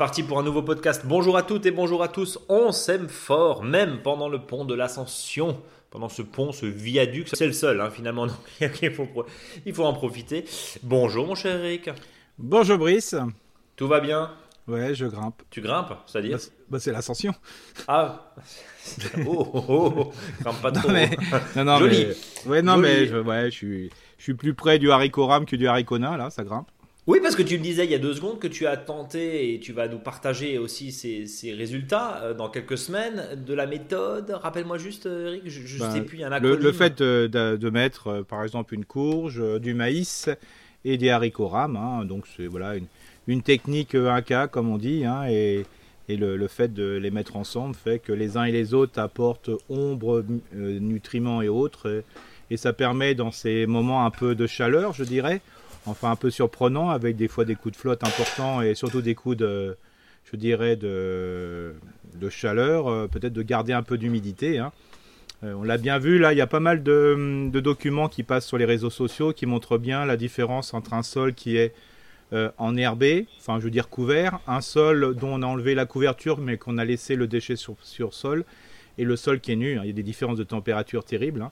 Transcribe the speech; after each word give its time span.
parti 0.00 0.22
pour 0.22 0.38
un 0.38 0.42
nouveau 0.42 0.62
podcast. 0.62 1.02
Bonjour 1.04 1.36
à 1.36 1.42
toutes 1.42 1.66
et 1.66 1.70
bonjour 1.70 2.02
à 2.02 2.08
tous. 2.08 2.38
On 2.48 2.72
s'aime 2.72 3.10
fort, 3.10 3.62
même 3.62 4.00
pendant 4.00 4.30
le 4.30 4.38
pont 4.38 4.64
de 4.64 4.74
l'Ascension. 4.74 5.60
Pendant 5.90 6.08
ce 6.08 6.22
pont, 6.22 6.52
ce 6.52 6.64
viaduc, 6.64 7.28
c'est 7.30 7.46
le 7.46 7.52
seul 7.52 7.82
hein, 7.82 7.90
finalement. 7.90 8.26
Donc, 8.26 8.80
il, 8.80 8.90
faut, 8.92 9.06
il 9.66 9.74
faut 9.74 9.84
en 9.84 9.92
profiter. 9.92 10.46
Bonjour 10.82 11.26
mon 11.26 11.34
cher 11.34 11.62
Eric. 11.62 11.90
Bonjour 12.38 12.78
Brice. 12.78 13.14
Tout 13.76 13.88
va 13.88 14.00
bien? 14.00 14.30
Ouais, 14.66 14.94
je 14.94 15.04
grimpe. 15.04 15.42
Tu 15.50 15.60
grimpes, 15.60 15.92
c'est-à-dire 16.06 16.38
bah, 16.38 16.44
bah, 16.70 16.80
c'est 16.80 16.92
l'ascension. 16.92 17.34
Ah 17.86 18.32
Oh, 19.26 19.50
oh, 19.52 19.64
oh, 19.68 20.12
grimpe 20.40 20.62
pas 20.62 20.72
trop. 20.72 20.88
Non, 20.88 20.94
mais, 20.94 21.10
non, 21.56 21.64
non, 21.64 21.76
Joli. 21.76 22.06
Mais, 22.46 22.50
ouais, 22.50 22.62
non, 22.62 22.78
mais 22.78 23.06
je, 23.06 23.18
ouais, 23.18 23.50
je 23.50 23.54
suis, 23.54 23.90
je 24.16 24.22
suis 24.22 24.34
plus 24.34 24.54
près 24.54 24.78
du 24.78 24.90
haricot 24.90 25.26
rame 25.26 25.44
que 25.44 25.56
du 25.56 25.68
haricot 25.68 25.98
nain, 25.98 26.16
là, 26.16 26.30
ça 26.30 26.42
grimpe. 26.42 26.70
Oui, 27.10 27.18
parce 27.20 27.34
que 27.34 27.42
tu 27.42 27.58
me 27.58 27.62
disais 27.64 27.84
il 27.86 27.90
y 27.90 27.94
a 27.96 27.98
deux 27.98 28.14
secondes 28.14 28.38
que 28.38 28.46
tu 28.46 28.68
as 28.68 28.76
tenté 28.76 29.52
et 29.52 29.58
tu 29.58 29.72
vas 29.72 29.88
nous 29.88 29.98
partager 29.98 30.58
aussi 30.58 30.92
ces, 30.92 31.26
ces 31.26 31.52
résultats 31.52 32.22
euh, 32.22 32.34
dans 32.34 32.48
quelques 32.48 32.78
semaines 32.78 33.42
de 33.44 33.52
la 33.52 33.66
méthode. 33.66 34.30
Rappelle-moi 34.30 34.78
juste, 34.78 35.06
euh, 35.06 35.26
Eric, 35.34 35.42
je 35.48 35.74
ne 35.74 35.80
Bah, 35.80 35.90
sais 35.90 36.02
plus, 36.02 36.18
il 36.18 36.20
y 36.20 36.22
a 36.24 36.28
un 36.28 36.30
Le, 36.30 36.36
acronyme. 36.36 36.60
le 36.62 36.72
fait 36.72 37.00
euh, 37.00 37.26
de, 37.26 37.56
de 37.56 37.70
mettre, 37.70 38.06
euh, 38.06 38.22
par 38.22 38.44
exemple, 38.44 38.74
une 38.74 38.84
courge, 38.84 39.40
euh, 39.40 39.58
du 39.58 39.74
maïs 39.74 40.28
et 40.84 40.98
des 40.98 41.10
haricots 41.10 41.48
rames, 41.48 41.74
hein, 41.76 42.04
donc 42.04 42.26
c'est 42.36 42.46
voilà 42.46 42.76
une, 42.76 42.86
une 43.26 43.42
technique 43.42 43.96
euh, 43.96 44.08
1K, 44.20 44.46
comme 44.48 44.68
on 44.70 44.78
dit, 44.78 45.04
hein, 45.04 45.24
et, 45.28 45.66
et 46.08 46.16
le, 46.16 46.36
le 46.36 46.46
fait 46.46 46.72
de 46.72 46.96
les 46.96 47.10
mettre 47.10 47.34
ensemble 47.34 47.74
fait 47.74 47.98
que 47.98 48.12
les 48.12 48.36
uns 48.36 48.44
et 48.44 48.52
les 48.52 48.72
autres 48.72 49.00
apportent 49.00 49.50
ombre, 49.68 50.24
nutriments 50.54 51.42
et 51.42 51.48
autres, 51.48 51.90
et, 52.50 52.54
et 52.54 52.56
ça 52.56 52.72
permet 52.72 53.16
dans 53.16 53.32
ces 53.32 53.66
moments 53.66 54.06
un 54.06 54.10
peu 54.10 54.36
de 54.36 54.46
chaleur, 54.46 54.92
je 54.92 55.02
dirais, 55.02 55.40
enfin 55.90 56.10
un 56.10 56.16
peu 56.16 56.30
surprenant, 56.30 56.90
avec 56.90 57.16
des 57.16 57.28
fois 57.28 57.44
des 57.44 57.54
coups 57.54 57.74
de 57.74 57.80
flotte 57.80 58.04
importants 58.04 58.62
et 58.62 58.74
surtout 58.74 59.02
des 59.02 59.14
coups 59.14 59.36
de, 59.36 59.76
je 60.30 60.36
dirais, 60.36 60.76
de, 60.76 61.74
chaleur, 62.30 62.88
euh, 62.88 63.06
peut-être 63.08 63.32
de 63.32 63.42
garder 63.42 63.72
un 63.72 63.82
peu 63.82 63.98
d'humidité. 63.98 64.58
hein. 64.58 64.72
Euh, 65.42 65.54
on 65.54 65.62
l'a 65.62 65.78
bien 65.78 65.98
vu, 65.98 66.18
là, 66.18 66.32
il 66.32 66.36
y 66.36 66.42
a 66.42 66.46
pas 66.46 66.60
mal 66.60 66.82
de, 66.82 67.48
de 67.50 67.60
documents 67.60 68.08
qui 68.08 68.22
passent 68.22 68.46
sur 68.46 68.58
les 68.58 68.66
réseaux 68.66 68.90
sociaux 68.90 69.32
qui 69.32 69.46
montrent 69.46 69.78
bien 69.78 70.04
la 70.04 70.16
différence 70.16 70.74
entre 70.74 70.92
un 70.92 71.02
sol 71.02 71.34
qui 71.34 71.56
est 71.56 71.72
euh, 72.32 72.50
enherbé, 72.58 73.26
enfin 73.38 73.58
je 73.58 73.64
veux 73.64 73.70
dire 73.70 73.88
couvert, 73.88 74.38
un 74.46 74.60
sol 74.60 75.16
dont 75.16 75.32
on 75.32 75.42
a 75.42 75.46
enlevé 75.46 75.74
la 75.74 75.86
couverture 75.86 76.38
mais 76.38 76.58
qu'on 76.58 76.78
a 76.78 76.84
laissé 76.84 77.16
le 77.16 77.26
déchet 77.26 77.56
sur, 77.56 77.74
sur 77.82 78.12
sol, 78.14 78.44
et 78.98 79.04
le 79.04 79.16
sol 79.16 79.40
qui 79.40 79.52
est 79.52 79.56
nu. 79.56 79.78
hein. 79.78 79.82
Il 79.84 79.86
y 79.86 79.90
a 79.90 79.94
des 79.94 80.02
différences 80.02 80.36
de 80.36 80.44
température 80.44 81.04
terribles. 81.04 81.42
hein. 81.42 81.50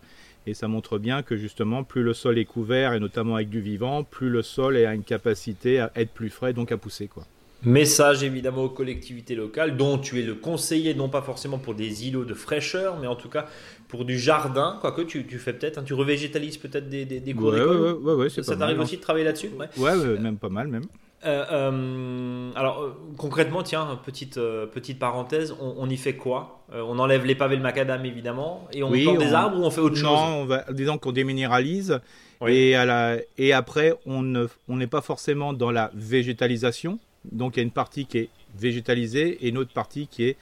Et 0.48 0.54
ça 0.54 0.66
montre 0.66 0.98
bien 0.98 1.22
que 1.22 1.36
justement, 1.36 1.84
plus 1.84 2.02
le 2.02 2.14
sol 2.14 2.38
est 2.38 2.46
couvert, 2.46 2.94
et 2.94 3.00
notamment 3.00 3.34
avec 3.34 3.50
du 3.50 3.60
vivant, 3.60 4.02
plus 4.02 4.30
le 4.30 4.40
sol 4.40 4.76
a 4.78 4.94
une 4.94 5.04
capacité 5.04 5.78
à 5.78 5.92
être 5.94 6.10
plus 6.10 6.30
frais, 6.30 6.54
donc 6.54 6.72
à 6.72 6.78
pousser. 6.78 7.06
Quoi. 7.06 7.24
Message 7.64 8.22
évidemment 8.22 8.62
aux 8.64 8.68
collectivités 8.70 9.34
locales, 9.34 9.76
dont 9.76 9.98
tu 9.98 10.20
es 10.20 10.22
le 10.22 10.34
conseiller, 10.34 10.94
non 10.94 11.08
pas 11.08 11.20
forcément 11.22 11.58
pour 11.58 11.74
des 11.74 12.06
îlots 12.08 12.24
de 12.24 12.32
fraîcheur, 12.32 12.98
mais 13.00 13.06
en 13.08 13.16
tout 13.16 13.28
cas 13.28 13.46
pour 13.88 14.04
du 14.04 14.18
jardin, 14.18 14.78
quoique 14.80 15.02
tu, 15.02 15.26
tu 15.26 15.38
fais 15.38 15.52
peut-être, 15.52 15.76
hein, 15.78 15.82
tu 15.84 15.92
revégétalises 15.92 16.56
peut-être 16.56 16.88
des, 16.88 17.04
des, 17.04 17.20
des 17.20 17.34
cours 17.34 17.48
Ouais, 17.48 17.58
d'école. 17.58 17.92
ouais, 18.02 18.14
ouais, 18.14 18.30
Ça 18.30 18.56
t'arrive 18.56 18.76
mal, 18.76 18.84
aussi 18.86 18.96
de 18.96 19.02
travailler 19.02 19.24
là-dessus? 19.24 19.50
Ouais, 19.58 19.68
ouais, 19.76 20.18
même 20.18 20.38
pas 20.38 20.48
mal, 20.48 20.68
même. 20.68 20.84
Euh, 21.26 21.44
euh, 21.50 22.50
alors 22.54 22.80
euh, 22.80 22.96
concrètement, 23.16 23.64
tiens, 23.64 23.98
petite 24.04 24.36
petite 24.36 24.98
parenthèse, 25.00 25.52
on, 25.60 25.74
on 25.78 25.88
y 25.90 25.96
fait 25.96 26.14
quoi? 26.14 26.64
On 26.72 26.98
enlève 27.00 27.24
les 27.24 27.34
pavés 27.34 27.56
de 27.56 27.62
macadam 27.62 28.04
évidemment, 28.04 28.68
et 28.72 28.82
on 28.84 28.90
Oui, 28.90 29.02
plante 29.02 29.18
des 29.18 29.32
on- 29.32 29.34
arbres 29.34 29.58
ou 29.58 29.64
on 29.64 29.70
fait 29.70 29.80
autre 29.80 29.96
chose? 29.96 30.04
Non, 30.04 30.42
on 30.42 30.44
va, 30.44 30.64
disons 30.70 30.96
qu'on 30.98 31.10
déminéralise 31.12 31.98
Oui. 32.40 32.52
et, 32.54 32.76
à 32.76 32.84
la, 32.84 33.16
et 33.36 33.52
après 33.52 33.94
on 34.06 34.22
ne- 34.22 34.46
on 34.68 34.76
n'est 34.76 34.86
pas 34.86 35.00
forcément 35.00 35.52
dans 35.52 35.72
la 35.72 35.90
végétalisation. 35.94 37.00
Donc 37.32 37.56
il 37.56 37.60
y 37.60 37.62
a 37.62 37.64
une 37.64 37.72
partie 37.72 38.06
qui 38.06 38.18
est 38.18 38.28
végétalisée 38.56 39.44
et 39.44 39.48
une 39.48 39.58
autre 39.58 39.72
partie 39.72 40.06
qui 40.06 40.22
est 40.24 40.36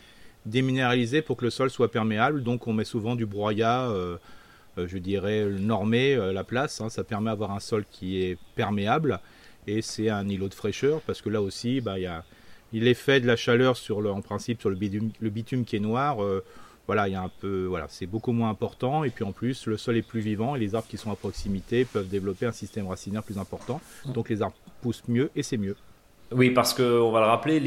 déminéralisée 0.44 1.22
pour 1.22 1.36
que 1.38 1.44
le 1.46 1.50
sol 1.50 1.70
soit 1.70 1.90
perméable. 1.90 2.42
Donc 2.42 2.66
on 2.66 2.74
met 2.74 2.84
souvent 2.84 3.14
du 3.16 3.24
broyat, 3.24 3.90
je 4.76 4.98
dirais 4.98 5.46
normé 5.46 6.16
la 6.16 6.44
place. 6.44 6.80
hein. 6.82 6.90
Ça 6.90 7.02
permet 7.02 7.30
d'avoir 7.30 7.52
un 7.52 7.60
sol 7.60 7.84
qui 7.90 8.22
est 8.22 8.36
perméable 8.56 9.20
et 9.66 9.82
c'est 9.82 10.08
un 10.08 10.28
îlot 10.28 10.48
de 10.48 10.54
fraîcheur 10.54 11.00
parce 11.02 11.22
que 11.22 11.28
là 11.28 11.42
aussi, 11.42 11.80
bah, 11.80 11.98
il 11.98 12.02
y 12.02 12.06
a 12.06 12.24
l'effet 12.72 13.20
de 13.20 13.26
la 13.26 13.36
chaleur 13.36 13.76
sur 13.76 14.00
le, 14.00 14.10
en 14.10 14.20
principe 14.22 14.60
sur 14.60 14.70
le 14.70 14.76
bitume, 14.76 15.10
le 15.20 15.30
bitume 15.30 15.64
qui 15.64 15.76
est 15.76 15.80
noir. 15.80 16.22
euh, 16.22 16.44
voilà, 16.86 17.08
il 17.08 17.12
y 17.12 17.14
a 17.16 17.22
un 17.22 17.30
peu, 17.40 17.64
voilà, 17.64 17.86
c'est 17.88 18.06
beaucoup 18.06 18.32
moins 18.32 18.48
important. 18.48 19.02
Et 19.02 19.10
puis 19.10 19.24
en 19.24 19.32
plus, 19.32 19.66
le 19.66 19.76
sol 19.76 19.96
est 19.96 20.02
plus 20.02 20.20
vivant 20.20 20.54
et 20.54 20.60
les 20.60 20.74
arbres 20.74 20.86
qui 20.88 20.96
sont 20.96 21.10
à 21.10 21.16
proximité 21.16 21.84
peuvent 21.84 22.08
développer 22.08 22.46
un 22.46 22.52
système 22.52 22.86
racinaire 22.86 23.24
plus 23.24 23.38
important. 23.38 23.80
Donc 24.14 24.28
les 24.28 24.40
arbres 24.40 24.56
poussent 24.82 25.02
mieux 25.08 25.30
et 25.34 25.42
c'est 25.42 25.56
mieux. 25.56 25.76
Oui, 26.32 26.50
parce 26.50 26.74
que 26.74 26.82
on 27.00 27.12
va 27.12 27.20
le 27.20 27.26
rappeler, 27.26 27.60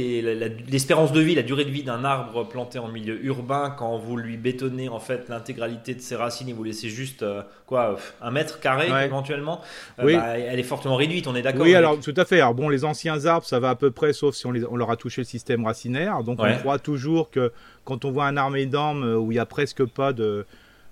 l'espérance 0.68 1.14
de 1.14 1.22
vie, 1.22 1.34
la 1.34 1.44
durée 1.44 1.64
de 1.64 1.70
vie 1.70 1.84
d'un 1.84 2.04
arbre 2.04 2.44
planté 2.44 2.78
en 2.78 2.90
milieu 2.90 3.24
urbain, 3.24 3.74
quand 3.78 3.98
vous 3.98 4.18
lui 4.18 4.36
bétonnez 4.36 4.90
en 4.90 5.00
fait 5.00 5.30
l'intégralité 5.30 5.96
de 5.96 6.02
ses 6.02 6.18
racines 6.18 6.50
et 6.50 6.54
vous 6.54 6.66
laissez 6.66 6.90
juste 6.90 7.24
euh, 7.24 7.42
quoi, 7.68 7.96
un 8.22 8.32
mètre 8.32 8.60
carré 8.60 8.92
Ouais. 8.92 9.06
éventuellement, 9.06 9.62
euh, 10.00 10.04
Oui. 10.06 10.16
bah, 10.18 10.38
elle 10.38 10.60
est 10.60 10.64
fortement 10.64 10.98
réduite. 10.98 11.26
On 11.28 11.36
est 11.36 11.42
d'accord. 11.42 11.62
Oui, 11.62 11.74
avec- 11.74 11.78
alors 11.78 12.00
tout 12.02 12.14
à 12.18 12.26
fait. 12.26 12.42
Alors 12.42 12.54
bon, 12.54 12.68
les 12.68 12.84
anciens 12.84 13.26
arbres, 13.26 13.46
ça 13.46 13.62
va 13.62 13.70
à 13.70 13.76
peu 13.76 13.92
près, 13.92 14.12
sauf 14.12 14.36
si 14.36 14.46
on, 14.46 14.52
les- 14.52 14.66
on 14.66 14.76
leur 14.76 14.92
a 14.92 14.98
touché 14.98 15.22
le 15.22 15.26
système 15.26 15.64
racinaire. 15.66 16.22
Donc 16.24 16.42
Ouais. 16.42 16.54
on 16.56 16.60
croit 16.60 16.80
toujours 16.80 17.30
que 17.32 17.54
quand 17.86 18.04
on 18.04 18.12
voit 18.12 18.26
un 18.26 18.36
arbre 18.36 18.58
énorme 18.58 19.04
euh, 19.06 19.16
où 19.18 19.32
il 19.32 19.36
y 19.36 19.40
a 19.40 19.46
presque 19.46 19.86
pas 19.86 20.12
de, 20.12 20.46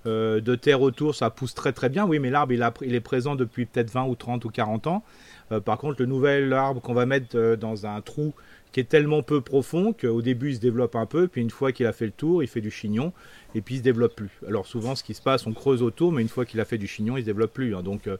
euh, 0.05 0.39
de 0.39 0.55
terre 0.55 0.81
autour, 0.81 1.15
ça 1.15 1.29
pousse 1.29 1.53
très 1.53 1.73
très 1.73 1.89
bien. 1.89 2.05
Oui, 2.05 2.19
mais 2.19 2.29
l'arbre, 2.29 2.53
il, 2.53 2.65
il 2.83 2.95
est 2.95 3.01
présent 3.01 3.35
depuis 3.35 3.65
peut-être 3.65 3.91
20 3.91 4.05
ou 4.05 4.15
30 4.15 4.45
ou 4.45 4.49
40 4.49 4.87
ans. 4.87 5.03
Euh, 5.51 5.59
par 5.59 5.77
contre, 5.77 6.01
le 6.01 6.05
nouvel 6.07 6.51
arbre 6.53 6.81
qu'on 6.81 6.93
va 6.93 7.05
mettre 7.05 7.35
euh, 7.37 7.55
dans 7.55 7.85
un 7.85 8.01
trou 8.01 8.33
qui 8.71 8.81
est 8.81 8.89
tellement 8.89 9.23
peu 9.23 9.41
profond 9.41 9.93
qu'au 9.93 10.21
début 10.21 10.49
il 10.49 10.55
se 10.55 10.59
développe 10.59 10.95
un 10.95 11.05
peu, 11.05 11.27
puis 11.27 11.41
une 11.41 11.49
fois 11.49 11.71
qu'il 11.71 11.85
a 11.85 11.93
fait 11.93 12.05
le 12.05 12.11
tour, 12.11 12.43
il 12.43 12.47
fait 12.47 12.61
du 12.61 12.69
chignon, 12.69 13.13
et 13.55 13.61
puis 13.61 13.75
il 13.75 13.77
se 13.77 13.83
développe 13.83 14.15
plus. 14.15 14.29
Alors 14.47 14.67
souvent 14.67 14.93
ce 14.93 15.03
qui 15.03 15.13
se 15.13 15.21
passe, 15.21 15.47
on 15.47 15.53
creuse 15.53 15.81
autour, 15.81 16.11
mais 16.11 16.21
une 16.21 16.27
fois 16.27 16.45
qu'il 16.45 16.59
a 16.59 16.65
fait 16.65 16.77
du 16.77 16.85
chignon, 16.85 17.17
il 17.17 17.21
se 17.21 17.25
développe 17.25 17.53
plus. 17.53 17.75
hein. 17.75 17.81
Donc 17.81 18.07
euh, 18.07 18.17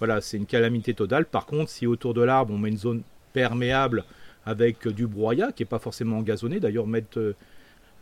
voilà, 0.00 0.20
c'est 0.20 0.36
une 0.36 0.46
calamité 0.46 0.94
totale. 0.94 1.26
Par 1.26 1.46
contre, 1.46 1.70
si 1.70 1.86
autour 1.86 2.12
de 2.12 2.22
l'arbre 2.22 2.52
on 2.52 2.58
met 2.58 2.70
une 2.70 2.76
zone 2.76 3.02
perméable 3.32 4.04
avec 4.44 4.88
du 4.88 5.06
broyat, 5.06 5.52
qui 5.52 5.62
n'est 5.62 5.68
pas 5.68 5.78
forcément 5.78 6.20
gazonné, 6.22 6.60
d'ailleurs 6.60 6.86
mettre, 6.86 7.34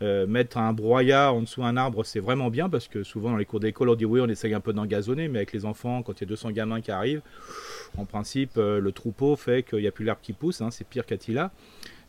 euh, 0.03 0.27
mettre 0.27 0.57
un 0.57 0.73
broyat 0.73 1.31
en 1.31 1.41
dessous 1.41 1.61
d'un 1.61 1.77
arbre, 1.77 2.03
c'est 2.03 2.19
vraiment 2.19 2.49
bien, 2.49 2.69
parce 2.69 2.87
que 2.87 3.03
souvent 3.03 3.31
dans 3.31 3.37
les 3.37 3.45
cours 3.45 3.59
d'école 3.61 3.89
on 3.89 3.95
dit 3.95 4.05
oui, 4.05 4.19
on 4.21 4.27
essaye 4.27 4.53
un 4.53 4.59
peu 4.59 4.73
d'engazonner, 4.73 5.29
mais 5.29 5.39
avec 5.39 5.53
les 5.53 5.65
enfants, 5.65 6.03
quand 6.03 6.19
il 6.19 6.23
y 6.23 6.27
a 6.27 6.27
200 6.27 6.51
gamins 6.51 6.81
qui 6.81 6.91
arrivent, 6.91 7.21
en 7.97 8.05
principe, 8.05 8.51
euh, 8.57 8.79
le 8.79 8.91
troupeau 8.91 9.35
fait 9.35 9.63
qu'il 9.63 9.79
n'y 9.79 9.87
a 9.87 9.91
plus 9.91 10.03
l'herbe 10.05 10.19
qui 10.21 10.33
pousse, 10.33 10.61
hein, 10.61 10.69
c'est 10.71 10.85
pire 10.85 11.05
qu'Attila. 11.05 11.51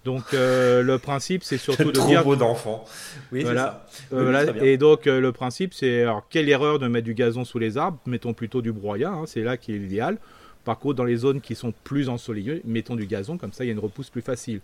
Donc 0.04 0.34
euh, 0.34 0.82
le 0.82 0.98
principe, 0.98 1.44
c'est 1.44 1.56
surtout 1.58 1.92
de 1.92 2.00
dire 2.06 2.20
Troupeau 2.20 2.36
d'enfants. 2.36 2.84
Oui, 3.32 3.42
Voilà. 3.42 3.86
c'est 3.88 3.96
ça. 3.96 4.06
Oui, 4.12 4.22
voilà, 4.24 4.64
et 4.64 4.76
donc 4.76 5.06
le 5.06 5.32
principe, 5.32 5.72
c'est 5.72 6.02
alors 6.02 6.26
quelle 6.28 6.48
erreur 6.48 6.78
de 6.78 6.88
mettre 6.88 7.06
du 7.06 7.14
gazon 7.14 7.44
sous 7.44 7.58
les 7.58 7.78
arbres? 7.78 7.98
Mettons 8.06 8.34
plutôt 8.34 8.60
du 8.60 8.72
broyat, 8.72 9.12
hein, 9.12 9.24
c'est 9.26 9.42
là 9.42 9.56
qui 9.56 9.72
est 9.74 9.78
l'idéal. 9.78 10.18
Par 10.64 10.78
contre, 10.78 10.96
dans 10.96 11.04
les 11.04 11.16
zones 11.16 11.40
qui 11.40 11.54
sont 11.54 11.72
plus 11.84 12.08
ensoleillées, 12.08 12.62
mettons 12.64 12.96
du 12.96 13.06
gazon, 13.06 13.38
comme 13.38 13.52
ça 13.52 13.64
il 13.64 13.68
y 13.68 13.70
a 13.70 13.72
une 13.72 13.78
repousse 13.78 14.10
plus 14.10 14.22
facile. 14.22 14.60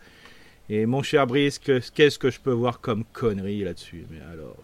Et 0.73 0.87
mon 0.87 1.03
cher 1.03 1.27
Brice, 1.27 1.59
que- 1.59 1.81
qu'est-ce 1.93 2.17
que 2.19 2.31
je 2.31 2.39
peux 2.39 2.53
voir 2.53 2.81
comme 2.81 3.03
connerie 3.13 3.65
là-dessus? 3.65 4.07
Mais 4.09 4.21
alors. 4.33 4.57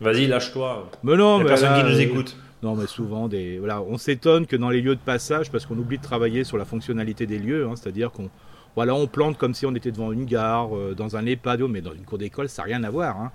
Vas-y, 0.00 0.26
lâche-toi. 0.26 0.90
Mais 1.02 1.16
non, 1.16 1.38
mais 1.38 1.46
personne 1.46 1.70
là, 1.70 1.78
qui 1.82 1.88
nous 1.90 1.96
euh, 1.96 2.02
écoute. 2.02 2.36
Non, 2.62 2.76
mais 2.76 2.86
souvent, 2.86 3.28
des, 3.28 3.58
voilà, 3.58 3.80
on 3.80 3.96
s'étonne 3.96 4.46
que 4.46 4.56
dans 4.56 4.68
les 4.68 4.82
lieux 4.82 4.94
de 4.94 5.00
passage, 5.00 5.50
parce 5.50 5.64
qu'on 5.64 5.78
oublie 5.78 5.96
de 5.96 6.02
travailler 6.02 6.44
sur 6.44 6.58
la 6.58 6.66
fonctionnalité 6.66 7.26
des 7.26 7.38
lieux, 7.38 7.66
hein, 7.66 7.74
c'est-à-dire 7.76 8.12
qu'on 8.12 8.28
voilà, 8.76 8.94
on 8.94 9.06
plante 9.06 9.38
comme 9.38 9.54
si 9.54 9.64
on 9.64 9.74
était 9.74 9.90
devant 9.90 10.12
une 10.12 10.26
gare, 10.26 10.76
euh, 10.76 10.94
dans 10.94 11.16
un 11.16 11.24
EHPAD, 11.24 11.62
mais 11.62 11.80
dans 11.80 11.94
une 11.94 12.04
cour 12.04 12.18
d'école, 12.18 12.48
ça 12.50 12.62
n'a 12.62 12.66
rien 12.66 12.84
à 12.84 12.90
voir. 12.90 13.18
hein. 13.18 13.32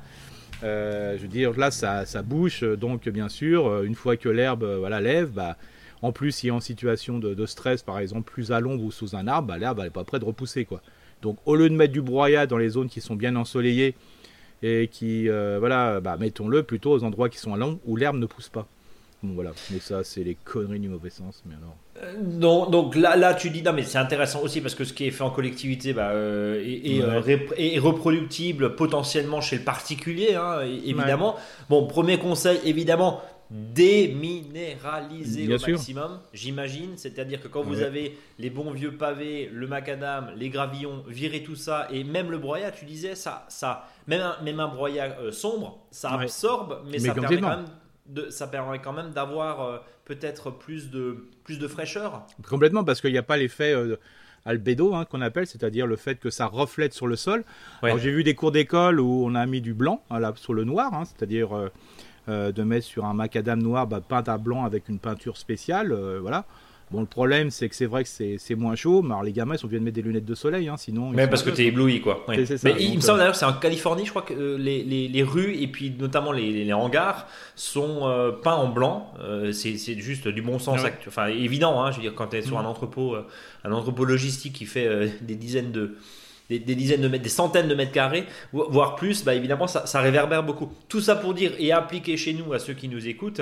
Euh, 0.63 1.17
je 1.17 1.23
veux 1.23 1.27
dire, 1.27 1.57
là, 1.57 1.71
ça, 1.71 2.05
ça 2.05 2.21
bouche, 2.21 2.63
donc 2.63 3.09
bien 3.09 3.27
sûr, 3.27 3.81
une 3.83 3.95
fois 3.95 4.15
que 4.17 4.29
l'herbe 4.29 4.63
voilà, 4.79 5.01
lève, 5.01 5.31
bah, 5.31 5.57
en 6.03 6.11
plus, 6.11 6.31
si 6.31 6.51
en 6.51 6.59
situation 6.61 7.17
de, 7.17 7.33
de 7.33 7.45
stress, 7.45 7.81
par 7.81 7.97
exemple, 7.99 8.31
plus 8.31 8.51
à 8.51 8.59
l'ombre 8.59 8.83
ou 8.83 8.91
sous 8.91 9.15
un 9.15 9.27
arbre, 9.27 9.47
bah, 9.47 9.57
l'herbe 9.57 9.79
n'est 9.81 9.89
pas 9.89 10.03
près 10.03 10.19
de 10.19 10.25
repousser. 10.25 10.63
Quoi. 10.63 10.81
Donc, 11.23 11.37
au 11.47 11.55
lieu 11.55 11.69
de 11.69 11.75
mettre 11.75 11.93
du 11.93 12.01
broyat 12.01 12.45
dans 12.45 12.57
les 12.57 12.69
zones 12.69 12.89
qui 12.89 13.01
sont 13.01 13.15
bien 13.15 13.35
ensoleillées, 13.35 13.95
et 14.61 14.87
qui, 14.91 15.27
euh, 15.27 15.57
voilà, 15.59 15.99
bah, 15.99 16.15
mettons-le 16.19 16.63
plutôt 16.63 16.91
aux 16.91 17.03
endroits 17.03 17.27
qui 17.29 17.37
sont 17.37 17.53
à 17.53 17.57
l'ombre 17.57 17.79
où 17.85 17.95
l'herbe 17.95 18.17
ne 18.17 18.25
pousse 18.27 18.49
pas. 18.49 18.67
Bon, 19.21 19.33
voilà, 19.35 19.51
mais 19.71 19.79
ça, 19.79 20.03
c'est 20.03 20.21
les 20.23 20.35
conneries 20.35 20.79
du 20.81 20.89
mauvais 20.89 21.09
sens. 21.09 21.43
Mais 21.45 21.55
alors. 21.55 21.75
Euh, 22.03 22.13
Donc, 22.21 22.71
donc 22.71 22.95
là, 22.95 23.15
là, 23.15 23.33
tu 23.33 23.49
dis, 23.49 23.61
non, 23.63 23.71
mais 23.71 23.83
c'est 23.83 23.97
intéressant 23.97 24.41
aussi 24.41 24.59
parce 24.59 24.75
que 24.75 24.83
ce 24.83 24.91
qui 24.93 25.05
est 25.07 25.11
fait 25.11 25.23
en 25.23 25.29
collectivité 25.29 25.93
bah, 25.93 26.09
euh, 26.11 26.61
est, 26.61 26.95
est, 26.97 27.01
Ouais. 27.01 27.19
rép- 27.21 27.53
est 27.57 27.79
reproductible 27.79 28.75
potentiellement 28.75 29.39
chez 29.39 29.57
le 29.57 29.63
particulier, 29.63 30.35
hein, 30.35 30.59
évidemment. 30.85 31.35
Bon, 31.69 31.87
premier 31.87 32.17
conseil, 32.17 32.59
évidemment, 32.65 33.21
déminéraliser 33.51 35.47
Bien 35.47 35.55
au 35.55 35.59
sûr. 35.59 35.69
maximum, 35.75 36.19
j'imagine. 36.33 36.97
C'est-à-dire 36.97 37.41
que 37.41 37.47
quand 37.47 37.61
vous 37.63 37.81
avez 37.81 38.17
les 38.39 38.49
bons 38.49 38.71
vieux 38.71 38.93
pavés, 38.95 39.49
le 39.51 39.67
macadam, 39.67 40.31
les 40.35 40.49
gravillons, 40.49 41.03
virer 41.07 41.43
tout 41.43 41.55
ça 41.55 41.87
et 41.91 42.03
même 42.03 42.31
le 42.31 42.37
broyat, 42.37 42.71
tu 42.71 42.85
disais, 42.85 43.15
ça, 43.15 43.45
ça 43.49 43.87
même, 44.07 44.21
un, 44.21 44.41
même 44.43 44.59
un 44.59 44.67
broyat 44.67 45.17
euh, 45.19 45.31
sombre, 45.31 45.79
ça 45.91 46.15
Ouais. 46.17 46.23
absorbe, 46.23 46.81
mais, 46.85 46.91
Mais 46.93 46.99
ça, 46.99 47.13
permet 47.13 47.39
quand 47.41 47.49
même 47.49 47.65
de, 48.05 48.29
ça 48.29 48.47
permet 48.47 48.79
quand 48.79 48.93
même 48.93 49.11
d'avoir 49.11 49.61
euh, 49.61 49.77
peut-être 50.05 50.51
plus 50.51 50.89
de, 50.91 51.25
plus 51.43 51.57
de 51.59 51.67
fraîcheur. 51.67 52.25
Complètement, 52.47 52.83
parce 52.83 53.01
qu'il 53.01 53.11
n'y 53.11 53.17
a 53.17 53.23
pas 53.23 53.37
l'effet. 53.37 53.73
euh, 53.73 53.95
albédo 54.45 54.93
hein, 54.93 55.05
qu'on 55.05 55.21
appelle, 55.21 55.47
c'est-à-dire 55.47 55.87
le 55.87 55.95
fait 55.95 56.19
que 56.19 56.29
ça 56.29 56.47
reflète 56.47 56.93
sur 56.93 57.07
le 57.07 57.15
sol. 57.15 57.45
j'ai 57.81 58.11
vu 58.11 58.25
des 58.25 58.35
cours 58.35 58.51
d'école 58.51 58.99
où 58.99 59.23
on 59.25 59.35
a 59.35 59.45
mis 59.45 59.61
du 59.61 59.73
blanc 59.73 60.03
hein, 60.09 60.19
là, 60.19 60.33
sur 60.35 60.53
le 60.53 60.65
noir, 60.65 60.93
hein, 60.93 61.03
c'est-à-dire 61.05 61.55
euh, 61.55 61.69
de 62.27 62.63
mettre 62.63 62.85
sur 62.85 63.05
un 63.05 63.13
macadam 63.13 63.61
noir 63.61 63.87
bah, 63.87 64.01
peint 64.07 64.23
à 64.27 64.37
blanc 64.37 64.63
avec 64.65 64.89
une 64.89 64.99
peinture 64.99 65.37
spéciale, 65.37 65.93
voilà. 66.21 66.45
Bon, 66.93 66.99
le 66.99 67.07
problème, 67.07 67.49
c'est 67.49 67.69
que 67.69 67.75
c'est 67.75 67.87
vrai 67.87 68.03
que 68.03 68.09
c'est 68.09 68.55
moins 68.55 68.75
chaud, 68.75 69.01
mais 69.01 69.13
alors 69.13 69.23
les 69.23 69.31
gamins, 69.31 69.55
ils 69.55 69.57
sont 69.57 69.65
obligés 69.65 69.79
de 69.79 69.85
mettre 69.85 69.95
des 69.95 70.03
lunettes 70.03 70.25
de 70.25 70.35
soleil, 70.35 70.67
hein, 70.67 70.77
sinon. 70.77 71.09
Même 71.09 71.27
parce 71.27 71.41
que 71.41 71.49
tu 71.49 71.63
es 71.63 71.65
ébloui, 71.65 72.01
quoi. 72.01 72.23
Mais 72.27 72.43
il 72.43 72.95
me 72.95 73.01
semble 73.01 73.17
d'ailleurs, 73.17 73.35
c'est 73.35 73.45
en 73.45 73.53
Californie, 73.53 74.05
je 74.05 74.11
crois 74.11 74.21
que 74.21 74.35
euh, 74.35 74.57
les, 74.59 74.83
les, 74.83 75.23
rues 75.23 75.55
et 75.55 75.67
puis 75.67 75.89
notamment 75.89 76.31
les, 76.31 76.63
les 76.63 76.73
hangars 76.73 77.25
sont 77.55 78.01
euh, 78.03 78.31
peints 78.31 78.53
en 78.53 78.67
blanc. 78.67 79.11
Euh, 79.21 79.51
c'est 79.51 79.75
juste 79.99 80.27
du 80.27 80.43
bon 80.43 80.59
sens, 80.59 80.81
ah 80.85 80.89
enfin 81.07 81.27
évident. 81.27 81.83
Hein, 81.83 81.89
je 81.89 81.95
veux 81.95 82.03
dire, 82.03 82.13
quand 82.13 82.27
tu 82.27 82.37
es 82.37 82.41
sur 82.43 82.59
un 82.59 82.63
mm. 82.63 82.67
entrepôt, 82.67 83.15
un 83.63 83.71
entrepôt 83.71 84.05
logistique 84.05 84.53
qui 84.53 84.65
fait 84.65 85.09
des 85.21 85.35
dizaines 85.35 85.71
de 85.71 85.97
des, 86.49 86.59
dizaines 86.59 87.01
de 87.01 87.07
mètres, 87.07 87.23
des 87.23 87.29
centaines 87.29 87.67
de 87.67 87.75
mètres 87.75 87.91
carrés, 87.91 88.25
voire 88.51 88.95
plus, 88.95 89.23
bah 89.23 89.33
évidemment, 89.33 89.67
ça, 89.67 89.85
ça, 89.85 90.01
réverbère 90.01 90.43
beaucoup. 90.43 90.71
Tout 90.87 91.01
ça 91.01 91.15
pour 91.15 91.33
dire 91.33 91.53
et 91.59 91.71
appliquer 91.71 92.17
chez 92.17 92.33
nous 92.33 92.53
à 92.53 92.59
ceux 92.59 92.73
qui 92.73 92.87
nous 92.87 93.07
écoutent, 93.07 93.41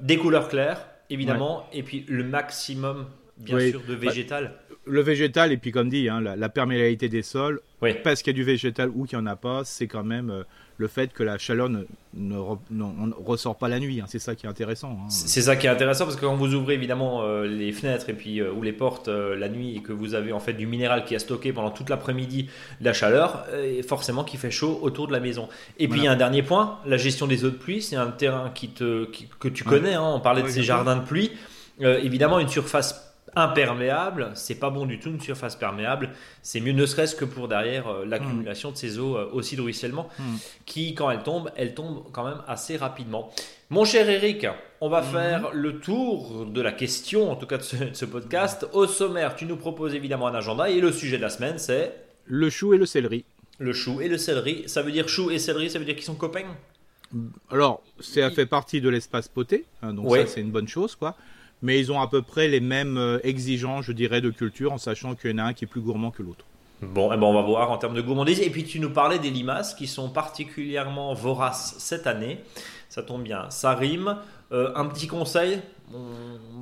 des 0.00 0.16
couleurs 0.16 0.48
claires, 0.48 0.86
évidemment, 1.10 1.66
et 1.72 1.82
puis 1.82 2.04
le 2.08 2.24
maximum, 2.24 3.06
bien 3.38 3.58
sûr, 3.70 3.82
de 3.86 3.94
bah, 3.94 4.06
végétal. 4.08 4.54
le 4.84 5.00
végétal, 5.00 5.52
et 5.52 5.56
puis 5.56 5.70
comme 5.70 5.88
dit, 5.88 6.08
hein, 6.08 6.20
la, 6.20 6.48
perméabilité 6.48 7.08
des 7.08 7.22
sols, 7.22 7.60
parce 8.04 8.22
qu'il 8.22 8.32
y 8.32 8.36
a 8.36 8.38
du 8.38 8.44
végétal 8.44 8.90
ou 8.94 9.04
qu'il 9.04 9.18
n'y 9.18 9.24
en 9.24 9.26
a 9.26 9.36
pas, 9.36 9.64
c'est 9.64 9.86
quand 9.86 10.04
même 10.04 10.30
euh, 10.30 10.42
le 10.78 10.86
fait 10.86 11.12
que 11.12 11.24
la 11.24 11.38
chaleur 11.38 11.68
ne, 11.68 12.36
ressort 12.36 13.58
pas 13.58 13.68
la 13.68 13.80
nuit. 13.80 14.00
Hein. 14.00 14.06
c'est 14.08 14.20
ça 14.20 14.34
qui 14.34 14.46
est 14.46 14.48
intéressant. 14.48 14.92
Hein. 14.92 15.10
C'est 15.10 15.42
ça 15.42 15.56
qui 15.56 15.66
est 15.66 15.70
intéressant 15.70 16.04
parce 16.04 16.16
que 16.16 16.24
quand 16.24 16.36
vous 16.36 16.54
ouvrez 16.54 16.74
évidemment 16.74 17.22
euh, 17.22 17.46
les 17.46 17.72
fenêtres 17.72 18.08
et 18.08 18.14
puis 18.14 18.40
euh, 18.40 18.52
ou 18.52 18.62
les 18.62 18.72
portes 18.72 19.08
la 19.08 19.48
nuit 19.48 19.76
et 19.76 19.82
que 19.82 19.92
vous 19.92 20.14
avez 20.14 20.32
en 20.32 20.40
fait 20.40 20.52
du 20.52 20.66
minéral 20.66 21.04
qui 21.04 21.14
a 21.16 21.18
stocké 21.18 21.52
pendant 21.52 21.70
toute 21.70 21.90
l'après-midi 21.90 22.48
de 22.80 22.84
la 22.84 22.92
chaleur, 22.92 23.44
forcément 23.86 24.24
qui 24.24 24.36
fait 24.36 24.50
chaud 24.50 24.78
autour 24.82 25.08
de 25.08 25.12
la 25.12 25.20
maison. 25.20 25.48
Et 25.78 25.88
puis 25.88 26.00
il 26.00 26.04
y 26.04 26.08
a 26.08 26.12
un 26.12 26.16
dernier 26.16 26.42
point, 26.42 26.78
la 26.86 26.96
gestion 26.96 27.26
des 27.26 27.44
eaux 27.44 27.50
de 27.50 27.56
pluie, 27.56 27.82
c'est 27.82 27.96
un 27.96 28.10
terrain 28.10 28.50
qui 28.54 28.68
te, 28.68 29.06
que 29.40 29.48
tu 29.48 29.64
connais. 29.64 29.96
on 29.96 30.20
parlait 30.20 30.42
de 30.42 30.48
ces 30.48 30.62
jardins 30.62 30.96
de 30.96 31.04
pluie. 31.04 31.32
évidemment, 31.80 32.38
une 32.38 32.48
surface 32.48 33.07
imperméable, 33.38 34.32
c'est 34.34 34.56
pas 34.56 34.70
bon 34.70 34.84
du 34.84 34.98
tout 34.98 35.10
une 35.10 35.20
surface 35.20 35.56
perméable. 35.56 36.10
C'est 36.42 36.60
mieux 36.60 36.72
ne 36.72 36.84
serait-ce 36.86 37.14
que 37.14 37.24
pour 37.24 37.48
derrière 37.48 37.88
euh, 37.88 38.04
l'accumulation 38.04 38.72
de 38.72 38.76
ces 38.76 38.98
eaux 38.98 39.16
euh, 39.16 39.30
aussi 39.32 39.56
de 39.56 39.62
ruissellement 39.62 40.08
hmm. 40.18 40.36
qui, 40.66 40.94
quand 40.94 41.10
elles 41.10 41.22
tombent, 41.22 41.50
elles 41.56 41.74
tombent 41.74 42.04
quand 42.12 42.24
même 42.24 42.42
assez 42.46 42.76
rapidement. 42.76 43.30
Mon 43.70 43.84
cher 43.84 44.08
Eric, 44.08 44.46
on 44.80 44.88
va 44.88 45.02
hmm. 45.02 45.04
faire 45.04 45.50
le 45.52 45.78
tour 45.78 46.46
de 46.46 46.60
la 46.60 46.72
question, 46.72 47.30
en 47.30 47.36
tout 47.36 47.46
cas 47.46 47.58
de 47.58 47.62
ce, 47.62 48.04
podcast. 48.04 48.66
Au 48.72 48.86
sommaire, 48.86 49.36
tu 49.36 49.46
nous 49.46 49.56
proposes 49.56 49.94
évidemment 49.94 50.26
un 50.26 50.34
agenda 50.34 50.68
et 50.68 50.80
le 50.80 50.90
sujet 50.92 51.16
de 51.16 51.22
la 51.22 51.30
semaine, 51.30 51.58
c'est 51.58 51.94
le 52.26 52.50
chou 52.50 52.74
et 52.74 52.78
le 52.78 52.86
céleri. 52.86 53.24
Le 53.58 53.72
chou 53.72 54.00
et 54.00 54.08
le 54.08 54.18
céleri, 54.18 54.64
ça 54.66 54.82
veut 54.82 54.92
dire 54.92 55.08
chou 55.08 55.30
et 55.30 55.38
céleri, 55.38 55.70
ça 55.70 55.78
veut 55.78 55.84
dire 55.84 55.94
qu'ils 55.94 56.04
sont 56.04 56.14
copains? 56.14 56.44
Alors, 57.50 57.82
ça 58.00 58.30
fait 58.30 58.46
partie 58.46 58.80
de 58.80 58.88
l'espace 58.88 59.28
poté, 59.28 59.64
hein, 59.82 59.94
donc 59.94 60.14
ça 60.14 60.26
c'est 60.26 60.40
une 60.40 60.50
bonne 60.50 60.68
chose, 60.68 60.94
quoi 60.94 61.16
mais 61.62 61.78
ils 61.78 61.90
ont 61.90 62.00
à 62.00 62.08
peu 62.08 62.22
près 62.22 62.48
les 62.48 62.60
mêmes 62.60 62.96
euh, 62.96 63.18
exigences, 63.24 63.84
je 63.84 63.92
dirais, 63.92 64.20
de 64.20 64.30
culture, 64.30 64.72
en 64.72 64.78
sachant 64.78 65.14
qu'il 65.14 65.30
y 65.30 65.34
en 65.34 65.38
a 65.38 65.42
un 65.44 65.52
qui 65.52 65.64
est 65.64 65.68
plus 65.68 65.80
gourmand 65.80 66.10
que 66.10 66.22
l'autre. 66.22 66.44
Bon, 66.80 67.12
eh 67.12 67.16
ben 67.16 67.24
on 67.24 67.34
va 67.34 67.42
voir 67.42 67.72
en 67.72 67.78
termes 67.78 67.94
de 67.94 68.00
gourmandise. 68.00 68.40
Et 68.40 68.50
puis 68.50 68.62
tu 68.62 68.78
nous 68.78 68.90
parlais 68.90 69.18
des 69.18 69.30
limaces 69.30 69.74
qui 69.74 69.88
sont 69.88 70.10
particulièrement 70.10 71.12
voraces 71.12 71.74
cette 71.78 72.06
année. 72.06 72.38
Ça 72.88 73.02
tombe 73.02 73.22
bien, 73.22 73.50
ça 73.50 73.74
rime. 73.74 74.16
Euh, 74.52 74.70
un 74.76 74.86
petit 74.86 75.08
conseil? 75.08 75.60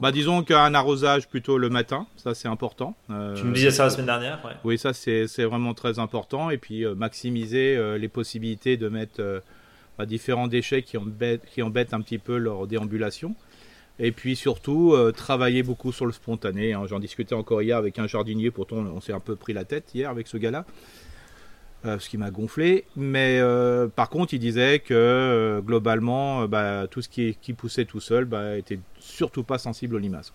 Bah, 0.00 0.12
Disons 0.12 0.42
qu'un 0.42 0.72
arrosage 0.72 1.28
plutôt 1.28 1.58
le 1.58 1.68
matin, 1.68 2.06
ça 2.16 2.34
c'est 2.34 2.48
important. 2.48 2.96
Euh, 3.10 3.34
tu 3.34 3.44
me 3.44 3.52
disais 3.52 3.70
ça 3.70 3.84
la 3.84 3.90
semaine 3.90 4.06
dernière 4.06 4.40
Oui, 4.64 4.78
ça 4.78 4.94
c'est 4.94 5.44
vraiment 5.44 5.74
très 5.74 5.98
important. 5.98 6.48
Et 6.48 6.56
puis 6.56 6.86
maximiser 6.86 7.98
les 7.98 8.08
possibilités 8.08 8.78
de 8.78 8.88
mettre 8.88 9.42
bah, 9.98 10.06
différents 10.06 10.48
déchets 10.48 10.82
qui 10.82 10.96
embêtent, 10.96 11.44
qui 11.44 11.62
embêtent 11.62 11.92
un 11.92 12.00
petit 12.00 12.18
peu 12.18 12.38
leur 12.38 12.66
déambulation. 12.66 13.34
Et 13.98 14.12
puis 14.12 14.36
surtout, 14.36 14.92
euh, 14.92 15.10
travailler 15.12 15.62
beaucoup 15.62 15.92
sur 15.92 16.06
le 16.06 16.12
spontané. 16.12 16.74
Hein. 16.74 16.82
J'en 16.86 16.98
discutais 16.98 17.34
encore 17.34 17.62
hier 17.62 17.76
avec 17.76 17.98
un 17.98 18.06
jardinier, 18.06 18.50
pourtant 18.50 18.76
on 18.76 19.00
s'est 19.00 19.12
un 19.12 19.20
peu 19.20 19.36
pris 19.36 19.52
la 19.52 19.64
tête 19.64 19.94
hier 19.94 20.10
avec 20.10 20.26
ce 20.26 20.36
gars-là, 20.36 20.66
euh, 21.86 21.98
ce 21.98 22.10
qui 22.10 22.18
m'a 22.18 22.30
gonflé. 22.30 22.84
Mais 22.94 23.38
euh, 23.40 23.88
par 23.88 24.10
contre, 24.10 24.34
il 24.34 24.38
disait 24.38 24.80
que 24.80 25.62
globalement, 25.64 26.46
bah, 26.46 26.86
tout 26.90 27.00
ce 27.00 27.08
qui, 27.08 27.34
poussait 27.56 27.86
tout 27.86 28.00
seul 28.00 28.26
bah, 28.26 28.58
était 28.58 28.80
surtout 28.98 29.44
pas 29.44 29.58
sensible 29.58 29.94
aux 29.94 30.00
limaces. 30.00 30.32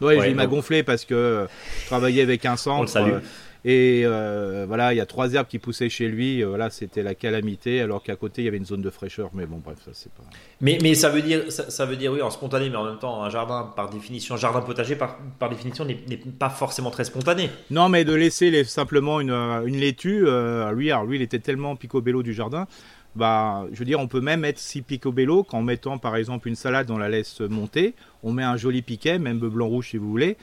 Ouais, 0.00 0.30
il 0.30 0.36
m'a 0.36 0.46
gonflé 0.46 0.82
parce 0.82 1.04
que 1.04 1.46
travailler 1.86 2.22
avec 2.22 2.46
un 2.46 2.56
centre. 2.56 3.20
Et 3.64 4.02
euh, 4.04 4.64
voilà, 4.66 4.94
il 4.94 4.96
y 4.96 5.00
a 5.00 5.06
trois 5.06 5.34
herbes 5.34 5.46
qui 5.46 5.58
poussaient 5.58 5.90
chez 5.90 6.08
lui. 6.08 6.42
Euh, 6.42 6.48
voilà, 6.48 6.70
c'était 6.70 7.02
la 7.02 7.14
calamité, 7.14 7.80
alors 7.80 8.02
qu'à 8.02 8.16
côté 8.16 8.42
il 8.42 8.44
y 8.46 8.48
avait 8.48 8.56
une 8.56 8.64
zone 8.64 8.80
de 8.80 8.88
fraîcheur. 8.90 9.30
Mais 9.34 9.44
bon, 9.44 9.60
bref, 9.62 9.78
ça 9.84 9.90
c'est 9.92 10.12
pas. 10.12 10.22
Mais, 10.60 10.78
mais 10.82 10.94
ça 10.94 11.10
veut 11.10 11.20
dire, 11.20 11.44
ça, 11.50 11.84
veut 11.84 11.96
dire 11.96 12.12
oui, 12.12 12.22
en 12.22 12.30
spontané, 12.30 12.70
mais 12.70 12.76
en 12.76 12.84
même 12.84 12.98
temps, 12.98 13.22
un 13.22 13.28
jardin 13.28 13.70
par 13.76 13.90
définition, 13.90 14.34
un 14.34 14.38
jardin 14.38 14.62
potager 14.62 14.96
par, 14.96 15.18
par 15.38 15.50
définition 15.50 15.84
n'est 15.84 15.96
pas 16.38 16.48
forcément 16.48 16.90
très 16.90 17.04
spontané. 17.04 17.50
Non, 17.70 17.88
mais 17.88 18.04
de 18.04 18.14
laisser 18.14 18.50
les, 18.50 18.64
simplement 18.64 19.20
une, 19.20 19.30
une 19.30 19.76
laitue. 19.76 20.24
Euh, 20.26 20.72
lui, 20.72 20.90
alors 20.90 21.04
lui, 21.04 21.16
il 21.16 21.22
était 21.22 21.38
tellement 21.38 21.76
picobello 21.76 22.22
du 22.22 22.32
jardin. 22.32 22.66
Bah, 23.16 23.66
je 23.72 23.78
veux 23.78 23.84
dire, 23.84 23.98
on 23.98 24.06
peut 24.06 24.20
même 24.20 24.40
mettre 24.40 24.60
six 24.60 24.82
picobello 24.82 25.42
qu'en 25.42 25.62
mettant 25.62 25.98
par 25.98 26.16
exemple 26.16 26.48
une 26.48 26.54
salade, 26.54 26.90
on 26.90 26.98
la 26.98 27.08
laisse 27.08 27.40
monter. 27.40 27.94
On 28.22 28.32
met 28.32 28.44
un 28.44 28.56
joli 28.56 28.82
piquet, 28.82 29.18
même 29.18 29.38
blanc 29.38 29.66
rouge 29.66 29.90
si 29.90 29.96
vous 29.96 30.08
voulez. 30.08 30.36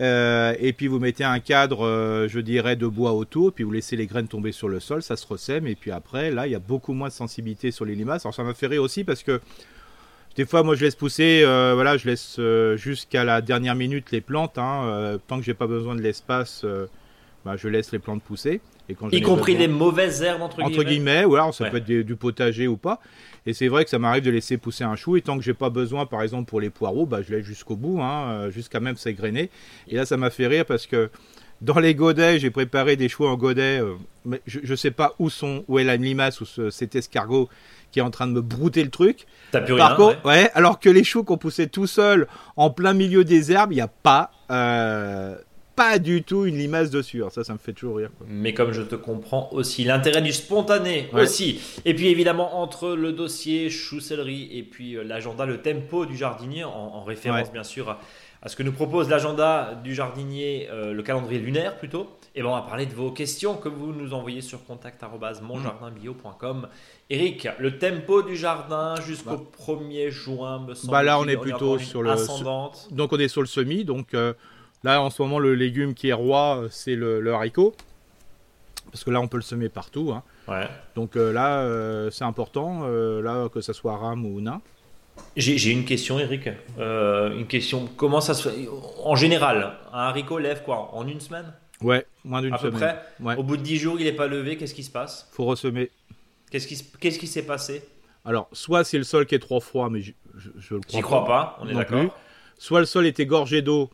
Euh, 0.00 0.54
et 0.58 0.72
puis 0.72 0.86
vous 0.86 0.98
mettez 0.98 1.24
un 1.24 1.40
cadre, 1.40 1.84
euh, 1.84 2.26
je 2.26 2.40
dirais, 2.40 2.74
de 2.74 2.86
bois 2.86 3.12
autour, 3.12 3.52
puis 3.52 3.64
vous 3.64 3.72
laissez 3.72 3.96
les 3.96 4.06
graines 4.06 4.28
tomber 4.28 4.50
sur 4.50 4.68
le 4.68 4.80
sol, 4.80 5.02
ça 5.02 5.16
se 5.16 5.26
ressème, 5.26 5.66
et 5.66 5.74
puis 5.74 5.90
après, 5.90 6.30
là, 6.30 6.46
il 6.46 6.52
y 6.52 6.54
a 6.54 6.60
beaucoup 6.60 6.94
moins 6.94 7.08
de 7.08 7.12
sensibilité 7.12 7.70
sur 7.70 7.84
les 7.84 7.94
limaces. 7.94 8.24
Alors 8.24 8.34
ça 8.34 8.42
m'a 8.42 8.54
fait 8.54 8.66
rire 8.66 8.82
aussi 8.82 9.04
parce 9.04 9.22
que 9.22 9.40
des 10.36 10.46
fois, 10.46 10.62
moi, 10.62 10.74
je 10.74 10.84
laisse 10.84 10.94
pousser, 10.94 11.42
euh, 11.44 11.72
voilà, 11.74 11.96
je 11.96 12.08
laisse 12.08 12.40
jusqu'à 12.80 13.24
la 13.24 13.42
dernière 13.42 13.74
minute 13.74 14.10
les 14.10 14.20
plantes, 14.20 14.58
hein, 14.58 15.18
tant 15.26 15.38
que 15.38 15.44
j'ai 15.44 15.54
pas 15.54 15.66
besoin 15.66 15.94
de 15.94 16.00
l'espace, 16.00 16.64
bah, 17.44 17.56
je 17.56 17.68
laisse 17.68 17.92
les 17.92 17.98
plantes 17.98 18.22
pousser. 18.22 18.60
Et 18.90 18.94
quand 18.94 19.12
y 19.12 19.22
compris 19.22 19.56
les 19.56 19.68
mauvaises 19.68 20.22
herbes 20.22 20.42
entre 20.42 20.56
guillemets. 20.56 20.76
Entre 20.76 20.84
guillemets, 20.84 21.24
ou 21.24 21.34
alors 21.34 21.54
ça 21.54 21.70
peut 21.70 21.78
être 21.78 21.86
du 21.86 22.16
potager 22.16 22.66
ou 22.66 22.76
pas. 22.76 23.00
Et 23.46 23.54
c'est 23.54 23.68
vrai 23.68 23.84
que 23.84 23.90
ça 23.90 23.98
m'arrive 23.98 24.22
de 24.22 24.30
laisser 24.30 24.58
pousser 24.58 24.84
un 24.84 24.96
chou 24.96 25.16
et 25.16 25.22
tant 25.22 25.38
que 25.38 25.44
j'ai 25.44 25.54
pas 25.54 25.70
besoin, 25.70 26.06
par 26.06 26.22
exemple 26.22 26.48
pour 26.48 26.60
les 26.60 26.70
poireaux, 26.70 27.06
bah, 27.06 27.20
je 27.26 27.34
laisse 27.34 27.44
jusqu'au 27.44 27.76
bout, 27.76 28.00
hein, 28.02 28.30
euh, 28.30 28.50
jusqu'à 28.50 28.80
même 28.80 28.96
s'égrener. 28.96 29.50
Et 29.88 29.96
là, 29.96 30.04
ça 30.04 30.16
m'a 30.16 30.30
fait 30.30 30.46
rire 30.46 30.66
parce 30.66 30.86
que 30.86 31.10
dans 31.60 31.78
les 31.78 31.94
godets, 31.94 32.38
j'ai 32.38 32.50
préparé 32.50 32.96
des 32.96 33.08
choux 33.08 33.26
en 33.26 33.36
godet. 33.36 33.80
Euh, 33.80 33.94
mais 34.24 34.42
je, 34.46 34.60
ne 34.70 34.76
sais 34.76 34.90
pas 34.90 35.14
où 35.18 35.30
sont, 35.30 35.64
où 35.68 35.78
est 35.78 35.84
la 35.84 35.96
limace 35.96 36.40
ou 36.40 36.70
cet 36.70 36.94
escargot 36.94 37.48
qui 37.90 37.98
est 37.98 38.02
en 38.02 38.10
train 38.10 38.26
de 38.26 38.32
me 38.32 38.40
brouter 38.40 38.84
le 38.84 38.90
truc. 38.90 39.26
T'as 39.50 39.62
plus 39.62 39.76
Par 39.76 39.96
contre, 39.96 40.24
ouais. 40.24 40.50
alors 40.54 40.78
que 40.78 40.88
les 40.88 41.04
choux 41.04 41.24
qu'on 41.24 41.38
poussait 41.38 41.66
tout 41.66 41.86
seul 41.86 42.28
en 42.56 42.70
plein 42.70 42.92
milieu 42.92 43.24
des 43.24 43.52
herbes, 43.52 43.72
il 43.72 43.76
n'y 43.76 43.80
a 43.80 43.88
pas. 43.88 44.30
Euh, 44.50 45.36
pas 45.80 45.98
du 45.98 46.22
tout 46.22 46.44
une 46.44 46.58
limace 46.58 46.90
dessus. 46.90 47.22
ça, 47.30 47.42
ça 47.42 47.54
me 47.54 47.58
fait 47.58 47.72
toujours 47.72 47.96
rire. 47.96 48.10
Mais 48.28 48.52
comme 48.52 48.72
je 48.72 48.82
te 48.82 48.96
comprends 48.96 49.48
aussi, 49.52 49.82
l'intérêt 49.82 50.20
du 50.20 50.30
spontané 50.30 51.08
aussi. 51.14 51.58
Et 51.86 51.94
puis 51.94 52.08
évidemment, 52.08 52.60
entre 52.60 52.90
le 52.90 53.12
dossier 53.12 53.70
chou-céleri 53.70 54.58
et 54.58 54.62
puis 54.62 54.96
euh, 54.96 55.02
l'agenda, 55.02 55.46
le 55.46 55.62
tempo 55.62 56.04
du 56.04 56.18
jardinier, 56.18 56.64
en, 56.64 57.02
référence 57.02 57.50
bien 57.50 57.64
sûr 57.64 57.96
à, 58.42 58.48
ce 58.48 58.56
que 58.56 58.62
nous 58.62 58.72
propose 58.72 59.08
l'agenda 59.08 59.80
du 59.82 59.94
jardinier, 59.94 60.68
euh, 60.70 60.92
le 60.92 61.02
calendrier 61.02 61.40
lunaire 61.40 61.78
plutôt. 61.78 62.10
Et 62.34 62.42
ben 62.42 62.50
on 62.50 62.54
va 62.54 62.60
parler 62.60 62.84
de 62.84 62.92
vos 62.92 63.10
questions 63.10 63.56
que 63.56 63.70
vous 63.70 63.94
nous 63.94 64.12
envoyez 64.12 64.42
sur 64.42 64.62
contact.monjardinbio.com. 64.66 66.68
Eric, 67.08 67.48
le 67.58 67.78
tempo 67.78 68.20
du 68.20 68.36
jardin 68.36 68.96
jusqu'au 69.00 69.48
1er 69.66 70.04
bah. 70.04 70.10
juin, 70.10 70.58
me 70.58 70.74
semble. 70.74 70.92
Bah 70.92 71.02
là, 71.02 71.18
on 71.18 71.26
est 71.26 71.38
plutôt 71.38 71.78
sur 71.78 72.02
le. 72.02 72.12
Donc 72.94 73.14
on 73.14 73.18
est 73.18 73.28
sur 73.28 73.40
le 73.40 73.46
semi, 73.46 73.86
donc. 73.86 74.12
Euh, 74.12 74.34
Là, 74.82 75.02
en 75.02 75.10
ce 75.10 75.20
moment, 75.20 75.38
le 75.38 75.54
légume 75.54 75.94
qui 75.94 76.08
est 76.08 76.14
roi, 76.14 76.64
c'est 76.70 76.94
le, 76.94 77.32
haricot. 77.32 77.74
Parce 78.90 79.04
que 79.04 79.10
là, 79.10 79.20
on 79.20 79.28
peut 79.28 79.36
le 79.36 79.42
semer 79.42 79.68
partout. 79.68 80.12
Hein. 80.12 80.22
Ouais. 80.48 80.66
Donc 80.96 81.16
euh, 81.16 81.32
là, 81.32 81.60
euh, 81.60 82.10
c'est 82.10 82.24
important, 82.24 82.80
euh, 82.84 83.22
là, 83.22 83.48
que 83.48 83.60
ça 83.60 83.72
soit 83.72 83.96
rame 83.96 84.26
ou 84.26 84.40
nain. 84.40 84.60
J'ai 85.36 85.70
une 85.70 85.84
question, 85.84 86.18
Eric. 86.18 86.48
une 86.78 87.46
question. 87.46 87.88
Comment 87.96 88.20
ça 88.20 88.34
se 88.34 88.48
fait? 88.48 88.68
En 89.04 89.14
général, 89.16 89.74
un 89.92 90.00
haricot 90.00 90.38
lève 90.38 90.62
quoi? 90.64 90.90
En 90.94 91.06
une 91.06 91.20
semaine? 91.20 91.52
Ouais, 91.82 92.06
moins 92.24 92.40
d'une 92.42 92.56
semaine. 92.56 92.82
À 92.82 92.94
peu 92.94 93.24
près? 93.24 93.36
Au 93.36 93.42
bout 93.42 93.56
de 93.56 93.62
10 93.62 93.76
jours, 93.76 93.96
il 93.98 94.04
n'est 94.04 94.12
pas 94.12 94.26
levé. 94.26 94.56
Qu'est-ce 94.56 94.74
qui 94.74 94.82
se 94.82 94.90
passe? 94.90 95.28
Faut 95.32 95.44
ressemer. 95.44 95.90
Qu'est-ce 96.50 97.18
qui 97.18 97.26
s'est 97.26 97.46
passé? 97.46 97.84
Alors, 98.24 98.48
soit 98.52 98.84
c'est 98.84 98.98
le 98.98 99.04
sol 99.04 99.26
qui 99.26 99.34
est 99.34 99.40
trop 99.40 99.60
froid, 99.60 99.88
mais 99.88 100.00
je, 100.00 100.12
je, 100.58 100.74
le 100.74 100.80
crois, 100.80 101.02
crois 101.02 101.24
pas. 101.26 101.58
On 101.60 101.68
est 101.68 101.74
d'accord. 101.74 102.16
Soit 102.58 102.80
le 102.80 102.86
sol 102.86 103.06
était 103.06 103.24
gorgé 103.24 103.62
d'eau, 103.62 103.90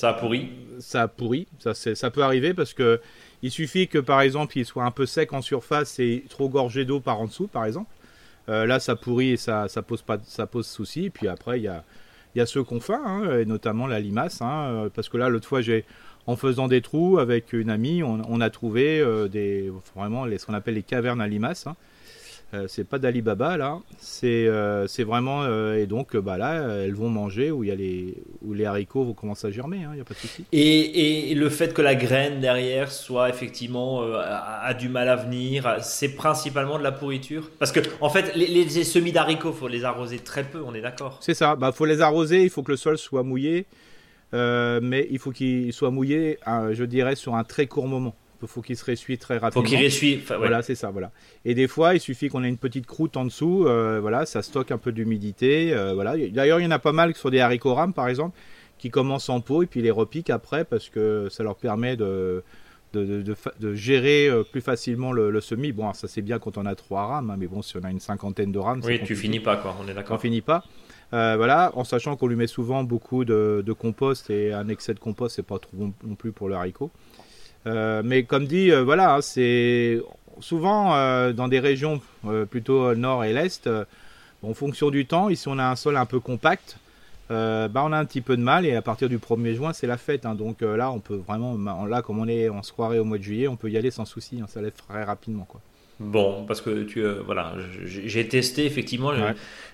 ça 0.00 0.08
a 0.08 0.14
pourri 0.14 0.48
Ça 0.78 1.02
a 1.02 1.08
pourri, 1.08 1.46
ça, 1.58 1.74
ça 1.74 2.10
peut 2.10 2.22
arriver 2.22 2.54
parce 2.54 2.72
que 2.72 3.00
il 3.42 3.50
suffit 3.50 3.86
que 3.86 3.98
par 3.98 4.22
exemple 4.22 4.56
il 4.56 4.64
soit 4.64 4.84
un 4.84 4.90
peu 4.90 5.04
sec 5.04 5.32
en 5.34 5.42
surface 5.42 5.98
et 5.98 6.24
trop 6.30 6.48
gorgé 6.48 6.86
d'eau 6.86 7.00
par 7.00 7.20
en 7.20 7.26
dessous 7.26 7.48
par 7.48 7.66
exemple. 7.66 7.90
Euh, 8.48 8.64
là 8.64 8.80
ça 8.80 8.96
pourrit 8.96 9.32
et 9.32 9.36
ça, 9.36 9.68
ça 9.68 9.82
pose 9.82 10.00
pas 10.00 10.16
ça 10.24 10.46
pose 10.46 10.66
souci. 10.66 11.10
puis 11.10 11.28
après 11.28 11.60
il 11.60 11.64
y 11.64 11.68
a, 11.68 11.84
y 12.34 12.40
a 12.40 12.46
ceux 12.46 12.64
qu'on 12.64 12.80
fait, 12.80 12.94
hein, 12.94 13.40
et 13.40 13.44
notamment 13.44 13.86
la 13.86 14.00
limace, 14.00 14.40
hein, 14.40 14.68
euh, 14.70 14.88
parce 14.88 15.10
que 15.10 15.18
là 15.18 15.28
l'autre 15.28 15.46
fois 15.46 15.60
j'ai 15.60 15.84
en 16.26 16.36
faisant 16.36 16.66
des 16.66 16.80
trous 16.80 17.18
avec 17.18 17.52
une 17.52 17.68
amie, 17.68 18.02
on, 18.02 18.40
a 18.40 18.50
trouvé 18.50 19.04
des, 19.30 19.72
vraiment 19.96 20.26
les, 20.26 20.38
ce 20.38 20.46
qu'on 20.46 20.54
appelle 20.54 20.74
les 20.74 20.82
cavernes 20.82 21.20
à 21.20 21.26
limaces. 21.26 21.66
Hein. 21.66 21.76
Euh, 22.52 22.66
c'est 22.66 22.82
pas 22.82 22.98
d'Alibaba 22.98 23.56
là, 23.56 23.78
c'est 23.98 24.46
euh, 24.48 24.88
vraiment 24.98 25.44
euh, 25.44 25.76
et 25.76 25.86
donc 25.86 26.16
bah 26.16 26.36
là 26.36 26.82
elles 26.82 26.94
vont 26.94 27.08
manger 27.08 27.52
où 27.52 27.62
il 27.62 27.68
y 27.68 27.70
a 27.70 27.76
les 27.76 28.16
où 28.42 28.54
les 28.54 28.64
haricots 28.64 29.04
vont 29.04 29.12
commencer 29.12 29.46
à 29.46 29.50
germer, 29.52 29.78
il 29.78 29.84
hein, 29.84 29.92
n'y 29.94 30.00
a 30.00 30.04
pas 30.04 30.14
de 30.14 30.18
souci. 30.18 30.44
Et, 30.50 31.30
et, 31.30 31.34
le 31.36 31.48
fait 31.48 31.72
que 31.72 31.80
la 31.80 31.94
graine 31.94 32.40
derrière 32.40 32.90
soit 32.90 33.28
effectivement 33.28 34.02
a, 34.02 34.74
du 34.74 34.88
mal 34.88 35.08
à 35.08 35.14
venir, 35.14 35.76
c'est 35.80 36.16
principalement 36.16 36.76
de 36.76 36.82
la 36.82 36.90
pourriture? 36.90 37.50
Parce 37.60 37.70
que 37.70 37.80
en 38.00 38.10
fait 38.10 38.34
les, 38.34 38.48
les 38.48 38.84
semis 38.84 39.12
d'haricots 39.12 39.52
faut 39.52 39.68
les 39.68 39.84
arroser 39.84 40.18
très 40.18 40.42
peu, 40.42 40.60
on 40.60 40.74
est 40.74 40.80
d'accord? 40.80 41.18
C'est 41.20 41.34
ça, 41.34 41.54
bah 41.54 41.70
faut 41.70 41.86
les 41.86 42.00
arroser, 42.00 42.42
il 42.42 42.50
faut 42.50 42.64
que 42.64 42.72
le 42.72 42.76
sol 42.76 42.98
soit 42.98 43.22
mouillé, 43.22 43.66
mais 44.32 45.06
il 45.08 45.20
faut 45.20 45.30
qu'il 45.30 45.72
soit 45.72 45.92
mouillé, 45.92 46.38
je 46.72 46.82
dirais 46.82 47.14
sur 47.14 47.36
un 47.36 47.44
très 47.44 47.68
court 47.68 47.86
moment. 47.86 48.16
Il 48.42 48.48
faut 48.48 48.62
qu'il 48.62 48.76
se 48.76 48.84
ressuie 48.84 49.18
très 49.18 49.38
rapidement. 49.38 49.62
Faut 49.62 49.68
qu'il 49.68 49.82
ressuie. 49.82 50.22
Voilà, 50.38 50.62
c'est 50.62 50.74
ça, 50.74 50.90
voilà. 50.90 51.10
Et 51.44 51.54
des 51.54 51.68
fois, 51.68 51.94
il 51.94 52.00
suffit 52.00 52.28
qu'on 52.28 52.44
ait 52.44 52.48
une 52.48 52.56
petite 52.56 52.86
croûte 52.86 53.16
en 53.16 53.24
dessous, 53.24 53.66
euh, 53.66 53.98
voilà, 54.00 54.26
ça 54.26 54.42
stocke 54.42 54.70
un 54.70 54.78
peu 54.78 54.92
d'humidité, 54.92 55.72
euh, 55.72 55.94
voilà. 55.94 56.16
D'ailleurs, 56.16 56.60
il 56.60 56.64
y 56.64 56.66
en 56.66 56.70
a 56.70 56.78
pas 56.78 56.92
mal 56.92 57.14
sur 57.14 57.30
des 57.30 57.40
haricots 57.40 57.74
rames, 57.74 57.92
par 57.92 58.08
exemple, 58.08 58.36
qui 58.78 58.90
commencent 58.90 59.28
en 59.28 59.40
pot 59.40 59.62
et 59.62 59.66
puis 59.66 59.82
les 59.82 59.90
repiquent 59.90 60.30
après 60.30 60.64
parce 60.64 60.88
que 60.88 61.28
ça 61.30 61.42
leur 61.42 61.56
permet 61.56 61.96
de 61.96 62.42
de, 62.92 63.22
de, 63.60 63.74
gérer 63.74 64.28
euh, 64.28 64.42
plus 64.42 64.60
facilement 64.60 65.12
le, 65.12 65.40
semis. 65.40 65.70
Bon, 65.70 65.92
ça 65.92 66.08
c'est 66.08 66.22
bien 66.22 66.40
quand 66.40 66.58
on 66.58 66.66
a 66.66 66.74
trois 66.74 67.06
rames, 67.06 67.30
hein, 67.30 67.36
mais 67.38 67.46
bon, 67.46 67.62
si 67.62 67.76
on 67.76 67.84
a 67.84 67.90
une 67.90 68.00
cinquantaine 68.00 68.50
de 68.50 68.58
rames, 68.58 68.80
oui, 68.84 69.00
tu 69.04 69.14
finis 69.14 69.38
pas 69.38 69.56
quoi. 69.56 69.76
On 69.80 69.86
est 69.86 69.94
d'accord. 69.94 70.16
On 70.16 70.18
finit 70.18 70.40
pas. 70.40 70.64
voilà, 71.12 71.70
en 71.76 71.84
sachant 71.84 72.16
qu'on 72.16 72.26
lui 72.26 72.34
met 72.34 72.48
souvent 72.48 72.82
beaucoup 72.82 73.24
de, 73.24 73.72
compost 73.78 74.28
et 74.30 74.52
un 74.52 74.66
excès 74.68 74.94
de 74.94 74.98
compost, 74.98 75.36
c'est 75.36 75.46
pas 75.46 75.60
trop 75.60 75.76
bon 75.76 75.92
non 76.04 76.16
plus 76.16 76.32
pour 76.32 76.48
le 76.48 76.56
haricot. 76.56 76.90
Euh, 77.66 78.02
mais 78.04 78.24
comme 78.24 78.46
dit, 78.46 78.70
euh, 78.70 78.82
voilà, 78.82 79.14
hein, 79.14 79.20
c'est 79.20 80.00
souvent 80.40 80.94
euh, 80.94 81.32
dans 81.32 81.48
des 81.48 81.60
régions 81.60 82.00
plutôt 82.50 82.94
nord 82.94 83.24
et 83.24 83.32
l'est, 83.32 83.68
en 84.42 84.54
fonction 84.54 84.90
du 84.90 85.06
temps, 85.06 85.28
ici 85.28 85.48
on 85.48 85.58
a 85.58 85.64
un 85.64 85.76
sol 85.76 85.96
un 85.96 86.06
peu 86.06 86.20
compact, 86.20 86.78
bah 87.28 87.70
on 87.74 87.92
a 87.92 87.98
un 87.98 88.04
petit 88.04 88.22
peu 88.22 88.36
de 88.36 88.42
mal 88.42 88.66
et 88.66 88.74
à 88.74 88.82
partir 88.82 89.08
du 89.08 89.18
1er 89.18 89.54
juin 89.54 89.72
c'est 89.72 89.86
la 89.86 89.98
fête. 89.98 90.26
Hein. 90.26 90.34
donc 90.34 90.62
là 90.62 90.90
on 90.90 91.00
peut 91.00 91.16
vraiment, 91.16 91.56
là 91.86 92.02
comme 92.02 92.18
on 92.18 92.28
est, 92.28 92.48
en 92.48 92.62
se 92.62 92.72
croirait 92.72 92.98
au 92.98 93.04
mois 93.04 93.18
de 93.18 93.22
juillet, 93.22 93.48
on 93.48 93.56
peut 93.56 93.70
y 93.70 93.76
aller 93.76 93.90
sans 93.90 94.04
souci, 94.06 94.40
hein, 94.40 94.46
ça 94.48 94.62
lève 94.62 94.72
très 94.72 95.04
rapidement 95.04 95.44
quoi. 95.44 95.60
Bon, 96.00 96.46
parce 96.46 96.62
que 96.62 96.84
tu, 96.84 97.04
euh, 97.04 97.20
voilà, 97.26 97.54
j'ai 97.84 98.26
testé 98.26 98.64
effectivement 98.64 99.12
le 99.12 99.18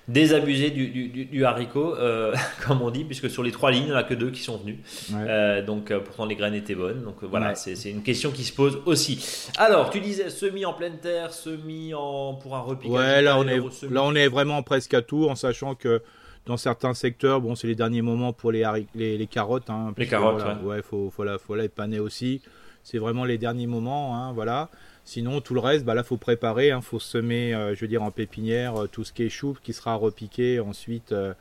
désabusé 0.09 0.71
du, 0.71 0.89
du, 1.09 1.45
haricot, 1.45 1.95
euh, 1.95 2.35
comme 2.67 2.83
on 2.83 2.91
dit, 2.91 3.05
puisque 3.05 3.31
sur 3.31 3.45
les 3.45 3.53
trois 3.53 3.71
lignes, 3.71 3.85
il 3.85 3.91
n'y 3.91 3.95
en 3.95 3.99
a 3.99 4.03
que 4.03 4.15
deux 4.15 4.33
qui 4.33 4.43
sont 4.43 4.59
venus. 4.59 4.79
Euh, 5.15 5.65
donc 5.65 5.97
pourtant 5.97 6.27
les 6.27 6.35
graines 6.35 6.55
étaient 6.55 6.75
bonnes. 6.75 7.05
Donc 7.05 7.23
voilà, 7.23 7.55
c'est 7.55 7.91
une 7.91 8.03
question 8.03 8.33
qui 8.33 8.43
se 8.43 8.53
pose 8.53 8.81
aussi. 8.87 9.49
Alors, 9.57 9.91
tu 9.91 10.01
disais 10.01 10.29
semis 10.29 10.65
en 10.67 10.73
pleine 10.73 10.99
terre, 10.99 11.33
semis 11.33 11.95
en 11.95 12.35
pour 12.35 12.57
un 12.57 12.61
repiquage. 12.61 12.99
Ouais, 12.99 13.23
là 13.23 13.39
on 13.39 13.47
est 13.47 13.61
là 13.89 14.03
on 14.03 14.15
est 14.15 14.29
vraiment 14.29 14.65
presque 14.65 14.95
à 14.95 15.03
tout, 15.03 15.29
en 15.29 15.37
sachant 15.37 15.77
que 15.77 16.03
dans 16.45 16.57
certains 16.57 16.95
secteurs, 16.95 17.41
bon, 17.41 17.55
c'est 17.55 17.69
les 17.69 17.75
derniers 17.75 18.03
moments 18.03 18.33
pour 18.33 18.51
les, 18.51 18.65
les, 18.95 19.17
les 19.17 19.27
carottes. 19.27 19.71
Hein, 19.71 19.93
les 19.97 20.07
carottes, 20.07 20.43
ouais. 20.65 20.83
faut, 20.83 21.11
faut, 21.11 21.25
la, 21.25 21.39
faut 21.39 21.55
la 21.55 21.65
épaner 21.65 21.99
aussi. 21.99 22.41
C'est 22.85 22.99
vraiment 22.99 23.25
les 23.25 23.37
derniers 23.37 23.67
moments, 23.67 24.17
hein, 24.17 24.33
voilà. 24.33 24.71
Sinon, 25.07 25.41
tout 25.41 25.55
le 25.55 25.61
reste, 25.61 25.85
bah 25.85 25.95
là, 25.95 26.03
faut 26.03 26.17
préparer, 26.17 26.67
il 26.67 26.71
hein, 26.73 26.81
faut 26.81 26.99
semer, 26.99 27.55
euh, 27.55 27.77
je 27.77 27.81
veux 27.81 27.87
dire, 27.87 28.03
en 28.03 28.11
pépinière, 28.11 28.75
euh, 28.75 28.87
tout 28.89 29.05
ce 29.05 29.13
qui 29.13 29.23
est 29.23 29.29
chou, 29.29 29.57
qui 29.63 29.73
sera 29.73 29.95
repiqué 29.95 30.59
ensuite 30.59 31.13
euh, 31.13 31.33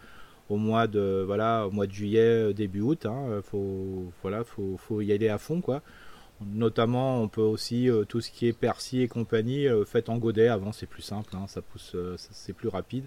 au 0.49 0.57
mois 0.57 0.85
de, 0.85 1.23
voilà, 1.25 1.65
au 1.65 1.71
mois 1.71 1.87
de 1.87 1.91
juillet, 1.91 2.53
début 2.53 2.81
août. 2.81 3.07
Hein, 3.07 3.41
faut, 3.43 4.13
voilà, 4.21 4.43
faut, 4.43 4.77
faut, 4.77 5.01
y 5.01 5.11
aller 5.11 5.29
à 5.29 5.39
fond, 5.39 5.61
quoi. 5.61 5.81
Notamment, 6.45 7.23
on 7.23 7.27
peut 7.27 7.41
aussi 7.41 7.89
tout 8.07 8.21
ce 8.21 8.29
qui 8.29 8.45
est 8.45 8.53
persil 8.53 9.01
et 9.01 9.07
compagnie, 9.07 9.67
fait 9.87 10.09
en 10.09 10.17
godet. 10.17 10.47
Avant, 10.47 10.71
c'est 10.71 10.85
plus 10.85 11.01
simple, 11.01 11.35
hein, 11.35 11.45
ça 11.47 11.63
pousse, 11.63 11.95
c'est 12.17 12.53
plus 12.53 12.67
rapide. 12.67 13.05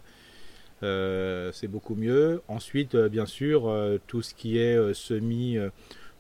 c'est 0.80 1.68
beaucoup 1.68 1.94
mieux. 1.94 2.42
Ensuite, 2.48 2.96
bien 2.96 3.26
sûr, 3.26 3.72
tout 4.08 4.22
ce 4.22 4.34
qui 4.34 4.58
est 4.58 4.92
semis 4.94 5.56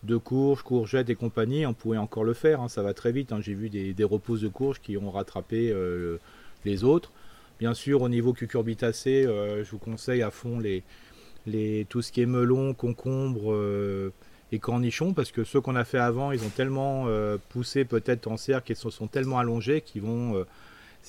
de 0.02 0.16
courges, 0.16 0.62
courgettes 0.62 1.10
et 1.10 1.14
compagnie, 1.14 1.66
on 1.66 1.74
pouvait 1.74 1.98
encore 1.98 2.24
le 2.24 2.34
faire, 2.34 2.60
hein, 2.60 2.68
ça 2.68 2.82
va 2.82 2.94
très 2.94 3.12
vite. 3.12 3.32
Hein. 3.32 3.40
J'ai 3.40 3.54
vu 3.54 3.68
des, 3.68 4.04
repousses 4.04 4.40
de 4.40 4.48
courges 4.48 4.80
qui 4.80 4.96
ont 4.96 5.10
rattrapé 5.10 5.70
euh, 5.70 6.18
les 6.64 6.84
autres. 6.84 7.12
Bien 7.58 7.74
sûr, 7.74 8.02
au 8.02 8.08
niveau 8.08 8.32
cucurbitacé, 8.32 9.26
euh, 9.26 9.64
je 9.64 9.70
vous 9.70 9.78
conseille 9.78 10.22
à 10.22 10.30
fond 10.30 10.60
les, 10.60 10.84
les, 11.46 11.84
tout 11.88 12.02
ce 12.02 12.12
qui 12.12 12.22
est 12.22 12.26
melon, 12.26 12.74
concombre 12.74 13.52
euh, 13.52 14.12
et 14.52 14.60
cornichons, 14.60 15.14
parce 15.14 15.32
que 15.32 15.42
ceux 15.42 15.60
qu'on 15.60 15.74
a 15.74 15.84
fait 15.84 15.98
avant, 15.98 16.30
ils 16.30 16.44
ont 16.44 16.50
tellement 16.50 17.06
poussé 17.48 17.84
peut-être 17.84 18.28
en 18.28 18.36
cercle 18.36 18.72
et 18.72 18.74
se 18.74 18.90
sont 18.90 19.08
tellement 19.08 19.38
allongés 19.38 19.80
qu'ils 19.80 20.02
vont, 20.02 20.44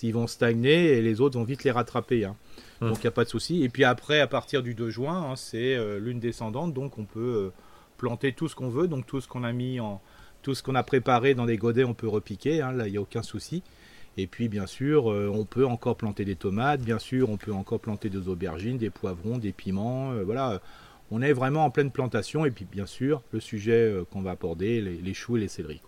vont 0.04 0.28
stagner 0.28 0.98
et 0.98 1.02
les 1.02 1.22
autres 1.22 1.38
vont 1.38 1.46
vite 1.46 1.64
les 1.64 1.72
rattraper. 1.72 2.26
Hein. 2.26 2.36
Hum. 2.82 2.90
Donc 2.90 2.98
il 2.98 3.02
n'y 3.04 3.08
a 3.08 3.12
pas 3.12 3.24
de 3.24 3.30
souci. 3.30 3.64
Et 3.64 3.70
puis 3.70 3.84
après, 3.84 4.20
à 4.20 4.28
partir 4.28 4.64
du 4.64 4.74
2 4.74 4.90
juin, 4.90 5.36
c'est 5.38 5.78
lune 6.00 6.20
descendante, 6.20 6.74
donc 6.74 6.98
on 6.98 7.06
peut 7.06 7.52
planter 8.00 8.34
tout 8.34 8.48
ce 8.48 8.56
qu'on 8.56 8.70
veut, 8.70 8.88
donc 8.88 9.06
tout 9.06 9.22
ce 9.22 9.28
qu'on 9.28 9.44
a 9.44 9.52
mis 9.52 9.80
en, 9.80 10.02
tout 10.42 10.56
ce 10.56 10.64
qu'on 10.64 10.76
a 10.76 10.84
préparé 10.84 11.36
dans 11.36 11.46
des 11.46 11.58
godets, 11.58 11.84
on 11.84 11.94
peut 11.94 12.08
repiquer, 12.08 12.62
hein, 12.62 12.72
là 12.72 12.88
il 12.88 12.92
n'y 12.92 12.98
a 12.98 13.02
aucun 13.02 13.22
souci. 13.22 13.62
Et 14.18 14.28
puis 14.28 14.50
bien 14.50 14.66
sûr, 14.66 15.12
euh, 15.12 15.32
on 15.34 15.46
peut 15.46 15.66
encore 15.66 15.96
planter 15.96 16.26
des 16.26 16.36
tomates, 16.36 16.82
bien 16.82 17.00
sûr, 17.00 17.30
on 17.30 17.38
peut 17.38 17.54
encore 17.54 17.80
planter 17.80 18.10
des 18.10 18.28
aubergines, 18.28 18.78
des 18.78 18.90
poivrons, 18.90 19.38
des 19.38 19.52
piments, 19.52 20.12
euh, 20.12 20.24
voilà. 20.24 20.62
On 21.12 21.24
est 21.24 21.34
vraiment 21.34 21.66
en 21.66 21.72
pleine 21.72 21.90
plantation 21.90 22.46
et 22.46 22.52
puis 22.52 22.68
bien 22.72 22.86
sûr 22.86 23.24
le 23.32 23.40
sujet 23.40 23.72
euh, 23.72 24.04
qu'on 24.12 24.22
va 24.22 24.32
aborder, 24.32 24.80
les, 24.80 25.14
choux 25.16 25.38
et 25.38 25.40
les 25.40 25.48
céleris. 25.48 25.82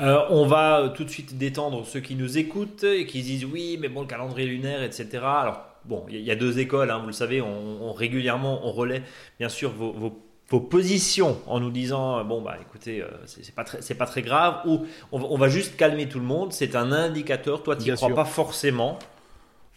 on 0.00 0.46
va 0.46 0.92
tout 0.96 1.04
de 1.04 1.10
suite 1.10 1.38
détendre 1.38 1.86
ceux 1.86 2.00
qui 2.00 2.16
nous 2.16 2.38
écoutent 2.38 2.82
et 2.82 3.06
qui 3.06 3.22
disent 3.22 3.44
oui 3.44 3.78
mais 3.80 3.88
bon 3.88 4.00
le 4.00 4.08
calendrier 4.08 4.48
lunaire 4.48 4.82
etc. 4.82 5.06
Alors 5.22 5.64
bon 5.84 6.04
il 6.08 6.18
y, 6.18 6.30
a 6.32 6.34
deux 6.34 6.58
écoles, 6.58 6.90
hein, 6.90 6.98
vous 6.98 7.06
le 7.06 7.12
savez, 7.12 7.40
on, 7.40 7.92
régulièrement 7.92 8.66
on 8.66 8.72
relaie 8.72 9.02
bien 9.38 9.48
sûr 9.48 9.70
vos, 9.70 9.92
vos 9.92 10.23
vos 10.50 10.60
positions 10.60 11.38
en 11.46 11.60
nous 11.60 11.70
disant 11.70 12.22
bon 12.24 12.42
bah 12.42 12.56
écoutez 12.60 13.02
euh, 13.02 13.08
c'est 13.26 13.54
pas 13.54 13.64
très 13.64 13.80
c'est 13.80 13.94
pas 13.94 14.06
très 14.06 14.22
grave 14.22 14.60
ou 14.66 14.84
on, 15.10 15.38
va 15.38 15.48
juste 15.48 15.76
calmer 15.76 16.06
tout 16.08 16.18
le 16.18 16.26
monde 16.26 16.52
c'est 16.52 16.76
un 16.76 16.92
indicateur 16.92 17.62
toi 17.62 17.76
tu 17.76 17.92
crois 17.94 18.14
pas 18.14 18.24
forcément? 18.24 18.98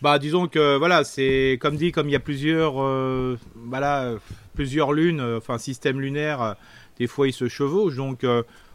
Bah 0.01 0.19
disons 0.19 0.47
que 0.47 0.77
voilà 0.77 1.03
c'est 1.03 1.57
comme 1.61 1.77
dit 1.77 1.91
comme 1.91 2.09
il 2.09 2.11
y 2.11 2.17
a 2.17 2.19
plusieurs 2.19 2.81
euh, 2.81 3.37
voilà 3.55 4.13
plusieurs 4.55 4.91
lunes 4.91 5.21
euh, 5.21 5.37
enfin 5.37 5.57
système 5.57 6.01
lunaire 6.01 6.55
des 6.99 7.07
fois 7.07 7.27
ils 7.27 7.33
se 7.33 7.47
chevauchent. 7.47 7.95
Donc 7.95 8.25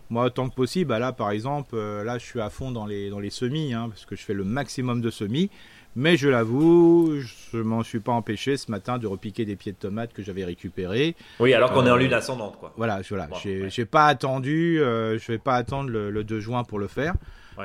moi 0.09 0.25
autant 0.25 0.49
que 0.49 0.55
possible 0.55 0.89
bah, 0.89 0.99
là 0.99 1.13
par 1.13 1.31
exemple 1.31 1.77
là 1.77 2.17
je 2.19 2.25
suis 2.25 2.41
à 2.41 2.49
fond 2.49 2.71
dans 2.71 2.87
les 2.87 3.11
dans 3.11 3.21
les 3.21 3.31
semis 3.31 3.75
hein, 3.75 3.89
parce 3.91 4.07
que 4.07 4.17
je 4.17 4.23
fais 4.23 4.35
le 4.35 4.45
maximum 4.45 5.01
de 5.01 5.11
semis 5.11 5.51
mais 5.95 6.17
je 6.17 6.29
l'avoue, 6.29 7.21
je 7.53 7.59
m'en 7.59 7.83
suis 7.83 8.01
pas 8.01 8.13
empêché 8.13 8.57
ce 8.57 8.71
matin 8.71 8.99
de 8.99 9.07
repiquer 9.07 9.45
des 9.45 9.57
pieds 9.57 9.73
de 9.73 9.77
tomates 9.77 10.13
que 10.13 10.23
j'avais 10.23 10.45
récupérés. 10.45 11.15
Oui, 11.39 11.53
alors 11.53 11.73
qu'on 11.73 11.87
est 11.87 11.91
en 11.91 11.97
euh, 11.97 11.99
lune 11.99 12.15
ascendante, 12.15 12.57
quoi. 12.59 12.73
Voilà, 12.77 13.01
voilà. 13.11 13.29
j'ai 13.43 13.85
pas 13.85 14.07
attendu, 14.07 14.81
euh, 14.81 15.19
je 15.19 15.27
vais 15.33 15.39
pas 15.39 15.55
attendre 15.55 15.91
le, 15.91 16.25
2 16.25 16.41
juin 16.41 16.65
pour 16.65 16.79
le 16.79 16.89
faire. 16.89 17.15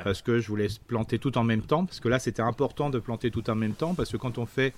Parce 0.04 0.20
que 0.20 0.38
je 0.38 0.46
voulais 0.46 0.68
planter 0.86 1.18
tout 1.18 1.38
en 1.38 1.44
même 1.44 1.62
temps. 1.62 1.86
Parce 1.86 1.98
que 1.98 2.08
là, 2.08 2.18
c'était 2.18 2.42
important 2.42 2.90
de 2.90 2.98
planter 2.98 3.30
tout 3.30 3.48
en 3.50 3.54
même 3.54 3.72
temps. 3.72 3.94
Parce 3.94 4.12
que 4.12 4.18
quand 4.18 4.38
on 4.38 4.46
fait 4.46 4.72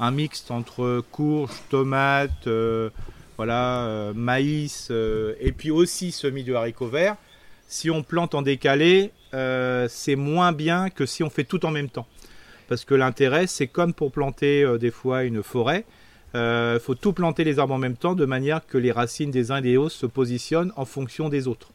un 0.00 0.10
mixte 0.10 0.50
entre 0.50 1.04
courges, 1.12 1.52
tomates, 1.68 2.46
euh, 2.46 2.88
voilà, 3.36 4.12
maïs, 4.14 4.90
et 4.90 5.52
puis 5.52 5.70
aussi 5.70 6.10
semis 6.10 6.42
de 6.42 6.54
haricots 6.54 6.88
verts, 6.88 7.16
si 7.68 7.90
on 7.90 8.02
plante 8.02 8.34
en 8.34 8.40
décalé, 8.40 9.12
c'est 9.88 10.16
moins 10.16 10.52
bien 10.52 10.88
que 10.88 11.04
si 11.04 11.22
on 11.22 11.28
fait 11.28 11.44
tout 11.44 11.64
en 11.66 11.70
même 11.70 11.90
temps. 11.90 12.06
Parce 12.68 12.84
que 12.84 12.94
l'intérêt, 12.94 13.46
c'est 13.46 13.66
comme 13.66 13.94
pour 13.94 14.12
planter 14.12 14.62
euh, 14.62 14.78
des 14.78 14.90
fois 14.90 15.24
une 15.24 15.42
forêt. 15.42 15.84
Il 16.34 16.38
euh, 16.38 16.80
faut 16.80 16.94
tout 16.94 17.12
planter 17.12 17.44
les 17.44 17.58
arbres 17.58 17.74
en 17.74 17.78
même 17.78 17.96
temps 17.96 18.14
de 18.14 18.26
manière 18.26 18.66
que 18.66 18.78
les 18.78 18.92
racines 18.92 19.30
des 19.30 19.50
uns 19.52 19.58
et 19.58 19.62
des 19.62 19.76
autres 19.76 19.94
se 19.94 20.06
positionnent 20.06 20.72
en 20.76 20.84
fonction 20.84 21.28
des 21.28 21.48
autres. 21.48 21.70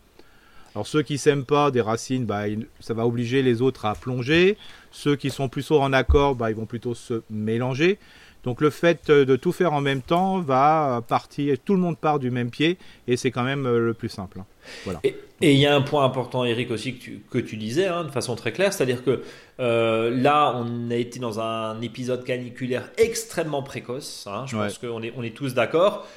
Alors 0.76 0.88
ceux 0.88 1.02
qui 1.02 1.18
s'aiment 1.18 1.46
pas 1.46 1.72
des 1.72 1.82
racines, 1.82 2.26
bah, 2.26 2.44
ça 2.80 2.94
va 2.94 3.06
obliger 3.06 3.42
les 3.42 3.62
autres 3.62 3.86
à 3.86 3.96
plonger. 3.96 4.58
Ceux 4.92 5.16
qui 5.16 5.30
sont 5.30 5.50
plus 5.50 5.70
en 5.72 5.92
accord, 5.94 6.36
bah, 6.36 6.50
ils 6.50 6.56
vont 6.56 6.66
plutôt 6.66 6.94
se 6.94 7.24
mélanger. 7.30 7.98
Donc 8.44 8.62
le 8.62 8.70
fait 8.70 9.10
euh, 9.10 9.26
de 9.26 9.36
tout 9.36 9.52
faire 9.52 9.74
en 9.74 9.82
même 9.82 10.02
temps 10.02 10.40
va 10.40 11.04
partir, 11.08 11.58
tout 11.64 11.74
le 11.74 11.80
monde 11.80 11.98
part 11.98 12.20
du 12.20 12.32
même 12.32 12.50
pied 12.50 12.78
et 13.08 13.18
c'est 13.18 13.32
quand 13.32 13.44
même 13.44 13.68
le 13.68 13.94
plus 13.94 14.10
simple. 14.10 14.40
Hein. 14.40 14.46
Voilà. 14.86 15.00
Et 15.44 15.54
il 15.54 15.60
y 15.60 15.66
a 15.66 15.76
un 15.76 15.82
point 15.82 16.06
important, 16.06 16.46
Eric, 16.46 16.70
aussi 16.70 16.94
que 16.94 17.04
tu, 17.04 17.22
que 17.32 17.40
tu 17.40 17.58
disais 17.58 17.88
hein, 17.88 18.04
de 18.04 18.12
façon 18.12 18.36
très 18.36 18.52
claire, 18.52 18.72
c'est-à-dire 18.74 19.04
que 19.04 19.24
euh, 19.60 20.12
là, 20.12 20.54
on 20.56 20.92
a 20.92 20.96
été 20.96 21.20
dans 21.20 21.40
un 21.40 21.82
épisode 21.82 22.24
caniculaire 22.24 22.90
extrêmement 22.98 23.64
précoce. 23.64 24.28
Hein, 24.32 24.46
je 24.48 24.56
pense 24.56 24.78
qu'on 24.78 25.02
est, 25.02 25.14
on 25.18 25.24
est 25.24 25.36
tous 25.36 25.56
d'accord. 25.56 26.08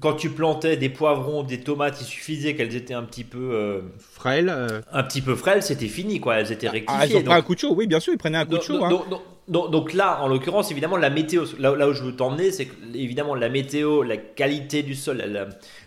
Quand 0.00 0.14
tu 0.14 0.30
plantais 0.30 0.76
des 0.76 0.88
poivrons, 0.88 1.42
des 1.42 1.60
tomates, 1.60 2.00
il 2.00 2.04
suffisait 2.04 2.54
qu'elles 2.54 2.74
étaient 2.74 2.94
un 2.94 3.02
petit 3.02 3.24
peu 3.24 3.50
euh, 3.52 3.80
frêles. 3.98 4.48
Euh. 4.48 4.80
Un 4.92 5.02
petit 5.02 5.20
peu 5.20 5.34
frêles, 5.36 5.62
c'était 5.62 5.88
fini, 5.88 6.20
quoi. 6.20 6.36
Elles 6.36 6.52
étaient 6.52 6.68
rectifiées. 6.68 7.00
Ah, 7.00 7.06
ils 7.06 7.16
ont 7.16 7.22
pris 7.22 7.34
un 7.34 7.42
coup 7.42 7.54
de 7.54 7.60
chaud, 7.60 7.74
oui, 7.76 7.86
bien 7.86 8.00
sûr, 8.00 8.12
ils 8.12 8.18
prenaient 8.18 8.38
un 8.38 8.46
coup 8.46 8.58
de 8.58 8.62
chaud. 8.62 8.78
Donc, 8.88 9.04
hein. 9.12 9.18
donc, 9.48 9.92
là, 9.92 10.20
en 10.22 10.28
l'occurrence, 10.28 10.70
évidemment, 10.70 10.96
la 10.96 11.10
météo, 11.10 11.44
là, 11.58 11.88
où 11.88 11.92
je 11.92 12.02
veux 12.02 12.16
t'emmener, 12.16 12.50
c'est 12.50 12.66
que, 12.66 12.74
évidemment, 12.94 13.34
la 13.34 13.48
météo, 13.48 14.02
la 14.02 14.16
qualité 14.16 14.82
du 14.82 14.94
sol, 14.94 15.22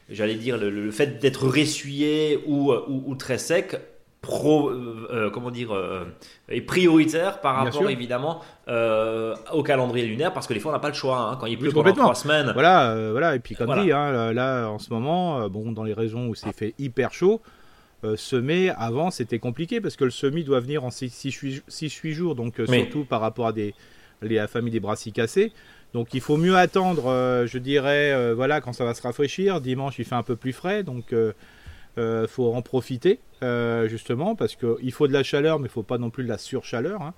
j'allais 0.10 0.36
dire, 0.36 0.58
le, 0.58 0.92
fait 0.92 1.20
d'être 1.20 1.48
ressuyé 1.48 2.40
ou, 2.46 2.72
ou, 2.72 3.16
très 3.16 3.38
sec, 3.38 3.76
pro, 4.28 4.70
euh, 4.70 5.08
euh, 5.10 5.30
comment 5.30 5.52
dire, 5.52 5.74
euh, 5.74 6.04
est 6.50 6.62
prioritaire 6.62 7.40
par 7.40 7.56
rapport, 7.56 7.90
évidemment, 7.90 8.42
au 8.68 9.64
calendrier 9.64 10.06
lunaire, 10.06 10.34
parce 10.34 10.46
que 10.46 10.54
des 10.54 10.60
fois, 10.60 10.72
on 10.72 10.76
n'a 10.76 10.80
pas 10.80 10.90
le 10.90 10.94
choix. 10.94 11.18
Hein, 11.18 11.38
quand 11.40 11.48
il 11.48 11.58
pleut 11.58 11.72
pendant 11.72 11.94
trois 11.94 12.14
semaines. 12.14 12.52
Voilà, 12.54 13.12
voilà, 13.12 13.36
et 13.36 13.40
puis 13.40 13.56
comme 13.56 13.74
dit, 13.82 13.92
hein, 13.92 14.34
là, 14.34 14.68
en 14.68 14.78
ce 14.78 14.92
moment, 14.92 15.50
bon, 15.50 15.72
dans 15.72 15.84
les 15.84 15.94
régions 15.94 16.28
où 16.28 16.36
c'est 16.36 16.56
fait 16.56 16.76
hyper 16.78 17.14
chaud, 17.14 17.42
semer 18.16 18.70
avant 18.78 19.10
c'était 19.10 19.40
compliqué 19.40 19.82
parce 19.82 19.96
que 19.96 20.04
le 20.04 20.12
semis 20.12 20.44
doit 20.44 20.60
venir 20.60 20.84
en 20.84 20.90
6-8 20.90 22.12
jours, 22.12 22.36
donc 22.36 22.62
surtout 22.68 23.06
par 23.06 23.22
rapport 23.22 23.48
à 23.48 23.54
des, 23.54 23.74
la 24.22 24.48
famille 24.48 24.72
des 24.72 24.80
brassicacées. 24.80 25.52
Donc 25.94 26.14
il 26.14 26.22
faut 26.22 26.38
mieux 26.38 26.58
attendre, 26.58 27.46
je 27.48 27.58
dirais, 27.58 28.34
voilà, 28.34 28.60
quand 28.60 28.74
ça 28.74 28.84
va 28.84 28.94
se 28.94 29.02
rafraîchir. 29.02 29.62
Dimanche 29.62 29.98
il 30.00 30.06
fait 30.06 30.16
un 30.16 30.24
peu 30.24 30.36
plus 30.36 30.54
frais, 30.54 30.84
donc 30.84 31.14
il 31.98 32.28
faut 32.28 32.54
en 32.54 32.62
profiter 32.62 33.20
justement 33.88 34.36
parce 34.36 34.56
qu'il 34.56 34.92
faut 34.92 35.08
de 35.08 35.14
la 35.14 35.24
chaleur, 35.24 35.60
mais 35.60 35.68
il 35.68 35.72
faut 35.72 35.84
pas 35.84 35.98
non 35.98 36.10
plus 36.10 36.24
de 36.24 36.30
la 36.30 36.38
surchaleur. 36.38 37.02
Hein. 37.02 37.14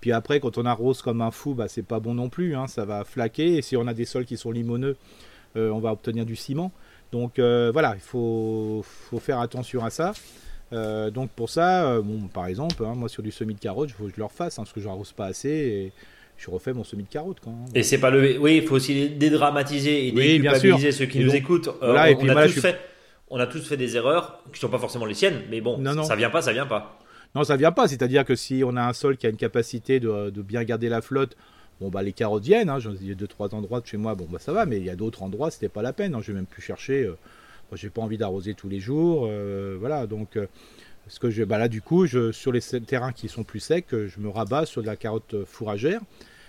Puis 0.00 0.12
après, 0.12 0.40
quand 0.40 0.56
on 0.56 0.64
arrose 0.64 1.02
comme 1.02 1.20
un 1.20 1.30
fou, 1.30 1.54
bah, 1.54 1.68
c'est 1.68 1.82
pas 1.82 2.00
bon 2.00 2.14
non 2.14 2.30
plus, 2.30 2.56
hein, 2.56 2.66
ça 2.66 2.84
va 2.86 3.04
flaquer. 3.04 3.56
Et 3.56 3.62
si 3.62 3.76
on 3.76 3.86
a 3.86 3.92
des 3.92 4.06
sols 4.06 4.24
qui 4.24 4.36
sont 4.36 4.50
limoneux, 4.50 4.96
on 5.56 5.78
va 5.78 5.92
obtenir 5.92 6.24
du 6.24 6.36
ciment. 6.36 6.72
Donc 7.12 7.38
euh, 7.38 7.70
voilà, 7.72 7.94
il 7.96 8.00
faut, 8.00 8.84
faire 9.20 9.40
attention 9.40 9.84
à 9.84 9.90
ça. 9.90 10.12
Euh, 10.72 11.10
donc 11.10 11.30
pour 11.30 11.50
ça, 11.50 11.90
euh, 11.90 12.02
bon, 12.02 12.28
par 12.28 12.46
exemple, 12.46 12.84
hein, 12.84 12.94
moi 12.94 13.08
sur 13.08 13.22
du 13.22 13.32
semis 13.32 13.54
de 13.54 13.60
carottes, 13.60 13.90
il 13.90 13.94
faut 13.94 14.04
que 14.04 14.12
je 14.12 14.18
le 14.18 14.24
refasse 14.24 14.56
parce 14.56 14.72
que 14.72 14.80
je 14.80 14.86
n'arrose 14.86 15.12
pas 15.12 15.26
assez 15.26 15.48
et 15.48 15.92
je 16.38 16.50
refais 16.50 16.72
mon 16.72 16.84
semis 16.84 17.02
de 17.02 17.08
carottes. 17.08 17.38
Quand 17.42 17.52
Et 17.74 17.82
c'est 17.82 17.98
pas 17.98 18.10
le. 18.10 18.38
Oui, 18.38 18.58
il 18.58 18.62
faut 18.62 18.76
aussi 18.76 19.08
dédramatiser 19.10 20.06
et 20.06 20.12
déculpabiliser 20.12 20.92
ceux 20.92 21.06
qui 21.06 21.18
nous 21.20 21.34
écoutent. 21.34 21.70
on, 21.82 21.94
a 21.94 22.14
tous 22.14 22.60
fait, 22.60 22.78
on 23.30 23.38
a 23.38 23.46
tous 23.46 23.66
fait 23.66 23.76
des 23.76 23.96
erreurs 23.96 24.42
qui 24.46 24.52
ne 24.52 24.58
sont 24.58 24.68
pas 24.68 24.78
forcément 24.78 25.06
les 25.06 25.14
siennes, 25.14 25.42
mais 25.50 25.60
bon, 25.60 25.78
non, 25.78 25.94
non. 25.94 26.04
ça 26.04 26.16
vient 26.16 26.30
pas, 26.30 26.42
ça 26.42 26.52
vient 26.52 26.66
pas. 26.66 26.98
Non, 27.34 27.44
ça 27.44 27.56
vient 27.56 27.72
pas. 27.72 27.86
C'est-à-dire 27.86 28.24
que 28.24 28.34
si 28.34 28.62
on 28.64 28.76
a 28.76 28.82
un 28.82 28.92
sol 28.92 29.16
qui 29.16 29.26
a 29.26 29.30
une 29.30 29.36
capacité 29.36 30.00
de, 30.00 30.30
de 30.30 30.42
bien 30.42 30.64
garder 30.64 30.88
la 30.88 31.00
flotte, 31.00 31.36
Bon, 31.80 31.88
bah, 31.88 32.02
les 32.02 32.12
carottes 32.12 32.44
viennent, 32.44 32.68
hein, 32.68 32.78
j'ai 32.78 33.14
deux, 33.14 33.26
trois 33.26 33.54
endroits 33.54 33.80
de 33.80 33.86
chez 33.86 33.96
moi, 33.96 34.14
bon, 34.14 34.26
bah, 34.30 34.38
ça 34.38 34.52
va, 34.52 34.66
mais 34.66 34.76
il 34.76 34.84
y 34.84 34.90
a 34.90 34.96
d'autres 34.96 35.22
endroits, 35.22 35.50
c'était 35.50 35.70
pas 35.70 35.80
la 35.80 35.94
peine, 35.94 36.14
hein, 36.14 36.20
je 36.20 36.30
vais 36.30 36.36
même 36.36 36.46
plus 36.46 36.60
chercher. 36.60 37.04
Euh, 37.04 37.16
moi, 37.70 37.76
j'ai 37.76 37.88
pas 37.88 38.02
envie 38.02 38.18
d'arroser 38.18 38.52
tous 38.54 38.68
les 38.68 38.80
jours, 38.80 39.26
euh, 39.28 39.76
voilà, 39.78 40.06
donc. 40.06 40.36
Euh, 40.36 40.46
ce 41.08 41.18
que 41.18 41.30
je, 41.30 41.42
bah 41.42 41.58
là, 41.58 41.66
du 41.66 41.82
coup, 41.82 42.06
je, 42.06 42.30
sur 42.30 42.52
les 42.52 42.60
terrains 42.60 43.10
qui 43.10 43.28
sont 43.28 43.42
plus 43.42 43.58
secs, 43.58 43.86
je 43.90 44.20
me 44.20 44.28
rabats 44.28 44.64
sur 44.64 44.80
de 44.80 44.86
la 44.86 44.94
carotte 44.94 45.44
fourragère. 45.44 46.00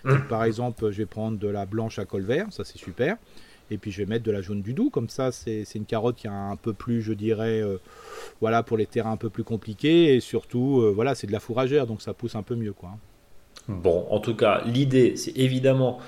Mmh. 0.03 0.17
par 0.29 0.43
exemple, 0.43 0.91
je 0.91 0.97
vais 0.97 1.07
prendre 1.07 1.39
de 1.39 1.47
la 1.47 1.65
blanche 1.65 1.97
à 1.97 2.05
col 2.05 2.21
vert, 2.21 2.45
ça 2.51 2.63
c'est 2.63 2.77
super. 2.77 3.17
Et 3.71 3.77
puis 3.77 3.91
je 3.91 3.97
vais 3.97 4.05
mettre 4.05 4.23
de 4.23 4.31
la 4.31 4.41
jaune 4.41 4.61
du 4.61 4.73
doux, 4.73 4.89
comme 4.89 5.09
ça 5.09 5.31
c'est 5.31 5.65
une 5.75 5.85
carotte 5.85 6.17
qui 6.17 6.27
a 6.27 6.33
un 6.33 6.55
peu 6.55 6.73
plus, 6.73 7.01
je 7.01 7.13
dirais, 7.13 7.63
voilà, 8.39 8.63
pour 8.63 8.77
les 8.77 8.85
terrains 8.85 9.13
un 9.13 9.17
peu 9.17 9.29
plus 9.29 9.43
compliqués. 9.43 10.15
Et 10.15 10.19
surtout, 10.19 10.91
voilà, 10.93 11.15
c'est 11.15 11.27
de 11.27 11.31
la 11.31 11.39
fourragère, 11.39 11.87
donc 11.87 12.01
ça 12.01 12.13
pousse 12.13 12.35
un 12.35 12.43
peu 12.43 12.55
mieux, 12.55 12.73
quoi. 12.73 12.91
Bon, 13.67 14.05
en 14.09 14.19
tout 14.19 14.35
cas, 14.35 14.61
l'idée, 14.65 15.15
c'est 15.15 15.37
évidemment 15.37 15.99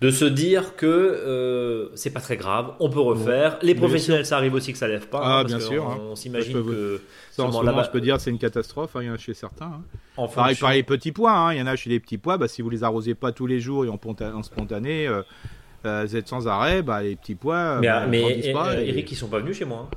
de 0.00 0.10
se 0.10 0.24
dire 0.24 0.76
que 0.76 0.86
euh, 0.86 1.88
c'est 1.96 2.10
pas 2.10 2.20
très 2.20 2.36
grave, 2.36 2.74
on 2.78 2.88
peut 2.88 3.00
refaire. 3.00 3.58
Les 3.62 3.74
professionnels, 3.74 4.24
ça 4.26 4.36
arrive 4.36 4.54
aussi 4.54 4.72
que 4.72 4.78
ça 4.78 4.86
lève 4.86 5.08
pas. 5.08 5.20
Ah, 5.22 5.38
hein, 5.38 5.44
bien 5.44 5.58
sûr. 5.58 5.84
On, 6.10 6.14
s'imagine 6.14 6.64
que. 6.64 7.00
Ça, 7.32 7.44
en 7.44 7.52
ce 7.52 7.64
moment, 7.64 7.82
je 7.82 7.90
peux 7.90 8.00
dire 8.00 8.20
c'est 8.20 8.30
une 8.30 8.38
catastrophe. 8.38 8.94
Hein, 8.94 9.02
il 9.02 9.06
y 9.06 9.10
en 9.10 9.14
a 9.14 9.18
chez 9.18 9.34
certains. 9.34 9.80
Hein. 10.16 10.28
pareil, 10.32 10.56
les 10.72 10.82
petits 10.84 11.10
pois. 11.10 11.50
Il 11.52 11.58
y 11.58 11.62
en 11.62 11.66
a 11.66 11.74
chez 11.74 11.90
les 11.90 11.98
petits 11.98 12.18
pois. 12.18 12.38
Bah, 12.38 12.46
si 12.46 12.62
vous 12.62 12.70
les 12.70 12.84
arrosez 12.84 13.14
pas 13.14 13.32
tous 13.32 13.46
les 13.46 13.58
jours 13.58 13.84
et 13.84 13.88
en, 13.88 14.42
spontané, 14.42 15.08
euh, 15.08 15.22
euh, 15.84 16.04
vous 16.06 16.16
êtes 16.16 16.28
sans 16.28 16.48
arrêt. 16.48 16.82
Bah, 16.82 17.02
les 17.02 17.16
petits 17.16 17.34
pois. 17.34 17.78
Mais, 17.80 17.88
bah, 17.88 18.06
mais 18.06 18.20
Eric, 18.20 19.10
ils 19.10 19.16
sont 19.16 19.28
pas 19.28 19.38
venus 19.38 19.56
chez 19.56 19.64
moi. 19.64 19.88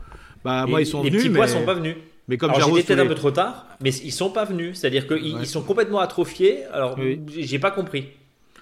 Bah, 0.43 0.65
moi, 0.67 0.81
ils 0.81 0.85
sont 0.85 1.01
venus. 1.01 1.13
Les 1.13 1.29
petits 1.29 1.35
pois 1.35 1.47
sont 1.47 1.65
pas 1.65 1.73
venus. 1.73 1.95
Mais 2.27 2.37
comme 2.37 2.53
j'étais 2.53 2.83
peut-être 2.83 2.99
un 2.99 3.07
peu 3.07 3.15
trop 3.15 3.31
tard, 3.31 3.65
mais 3.81 3.89
ils 3.89 4.11
sont 4.11 4.29
pas 4.29 4.45
venus. 4.45 4.79
C'est-à-dire 4.79 5.07
qu'ils 5.07 5.39
ils 5.39 5.47
sont 5.47 5.63
complètement 5.63 5.99
atrophiés. 5.99 6.63
Alors, 6.71 6.97
j'ai 7.27 7.59
pas 7.59 7.71
compris. 7.71 8.09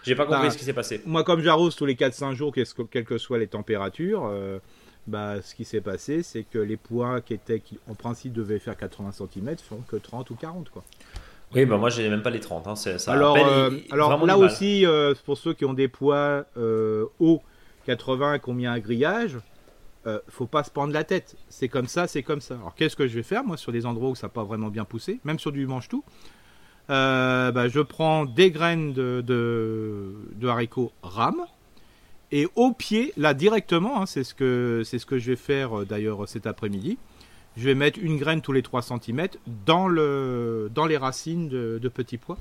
J'ai 0.04 0.16
pas 0.16 0.26
compris 0.26 0.44
bah, 0.44 0.50
ce 0.50 0.58
qui 0.58 0.64
s'est 0.64 0.74
passé. 0.74 1.02
Moi, 1.06 1.24
comme 1.24 1.42
j'arrose 1.42 1.76
tous 1.76 1.86
les 1.86 1.96
4-5 1.96 2.34
jours, 2.34 2.54
quelles 2.54 3.06
que 3.06 3.18
soient 3.18 3.38
les 3.38 3.48
températures, 3.48 4.26
euh, 4.32 4.60
bah, 5.08 5.42
ce 5.42 5.54
qui 5.56 5.66
s'est 5.66 5.82
passé, 5.82 6.24
c'est 6.24 6.44
que 6.44 6.58
les 6.58 6.78
pois 6.78 7.22
qui 7.22 7.34
étaient, 7.34 7.60
qui 7.60 7.80
en 7.90 7.96
principe 7.96 8.34
devaient 8.34 8.60
faire 8.60 8.78
80 8.78 9.12
cm, 9.12 9.58
font 9.58 9.84
que 9.88 9.98
30 9.98 10.30
ou 10.30 10.36
40. 10.36 10.70
Quoi. 10.70 10.84
Oui, 11.56 11.66
bah 11.66 11.78
moi, 11.78 11.90
j'ai 11.90 12.08
même 12.10 12.22
pas 12.22 12.30
les 12.30 12.40
30. 12.40 12.68
Hein. 12.68 12.76
Ça 12.76 13.12
alors, 13.12 13.38
euh, 13.38 13.72
alors 13.92 14.26
là 14.26 14.38
aussi, 14.38 14.86
euh, 14.86 15.14
pour 15.26 15.38
ceux 15.38 15.54
qui 15.54 15.66
ont 15.66 15.74
des 15.74 15.88
pois 15.88 16.46
hauts, 17.20 17.42
80 17.86 18.40
qui 18.40 18.50
ont 18.50 18.54
mis 18.54 18.68
un 18.68 18.80
grillage, 18.80 19.38
euh, 20.08 20.20
faut 20.30 20.48
pas 20.48 20.64
se 20.64 20.72
prendre 20.72 20.94
la 20.94 21.04
tête. 21.04 21.36
C'est 21.50 21.68
comme 21.68 21.88
ça, 21.88 22.08
c'est 22.08 22.24
comme 22.24 22.42
ça. 22.42 22.56
Alors 22.56 22.74
qu'est-ce 22.76 22.96
que 22.96 23.08
je 23.08 23.16
vais 23.16 23.24
faire 23.24 23.44
moi 23.44 23.58
sur 23.58 23.72
des 23.72 23.86
endroits 23.86 24.10
où 24.10 24.16
ça 24.16 24.28
n'a 24.28 24.32
pas 24.32 24.44
vraiment 24.44 24.70
bien 24.70 24.86
poussé, 24.86 25.20
même 25.26 25.40
sur 25.40 25.52
du 25.52 25.68
mange-tout 25.68 26.04
euh, 26.90 27.52
bah, 27.52 27.68
Je 27.68 27.82
prends 27.82 28.26
des 28.26 28.50
graines 28.50 28.94
de, 28.94 29.22
de, 29.26 30.48
haricots 30.48 30.94
rames 31.04 31.46
et 32.32 32.48
au 32.56 32.72
pied, 32.72 33.12
là 33.18 33.34
directement, 33.34 34.02
hein, 34.02 34.06
c'est 34.06 34.24
ce, 34.24 34.34
que, 34.34 34.84
c'est 34.86 35.00
ce 35.00 35.06
que 35.06 35.18
je 35.18 35.32
vais 35.32 35.36
faire 35.36 35.80
euh, 35.80 35.86
d'ailleurs 35.86 36.30
cet 36.30 36.48
après-midi. 36.48 36.98
Je 37.58 37.66
vais 37.66 37.76
mettre 37.76 38.00
une 38.02 38.18
graine 38.18 38.42
tous 38.42 38.52
les 38.52 38.62
3 38.62 38.82
cm 38.82 39.28
dans, 39.66 39.88
le, 39.88 40.70
dans 40.74 40.86
les 40.86 40.98
racines 40.98 41.50
de, 41.50 41.90
petits 41.90 42.18
pois. 42.18 42.38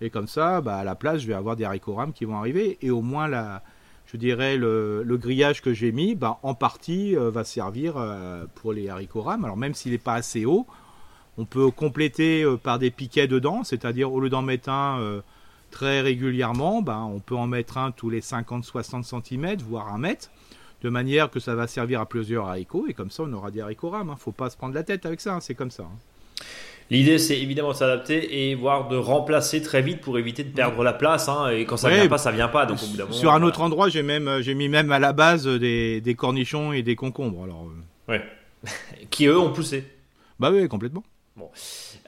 Et 0.00 0.10
comme 0.10 0.26
ça, 0.26 0.60
bah, 0.60 0.76
à 0.76 0.84
la 0.84 0.94
place, 0.94 1.20
je 1.20 1.26
vais 1.26 1.34
avoir 1.34 1.56
des 1.56 1.64
haricots 1.64 1.94
rames 1.94 2.12
qui 2.12 2.24
vont 2.24 2.36
arriver. 2.36 2.78
Et 2.80 2.90
au 2.90 3.02
moins, 3.02 3.28
la, 3.28 3.62
je 4.06 4.16
dirais, 4.16 4.56
le, 4.56 5.04
grillage 5.16 5.62
que 5.62 5.72
j'ai 5.72 5.92
mis, 5.92 6.14
bah, 6.14 6.38
en 6.42 6.54
partie 6.54 7.16
euh, 7.16 7.30
va 7.30 7.44
servir 7.44 7.94
euh, 7.96 8.44
pour 8.56 8.72
les 8.72 8.88
haricots 8.88 9.22
rames. 9.22 9.44
Alors 9.44 9.56
même 9.56 9.74
s'il 9.74 9.92
n'est 9.92 9.98
pas 9.98 10.14
assez 10.14 10.44
haut, 10.44 10.66
on 11.38 11.44
peut 11.44 11.70
compléter 11.70 12.42
euh, 12.42 12.56
par 12.56 12.78
des 12.78 12.90
piquets 12.90 13.28
dedans, 13.28 13.62
c'est-à-dire 13.62 14.12
au 14.12 14.20
lieu 14.20 14.28
d'en 14.28 14.42
mettre 14.42 14.68
un 14.68 15.22
très 15.70 16.00
régulièrement, 16.00 16.82
bah, 16.82 16.98
on 16.98 17.20
peut 17.20 17.36
en 17.36 17.46
mettre 17.46 17.78
un 17.78 17.92
tous 17.92 18.10
les 18.10 18.20
50-60 18.20 19.04
cm, 19.04 19.56
voire 19.58 19.94
un 19.94 19.98
mètre, 19.98 20.30
de 20.82 20.88
manière 20.88 21.30
que 21.30 21.40
ça 21.40 21.54
va 21.54 21.66
servir 21.66 22.00
à 22.00 22.06
plusieurs 22.06 22.46
haricots, 22.46 22.86
et 22.88 22.94
comme 22.94 23.10
ça 23.10 23.22
on 23.24 23.32
aura 23.32 23.50
des 23.50 23.60
haricots 23.60 23.90
rames. 23.90 24.08
ne 24.08 24.12
hein. 24.12 24.16
Faut 24.18 24.32
pas 24.32 24.50
se 24.50 24.56
prendre 24.56 24.74
la 24.74 24.82
tête 24.82 25.06
avec 25.06 25.20
ça, 25.20 25.34
hein, 25.34 25.40
c'est 25.40 25.54
comme 25.54 25.70
ça. 25.70 25.84
Hein. 25.84 26.44
L'idée, 26.90 27.18
c'est 27.18 27.38
évidemment 27.38 27.70
de 27.70 27.76
s'adapter 27.76 28.50
et 28.50 28.54
voir 28.56 28.88
de 28.88 28.96
remplacer 28.96 29.62
très 29.62 29.80
vite 29.80 30.00
pour 30.00 30.18
éviter 30.18 30.42
de 30.42 30.50
perdre 30.50 30.82
la 30.82 30.92
place. 30.92 31.28
Hein, 31.28 31.50
et 31.50 31.64
quand 31.64 31.76
ça 31.76 31.88
vient 31.88 32.08
pas, 32.08 32.18
ça 32.18 32.32
vient 32.32 32.48
pas. 32.48 32.66
Donc, 32.66 32.78
sur 33.10 33.32
un 33.32 33.42
autre 33.44 33.60
endroit, 33.60 33.88
j'ai 33.88 34.02
même, 34.02 34.40
j'ai 34.40 34.54
mis 34.54 34.68
même 34.68 34.90
à 34.90 34.98
la 34.98 35.12
base 35.12 35.46
des, 35.46 36.00
des 36.00 36.14
cornichons 36.16 36.72
et 36.72 36.82
des 36.82 36.96
concombres. 36.96 37.44
Alors, 37.44 37.68
euh. 38.08 38.12
ouais. 38.12 38.22
qui 39.10 39.26
eux 39.26 39.38
ont 39.38 39.52
poussé. 39.52 39.84
Bah 40.40 40.50
oui, 40.50 40.66
complètement. 40.66 41.04
Bon. 41.36 41.48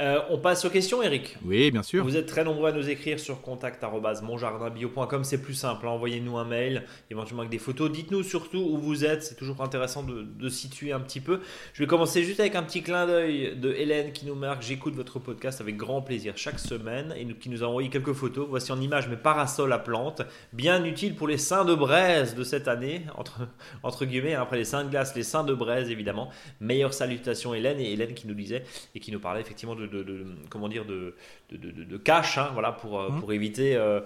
Euh, 0.00 0.20
on 0.30 0.38
passe 0.38 0.64
aux 0.64 0.70
questions, 0.70 1.02
Eric. 1.02 1.36
Oui, 1.44 1.70
bien 1.70 1.82
sûr. 1.82 2.04
Vous 2.04 2.16
êtes 2.16 2.26
très 2.26 2.44
nombreux 2.44 2.70
à 2.70 2.72
nous 2.72 2.88
écrire 2.88 3.20
sur 3.20 3.40
contact.monjardinbio.com. 3.42 5.24
C'est 5.24 5.40
plus 5.40 5.54
simple. 5.54 5.86
Hein. 5.86 5.90
Envoyez-nous 5.90 6.36
un 6.38 6.44
mail, 6.44 6.84
éventuellement 7.10 7.42
avec 7.42 7.50
des 7.50 7.58
photos. 7.58 7.90
Dites-nous 7.90 8.22
surtout 8.22 8.58
où 8.58 8.78
vous 8.78 9.04
êtes. 9.04 9.22
C'est 9.22 9.34
toujours 9.34 9.60
intéressant 9.60 10.02
de, 10.02 10.48
situer 10.48 10.92
un 10.92 11.00
petit 11.00 11.20
peu. 11.20 11.40
Je 11.72 11.82
vais 11.82 11.86
commencer 11.86 12.22
juste 12.24 12.40
avec 12.40 12.54
un 12.54 12.62
petit 12.62 12.82
clin 12.82 13.06
d'œil 13.06 13.56
de 13.56 13.72
Hélène 13.72 14.12
qui 14.12 14.26
nous 14.26 14.34
marque 14.34 14.62
J'écoute 14.62 14.94
votre 14.94 15.18
podcast 15.18 15.60
avec 15.60 15.76
grand 15.76 16.02
plaisir 16.02 16.34
chaque 16.36 16.58
semaine 16.58 17.14
et 17.16 17.26
qui 17.34 17.48
nous 17.48 17.62
a 17.64 17.66
envoyé 17.66 17.88
quelques 17.88 18.12
photos. 18.12 18.46
Voici 18.48 18.72
en 18.72 18.80
image 18.80 19.08
mes 19.08 19.16
parasols 19.16 19.72
à 19.72 19.78
plantes. 19.78 20.22
Bien 20.52 20.84
utile 20.84 21.14
pour 21.14 21.28
les 21.28 21.38
seins 21.38 21.64
de 21.64 21.74
braise 21.74 22.34
de 22.34 22.44
cette 22.44 22.68
année. 22.68 23.02
Entre, 23.16 23.48
entre 23.82 24.04
guillemets, 24.04 24.34
hein. 24.34 24.42
après 24.42 24.56
les 24.56 24.64
seins 24.64 24.84
de 24.84 24.90
glace, 24.90 25.14
les 25.14 25.22
seins 25.22 25.44
de 25.44 25.54
braise 25.54 25.90
évidemment. 25.90 26.30
Meilleure 26.60 26.94
salutation, 26.94 27.54
Hélène. 27.54 27.80
Et 27.80 27.92
Hélène 27.92 28.14
qui 28.14 28.26
nous 28.26 28.34
disait 28.34 28.64
et 28.94 29.00
qui 29.00 29.12
nous 29.12 29.20
parlait 29.20 29.40
effectivement 29.40 29.74
de 29.74 29.81
de, 29.86 30.24
comment 30.50 30.68
dire 30.68 30.84
de, 30.84 31.14
de, 31.50 31.96
cache, 31.96 32.38
hein, 32.38 32.50
voilà, 32.52 32.72
pour, 32.72 33.00
euh, 33.00 33.10
mmh. 33.10 33.20
pour 33.20 33.32
éviter 33.32 33.76
euh, 33.76 34.00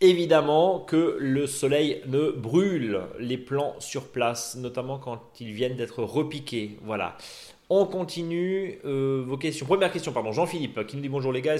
évidemment 0.00 0.80
que 0.80 1.16
le 1.18 1.46
soleil 1.46 2.02
ne 2.06 2.30
brûle 2.30 3.00
les 3.18 3.38
plants 3.38 3.76
sur 3.78 4.08
place, 4.08 4.56
notamment 4.56 4.98
quand 4.98 5.22
ils 5.40 5.52
viennent 5.52 5.76
d'être 5.76 6.02
repiqués. 6.02 6.78
Voilà. 6.82 7.16
On 7.68 7.86
continue 7.86 8.78
euh, 8.84 9.22
vos 9.26 9.36
questions. 9.36 9.66
Première 9.66 9.92
question, 9.92 10.12
pardon, 10.12 10.32
Jean-Philippe 10.32 10.86
qui 10.86 10.96
nous 10.96 11.02
dit 11.02 11.08
bonjour 11.08 11.32
les 11.32 11.42
gars. 11.42 11.56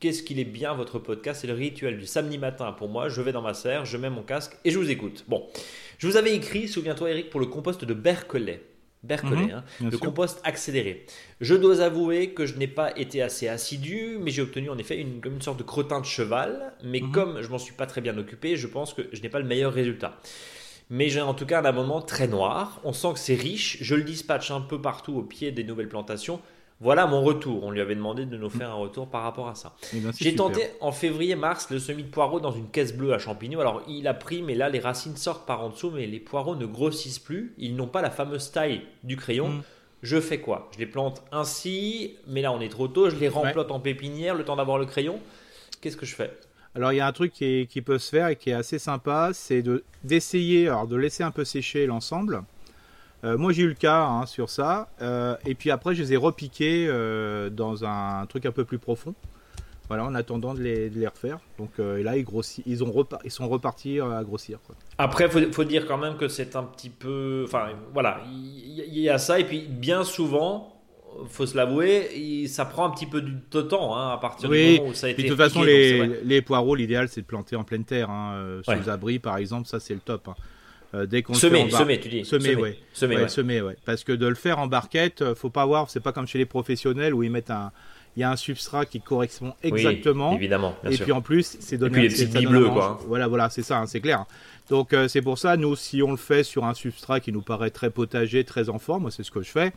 Qu'est-ce 0.00 0.24
qu'il 0.24 0.40
est 0.40 0.44
bien 0.44 0.74
votre 0.74 0.98
podcast? 0.98 1.42
C'est 1.42 1.46
le 1.46 1.52
rituel 1.52 1.96
du 1.96 2.06
samedi 2.06 2.36
matin 2.36 2.72
pour 2.72 2.88
moi. 2.88 3.08
Je 3.08 3.22
vais 3.22 3.30
dans 3.30 3.42
ma 3.42 3.54
serre, 3.54 3.84
je 3.84 3.96
mets 3.96 4.10
mon 4.10 4.22
casque 4.22 4.56
et 4.64 4.72
je 4.72 4.78
vous 4.78 4.90
écoute. 4.90 5.24
Bon, 5.28 5.46
je 5.98 6.08
vous 6.08 6.16
avais 6.16 6.34
écrit, 6.34 6.66
souviens-toi 6.66 7.10
Eric, 7.10 7.30
pour 7.30 7.38
le 7.38 7.46
compost 7.46 7.84
de 7.84 7.94
Berkeley. 7.94 8.60
Berkeley, 9.02 9.46
mhm, 9.46 9.50
hein, 9.50 9.64
le 9.80 9.98
compost 9.98 10.40
accéléré. 10.44 11.06
Je 11.40 11.54
dois 11.54 11.80
avouer 11.80 12.30
que 12.30 12.46
je 12.46 12.56
n'ai 12.56 12.68
pas 12.68 12.96
été 12.96 13.20
assez 13.20 13.48
assidu, 13.48 14.18
mais 14.20 14.30
j'ai 14.30 14.42
obtenu 14.42 14.70
en 14.70 14.78
effet 14.78 14.96
une, 15.00 15.20
comme 15.20 15.34
une 15.34 15.42
sorte 15.42 15.58
de 15.58 15.64
crottin 15.64 16.00
de 16.00 16.06
cheval. 16.06 16.72
Mais 16.84 17.00
mhm. 17.00 17.10
comme 17.10 17.42
je 17.42 17.48
m'en 17.48 17.58
suis 17.58 17.74
pas 17.74 17.86
très 17.86 18.00
bien 18.00 18.16
occupé, 18.16 18.56
je 18.56 18.66
pense 18.68 18.94
que 18.94 19.02
je 19.12 19.20
n'ai 19.20 19.28
pas 19.28 19.40
le 19.40 19.46
meilleur 19.46 19.72
résultat. 19.72 20.20
Mais 20.88 21.08
j'ai 21.08 21.20
en 21.20 21.34
tout 21.34 21.46
cas 21.46 21.60
un 21.60 21.64
abonnement 21.64 22.00
très 22.00 22.28
noir. 22.28 22.80
On 22.84 22.92
sent 22.92 23.14
que 23.14 23.18
c'est 23.18 23.34
riche. 23.34 23.78
Je 23.80 23.94
le 23.94 24.02
dispatche 24.02 24.50
un 24.50 24.60
peu 24.60 24.80
partout 24.80 25.14
au 25.14 25.22
pied 25.22 25.50
des 25.50 25.64
nouvelles 25.64 25.88
plantations. 25.88 26.40
Voilà 26.82 27.06
mon 27.06 27.22
retour. 27.22 27.62
On 27.62 27.70
lui 27.70 27.80
avait 27.80 27.94
demandé 27.94 28.26
de 28.26 28.36
nous 28.36 28.50
faire 28.50 28.70
un 28.70 28.74
retour 28.74 29.06
par 29.06 29.22
rapport 29.22 29.48
à 29.48 29.54
ça. 29.54 29.72
Eh 29.94 29.98
J'ai 30.20 30.34
tenté 30.34 30.62
en 30.80 30.90
février-mars 30.90 31.68
le 31.70 31.78
semis 31.78 32.02
de 32.02 32.08
poireaux 32.10 32.40
dans 32.40 32.50
une 32.50 32.68
caisse 32.68 32.92
bleue 32.92 33.14
à 33.14 33.18
champignons. 33.18 33.60
Alors 33.60 33.82
il 33.86 34.08
a 34.08 34.14
pris, 34.14 34.42
mais 34.42 34.56
là 34.56 34.68
les 34.68 34.80
racines 34.80 35.16
sortent 35.16 35.46
par 35.46 35.62
en 35.62 35.68
dessous, 35.70 35.90
mais 35.92 36.06
les 36.08 36.18
poireaux 36.18 36.56
ne 36.56 36.66
grossissent 36.66 37.20
plus. 37.20 37.54
Ils 37.56 37.76
n'ont 37.76 37.86
pas 37.86 38.02
la 38.02 38.10
fameuse 38.10 38.50
taille 38.50 38.82
du 39.04 39.16
crayon. 39.16 39.48
Mm. 39.48 39.62
Je 40.02 40.20
fais 40.20 40.40
quoi? 40.40 40.68
Je 40.74 40.80
les 40.80 40.86
plante 40.86 41.22
ainsi, 41.30 42.16
mais 42.26 42.42
là 42.42 42.50
on 42.52 42.60
est 42.60 42.68
trop 42.68 42.88
tôt. 42.88 43.08
Je 43.10 43.16
les 43.16 43.28
remplote 43.28 43.70
en 43.70 43.78
pépinière, 43.78 44.34
le 44.34 44.44
temps 44.44 44.56
d'avoir 44.56 44.78
le 44.78 44.86
crayon. 44.86 45.20
Qu'est-ce 45.80 45.96
que 45.96 46.04
je 46.06 46.16
fais? 46.16 46.32
Alors 46.74 46.92
il 46.92 46.96
y 46.96 47.00
a 47.00 47.06
un 47.06 47.12
truc 47.12 47.32
qui, 47.32 47.44
est- 47.44 47.66
qui 47.70 47.80
peut 47.82 47.98
se 47.98 48.10
faire 48.10 48.26
et 48.28 48.34
qui 48.36 48.50
est 48.50 48.54
assez 48.54 48.80
sympa, 48.80 49.30
c'est 49.34 49.62
de 49.62 49.84
d'essayer, 50.02 50.66
alors 50.68 50.88
de 50.88 50.96
laisser 50.96 51.22
un 51.22 51.30
peu 51.30 51.44
sécher 51.44 51.86
l'ensemble. 51.86 52.42
Euh, 53.24 53.38
moi 53.38 53.52
j'ai 53.52 53.62
eu 53.62 53.68
le 53.68 53.74
cas 53.74 54.02
hein, 54.04 54.26
sur 54.26 54.50
ça, 54.50 54.88
Euh, 55.00 55.36
et 55.46 55.54
puis 55.54 55.70
après 55.70 55.94
je 55.94 56.02
les 56.02 56.12
ai 56.12 56.16
repiqués 56.16 56.86
euh, 56.88 57.50
dans 57.50 57.84
un 57.84 58.26
truc 58.26 58.46
un 58.46 58.52
peu 58.52 58.64
plus 58.64 58.78
profond. 58.78 59.14
Voilà, 59.88 60.04
en 60.06 60.14
attendant 60.14 60.54
de 60.54 60.60
les, 60.62 60.88
de 60.88 60.98
les 60.98 61.06
refaire. 61.06 61.38
Donc 61.58 61.70
et 61.78 62.02
là 62.02 62.16
ils 62.16 62.24
ils, 62.66 62.82
ont 62.84 62.90
repa- 62.90 63.18
ils 63.24 63.30
sont 63.30 63.48
repartis 63.48 64.00
à 64.00 64.22
grossir. 64.24 64.58
Quoi. 64.66 64.74
Après, 64.96 65.28
faut, 65.28 65.40
faut 65.52 65.64
dire 65.64 65.86
quand 65.86 65.98
même 65.98 66.16
que 66.16 66.28
c'est 66.28 66.56
un 66.56 66.62
petit 66.62 66.88
peu. 66.88 67.42
Enfin, 67.46 67.66
voilà, 67.92 68.20
il 68.26 68.98
y, 68.98 69.08
a 69.10 69.18
ça, 69.18 69.38
et 69.38 69.44
puis 69.44 69.66
bien 69.68 70.02
souvent, 70.04 70.80
faut 71.28 71.44
se 71.44 71.56
l'avouer, 71.56 72.46
ça 72.48 72.64
prend 72.64 72.86
un 72.86 72.90
petit 72.90 73.06
peu 73.06 73.20
de 73.20 73.60
temps 73.60 73.94
hein, 73.94 74.14
à 74.14 74.16
partir 74.16 74.48
Oui, 74.48 74.74
du 74.74 74.78
moment 74.78 74.90
où 74.92 74.94
ça 74.94 75.08
a 75.08 75.10
été. 75.10 75.16
Puis 75.16 75.24
de 75.24 75.28
toute 75.28 75.38
façon 75.38 75.62
les, 75.62 76.40
poireaux, 76.42 76.74
l'idéal 76.74 77.08
c'est 77.08 77.20
de 77.20 77.26
planter 77.26 77.56
en 77.56 77.64
pleine 77.64 77.84
terre, 77.84 78.08
hein, 78.08 78.60
sous 78.64 78.70
Ouais. 78.70 78.88
abri 78.88 79.18
par 79.18 79.36
exemple, 79.36 79.68
ça 79.68 79.78
c'est 79.78 79.94
le 79.94 80.00
top. 80.00 80.28
hein. 80.28 80.34
Euh, 80.94 81.06
dès 81.06 81.22
qu'on 81.22 81.32
Semer, 81.34 81.70
semer, 81.70 81.98
tu 82.00 82.08
dis. 82.10 82.24
Semer, 82.24 82.54
ouais. 82.54 82.78
Semer, 82.92 83.16
Ouais, 83.16 83.22
ouais. 83.22 83.28
semer, 83.28 83.62
ouais. 83.62 83.76
Parce 83.86 84.04
que 84.04 84.12
de 84.12 84.26
le 84.26 84.34
faire 84.34 84.58
en 84.58 84.66
barquette, 84.66 85.22
euh, 85.22 85.34
faut 85.34 85.48
pas 85.50 85.64
voir, 85.64 85.88
c'est 85.88 86.00
pas 86.00 86.12
comme 86.12 86.26
chez 86.26 86.36
les 86.38 86.44
professionnels 86.44 87.14
où 87.14 87.22
ils 87.22 87.30
mettent 87.30 87.50
un, 87.50 87.72
il 88.14 88.20
y 88.20 88.22
a 88.24 88.30
un 88.30 88.36
substrat 88.36 88.84
qui 88.84 89.00
correspond 89.00 89.54
Oui, 89.64 89.70
exactement. 89.70 90.34
évidemment, 90.34 90.74
bien 90.82 90.90
et 90.90 90.96
sûr. 90.96 91.04
puis 91.04 91.12
en 91.12 91.22
plus, 91.22 91.56
c'est 91.60 91.78
donné. 91.78 92.08
puis, 92.08 92.08
billes 92.26 92.26
donne 92.28 92.46
un 92.46 92.50
bleues, 92.50 92.64
mange- 92.66 92.74
quoi. 92.74 93.00
Voilà, 93.06 93.26
voilà, 93.26 93.48
c'est 93.48 93.62
ça, 93.62 93.78
hein, 93.78 93.86
c'est 93.86 94.00
clair. 94.00 94.26
Donc 94.68 94.92
euh, 94.92 95.08
c'est 95.08 95.22
pour 95.22 95.38
ça, 95.38 95.56
nous, 95.56 95.76
si 95.76 96.02
on 96.02 96.10
le 96.10 96.16
fait 96.18 96.42
sur 96.44 96.64
un 96.66 96.74
substrat 96.74 97.20
qui 97.20 97.32
nous 97.32 97.40
paraît 97.42 97.70
très 97.70 97.88
potager, 97.88 98.44
très 98.44 98.68
en 98.68 98.78
forme, 98.78 99.02
moi 99.02 99.10
c'est 99.10 99.22
ce 99.22 99.30
que 99.30 99.40
je 99.42 99.50
fais. 99.50 99.72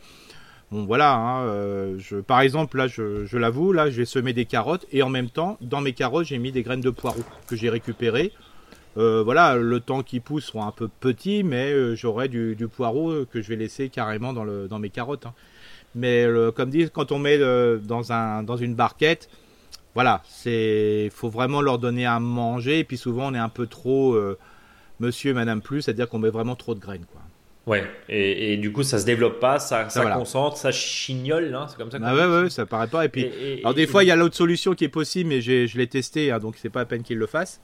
Bon 0.70 0.84
voilà, 0.84 1.14
hein, 1.14 1.44
euh, 1.44 1.94
je, 1.98 2.16
par 2.16 2.40
exemple 2.42 2.76
là, 2.76 2.88
je, 2.88 3.24
je 3.24 3.38
l'avoue, 3.38 3.72
là, 3.72 3.88
j'ai 3.88 4.04
semé 4.04 4.32
des 4.34 4.44
carottes 4.44 4.84
et 4.92 5.02
en 5.02 5.08
même 5.08 5.30
temps, 5.30 5.56
dans 5.62 5.80
mes 5.80 5.92
carottes, 5.94 6.26
j'ai 6.26 6.38
mis 6.38 6.52
des 6.52 6.62
graines 6.62 6.80
de 6.82 6.90
poireaux 6.90 7.24
que 7.48 7.56
j'ai 7.56 7.70
récupérées. 7.70 8.32
Euh, 8.96 9.22
voilà, 9.22 9.56
le 9.56 9.80
temps 9.80 10.02
qu'ils 10.02 10.22
poussent 10.22 10.46
seront 10.46 10.64
un 10.64 10.70
peu 10.72 10.88
petits, 10.88 11.42
mais 11.44 11.70
euh, 11.72 11.94
j'aurai 11.94 12.28
du, 12.28 12.56
du 12.56 12.66
poireau 12.68 13.24
que 13.30 13.42
je 13.42 13.48
vais 13.48 13.56
laisser 13.56 13.88
carrément 13.90 14.32
dans, 14.32 14.44
le, 14.44 14.68
dans 14.68 14.78
mes 14.78 14.90
carottes. 14.90 15.26
hein. 15.26 15.34
Mais 15.94 16.26
comme 16.54 16.68
dit, 16.70 16.88
quand 16.92 17.10
on 17.12 17.18
met 17.18 17.38
euh, 17.38 17.78
dans, 17.78 18.12
un, 18.12 18.42
dans 18.42 18.56
une 18.56 18.74
barquette, 18.74 19.30
voilà, 19.94 20.22
c'est 20.28 21.08
faut 21.14 21.30
vraiment 21.30 21.62
leur 21.62 21.78
donner 21.78 22.04
à 22.04 22.20
manger. 22.20 22.80
Et 22.80 22.84
puis 22.84 22.98
souvent, 22.98 23.30
on 23.30 23.34
est 23.34 23.38
un 23.38 23.48
peu 23.48 23.66
trop 23.66 24.12
euh, 24.14 24.36
monsieur 25.00 25.30
et 25.30 25.34
madame 25.34 25.62
plus, 25.62 25.82
c'est-à-dire 25.82 26.08
qu'on 26.08 26.18
met 26.18 26.28
vraiment 26.28 26.54
trop 26.54 26.74
de 26.74 26.80
graines. 26.80 27.06
Quoi. 27.10 27.22
Ouais, 27.66 27.84
et, 28.10 28.52
et 28.52 28.56
du 28.58 28.72
coup, 28.72 28.82
ça 28.82 28.98
se 28.98 29.06
développe 29.06 29.40
pas, 29.40 29.58
ça, 29.58 29.88
ça 29.88 30.04
concentre, 30.10 30.56
ça 30.58 30.70
chignole, 30.70 31.54
hein, 31.54 31.66
c'est 31.68 31.76
comme 31.78 31.90
ça 31.90 31.98
Ah 32.02 32.14
ouais, 32.14 32.42
ouais, 32.42 32.50
ça 32.50 32.64
paraît 32.66 32.86
pas. 32.88 33.04
Et 33.06 33.08
puis, 33.08 33.22
Et- 33.22 33.54
et- 33.54 33.60
alors 33.60 33.74
des 33.74 33.86
fois, 33.86 34.04
il 34.04 34.06
y 34.06 34.10
a 34.10 34.16
l'autre 34.16 34.36
solution 34.36 34.74
qui 34.74 34.84
est 34.84 34.88
possible, 34.88 35.30
mais 35.30 35.40
je 35.40 35.76
l'ai 35.78 35.86
testé, 35.86 36.30
hein, 36.30 36.38
donc 36.38 36.56
c'est 36.58 36.68
pas 36.70 36.82
à 36.82 36.84
peine 36.84 37.02
qu'il 37.02 37.16
le 37.18 37.26
fasse. 37.26 37.60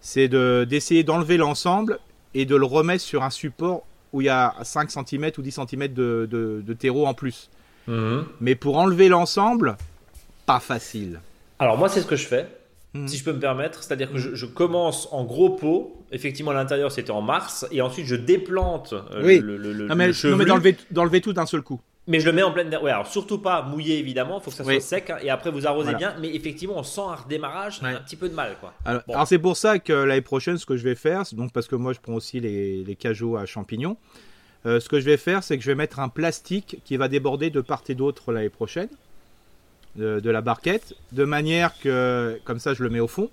C'est 0.00 0.28
de- 0.28 0.66
d'essayer 0.68 1.02
d'enlever 1.04 1.36
l'ensemble 1.36 1.98
et 2.34 2.44
de 2.46 2.56
le 2.56 2.64
remettre 2.64 3.02
sur 3.02 3.22
un 3.22 3.30
support 3.30 3.82
où 4.12 4.20
il 4.20 4.24
y 4.24 4.30
a 4.30 4.54
5 4.62 4.90
cm 4.90 5.30
ou 5.38 5.42
10 5.42 5.52
cm 5.52 5.88
de, 5.88 6.28
de- 6.30 6.62
de 6.64 6.72
terreau 6.74 7.06
en 7.06 7.14
plus. 7.14 7.50
Mhm. 7.86 8.24
Mais 8.40 8.54
pour 8.54 8.78
enlever 8.78 9.08
l'ensemble, 9.08 9.76
pas 10.46 10.60
facile. 10.60 11.20
Alors 11.58 11.76
moi, 11.76 11.88
c'est 11.88 12.00
ce 12.00 12.06
que 12.06 12.16
je 12.16 12.26
fais. 12.26 12.48
Mhm. 12.94 13.06
si 13.06 13.18
je 13.18 13.24
peux 13.24 13.34
me 13.34 13.38
permettre. 13.38 13.82
C'est-à-dire 13.82 14.10
que 14.10 14.16
je, 14.16 14.34
je 14.34 14.46
commence 14.46 15.08
en 15.12 15.22
gros 15.24 15.50
pot. 15.50 15.94
Effectivement, 16.10 16.52
à 16.52 16.54
l'intérieur, 16.54 16.90
c'était 16.90 17.10
en 17.10 17.20
mars. 17.20 17.66
Et 17.70 17.82
ensuite, 17.82 18.06
je 18.06 18.14
déplante 18.16 18.94
euh, 18.94 19.22
Oui. 19.22 19.40
le, 19.40 19.58
le, 19.58 19.74
le- 19.74 19.86
Non 19.88 19.94
mais, 19.94 20.06
le 20.06 20.12
non, 20.12 20.14
chevelu. 20.16 20.36
mais 20.38 20.44
d'enlever 20.46 20.76
d'enlever 20.90 21.20
tout 21.20 21.34
d'un 21.34 21.44
seul 21.44 21.60
coup. 21.60 21.80
Mais 22.08 22.18
je 22.20 22.26
le 22.26 22.32
mets 22.32 22.42
en 22.42 22.50
pleine. 22.52 22.74
Ouais, 22.82 22.90
alors 22.90 23.06
surtout 23.06 23.38
pas 23.38 23.62
mouillé, 23.62 23.98
évidemment. 23.98 24.38
Il 24.40 24.42
faut 24.42 24.50
que 24.50 24.56
ça 24.56 24.64
soit 24.64 24.72
Oui. 24.72 24.80
sec. 24.80 25.10
hein, 25.10 25.18
et 25.22 25.30
après, 25.30 25.50
vous 25.50 25.66
arrosez 25.66 25.92
Voilà. 25.92 25.98
bien. 25.98 26.14
Mais 26.20 26.34
effectivement, 26.34 26.78
on 26.78 26.82
sent 26.82 27.02
un 27.02 27.14
redémarrage, 27.14 27.80
Ouais. 27.82 27.90
un 27.92 28.00
petit 28.00 28.16
peu 28.16 28.28
de 28.28 28.34
mal. 28.34 28.56
quoi. 28.60 28.72
Alors, 28.84 29.02
Bon. 29.06 29.12
alors 29.14 29.28
c'est 29.28 29.38
pour 29.38 29.56
ça 29.56 29.78
que 29.78 29.92
l'année 29.92 30.22
prochaine, 30.22 30.56
ce 30.58 30.66
que 30.66 30.76
je 30.76 30.82
vais 30.84 30.94
faire, 30.94 31.22
donc 31.32 31.52
parce 31.52 31.68
que 31.68 31.76
moi 31.76 31.92
je 31.92 32.00
prends 32.00 32.14
aussi 32.14 32.40
les, 32.40 32.82
les 32.82 32.96
cajots 32.96 33.36
à 33.36 33.44
champignons, 33.46 33.96
euh, 34.66 34.80
ce 34.80 34.88
que 34.88 34.98
je 35.00 35.04
vais 35.04 35.16
faire, 35.18 35.44
c'est 35.44 35.56
que 35.58 35.62
je 35.62 35.70
vais 35.70 35.74
mettre 35.76 36.00
un 36.00 36.08
plastique 36.08 36.78
qui 36.84 36.96
va 36.96 37.08
déborder 37.08 37.50
de 37.50 37.60
part 37.60 37.82
et 37.88 37.94
d'autre 37.94 38.32
l'année 38.32 38.48
prochaine 38.48 38.88
de, 39.96 40.18
de 40.20 40.30
la 40.30 40.40
barquette, 40.40 40.94
de 41.12 41.24
manière 41.24 41.78
que, 41.78 42.40
comme 42.44 42.58
ça, 42.58 42.72
je 42.74 42.82
le 42.82 42.88
mets 42.90 43.00
au 43.00 43.08
fond. 43.08 43.30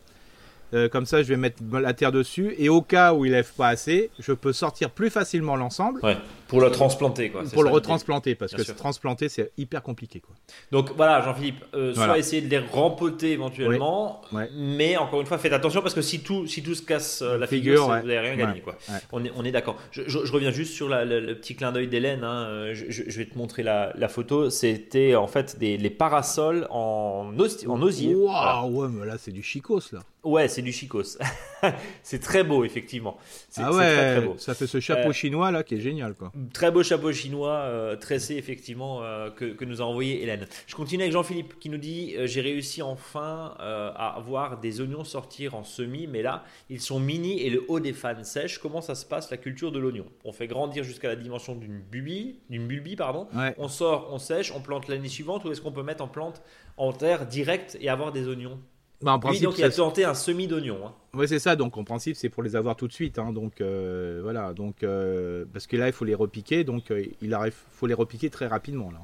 Euh, 0.73 0.89
comme 0.89 1.05
ça, 1.05 1.21
je 1.23 1.29
vais 1.29 1.37
mettre 1.37 1.61
la 1.71 1.93
terre 1.93 2.11
dessus 2.11 2.55
et 2.57 2.69
au 2.69 2.81
cas 2.81 3.13
où 3.13 3.23
il 3.25 3.31
lève 3.31 3.51
pas 3.55 3.67
assez, 3.67 4.09
je 4.19 4.33
peux 4.33 4.51
sortir 4.51 4.89
plus 4.89 5.09
facilement 5.09 5.55
l'ensemble 5.55 5.99
Ouais. 6.03 6.17
Pour 6.47 6.59
le 6.61 6.69
transplanter, 6.69 7.29
quoi. 7.29 7.43
pour 7.53 7.63
le 7.63 7.69
retransplanter 7.69 8.35
parce 8.35 8.51
Bien 8.51 8.59
que 8.59 8.65
sûr. 8.65 8.75
transplanter 8.75 9.29
c'est 9.29 9.51
hyper 9.57 9.81
compliqué 9.81 10.19
quoi. 10.19 10.35
Donc 10.71 10.91
voilà, 10.95 11.21
Jean-Philippe, 11.21 11.63
euh, 11.73 11.93
soit 11.93 12.17
essayer 12.19 12.41
de 12.41 12.49
les 12.49 12.59
rempoter 12.59 13.31
éventuellement, 13.31 14.21
Oui. 14.31 14.39
Ouais. 14.39 14.49
mais 14.55 14.97
encore 14.97 15.21
une 15.21 15.27
fois, 15.27 15.37
faites 15.37 15.53
attention 15.53 15.81
parce 15.81 15.93
que 15.95 16.01
si 16.01 16.19
tout, 16.21 16.45
si 16.47 16.61
tout 16.61 16.75
se 16.75 16.81
casse 16.83 17.21
euh, 17.21 17.37
la 17.37 17.47
figure, 17.47 17.73
Figure, 17.73 17.85
c'est- 17.85 17.91
ouais. 17.91 18.01
vous 18.01 18.07
n'avez 18.07 18.19
rien 18.19 18.35
gagné. 18.35 18.61
Quoi. 18.61 18.77
On 19.11 19.23
est, 19.25 19.31
on 19.35 19.43
est 19.43 19.51
d'accord. 19.51 19.77
Je, 19.91 20.03
je- 20.07 20.23
je 20.25 20.31
reviens 20.31 20.51
juste 20.51 20.73
sur 20.73 20.87
la- 20.89 21.05
le 21.05 21.35
petit 21.35 21.55
clin 21.55 21.71
d'œil 21.71 21.87
d'Hélène. 21.87 22.23
hein. 22.23 22.73
Je, 22.73 23.17
vais 23.17 23.25
te 23.25 23.37
montrer 23.37 23.63
la, 23.63 23.91
la 23.95 24.07
photo. 24.07 24.49
C'était 24.49 25.15
en 25.15 25.27
fait 25.27 25.57
des, 25.57 25.77
les 25.77 25.89
parasols 25.89 26.67
en, 26.69 27.31
os- 27.39 27.65
en 27.67 27.81
osier. 27.81 28.13
Voilà. 28.13 28.61
Waouh, 28.61 28.81
ouais, 28.83 28.87
mais 28.91 29.05
là 29.05 29.15
c'est 29.17 29.31
du 29.31 29.41
chicos 29.43 29.91
là. 29.93 29.99
Ouais, 30.25 30.47
c'est 30.47 30.61
du 30.61 30.71
chicos. 30.73 31.17
c'est 32.03 32.19
très 32.19 32.43
beau, 32.43 32.63
effectivement. 32.65 33.17
C'est 33.49 33.61
Ah 33.63 33.71
ouais, 33.71 33.93
très, 33.95 34.17
très 34.17 34.25
beau. 34.25 34.35
ça 34.37 34.53
fait 34.55 34.67
ce 34.67 34.79
chapeau 34.79 35.09
Euh, 35.09 35.13
chinois 35.13 35.51
là 35.51 35.63
qui 35.63 35.75
est 35.75 35.79
génial 35.79 36.13
quoi. 36.15 36.31
Très 36.53 36.71
beau 36.71 36.83
chapeau 36.83 37.11
chinois 37.13 37.53
euh, 37.53 37.95
tressé 37.95 38.35
effectivement 38.35 39.03
euh, 39.03 39.29
que, 39.29 39.45
que 39.45 39.63
nous 39.65 39.81
a 39.81 39.85
envoyé 39.85 40.21
Hélène. 40.23 40.47
Je 40.67 40.75
continue 40.75 41.03
avec 41.03 41.13
Jean-Philippe 41.13 41.59
qui 41.59 41.69
nous 41.69 41.77
dit 41.77 42.15
euh, 42.17 42.25
j'ai 42.27 42.41
réussi 42.41 42.81
enfin 42.81 43.55
à 43.59 44.19
voir 44.25 44.59
des 44.59 44.81
oignons 44.81 45.03
sortir 45.03 45.55
en 45.55 45.63
semis, 45.63 46.07
mais 46.07 46.21
là 46.21 46.43
ils 46.69 46.81
sont 46.81 46.99
mini 46.99 47.41
et 47.41 47.49
le 47.49 47.63
haut 47.67 47.79
des 47.79 47.93
fans 47.93 48.23
sèche. 48.23 48.57
Comment 48.59 48.81
ça 48.81 48.95
se 48.95 49.05
passe 49.05 49.29
la 49.31 49.37
culture 49.37 49.71
de 49.71 49.79
l'oignon? 49.79 50.05
On 50.23 50.31
fait 50.33 50.47
grandir 50.47 50.83
jusqu'à 50.83 51.07
la 51.07 51.15
dimension 51.15 51.55
d'une 51.55 51.79
bulbie, 51.79 52.39
d'une 52.49 52.67
bulbie 52.67 52.95
pardon. 52.95 53.27
Ouais. 53.35 53.53
On 53.57 53.67
sort, 53.67 54.09
on 54.11 54.17
sèche, 54.17 54.51
on 54.55 54.59
plante 54.59 54.87
l'année 54.87 55.07
suivante 55.09 55.45
ou 55.45 55.51
est-ce 55.51 55.61
qu'on 55.61 55.71
peut 55.71 55.83
mettre 55.83 56.03
en 56.03 56.07
plante 56.07 56.41
en 56.77 56.91
terre 56.91 57.25
directe 57.27 57.77
et 57.79 57.89
avoir 57.89 58.11
des 58.11 58.27
oignons? 58.27 58.59
Bah, 59.01 59.11
en 59.11 59.15
Lui 59.15 59.21
principe, 59.21 59.43
donc 59.43 59.57
il 59.57 59.63
a 59.63 59.69
planté 59.69 60.05
un 60.05 60.13
semi 60.13 60.47
d'oignon. 60.47 60.77
hein. 60.85 60.93
Ouais, 61.13 61.27
c'est 61.27 61.39
ça. 61.39 61.55
Donc, 61.55 61.77
en 61.77 61.83
principe, 61.83 62.15
c'est 62.15 62.29
pour 62.29 62.43
les 62.43 62.55
avoir 62.55 62.75
tout 62.75 62.87
de 62.87 62.93
suite. 62.93 63.19
hein. 63.19 63.31
donc, 63.33 63.61
euh, 63.61 64.19
voilà. 64.23 64.53
Donc, 64.53 64.83
euh, 64.83 65.45
parce 65.53 65.67
que 65.67 65.77
là, 65.77 65.87
il 65.87 65.93
faut 65.93 66.05
les 66.05 66.15
repiquer. 66.15 66.63
Donc, 66.63 66.91
euh, 66.91 67.05
il 67.21 67.33
arrive, 67.33 67.55
faut 67.71 67.87
les 67.87 67.93
repiquer 67.93 68.29
très 68.29 68.47
rapidement 68.47 68.91
là. 68.91 68.99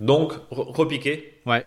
Donc 0.00 0.32
re- 0.50 0.72
repiquer 0.76 1.34
Ouais. 1.46 1.66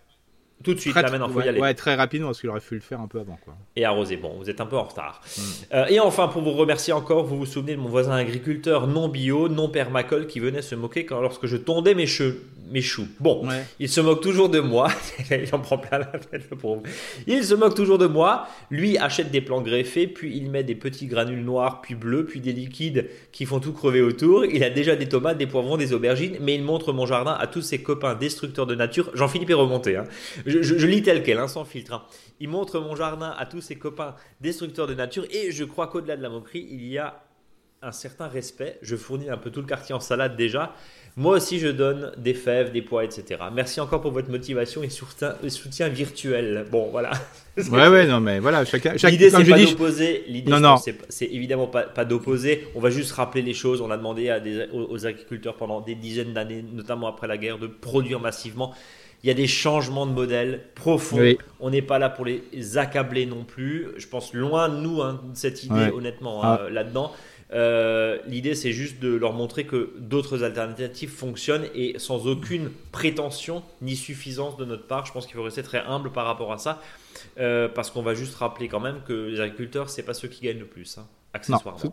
Tout 0.64 0.74
de 0.74 0.80
suite 0.80 0.92
Très, 0.92 1.02
là 1.02 1.10
maintenant 1.10 1.28
faut 1.28 1.38
ouais, 1.38 1.46
y 1.46 1.48
aller. 1.48 1.60
ouais, 1.60 1.74
très 1.74 1.94
rapidement 1.94 2.28
parce 2.28 2.40
qu'il 2.40 2.50
aurait 2.50 2.60
fallu 2.60 2.76
le 2.80 2.82
faire 2.84 3.00
un 3.00 3.06
peu 3.06 3.20
avant, 3.20 3.38
quoi. 3.44 3.54
et 3.76 3.84
arrosé. 3.84 4.16
Bon, 4.16 4.36
vous 4.38 4.50
êtes 4.50 4.60
un 4.60 4.66
peu 4.66 4.76
en 4.76 4.84
retard. 4.84 5.20
Mm. 5.36 5.40
Euh, 5.74 5.86
et 5.88 6.00
enfin, 6.00 6.28
pour 6.28 6.42
vous 6.42 6.52
remercier 6.52 6.92
encore, 6.92 7.24
vous 7.24 7.38
vous 7.38 7.46
souvenez 7.46 7.76
de 7.76 7.80
mon 7.80 7.88
voisin 7.88 8.12
agriculteur 8.16 8.86
non 8.86 9.08
bio, 9.08 9.48
non 9.48 9.68
permacole, 9.68 10.26
qui 10.26 10.40
venait 10.40 10.62
se 10.62 10.74
moquer 10.74 11.04
quand, 11.06 11.20
lorsque 11.20 11.46
je 11.46 11.56
tondais 11.56 11.94
mes, 11.94 12.06
che- 12.06 12.34
mes 12.70 12.82
choux. 12.82 13.06
Bon, 13.20 13.46
Ouais. 13.48 13.64
il 13.78 13.88
se 13.88 14.00
moque 14.00 14.20
toujours 14.20 14.48
de 14.48 14.60
moi. 14.60 14.88
il 15.30 15.48
en 15.54 15.60
prend 15.60 15.78
plein 15.78 15.98
la 16.00 16.04
tête, 16.06 16.42
le 16.50 16.56
pauvre. 16.56 16.82
Il 17.26 17.42
se 17.44 17.54
moque 17.54 17.74
toujours 17.74 17.96
de 17.98 18.06
moi. 18.06 18.46
Lui 18.70 18.98
achète 18.98 19.30
des 19.30 19.40
plants 19.40 19.62
greffés, 19.62 20.06
puis 20.06 20.36
il 20.36 20.50
met 20.50 20.64
des 20.64 20.74
petits 20.74 21.06
granules 21.06 21.44
noirs, 21.44 21.80
puis 21.80 21.94
bleus, 21.94 22.26
puis 22.26 22.40
des 22.40 22.52
liquides 22.52 23.08
qui 23.32 23.46
font 23.46 23.60
tout 23.60 23.72
crever 23.72 24.02
autour. 24.02 24.44
Il 24.44 24.62
a 24.64 24.70
déjà 24.70 24.96
des 24.96 25.08
tomates, 25.08 25.38
des 25.38 25.46
poivrons, 25.46 25.76
des 25.76 25.92
aubergines, 25.94 26.36
mais 26.40 26.54
il 26.56 26.62
montre 26.62 26.92
mon 26.92 27.06
jardin 27.06 27.32
à 27.38 27.46
tous 27.46 27.62
ses 27.62 27.78
copains 27.80 28.14
destructeurs 28.16 28.66
de 28.66 28.74
nature. 28.74 29.10
Jean-Philippe 29.14 29.50
est 29.50 29.54
remonté. 29.54 29.96
hein. 29.96 30.04
Je, 30.48 30.62
je- 30.62 30.78
je 30.78 30.86
lis 30.86 31.02
tel 31.02 31.22
quel, 31.22 31.38
hein, 31.38 31.48
sans 31.48 31.64
filtre. 31.64 31.92
hein. 31.92 32.02
Il 32.40 32.48
montre 32.48 32.80
mon 32.80 32.96
jardin 32.96 33.34
à 33.38 33.46
tous 33.46 33.60
ses 33.60 33.76
copains 33.76 34.14
destructeurs 34.40 34.86
de 34.86 34.94
nature, 34.94 35.24
et 35.30 35.50
je 35.50 35.64
crois 35.64 35.86
qu'au-delà 35.88 36.16
de 36.16 36.22
la 36.22 36.28
moquerie, 36.28 36.66
il 36.70 36.86
y 36.86 36.98
a 36.98 37.22
un 37.80 37.92
certain 37.92 38.26
respect. 38.26 38.76
Je 38.82 38.96
fournis 38.96 39.30
un 39.30 39.36
peu 39.36 39.50
tout 39.50 39.60
le 39.60 39.66
quartier 39.66 39.94
en 39.94 40.00
salade 40.00 40.36
déjà. 40.36 40.74
Moi 41.16 41.36
aussi, 41.36 41.58
je 41.60 41.68
donne 41.68 42.12
des 42.16 42.34
fèves, 42.34 42.72
des 42.72 42.82
pois, 42.82 43.04
etc. 43.04 43.40
Merci 43.52 43.80
encore 43.80 44.00
pour 44.00 44.10
votre 44.12 44.30
motivation 44.30 44.82
et 44.82 44.88
soutien, 44.88 45.88
virtuel. 45.88 46.66
Bon, 46.70 46.88
voilà. 46.90 47.10
Ouais, 47.72 47.88
ouais, 47.88 48.06
non, 48.06 48.20
mais 48.20 48.38
voilà. 48.38 48.64
Chacun, 48.64 48.96
chaque, 48.96 49.10
L'idée, 49.10 49.30
c'est 49.30 49.36
pas 49.50 49.56
d'opposer. 49.72 50.24
L'idée, 50.28 50.50
je 50.78 50.82
c'est- 50.84 50.96
c'est 51.08 51.24
évidemment 51.26 51.66
pas, 51.66 51.82
pas 51.82 52.04
d'opposer. 52.04 52.68
On 52.76 52.80
va 52.80 52.88
juste 52.90 53.10
rappeler 53.12 53.42
les 53.42 53.54
choses. 53.54 53.80
On 53.80 53.90
a 53.90 53.96
demandé 53.96 54.28
à 54.30 54.38
des, 54.38 54.68
aux, 54.72 54.86
aux 54.92 55.06
agriculteurs 55.06 55.56
pendant 55.56 55.80
des 55.80 55.96
dizaines 55.96 56.32
d'années, 56.32 56.64
notamment 56.72 57.08
après 57.08 57.26
la 57.26 57.36
guerre, 57.36 57.58
de 57.58 57.66
produire 57.66 58.20
massivement. 58.20 58.74
Il 59.24 59.26
y 59.26 59.30
a 59.30 59.34
des 59.34 59.46
changements 59.48 60.06
de 60.06 60.12
modèle 60.12 60.62
profonds. 60.74 61.18
Oui. 61.18 61.38
On 61.60 61.70
n'est 61.70 61.82
pas 61.82 61.98
là 61.98 62.08
pour 62.08 62.24
les 62.24 62.78
accabler 62.78 63.26
non 63.26 63.44
plus. 63.44 63.88
Je 63.96 64.06
pense 64.06 64.32
loin 64.32 64.68
de 64.68 64.76
nous, 64.76 65.02
hein, 65.02 65.20
cette 65.34 65.64
idée, 65.64 65.74
Ouais. 65.74 65.92
honnêtement, 65.92 66.40
Ah. 66.42 66.60
hein, 66.64 66.70
là-dedans. 66.70 67.12
Euh, 67.52 68.18
l'idée, 68.26 68.54
c'est 68.54 68.72
juste 68.72 69.00
de 69.00 69.08
leur 69.14 69.32
montrer 69.32 69.64
que 69.64 69.94
d'autres 69.98 70.44
alternatives 70.44 71.10
fonctionnent 71.10 71.66
et 71.74 71.98
sans 71.98 72.26
aucune 72.26 72.70
prétention 72.92 73.62
ni 73.80 73.96
suffisance 73.96 74.56
de 74.58 74.64
notre 74.66 74.86
part. 74.86 75.06
Je 75.06 75.12
pense 75.12 75.26
qu'il 75.26 75.34
faut 75.34 75.42
rester 75.42 75.62
très 75.62 75.80
humble 75.80 76.12
par 76.12 76.26
rapport 76.26 76.52
à 76.52 76.58
ça, 76.58 76.80
euh, 77.40 77.66
parce 77.68 77.90
qu'on 77.90 78.02
va 78.02 78.14
juste 78.14 78.34
rappeler 78.36 78.68
quand 78.68 78.80
même 78.80 79.00
que 79.06 79.14
les 79.14 79.40
agriculteurs, 79.40 79.88
c'est 79.88 80.02
pas 80.02 80.14
ceux 80.14 80.28
qui 80.28 80.42
gagnent 80.44 80.58
le 80.60 80.66
plus. 80.66 80.98
Hein, 80.98 81.06
accessoirement. 81.34 81.92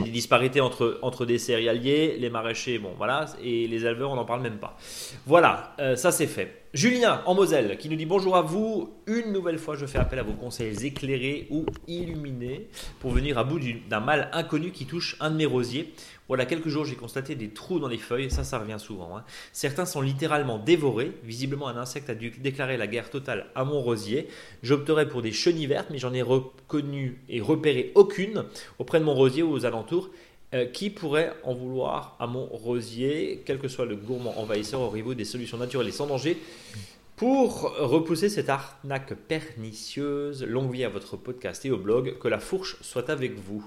A 0.00 0.04
des 0.04 0.10
disparités 0.10 0.60
entre, 0.60 0.98
entre 1.02 1.26
des 1.26 1.38
céréaliers, 1.38 2.16
les 2.18 2.30
maraîchers, 2.30 2.78
bon 2.78 2.92
voilà, 2.96 3.26
et 3.42 3.66
les 3.66 3.84
éleveurs, 3.84 4.10
on 4.10 4.16
n'en 4.16 4.24
parle 4.24 4.42
même 4.42 4.58
pas. 4.58 4.76
Voilà, 5.26 5.74
euh, 5.78 5.96
ça 5.96 6.12
c'est 6.12 6.26
fait. 6.26 6.56
Julien 6.72 7.22
en 7.26 7.34
Moselle 7.34 7.76
qui 7.78 7.88
nous 7.88 7.96
dit 7.96 8.06
bonjour 8.06 8.36
à 8.36 8.42
vous. 8.42 8.94
Une 9.06 9.32
nouvelle 9.32 9.58
fois, 9.58 9.74
je 9.74 9.86
fais 9.86 9.98
appel 9.98 10.20
à 10.20 10.22
vos 10.22 10.34
conseils 10.34 10.86
éclairés 10.86 11.48
ou 11.50 11.66
illuminés 11.88 12.68
pour 13.00 13.10
venir 13.10 13.38
à 13.38 13.44
bout 13.44 13.58
d'un 13.88 13.98
mal 13.98 14.30
inconnu 14.32 14.70
qui 14.70 14.86
touche 14.86 15.16
un 15.18 15.30
de 15.30 15.36
mes 15.36 15.46
rosiers. 15.46 15.92
Voilà, 16.30 16.46
quelques 16.46 16.68
jours, 16.68 16.84
j'ai 16.84 16.94
constaté 16.94 17.34
des 17.34 17.48
trous 17.48 17.80
dans 17.80 17.88
les 17.88 17.98
feuilles. 17.98 18.30
Ça, 18.30 18.44
ça 18.44 18.60
revient 18.60 18.76
souvent. 18.78 19.16
Hein. 19.16 19.24
Certains 19.52 19.84
sont 19.84 20.00
littéralement 20.00 20.58
dévorés. 20.58 21.10
Visiblement, 21.24 21.66
un 21.66 21.76
insecte 21.76 22.08
a 22.08 22.14
dû 22.14 22.30
déclarer 22.30 22.76
la 22.76 22.86
guerre 22.86 23.10
totale 23.10 23.46
à 23.56 23.64
mon 23.64 23.80
rosier. 23.80 24.28
J'opterais 24.62 25.08
pour 25.08 25.22
des 25.22 25.32
chenilles 25.32 25.66
vertes, 25.66 25.88
mais 25.90 25.98
j'en 25.98 26.14
ai 26.14 26.22
reconnu 26.22 27.20
et 27.28 27.40
repéré 27.40 27.90
aucune 27.96 28.44
auprès 28.78 29.00
de 29.00 29.04
mon 29.04 29.14
rosier 29.14 29.42
ou 29.42 29.50
aux 29.50 29.66
alentours. 29.66 30.08
Euh, 30.54 30.66
qui 30.66 30.90
pourrait 30.90 31.32
en 31.42 31.52
vouloir 31.52 32.16
à 32.20 32.28
mon 32.28 32.46
rosier, 32.46 33.42
quel 33.44 33.58
que 33.58 33.66
soit 33.66 33.84
le 33.84 33.96
gourmand 33.96 34.38
envahisseur 34.38 34.82
au 34.82 34.94
niveau 34.94 35.14
des 35.14 35.24
solutions 35.24 35.58
naturelles 35.58 35.88
et 35.88 35.92
sans 35.92 36.06
danger? 36.06 36.38
Pour 37.16 37.74
repousser 37.76 38.28
cette 38.28 38.50
arnaque 38.50 39.14
pernicieuse, 39.14 40.44
longue 40.44 40.72
vie 40.72 40.84
à 40.84 40.90
votre 40.90 41.16
podcast 41.16 41.64
et 41.64 41.72
au 41.72 41.76
blog, 41.76 42.18
que 42.20 42.28
la 42.28 42.38
fourche 42.38 42.76
soit 42.82 43.10
avec 43.10 43.34
vous. 43.36 43.64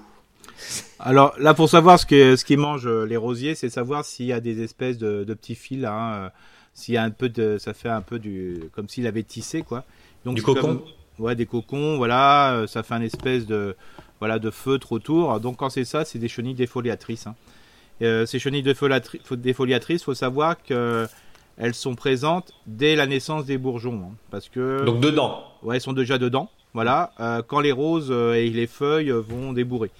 Alors 0.98 1.34
là, 1.38 1.54
pour 1.54 1.68
savoir 1.68 1.98
ce 1.98 2.06
que 2.06 2.36
ce 2.36 2.44
qui 2.44 2.56
mangent 2.56 2.86
euh, 2.86 3.04
les 3.04 3.16
rosiers, 3.16 3.54
c'est 3.54 3.68
savoir 3.68 4.04
s'il 4.04 4.26
y 4.26 4.32
a 4.32 4.40
des 4.40 4.62
espèces 4.62 4.98
de, 4.98 5.24
petits 5.34 5.54
fils, 5.54 5.84
hein, 5.84 6.12
euh, 6.14 6.28
s'il 6.72 6.94
y 6.94 6.96
a 6.96 7.02
un 7.02 7.10
peu 7.10 7.28
de, 7.28 7.58
ça 7.58 7.74
fait 7.74 7.88
un 7.88 8.00
peu 8.00 8.18
du, 8.18 8.60
comme 8.74 8.88
s'il 8.88 9.06
avait 9.06 9.22
tissé 9.22 9.62
quoi. 9.62 9.84
Donc 10.24 10.36
du 10.36 10.42
cocon. 10.42 10.82
ouais, 11.18 11.34
des 11.34 11.46
cocons, 11.46 11.96
voilà, 11.96 12.64
ça 12.66 12.82
fait 12.82 12.94
un 12.94 13.02
espèce 13.02 13.46
de, 13.46 13.76
voilà, 14.20 14.38
de 14.38 14.50
feutre 14.50 14.92
autour. 14.92 15.38
Donc 15.40 15.58
quand 15.58 15.68
c'est 15.68 15.84
ça, 15.84 16.04
c'est 16.04 16.18
des 16.18 16.28
chenilles 16.28 16.54
défoliatrices. 16.54 17.26
Hein. 17.26 17.34
Euh, 18.02 18.26
ces 18.26 18.38
chenilles 18.38 18.62
défoliatrices, 18.62 20.02
il 20.02 20.04
faut 20.04 20.14
savoir 20.14 20.60
qu'elles 20.62 21.74
sont 21.74 21.94
présentes 21.94 22.52
dès 22.66 22.96
la 22.96 23.06
naissance 23.06 23.44
des 23.44 23.58
bourgeons. 23.58 24.02
Hein, 24.06 24.14
parce 24.30 24.48
que, 24.48 24.84
Donc 24.84 25.00
dedans 25.00 25.44
Ouais, 25.62 25.76
elles 25.76 25.82
sont 25.82 25.92
déjà 25.92 26.18
dedans. 26.18 26.50
Voilà, 26.72 27.12
euh, 27.20 27.40
quand 27.46 27.60
les 27.60 27.70
roses 27.70 28.08
euh, 28.10 28.34
et 28.34 28.50
les 28.50 28.66
feuilles 28.66 29.10
vont 29.10 29.52
débourrer. 29.52 29.90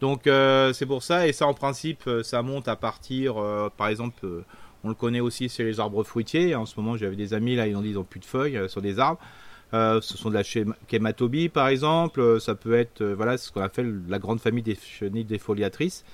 Donc 0.00 0.22
c'est 0.24 0.86
pour 0.86 1.02
ça, 1.02 1.26
et 1.26 1.32
ça 1.32 1.46
en 1.46 1.54
principe, 1.54 2.08
ça 2.22 2.42
monte 2.42 2.68
à 2.68 2.76
partir, 2.76 3.34
par 3.76 3.88
exemple, 3.88 4.26
on 4.84 4.88
le 4.88 4.94
connaît 4.94 5.20
aussi 5.20 5.48
chez 5.48 5.64
les 5.64 5.80
arbres 5.80 6.04
fruitiers. 6.04 6.54
En 6.54 6.66
ce 6.66 6.78
moment, 6.78 6.96
j'avais 6.96 7.16
des 7.16 7.34
amis 7.34 7.56
là, 7.56 7.66
ils 7.66 7.76
ont 7.76 7.82
dit 7.82 7.88
ils 7.88 7.94
n'ont 7.94 8.04
plus 8.04 8.20
de 8.20 8.24
feuilles 8.24 8.68
sur 8.68 8.80
des 8.80 9.00
arbres. 9.00 9.18
Euh, 9.74 10.00
ce 10.00 10.16
sont 10.16 10.30
de 10.30 10.34
la 10.34 10.42
chématobie 10.42 11.50
par 11.50 11.68
exemple, 11.68 12.20
euh, 12.20 12.38
ça 12.38 12.54
peut 12.54 12.72
être 12.72 13.02
euh, 13.02 13.14
voilà 13.14 13.36
ce 13.36 13.52
qu'on 13.52 13.60
appelle 13.60 14.00
la 14.08 14.18
grande 14.18 14.40
famille 14.40 14.62
des 14.62 14.76
chenilles 14.76 15.24
défoliatrices. 15.24 16.04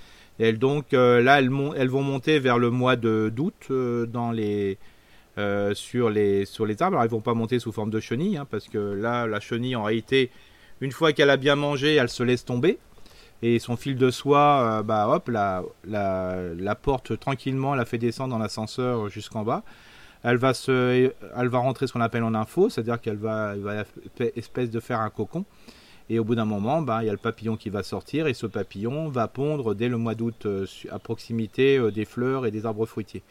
Et 0.41 0.49
elles, 0.49 0.59
donc 0.59 0.87
là 0.91 1.39
elles, 1.39 1.49
vont 1.49 2.03
monter 2.03 2.41
vers 2.41 2.59
le 2.59 2.69
mois 2.71 2.97
d'août 2.97 3.71
dans 3.71 4.33
les 4.33 4.79
sur 5.75 6.11
les 6.11 6.45
sur 6.45 6.67
les 6.67 6.83
arbres. 6.83 6.97
Alors 6.97 7.05
elles 7.05 7.11
vont 7.11 7.21
pas 7.21 7.35
monter 7.35 7.61
sous 7.61 7.71
forme 7.71 7.91
de 7.91 8.01
chenilles 8.01 8.37
hein, 8.37 8.47
parce 8.51 8.67
que 8.67 8.79
là 8.79 9.29
la 9.29 9.39
chenille 9.39 9.77
en 9.77 9.85
réalité 9.85 10.31
une 10.81 10.91
fois 10.91 11.13
qu'elle 11.13 11.31
a 11.31 11.37
bien 11.37 11.55
mangé, 11.55 11.95
elle 11.95 12.09
se 12.09 12.25
laisse 12.25 12.45
tomber 12.45 12.79
et 13.43 13.59
son 13.59 13.77
fil 13.77 13.97
de 13.97 14.11
soie, 14.11 14.83
bah 14.85 15.09
hop, 15.09 15.29
la, 15.29 16.75
porte 16.81 17.19
tranquillement, 17.19 17.75
la 17.75 17.85
fait 17.85 17.99
descendre 17.99 18.31
dans 18.31 18.39
l'ascenseur 18.39 19.09
jusqu'en 19.09 19.43
bas 19.43 19.63
elle 20.25 20.39
va, 20.39 20.55
se, 20.55 21.13
elle 21.37 21.49
va 21.49 21.59
rentrer 21.59 21.87
ce 21.87 21.93
qu'on 21.93 22.01
appelle 22.01 22.23
en 22.23 22.35
info, 22.35 22.71
c'est-à-dire 22.71 22.99
qu'elle 22.99 23.19
va, 23.19 23.55
va 23.57 23.85
espèce 24.37 24.71
de 24.71 24.81
faire 24.81 25.01
un 25.01 25.11
cocon. 25.11 25.45
Et 26.11 26.19
au 26.19 26.25
bout 26.25 26.35
d'un 26.35 26.45
moment, 26.45 26.83
ben, 26.83 27.03
il 27.03 27.07
y 27.07 27.09
a 27.09 27.13
le 27.13 27.19
papillon 27.19 27.57
qui 27.57 27.71
va 27.71 27.83
sortir 27.83 28.27
et 28.27 28.35
ce 28.35 28.47
papillon 28.47 29.09
va 29.09 29.29
pondre 29.29 29.75
dès 29.75 29.89
le 29.89 29.97
mois 29.97 30.15
d'août 30.15 30.45
euh, 30.45 30.67
à 30.91 30.99
proximité 30.99 31.79
euh, 31.79 31.91
des 31.91 32.05
fleurs 32.05 32.45
et 32.45 32.51
des 32.51 32.67
arbres 32.67 32.85
fruitiers. 32.85 33.23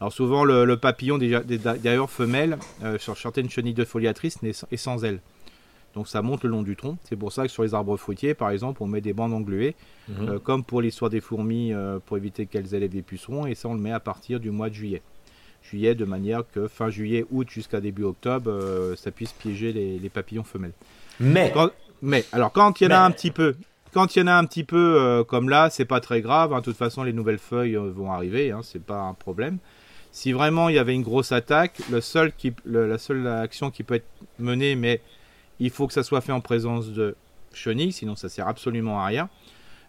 Alors 0.00 0.12
souvent, 0.12 0.44
le, 0.44 0.76
papillon, 0.76 1.18
d'ailleurs 1.18 2.10
femelle, 2.10 2.58
euh, 2.82 2.98
sur 2.98 3.16
certaines 3.16 3.48
chenilles 3.48 3.74
de 3.74 3.84
foliatrice, 3.84 4.38
est 4.42 4.76
sans 4.76 5.04
ailes. 5.04 5.20
Donc 5.94 6.08
ça 6.08 6.22
monte 6.22 6.42
le 6.42 6.50
long 6.50 6.62
du 6.62 6.76
tronc. 6.76 6.96
C'est 7.04 7.16
pour 7.16 7.32
ça 7.32 7.44
que 7.44 7.48
sur 7.48 7.62
les 7.62 7.74
arbres 7.74 7.96
fruitiers, 7.96 8.34
par 8.34 8.50
exemple, 8.50 8.82
on 8.82 8.86
met 8.86 9.00
des 9.00 9.12
bandes 9.12 9.32
engluées, 9.32 9.74
mhm. 10.08 10.40
comme 10.40 10.64
pour 10.64 10.80
l'histoire 10.80 11.10
des 11.10 11.20
fourmis, 11.20 11.72
pour 12.06 12.16
éviter 12.16 12.46
qu'elles 12.46 12.74
élèvent 12.74 12.90
des 12.90 13.02
pucerons. 13.02 13.46
Et 13.46 13.54
ça, 13.54 13.68
on 13.68 13.74
le 13.74 13.80
met 13.80 13.92
à 13.92 14.00
partir 14.00 14.40
du 14.40 14.50
mois 14.50 14.70
de 14.70 14.74
juillet 14.74 15.02
juillet, 15.64 15.94
de 15.94 16.04
manière 16.04 16.42
que 16.52 16.68
fin 16.68 16.90
juillet, 16.90 17.24
août 17.30 17.48
jusqu'à 17.50 17.80
début 17.80 18.04
octobre, 18.04 18.50
euh, 18.50 18.96
ça 18.96 19.10
puisse 19.10 19.32
piéger 19.32 19.72
les, 19.72 20.08
papillons 20.08 20.44
femelles. 20.44 20.72
Mais, 21.20 21.52
mais 22.02 22.24
alors 22.32 22.52
quand 22.52 22.80
il 22.80 22.84
y 22.84 22.86
en 22.88 22.96
a 22.96 23.00
un 23.00 23.10
petit 23.10 23.30
peu, 23.30 23.54
quand 23.92 24.14
il 24.14 24.20
y 24.20 24.22
en 24.22 24.26
a 24.26 24.34
un 24.34 24.44
petit 24.44 24.64
peu 24.64 24.96
euh, 25.00 25.24
comme 25.24 25.48
là, 25.48 25.70
c'est 25.70 25.84
pas 25.84 26.00
très 26.00 26.20
grave. 26.20 26.52
Hein. 26.52 26.58
de 26.58 26.64
toute 26.64 26.76
façon, 26.76 27.02
les 27.02 27.12
nouvelles 27.12 27.38
feuilles 27.38 27.76
euh, 27.76 27.90
vont 27.90 28.12
arriver, 28.12 28.50
hein, 28.50 28.60
c'est 28.62 28.82
pas 28.82 29.00
un 29.00 29.14
problème. 29.14 29.58
Si 30.12 30.32
vraiment 30.32 30.68
il 30.68 30.76
y 30.76 30.78
avait 30.78 30.94
une 30.94 31.02
grosse 31.02 31.32
attaque, 31.32 31.80
le 31.90 32.00
seul 32.00 32.32
qui, 32.32 32.52
la 32.64 32.98
seule 32.98 33.26
action 33.26 33.70
qui 33.70 33.82
peut 33.82 33.94
être 33.94 34.06
menée, 34.38 34.76
mais 34.76 35.00
il 35.60 35.70
faut 35.70 35.86
que 35.86 35.92
ça 35.92 36.02
soit 36.02 36.20
fait 36.20 36.32
en 36.32 36.40
présence 36.40 36.90
de 36.90 37.16
chenilles, 37.52 37.92
sinon 37.92 38.16
ça 38.16 38.28
sert 38.28 38.48
absolument 38.48 39.00
à 39.00 39.06
rien. 39.06 39.28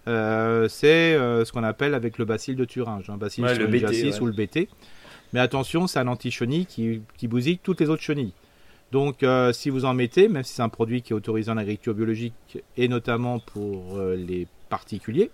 c'est 0.06 1.16
ce 1.18 1.52
qu'on 1.52 1.64
appelle 1.64 1.94
avec 1.94 2.18
le 2.18 2.26
bacille 2.26 2.56
de 2.56 2.66
Thuringe, 2.66 3.10
un 3.10 3.18
bacille 3.18 3.44
le 3.44 3.68
BT, 3.68 4.20
ou 4.22 4.26
le 4.26 4.34
BT. 4.34 4.70
Mais 5.34 5.40
attention, 5.40 5.88
c'est 5.88 6.00
un 6.00 6.08
anti-chenille 6.08 6.66
qui, 6.66 7.02
qui, 7.18 7.28
bousille 7.28 7.58
toutes 7.58 7.82
les 7.82 7.90
autres 7.90 8.02
chenilles. 8.02 8.34
Donc, 8.92 9.24
euh, 9.24 9.52
si 9.52 9.70
vous 9.70 9.84
en 9.84 9.94
mettez, 9.94 10.30
même 10.30 10.44
si 10.44 10.54
c'est 10.54 10.62
un 10.62 10.70
produit 10.70 11.02
qui 11.02 11.12
est 11.12 11.16
autorisé 11.16 11.52
en 11.52 11.58
agriculture 11.58 11.94
biologique 11.94 12.60
et 12.78 12.88
notamment 12.88 13.40
pour 13.40 13.98
euh, 13.98 14.16
les 14.16 14.48
particuliers, 14.70 15.32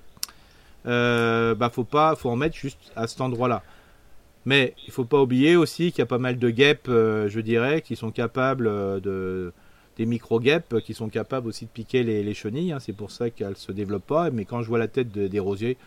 euh, 0.88 1.54
bah 1.54 1.70
faut 1.70 1.84
pas, 1.84 2.16
faut 2.16 2.32
en 2.32 2.36
mettre 2.36 2.56
juste 2.56 2.80
à 2.96 3.06
cet 3.06 3.22
endroit-là. 3.22 3.62
Mais 4.46 4.74
il 4.88 4.92
faut 4.92 5.06
pas 5.06 5.22
oublier 5.22 5.56
aussi 5.56 5.92
qu'il 5.92 6.00
y 6.00 6.02
a 6.02 6.08
pas 6.08 6.18
mal 6.18 6.40
de 6.40 6.50
guêpes, 6.50 6.88
je 6.88 7.40
dirais, 7.40 7.84
qui 7.84 7.96
sont 7.96 8.10
capables 8.10 8.66
de 9.02 9.54
des 9.98 10.06
micro-guêpes 10.06 10.80
qui 10.80 10.94
sont 10.94 11.10
capables 11.10 11.48
aussi 11.48 11.66
de 11.66 11.70
piquer 11.70 12.04
les, 12.04 12.34
chenilles. 12.34 12.72
Hein. 12.72 12.80
c'est 12.80 12.94
pour 12.94 13.12
ça 13.12 13.30
qu'elles 13.30 13.58
se 13.58 13.72
développent 13.72 14.08
pas. 14.08 14.30
Mais 14.32 14.46
quand 14.46 14.62
je 14.62 14.68
vois 14.68 14.80
la 14.80 14.88
tête 14.88 15.12
des 15.12 15.40
rosiers, 15.40 15.78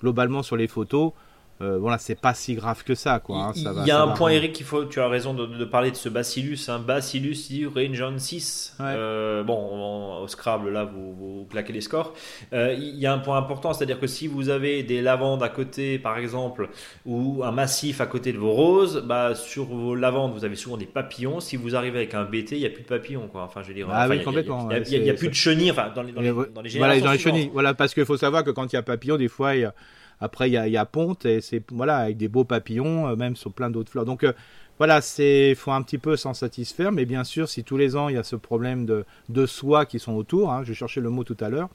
globalement 0.00 0.42
sur 0.42 0.56
les 0.56 0.68
photos, 0.68 1.12
euh, 1.60 1.76
voilà, 1.78 1.98
c'est 1.98 2.14
pas 2.14 2.34
si 2.34 2.54
grave 2.54 2.84
que 2.84 2.94
ça, 2.94 3.18
quoi. 3.18 3.46
Hein, 3.46 3.52
il 3.56 3.86
y 3.86 3.90
a 3.90 4.00
un 4.00 4.08
point, 4.08 4.30
Eric, 4.30 4.52
qu'il 4.52 4.64
faut, 4.64 4.84
tu 4.84 5.00
as 5.00 5.08
raison 5.08 5.34
de, 5.34 5.64
parler 5.64 5.90
de 5.90 5.96
ce 5.96 6.08
Bacillus, 6.08 6.58
un 6.68 6.78
Bacillus 6.78 7.66
Range 7.74 8.18
6. 8.18 8.76
Euh, 8.80 9.42
bon, 9.42 10.22
au 10.22 10.28
Scrabble, 10.28 10.70
là, 10.70 10.84
vous, 10.84 11.14
vous 11.14 11.46
claquez 11.50 11.72
les 11.72 11.80
scores. 11.80 12.14
Euh, 12.52 12.76
il 12.78 12.96
y 12.96 13.06
a 13.06 13.12
un 13.12 13.18
point 13.18 13.36
important, 13.36 13.72
c'est-à-dire 13.72 13.98
que 13.98 14.06
si 14.06 14.28
vous 14.28 14.50
avez 14.50 14.84
des 14.84 15.02
lavandes 15.02 15.42
à 15.42 15.48
côté, 15.48 15.98
par 15.98 16.18
exemple, 16.18 16.68
ou 17.04 17.42
un 17.42 17.50
massif 17.50 18.00
à 18.00 18.06
côté 18.06 18.32
de 18.32 18.38
vos 18.38 18.52
roses, 18.52 19.02
bah, 19.04 19.34
sur 19.34 19.64
vos 19.64 19.96
lavandes, 19.96 20.34
vous 20.34 20.44
avez 20.44 20.56
souvent 20.56 20.76
des 20.76 20.86
papillons. 20.86 21.40
Si 21.40 21.56
vous 21.56 21.74
arrivez 21.74 21.98
avec 21.98 22.14
un 22.14 22.24
BT, 22.24 22.52
il 22.52 22.60
n'y 22.60 22.66
a 22.66 22.70
plus 22.70 22.82
de 22.82 22.88
papillons, 22.88 23.26
quoi. 23.26 23.42
Enfin, 23.42 23.62
je 23.62 23.68
veux 23.68 23.74
dire, 23.74 23.88
ah 23.90 24.06
oui, 24.08 24.22
complètement. 24.22 24.68
Il 24.70 25.02
n'y 25.02 25.10
a, 25.10 25.14
plus 25.14 25.28
de 25.28 25.34
chenilles, 25.34 25.72
enfin, 25.72 25.90
dans 25.92 26.02
les, 26.02 26.12
dans 26.12 26.20
les, 26.20 26.32
dans 26.54 26.62
les 26.62 26.70
Voilà, 26.78 27.00
dans 27.00 27.12
les 27.12 27.18
chenilles. 27.18 27.50
Voilà, 27.52 27.74
parce 27.74 27.94
qu'il 27.94 28.04
faut 28.04 28.16
savoir 28.16 28.44
que 28.44 28.50
quand 28.50 28.72
il 28.72 28.76
y 28.76 28.78
a 28.78 28.82
papillons, 28.82 29.16
des 29.16 29.28
fois, 29.28 29.56
il 29.56 29.62
y 29.62 29.64
a 29.64 29.74
après, 30.20 30.50
il 30.50 30.52
y 30.52 30.76
a, 30.76 30.84
Ponte, 30.84 31.26
et 31.26 31.40
c'est 31.40 31.62
voilà, 31.70 31.98
avec 31.98 32.16
des 32.16 32.28
beaux 32.28 32.44
papillons, 32.44 33.08
euh, 33.08 33.16
même 33.16 33.36
sur 33.36 33.52
plein 33.52 33.70
d'autres 33.70 33.90
fleurs. 33.90 34.04
Donc, 34.04 34.24
euh, 34.24 34.32
voilà, 34.78 35.00
c'est 35.00 35.54
faut 35.54 35.72
un 35.72 35.82
petit 35.82 35.98
peu 35.98 36.16
s'en 36.16 36.34
satisfaire, 36.34 36.92
mais 36.92 37.04
bien 37.04 37.24
sûr, 37.24 37.48
si 37.48 37.64
tous 37.64 37.76
les 37.76 37.96
ans 37.96 38.08
il 38.08 38.14
y 38.14 38.18
a 38.18 38.22
ce 38.22 38.36
problème 38.36 38.86
de, 38.86 39.04
de 39.28 39.46
soie 39.46 39.86
qui 39.86 39.98
sont 39.98 40.14
autour, 40.14 40.52
hein, 40.52 40.62
je 40.64 40.72
cherchais 40.72 41.00
le 41.00 41.10
mot 41.10 41.24
tout 41.24 41.36
à 41.40 41.48
l'heure, 41.48 41.68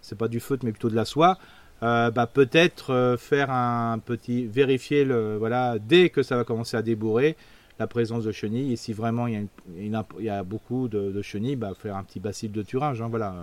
c'est 0.00 0.16
pas 0.16 0.28
du 0.28 0.40
feutre 0.40 0.64
mais 0.64 0.72
plutôt 0.72 0.88
de 0.88 0.96
la 0.96 1.04
soie, 1.04 1.38
euh, 1.82 2.10
bah, 2.10 2.26
peut-être 2.26 3.16
faire 3.18 3.50
un 3.50 3.98
petit 3.98 4.46
vérifier 4.46 5.04
le 5.04 5.36
voilà 5.36 5.78
dès 5.78 6.08
que 6.08 6.22
ça 6.22 6.36
va 6.36 6.44
commencer 6.44 6.76
à 6.76 6.82
débourrer 6.82 7.36
la 7.78 7.86
présence 7.86 8.24
de 8.24 8.32
chenilles 8.32 8.72
et 8.72 8.76
si 8.76 8.94
vraiment 8.94 9.26
il 9.26 9.48
y 9.76 9.94
a, 9.94 10.06
y 10.18 10.28
a 10.30 10.42
beaucoup 10.42 10.88
de, 10.88 11.20
chenilles, 11.20 11.56
bah, 11.56 11.74
faire 11.78 11.96
un 11.96 12.02
petit 12.02 12.18
bacille 12.18 12.48
de 12.48 12.62
Thuringe, 12.62 13.02
hein, 13.02 13.08
voilà. 13.08 13.34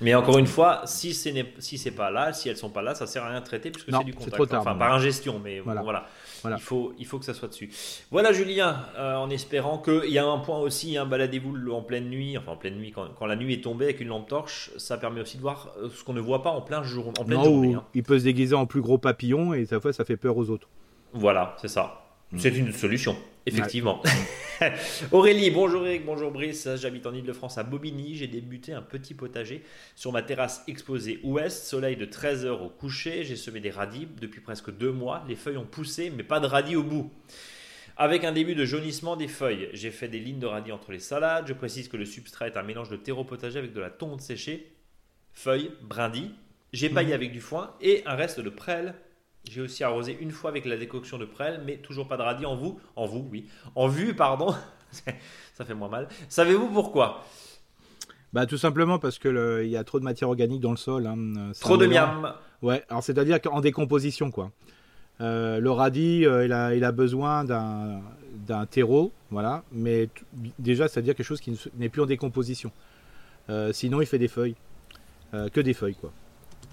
Mais 0.00 0.14
encore 0.14 0.38
une 0.38 0.46
fois, 0.46 0.82
si 0.84 1.12
ce 1.14 1.28
n'est 1.28 1.52
si 1.58 1.78
c'est 1.78 1.90
pas 1.90 2.10
là, 2.10 2.32
si 2.32 2.48
elles 2.48 2.56
sont 2.56 2.70
pas 2.70 2.82
là, 2.82 2.94
ça 2.94 3.06
sert 3.06 3.24
à 3.24 3.30
rien 3.30 3.40
de 3.40 3.44
traiter 3.44 3.70
puisque 3.70 3.90
c'est 3.90 4.04
du 4.04 4.14
contact. 4.14 4.34
Trop 4.34 4.46
tard, 4.46 4.60
enfin, 4.60 4.74
par 4.74 4.92
ingestion, 4.94 5.40
mais 5.42 5.60
voilà. 5.60 5.82
voilà. 5.82 6.06
Il 6.44 6.60
faut 6.60 6.92
il 6.98 7.06
faut 7.06 7.18
que 7.18 7.24
ça 7.24 7.34
soit 7.34 7.48
dessus. 7.48 7.70
Voilà, 8.10 8.32
Julien, 8.32 8.84
euh, 8.96 9.16
en 9.16 9.28
espérant 9.30 9.78
qu'il 9.78 10.10
y 10.10 10.18
a 10.18 10.24
un 10.24 10.38
point 10.38 10.58
aussi, 10.58 10.96
hein, 10.96 11.04
baladez-vous 11.04 11.70
en 11.72 11.82
pleine 11.82 12.08
nuit, 12.08 12.38
enfin 12.38 12.52
en 12.52 12.56
pleine 12.56 12.76
nuit, 12.76 12.92
quand, 12.92 13.08
quand, 13.18 13.26
la 13.26 13.36
nuit 13.36 13.54
est 13.54 13.64
tombée 13.64 13.86
avec 13.86 14.00
une 14.00 14.08
lampe 14.08 14.28
torche, 14.28 14.70
ça 14.76 14.98
permet 14.98 15.20
aussi 15.20 15.36
de 15.36 15.42
voir 15.42 15.72
euh, 15.78 15.88
ce 15.92 16.04
qu'on 16.04 16.12
ne 16.12 16.20
voit 16.20 16.42
pas 16.42 16.50
en 16.50 16.60
plein 16.60 16.82
jour, 16.82 17.08
en 17.08 17.24
pleine 17.24 17.42
journée. 17.42 17.74
Hein. 17.74 17.84
Il 17.94 18.04
peut 18.04 18.18
se 18.18 18.24
déguiser 18.24 18.54
en 18.54 18.66
plus 18.66 18.80
gros 18.80 18.98
papillon 18.98 19.52
et 19.52 19.66
ça 19.66 19.80
fait 19.80 19.92
ça 19.92 20.04
fait 20.04 20.16
peur 20.16 20.36
aux 20.36 20.48
autres. 20.50 20.68
Voilà, 21.12 21.56
c'est 21.60 21.68
ça. 21.68 22.07
C'est 22.36 22.54
une 22.54 22.72
solution. 22.72 23.16
Effectivement. 23.46 24.02
Aurélie, 25.12 25.50
bonjour 25.50 25.86
Eric, 25.86 26.04
bonjour 26.04 26.30
Brice. 26.30 26.68
J'habite 26.76 27.06
en 27.06 27.14
Ile-de-France 27.14 27.56
à 27.56 27.62
Bobigny. 27.62 28.16
J'ai 28.16 28.26
débuté 28.26 28.74
un 28.74 28.82
petit 28.82 29.14
potager 29.14 29.62
sur 29.96 30.12
ma 30.12 30.20
terrasse 30.20 30.62
exposée 30.68 31.20
ouest. 31.22 31.64
Soleil 31.64 31.96
de 31.96 32.04
13h 32.04 32.50
au 32.50 32.68
coucher. 32.68 33.24
J'ai 33.24 33.36
semé 33.36 33.60
des 33.60 33.70
radis 33.70 34.06
depuis 34.20 34.42
presque 34.42 34.70
deux 34.70 34.92
mois. 34.92 35.24
Les 35.26 35.36
feuilles 35.36 35.56
ont 35.56 35.64
poussé, 35.64 36.10
mais 36.14 36.22
pas 36.22 36.38
de 36.38 36.46
radis 36.46 36.76
au 36.76 36.82
bout. 36.82 37.10
Avec 37.96 38.24
un 38.24 38.32
début 38.32 38.54
de 38.54 38.66
jaunissement 38.66 39.16
des 39.16 39.28
feuilles, 39.28 39.70
j'ai 39.72 39.90
fait 39.90 40.08
des 40.08 40.20
lignes 40.20 40.38
de 40.38 40.46
radis 40.46 40.70
entre 40.70 40.92
les 40.92 41.00
salades. 41.00 41.46
Je 41.48 41.54
précise 41.54 41.88
que 41.88 41.96
le 41.96 42.04
substrat 42.04 42.48
est 42.48 42.58
un 42.58 42.62
mélange 42.62 42.90
de 42.90 42.96
terreau 42.96 43.24
potager 43.24 43.58
avec 43.58 43.72
de 43.72 43.80
la 43.80 43.90
tonte 43.90 44.20
séchée, 44.20 44.70
feuilles, 45.32 45.70
brindilles. 45.82 46.34
J'ai 46.74 46.90
paillé 46.90 47.12
mmh. 47.12 47.14
avec 47.14 47.32
du 47.32 47.40
foin 47.40 47.74
et 47.80 48.02
un 48.04 48.14
reste 48.14 48.40
de 48.40 48.50
prêle 48.50 48.94
j'ai 49.50 49.60
aussi 49.60 49.84
arrosé 49.84 50.16
une 50.20 50.30
fois 50.30 50.50
avec 50.50 50.64
la 50.64 50.76
décoction 50.76 51.18
de 51.18 51.24
prêle, 51.24 51.62
mais 51.64 51.76
toujours 51.76 52.08
pas 52.08 52.16
de 52.16 52.22
radis 52.22 52.46
en 52.46 52.56
vous. 52.56 52.80
En 52.96 53.06
vous, 53.06 53.26
oui. 53.30 53.48
En 53.74 53.88
vue, 53.88 54.14
pardon. 54.14 54.54
ça 55.54 55.64
fait 55.64 55.74
moins 55.74 55.88
mal. 55.88 56.08
Savez-vous 56.28 56.68
pourquoi? 56.68 57.24
Bah, 58.32 58.46
tout 58.46 58.58
simplement 58.58 58.98
parce 58.98 59.18
que 59.18 59.62
il 59.64 59.70
y 59.70 59.76
a 59.76 59.84
trop 59.84 59.98
de 59.98 60.04
matière 60.04 60.28
organique 60.28 60.60
dans 60.60 60.70
le 60.70 60.76
sol. 60.76 61.06
Hein. 61.06 61.52
Trop 61.60 61.76
de 61.76 61.86
miam. 61.86 62.34
Ouais, 62.62 62.84
alors 62.88 63.02
c'est-à-dire 63.02 63.40
qu'en 63.40 63.60
décomposition, 63.60 64.30
quoi. 64.30 64.50
Euh, 65.20 65.58
le 65.58 65.70
radis, 65.70 66.24
euh, 66.24 66.44
il, 66.44 66.52
a, 66.52 66.74
il 66.74 66.84
a 66.84 66.92
besoin 66.92 67.44
d'un 67.44 68.66
terreau, 68.66 69.12
voilà, 69.30 69.64
mais 69.72 70.08
déjà, 70.58 70.88
c'est-à-dire 70.88 71.14
quelque 71.14 71.26
chose 71.26 71.40
qui 71.40 71.58
n'est 71.76 71.88
plus 71.88 72.02
en 72.02 72.06
décomposition. 72.06 72.70
Euh, 73.50 73.72
sinon, 73.72 74.00
il 74.00 74.06
fait 74.06 74.18
des 74.18 74.28
feuilles, 74.28 74.56
que 75.32 75.60
des 75.60 75.74
feuilles, 75.74 75.96
quoi. 75.96 76.12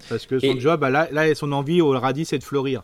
Parce 0.10 0.26
que 0.26 0.39
son 0.39 0.60
job, 0.60 0.80
bah, 0.80 0.89
là, 0.89 1.08
là, 1.12 1.34
son 1.36 1.52
envie 1.52 1.82
au 1.82 1.89
radis, 1.89 2.26
c'est 2.26 2.38
de 2.38 2.44
fleurir. 2.44 2.84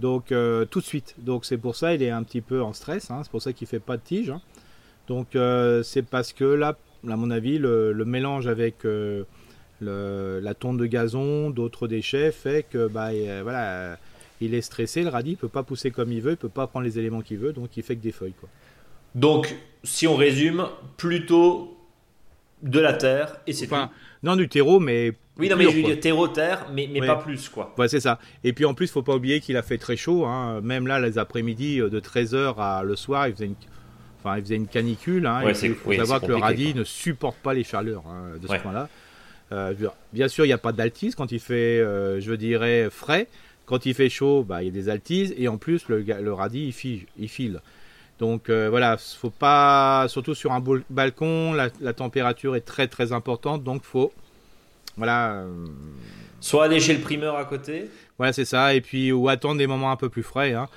Donc 0.00 0.32
euh, 0.32 0.64
tout 0.64 0.80
de 0.80 0.84
suite. 0.84 1.14
Donc 1.18 1.44
c'est 1.44 1.56
pour 1.56 1.76
ça 1.76 1.94
il 1.94 2.02
est 2.02 2.10
un 2.10 2.22
petit 2.22 2.40
peu 2.40 2.62
en 2.62 2.72
stress. 2.72 3.10
Hein. 3.10 3.20
C'est 3.22 3.30
pour 3.30 3.42
ça 3.42 3.52
qu'il 3.52 3.66
fait 3.66 3.80
pas 3.80 3.96
de 3.96 4.02
tige. 4.02 4.30
Hein. 4.30 4.40
Donc 5.08 5.36
euh, 5.36 5.82
c'est 5.82 6.02
parce 6.02 6.32
que 6.32 6.44
là, 6.44 6.76
à 7.08 7.16
mon 7.16 7.30
avis, 7.30 7.58
le, 7.58 7.94
mélange 8.04 8.46
avec 8.46 8.84
euh, 8.84 9.24
la 9.80 10.54
tonte 10.54 10.78
de 10.78 10.86
gazon, 10.86 11.50
d'autres 11.50 11.88
déchets 11.88 12.32
fait 12.32 12.66
que 12.68 12.88
bah 12.88 13.10
voilà, 13.42 13.98
il 14.40 14.54
est 14.54 14.62
stressé. 14.62 15.02
Le 15.02 15.08
radis 15.08 15.32
il 15.32 15.36
peut 15.36 15.48
pas 15.48 15.62
pousser 15.62 15.90
comme 15.90 16.12
il 16.12 16.20
veut, 16.20 16.32
il 16.32 16.36
peut 16.36 16.48
pas 16.48 16.66
prendre 16.66 16.84
les 16.84 16.98
éléments 16.98 17.22
qu'il 17.22 17.38
veut, 17.38 17.52
donc 17.52 17.76
il 17.76 17.82
fait 17.82 17.96
que 17.96 18.02
des 18.02 18.12
feuilles 18.12 18.34
quoi. 18.38 18.48
Donc 19.14 19.56
si 19.82 20.06
on 20.06 20.16
résume, 20.16 20.66
plutôt 20.98 21.72
de 22.62 22.80
la 22.80 22.92
terre 22.92 23.36
et 23.46 23.52
c'est 23.52 23.66
enfin, 23.66 23.90
non 24.26 24.36
du 24.36 24.48
terreau 24.48 24.80
mais 24.80 25.14
oui, 25.38 25.50
non, 25.50 25.56
mais 25.56 25.64
je 25.64 25.76
veux 25.76 25.82
dire 25.82 26.00
terreau 26.00 26.28
terre, 26.28 26.66
mais, 26.72 26.88
mais 26.90 27.06
pas 27.06 27.16
plus, 27.16 27.48
quoi. 27.48 27.74
Ouais, 27.76 27.88
c'est 27.88 28.00
ça. 28.00 28.18
Et 28.42 28.52
puis 28.52 28.64
en 28.64 28.72
plus, 28.72 28.90
faut 28.90 29.02
pas 29.02 29.14
oublier 29.14 29.40
qu'il 29.40 29.56
a 29.56 29.62
fait 29.62 29.76
très 29.76 29.96
chaud. 29.96 30.24
Hein. 30.24 30.60
Même 30.62 30.86
là, 30.86 30.98
les 30.98 31.18
après-midi, 31.18 31.80
euh, 31.80 31.90
de 31.90 32.00
13h 32.00 32.54
à 32.56 32.82
le 32.82 32.96
soir, 32.96 33.28
il 33.28 33.34
faisait 33.34 33.46
une, 33.46 33.54
enfin, 34.18 34.38
il 34.38 34.42
faisait 34.42 34.56
une 34.56 34.66
canicule. 34.66 35.26
Hein. 35.26 35.42
il 35.44 35.74
faut 35.74 35.92
savoir 35.92 36.22
que 36.22 36.26
le 36.26 36.36
radis 36.36 36.74
ne 36.74 36.84
supporte 36.84 37.36
pas 37.36 37.52
les 37.52 37.64
chaleurs 37.64 38.04
hein, 38.06 38.38
de 38.40 38.46
ce 38.46 38.54
point-là. 38.56 38.88
Euh, 39.52 39.74
bien 40.12 40.28
sûr, 40.28 40.44
il 40.44 40.48
n'y 40.48 40.54
a 40.54 40.58
pas 40.58 40.72
d'altise 40.72 41.14
quand 41.14 41.30
il 41.32 41.40
fait, 41.40 41.78
euh, 41.80 42.20
je 42.20 42.32
dirais, 42.32 42.88
frais. 42.90 43.28
Quand 43.66 43.84
il 43.84 43.94
fait 43.94 44.08
chaud, 44.08 44.42
bah, 44.42 44.62
il 44.62 44.66
y 44.66 44.68
a 44.68 44.72
des 44.72 44.88
altises. 44.88 45.34
Et 45.36 45.48
en 45.48 45.58
plus, 45.58 45.88
le, 45.88 46.00
le 46.00 46.32
radis, 46.32 46.66
il 46.66 46.72
file. 46.72 47.06
Il 47.18 47.28
file. 47.28 47.60
Donc 48.18 48.50
voilà, 48.50 48.96
faut 48.96 49.30
pas, 49.30 50.06
surtout 50.08 50.34
sur 50.34 50.52
un 50.52 50.62
balcon, 50.88 51.52
la, 51.52 51.68
la, 51.80 51.92
température 51.92 52.56
est 52.56 52.62
très 52.62 52.88
très 52.88 53.12
importante, 53.12 53.62
donc 53.62 53.82
faut 53.82 54.12
voilà. 54.96 55.32
Euh, 55.32 55.66
Soit 56.40 56.64
aller 56.64 56.80
chez 56.80 56.94
le 56.94 57.00
primeur 57.00 57.36
à 57.36 57.44
côté. 57.44 57.90
Voilà, 58.18 58.32
c'est 58.32 58.44
ça. 58.44 58.74
Et 58.74 58.80
puis, 58.80 59.10
ou 59.12 59.28
attendre 59.28 59.58
des 59.58 59.66
moments 59.66 59.90
un 59.90 59.96
peu 59.96 60.08
plus 60.08 60.22
frais. 60.22 60.52
Hein. 60.54 60.68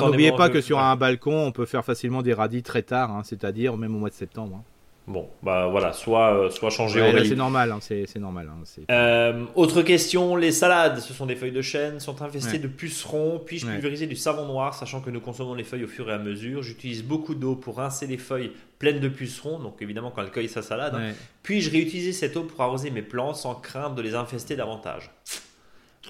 N'oubliez 0.00 0.32
pas 0.32 0.48
que 0.48 0.60
sur 0.60 0.78
un 0.78 0.96
balcon, 0.96 1.46
on 1.46 1.52
peut 1.52 1.66
faire 1.66 1.84
facilement 1.84 2.22
des 2.22 2.32
radis 2.32 2.62
très 2.62 2.82
tard, 2.82 3.10
hein, 3.10 3.22
c'est-à-dire 3.24 3.76
même 3.76 3.94
au 3.94 3.98
mois 3.98 4.10
de 4.10 4.14
septembre. 4.14 4.60
Hein. 4.60 4.64
Bon, 5.08 5.26
bah 5.42 5.68
voilà, 5.68 5.94
soit, 5.94 6.34
euh, 6.34 6.50
soit 6.50 6.68
changer 6.68 7.00
C'est 7.26 7.34
normal, 7.34 7.72
hein, 7.72 7.78
c'est 7.80 8.18
normal. 8.18 8.50
Hein, 8.50 8.84
euh, 8.90 9.44
autre 9.54 9.80
question, 9.80 10.36
les 10.36 10.52
salades, 10.52 10.98
ce 10.98 11.14
sont 11.14 11.24
des 11.24 11.34
feuilles 11.34 11.50
de 11.50 11.62
chêne, 11.62 11.98
sont 11.98 12.20
infestées 12.20 12.58
de 12.58 12.68
pucerons. 12.68 13.40
Puis-je 13.44 13.66
pulvériser 13.66 14.06
du 14.06 14.16
savon 14.16 14.44
noir, 14.44 14.74
sachant 14.74 15.00
que 15.00 15.08
nous 15.08 15.20
consommons 15.20 15.54
les 15.54 15.64
feuilles 15.64 15.84
au 15.84 15.88
fur 15.88 16.10
et 16.10 16.12
à 16.12 16.18
mesure 16.18 16.62
J'utilise 16.62 17.02
beaucoup 17.02 17.34
d'eau 17.34 17.54
pour 17.54 17.78
rincer 17.78 18.06
les 18.06 18.18
feuilles 18.18 18.52
pleines 18.78 19.00
de 19.00 19.08
pucerons, 19.08 19.58
donc 19.58 19.80
évidemment 19.80 20.10
quand 20.10 20.22
elle 20.22 20.30
cueille 20.30 20.48
sa 20.48 20.60
salade. 20.60 20.94
Hein. 20.94 21.14
Puis-je 21.42 21.70
réutiliser 21.70 22.12
cette 22.12 22.36
eau 22.36 22.42
pour 22.42 22.60
arroser 22.60 22.90
mes 22.90 23.02
plantes 23.02 23.36
sans 23.36 23.54
craindre 23.54 23.94
de 23.94 24.02
les 24.02 24.14
infester 24.14 24.56
davantage? 24.56 25.10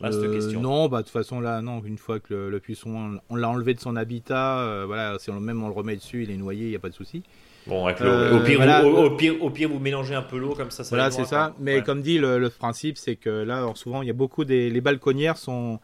Euh, 0.02 0.52
non, 0.52 0.88
bah 0.88 0.98
de 0.98 1.02
toute 1.02 1.12
façon 1.12 1.40
là, 1.40 1.60
non. 1.60 1.82
Une 1.84 1.98
fois 1.98 2.20
que 2.20 2.34
le, 2.34 2.60
puceron, 2.60 3.18
on, 3.28 3.36
l'a 3.36 3.48
enlevé 3.48 3.74
de 3.74 3.80
son 3.80 3.96
habitat, 3.96 4.84
voilà, 4.86 5.18
si 5.18 5.30
on, 5.30 5.40
même 5.40 5.62
on 5.62 5.68
le 5.68 5.74
remet 5.74 5.96
dessus, 5.96 6.22
il 6.22 6.30
est 6.30 6.36
noyé, 6.36 6.64
il 6.64 6.70
n'y 6.70 6.76
a 6.76 6.80
pas 6.80 6.90
de 6.90 6.94
souci. 6.94 7.22
Bon, 7.68 7.86
euh, 7.86 8.36
au, 8.38 8.40
pire, 8.40 8.60
au, 8.84 9.10
pire, 9.10 9.42
au, 9.42 9.50
pire, 9.50 9.68
vous 9.68 9.78
mélangez 9.78 10.14
un 10.14 10.22
peu 10.22 10.38
l'eau 10.38 10.54
comme 10.54 10.70
ça. 10.70 10.84
ça 10.84 10.88
voilà, 10.88 11.10
c'est 11.10 11.26
ça. 11.26 11.54
Mais 11.60 11.82
comme 11.82 12.00
dit, 12.00 12.18
le, 12.18 12.48
principe, 12.48 12.96
c'est 12.96 13.16
que 13.16 13.28
là, 13.28 13.70
souvent, 13.74 14.02
il 14.02 14.08
y 14.08 14.10
a 14.10 14.14
beaucoup 14.14 14.44
des 14.44 14.70
les 14.70 14.80
balconnières 14.80 15.36
sont 15.36 15.78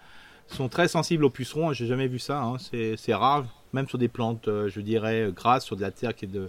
sont 0.46 0.68
très 0.68 0.88
sensibles 0.88 1.24
aux 1.24 1.30
pucerons. 1.30 1.72
J'ai 1.72 1.86
jamais 1.86 2.06
vu 2.06 2.18
ça. 2.18 2.42
Hein. 2.42 2.56
C'est 2.96 3.14
rare, 3.14 3.44
même 3.72 3.88
sur 3.88 3.98
des 3.98 4.08
plantes, 4.08 4.48
euh, 4.48 4.68
je 4.68 4.80
dirais 4.80 5.30
grasses, 5.34 5.64
sur 5.64 5.76
de 5.76 5.82
la 5.82 5.90
terre 5.90 6.14
qui 6.14 6.24
est 6.24 6.28
de 6.28 6.48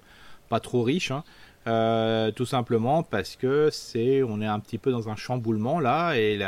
pas 0.49 0.59
trop 0.59 0.83
riche. 0.83 1.11
Hein. 1.11 1.23
Euh, 1.67 2.31
tout 2.31 2.45
simplement 2.45 3.01
parce 3.03 3.35
que 3.35 3.69
c'est, 3.71 4.21
on 4.21 4.39
est 4.39 4.45
un 4.45 4.59
petit 4.59 4.77
peu 4.77 4.91
dans 4.91 5.09
un 5.09 5.15
chamboulement 5.15 5.79
là 5.79 6.13
et 6.13 6.39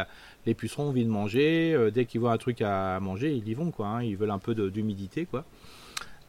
les 0.48 0.56
pucerons 0.56 0.86
ont 0.86 0.90
envie 0.90 1.06
de 1.06 1.10
manger. 1.10 1.92
dès 1.94 2.06
qu'ils 2.06 2.22
voient 2.22 2.32
un 2.32 2.38
truc 2.38 2.62
à 2.62 3.00
manger, 3.00 3.32
ils 3.32 3.48
y 3.48 3.54
vont 3.54 3.70
quoi. 3.70 3.88
Hein. 3.88 4.04
Ils 4.04 4.18
veulent 4.18 4.32
un 4.32 4.40
peu 4.40 4.56
d'humidité 4.56 5.26
quoi. 5.26 5.46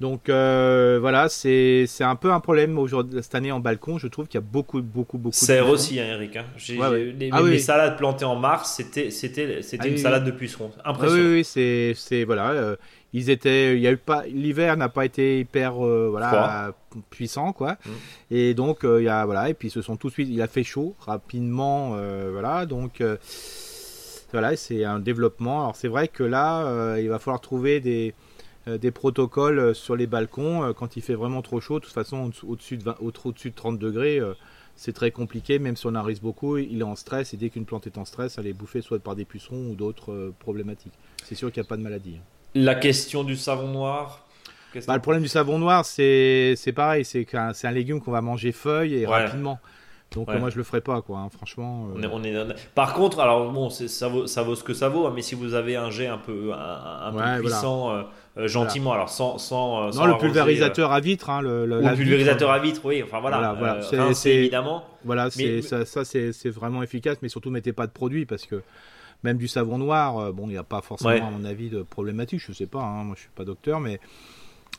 Donc 0.00 0.28
euh, 0.28 0.98
voilà, 1.00 1.28
c'est 1.28 1.87
un 2.00 2.14
peu 2.14 2.33
un 2.33 2.38
problème 2.38 2.78
aujourd'hui 2.78 3.20
cette 3.20 3.35
année 3.35 3.50
en 3.50 3.59
balcon. 3.59 3.98
Je 3.98 4.07
trouve 4.07 4.28
qu'il 4.28 4.38
y 4.38 4.42
a 4.42 4.46
beaucoup, 4.46 4.81
beaucoup, 4.81 5.18
beaucoup. 5.18 5.35
Serre 5.35 5.68
aussi, 5.68 5.98
hein, 5.98 6.07
Eric. 6.07 6.37
Hein. 6.37 6.44
Les, 6.68 7.31
ah 7.33 7.59
salades 7.59 7.96
plantées 7.96 8.24
en 8.24 8.37
mars, 8.37 8.74
c'était 8.76 9.11
c'était 9.11 9.61
c'était 9.62 9.87
ah 9.87 9.88
une 9.88 9.98
salade 9.98 10.24
de 10.24 10.31
pucerons. 10.31 10.70
Ah 10.85 10.90
Impressionnant. 10.90 11.31
oui, 11.31 11.44
oui, 11.44 11.94
c'est 11.96 12.24
voilà. 12.24 12.50
Euh, 12.52 12.76
ils 13.14 13.31
étaient, 13.31 13.74
il 13.74 13.81
y 13.81 13.87
a 13.87 13.92
eu 13.92 13.96
pas, 13.96 14.24
l'hiver 14.26 14.76
n'a 14.76 14.90
pas 14.90 15.07
été 15.07 15.40
hyper 15.40 15.85
euh, 15.85 16.09
voilà 16.11 16.74
puissant 17.11 17.52
quoi. 17.52 17.72
Mm. 17.72 17.90
Et 18.31 18.54
donc 18.54 18.81
il 18.85 19.02
y 19.02 19.09
a 19.09 19.24
voilà 19.24 19.48
et 19.48 19.54
puis 19.54 19.68
ce 19.68 19.83
sont 19.83 19.96
tout 19.96 20.09
de 20.09 20.12
suite, 20.12 20.28
il 20.31 20.40
a 20.42 20.46
fait 20.46 20.64
chaud 20.64 20.94
rapidement 21.00 21.96
voilà 22.31 22.66
donc. 22.66 23.02
Voilà, 24.32 24.56
c'est 24.56 24.84
un 24.84 24.98
développement. 24.98 25.60
Alors 25.60 25.76
c'est 25.76 25.88
vrai 25.88 26.08
que 26.08 26.22
là, 26.22 26.96
il 26.98 27.08
va 27.08 27.18
falloir 27.18 27.40
trouver 27.40 27.80
des, 27.80 28.14
euh, 28.68 28.76
des 28.76 28.90
protocoles 28.90 29.58
euh, 29.58 29.74
sur 29.74 29.96
les 29.96 30.06
balcons 30.06 30.62
euh, 30.62 30.72
quand 30.72 30.96
il 30.96 31.02
fait 31.02 31.14
vraiment 31.14 31.42
trop 31.42 31.60
chaud. 31.60 31.78
De 31.78 31.84
toute 31.84 31.94
façon, 31.94 32.30
au-dessus 32.46 32.76
de, 32.76 32.90
au-dessus 33.00 33.50
de 33.50 33.54
30 33.54 33.78
degrés, 33.78 34.20
c'est 34.76 34.92
très 34.92 35.10
compliqué, 35.10 35.58
même 35.58 35.76
si 35.76 35.86
on 35.86 35.94
en 35.94 36.02
risque 36.02 36.22
beaucoup, 36.22 36.56
il 36.56 36.80
est 36.80 36.84
en 36.84 36.94
stress 36.94 37.34
et 37.34 37.36
dès 37.36 37.50
qu'une 37.50 37.64
plante 37.64 37.86
est 37.86 37.98
en 37.98 38.04
stress, 38.04 38.38
elle 38.38 38.46
est 38.46 38.52
bouffée 38.52 38.80
soit 38.80 38.98
par 38.98 39.16
des 39.16 39.24
pucerons 39.24 39.70
ou 39.70 39.74
d'autres 39.74 40.32
problématiques. 40.38 40.92
C'est 41.24 41.34
sûr 41.34 41.50
qu'il 41.50 41.60
n'y 41.60 41.66
a 41.66 41.68
pas 41.68 41.76
de 41.76 41.82
maladie. 41.82 42.16
Hein. 42.18 42.24
La 42.54 42.74
question 42.74 43.24
du 43.24 43.36
savon 43.36 43.68
noir 43.68 44.26
bah, 44.86 44.94
Le 44.94 45.00
problème 45.00 45.22
du 45.22 45.28
savon 45.28 45.58
noir, 45.58 45.84
c'est, 45.84 46.56
pareil, 46.74 47.04
c'est 47.04 47.26
c'est 47.54 47.66
un 47.66 47.72
légume 47.72 48.00
qu'on 48.00 48.12
va 48.12 48.20
manger 48.20 48.52
feuille 48.52 48.94
et 48.94 49.06
rapidement. 49.06 49.58
Donc 50.14 50.29
moi 50.38 50.49
je 50.49 50.57
le 50.57 50.62
ferai 50.62 50.81
pas 50.81 51.03
quoi, 51.03 51.18
hein, 51.18 51.29
franchement. 51.29 51.88
On 51.94 52.23
est, 52.25 52.35
Par 52.75 52.94
contre, 52.94 53.21
alors 53.21 53.51
bon, 53.53 53.68
ça 53.68 54.09
vaut, 54.09 54.27
ça 54.27 54.42
vaut 54.42 54.55
ce 54.55 54.64
que 54.64 54.73
ça 54.73 54.88
vaut, 54.88 55.07
hein, 55.07 55.12
mais 55.14 55.21
si 55.21 55.35
vous 55.35 55.53
avez 55.55 55.77
un 55.77 55.90
jet 55.90 56.07
un 56.07 56.16
peu, 56.16 56.53
un, 56.55 57.12
peu 57.12 57.42
puissant, 57.42 57.90
euh, 57.90 58.49
gentiment. 58.49 58.92
Alors 58.92 59.11
sans, 59.11 59.37
sans, 59.37 59.88
euh, 59.88 59.90
non, 59.92 60.07
le 60.07 60.16
pulvérisateur 60.16 60.92
à 60.92 61.01
vitre, 61.01 61.29
hein, 61.29 61.42
le, 61.42 61.66
le 61.66 61.94
pulvérisateur 61.94 62.51
à 62.51 62.59
vitre, 62.59 62.81
oui. 62.85 63.03
Enfin 63.03 63.21
voilà. 63.21 63.53
voilà, 63.53 63.81
euh, 63.92 64.12
c'est 64.14 64.35
évidemment. 64.35 64.85
Voilà, 65.05 65.31
c'est 65.31 65.61
ça, 65.61 65.85
ça 65.85 66.05
c'est 66.05 66.49
vraiment 66.49 66.83
efficace, 66.83 67.18
mais 67.21 67.29
surtout 67.29 67.51
mettez 67.51 67.75
pas 67.75 67.87
de 67.87 67.92
produits 67.92 68.25
parce 68.25 68.47
que 68.47 68.62
même 69.25 69.37
du 69.37 69.49
savon 69.49 69.77
noir, 69.77 70.33
bon, 70.33 70.44
il 70.47 70.53
n'y 70.53 70.57
a 70.57 70.62
pas 70.62 70.81
forcément 70.81 71.29
à 71.29 71.31
mon 71.31 71.44
avis 71.44 71.68
de 71.68 71.83
problématique. 71.83 72.40
Je 72.47 72.53
sais 72.53 72.66
pas, 72.66 72.81
hein, 72.81 73.05
moi 73.05 73.14
je 73.14 73.23
suis 73.23 73.31
pas 73.35 73.44
docteur, 73.44 73.79
mais 73.79 74.01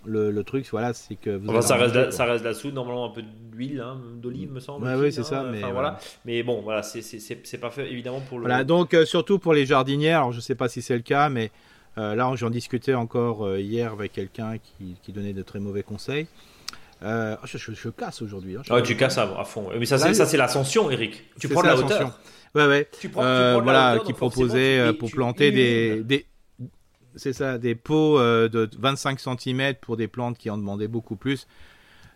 le, 0.06 0.32
le, 0.32 0.44
truc, 0.44 0.66
voilà, 0.72 0.94
c'est 0.94 1.16
que 1.16 1.32
vous 1.32 1.62
ça, 1.62 1.76
reste 1.76 1.96
la, 1.96 2.12
ça 2.12 2.26
reste 2.26 2.44
la 2.44 2.54
soude, 2.54 2.74
normalement 2.74 3.06
un 3.06 3.14
peu 3.14 3.22
d'huile, 3.52 3.82
hein, 3.82 4.00
d'olive, 4.16 4.52
me 4.52 4.60
semble. 4.60 4.88
oui, 4.98 5.12
c'est 5.12 5.24
ça. 5.24 5.44
Mais, 5.44 5.62
voilà. 5.72 6.00
mais 6.26 6.42
bon, 6.44 6.62
voilà, 6.62 6.84
c'est 6.84 7.58
pas 7.60 7.70
fait 7.70 7.92
évidemment 7.92 8.22
pour 8.22 8.40
le. 8.40 8.46
Voilà, 8.46 8.64
donc 8.64 8.96
surtout 9.06 9.40
pour 9.40 9.54
les 9.54 9.66
jardinières, 9.66 10.20
alors 10.20 10.32
je 10.32 10.40
sais 10.40 10.56
pas 10.56 10.70
si 10.70 10.82
c'est 10.82 10.96
le 10.96 11.02
cas, 11.02 11.30
mais 11.30 11.52
euh, 11.98 12.16
là, 12.16 12.32
j'en 12.36 12.50
discutais 12.50 12.94
encore 12.94 13.46
euh, 13.46 13.60
hier 13.60 13.92
avec 13.92 14.14
quelqu'un 14.14 14.56
qui, 14.58 15.12
donnait 15.12 15.34
de 15.34 15.42
très 15.42 15.60
mauvais 15.60 15.84
conseils. 15.84 16.28
Euh, 17.04 17.36
oh, 17.42 17.46
je, 17.46 17.90
casse 17.90 18.22
aujourd'hui. 18.22 18.58
Hein, 18.58 18.62
ah, 18.70 18.82
tu 18.82 18.96
casses 18.96 19.18
à, 19.18 19.44
fond. 19.44 19.70
Mais 19.78 19.86
ça, 19.86 19.98
c'est 20.14 20.38
l'ascension, 20.38 20.90
Eric. 20.92 21.24
Tu 21.40 21.50
prends 21.50 21.62
de 21.62 21.68
la 21.68 21.78
hauteur. 21.78 22.20
Ouais, 22.56 22.68
ouais. 22.68 22.90
Tu 23.00 23.10
prends, 23.10 23.62
voilà, 23.62 24.00
qui 24.06 24.14
proposait 24.14 24.94
pour 24.94 25.12
planter 25.12 25.52
des 25.52 26.26
c'est 27.20 27.34
ça, 27.34 27.58
des 27.58 27.76
pots 27.76 28.20
de 28.20 28.70
25 28.78 29.20
cm 29.20 29.76
pour 29.82 29.98
des 29.98 30.08
plantes 30.08 30.38
qui 30.38 30.50
en 30.50 30.58
demandaient 30.58 30.88
beaucoup 30.88 31.16
plus. 31.16 31.48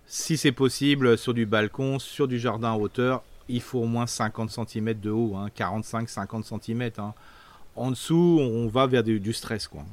Si 0.06 0.38
c'est 0.38 0.52
possible, 0.52 1.18
sur 1.18 1.34
du 1.34 1.46
balcon, 1.46 2.00
sur 2.00 2.28
du 2.28 2.40
jardin 2.40 2.74
à 2.74 2.78
hauteur, 2.78 3.24
il 3.48 3.62
faut 3.62 3.80
au 3.80 3.86
moins 3.86 4.08
50 4.08 4.50
cm 4.50 4.94
de 5.00 5.10
haut, 5.10 5.36
45-50 5.56 6.18
hein, 6.18 6.60
cm. 6.62 6.90
Hein 6.98 7.14
en 7.76 7.92
dessous, 7.92 8.40
on 8.42 8.68
va 8.68 8.88
vers 8.88 9.04
du, 9.04 9.34
stress. 9.34 9.68
Quoi. 9.68 9.84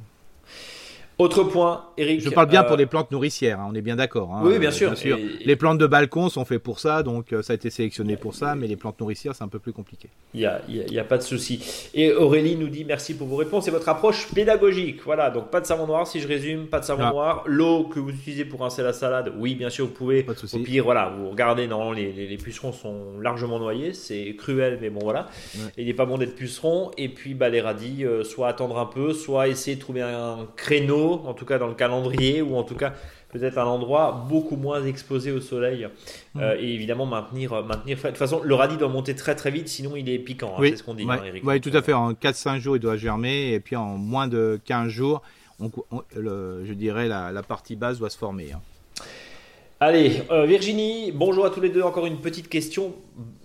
Autre 1.21 1.43
point, 1.43 1.85
Eric. 1.97 2.19
Je 2.21 2.29
parle 2.29 2.47
bien 2.47 2.63
pour 2.63 2.73
euh, 2.73 2.77
les 2.77 2.85
plantes 2.87 3.11
nourricières, 3.11 3.59
hein, 3.59 3.67
on 3.69 3.75
est 3.75 3.81
bien 3.81 3.95
d'accord. 3.95 4.33
hein. 4.33 4.41
Oui, 4.43 4.57
bien 4.59 4.69
Euh, 4.69 4.95
sûr. 4.95 5.17
Et- 5.17 5.43
Les 5.45 5.55
plantes 5.55 5.77
de 5.77 5.85
balcon 5.87 6.29
sont 6.29 6.45
faites 6.45 6.63
pour 6.63 6.79
ça, 6.79 7.03
donc 7.03 7.31
euh, 7.31 7.41
ça 7.43 7.53
a 7.53 7.55
été 7.55 7.69
sélectionné 7.69 8.17
pour 8.17 8.33
ça, 8.33 8.55
mais 8.55 8.65
les 8.67 8.75
plantes 8.75 8.99
nourricières, 8.99 9.35
c'est 9.35 9.43
un 9.43 9.47
peu 9.47 9.59
plus 9.59 9.71
compliqué. 9.73 10.09
Il 10.33 10.39
n'y 10.39 10.45
a, 10.45 10.61
y 10.67 10.79
a- 10.79 10.83
il 10.87 10.93
y 10.93 10.99
a 10.99 11.03
pas 11.03 11.17
de 11.17 11.23
souci. 11.23 11.89
Et 11.93 12.11
Aurélie 12.13 12.55
nous 12.55 12.69
dit 12.69 12.85
merci 12.85 13.13
pour 13.13 13.27
vos 13.27 13.35
réponses 13.35 13.67
et 13.67 13.71
votre 13.71 13.87
approche 13.89 14.27
pédagogique. 14.33 15.01
Voilà, 15.05 15.29
donc 15.29 15.49
pas 15.51 15.61
de 15.61 15.65
savon 15.67 15.85
noir, 15.85 16.07
si 16.07 16.19
je 16.21 16.27
résume, 16.27 16.65
pas 16.67 16.79
de 16.79 16.85
savon 16.85 17.03
Ah. 17.05 17.11
noir. 17.11 17.43
L'eau 17.45 17.83
que 17.83 17.99
vous 17.99 18.09
utilisez 18.09 18.45
pour 18.45 18.61
rincer 18.61 18.81
la 18.81 18.93
salade, 18.93 19.31
oui, 19.37 19.53
bien 19.55 19.69
sûr, 19.69 19.85
vous 19.85 19.91
pouvez. 19.91 20.23
Pas 20.23 20.33
de 20.33 20.39
souci. 20.39 20.55
Au 20.55 20.59
pire, 20.63 20.83
voilà, 20.83 21.13
vous 21.17 21.29
regardez, 21.29 21.67
non, 21.67 21.91
les, 21.91 22.11
les, 22.11 22.27
les 22.27 22.37
pucerons 22.37 22.71
sont 22.73 23.19
largement 23.19 23.59
noyés, 23.59 23.93
c'est 23.93 24.33
cruel, 24.37 24.79
mais 24.81 24.89
bon, 24.89 25.01
voilà. 25.03 25.27
Ouais. 25.55 25.61
Il 25.77 25.85
n'est 25.85 25.93
pas 25.93 26.05
bon 26.05 26.17
d'être 26.17 26.35
puceron. 26.35 26.89
Et 26.97 27.09
puis, 27.09 27.33
bah, 27.35 27.49
les 27.49 27.61
radis, 27.61 28.05
euh, 28.05 28.23
soit 28.23 28.47
attendre 28.47 28.79
un 28.79 28.85
peu, 28.85 29.13
soit 29.13 29.47
essayer 29.49 29.75
de 29.75 29.81
trouver 29.81 30.01
un 30.01 30.47
créneau, 30.55 31.10
en 31.13 31.33
tout 31.33 31.45
cas 31.45 31.57
dans 31.57 31.67
le 31.67 31.73
calendrier, 31.73 32.41
ou 32.41 32.55
en 32.55 32.63
tout 32.63 32.75
cas 32.75 32.93
peut-être 33.29 33.57
un 33.57 33.65
endroit 33.65 34.25
beaucoup 34.29 34.55
moins 34.57 34.83
exposé 34.85 35.31
au 35.31 35.39
soleil. 35.39 35.87
Euh, 36.37 36.55
et 36.59 36.73
évidemment, 36.73 37.05
maintenir, 37.05 37.53
euh, 37.53 37.63
maintenir. 37.63 37.97
De 37.97 38.01
toute 38.07 38.17
façon, 38.17 38.41
le 38.43 38.55
radis 38.55 38.77
doit 38.77 38.89
monter 38.89 39.15
très 39.15 39.35
très 39.35 39.51
vite, 39.51 39.67
sinon 39.69 39.95
il 39.95 40.09
est 40.09 40.19
piquant. 40.19 40.53
hein, 40.55 40.59
oui, 40.59 40.69
c'est 40.71 40.77
ce 40.77 40.83
qu'on 40.83 40.93
dit, 40.93 41.05
ouais, 41.05 41.15
hein, 41.15 41.23
Eric. 41.25 41.45
ouais, 41.45 41.59
tout 41.59 41.71
à 41.73 41.81
fait. 41.81 41.93
En 41.93 42.13
4-5 42.13 42.59
jours, 42.59 42.75
il 42.75 42.79
doit 42.79 42.97
germer, 42.97 43.53
et 43.53 43.59
puis 43.59 43.75
en 43.75 43.97
moins 43.97 44.27
de 44.27 44.59
15 44.65 44.89
jours, 44.89 45.21
on, 45.59 45.71
on- 45.91 46.01
le- 46.15 46.63
je 46.65 46.73
dirais 46.73 47.07
la, 47.07 47.31
la 47.31 47.43
partie 47.43 47.75
basse 47.75 47.99
doit 47.99 48.09
se 48.09 48.17
former. 48.17 48.51
hein. 48.53 48.59
Allez, 49.79 50.21
euh, 50.29 50.45
Virginie, 50.45 51.11
bonjour 51.11 51.45
à 51.45 51.49
tous 51.49 51.61
les 51.61 51.69
deux. 51.69 51.81
Encore 51.81 52.05
une 52.05 52.17
petite 52.21 52.47
question, 52.49 52.93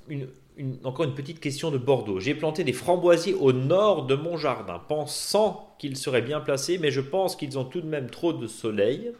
une, 0.09 0.27
une- 0.57 0.78
encore 0.84 1.04
une 1.04 1.14
petite 1.14 1.40
question 1.40 1.70
de 1.70 1.78
Bordeaux. 1.78 2.18
J'ai 2.20 2.34
planté 2.34 2.64
des 2.64 2.72
framboisiers 2.72 3.34
au 3.34 3.52
nord 3.52 4.07
de 4.07 4.14
mon 4.14 4.36
jardin, 4.36 4.80
pensant 4.88 5.74
qu'ils 5.78 5.96
seraient 5.96 6.22
bien 6.22 6.40
placés, 6.40 6.78
mais 6.78 6.90
je 6.90 7.00
pense 7.00 7.36
qu'ils 7.36 7.59
ont 7.59 7.64
tout 7.64 7.80
de 7.80 7.86
même 7.86 8.09
trop 8.11 8.32
de 8.32 8.46
soleil. 8.46 9.12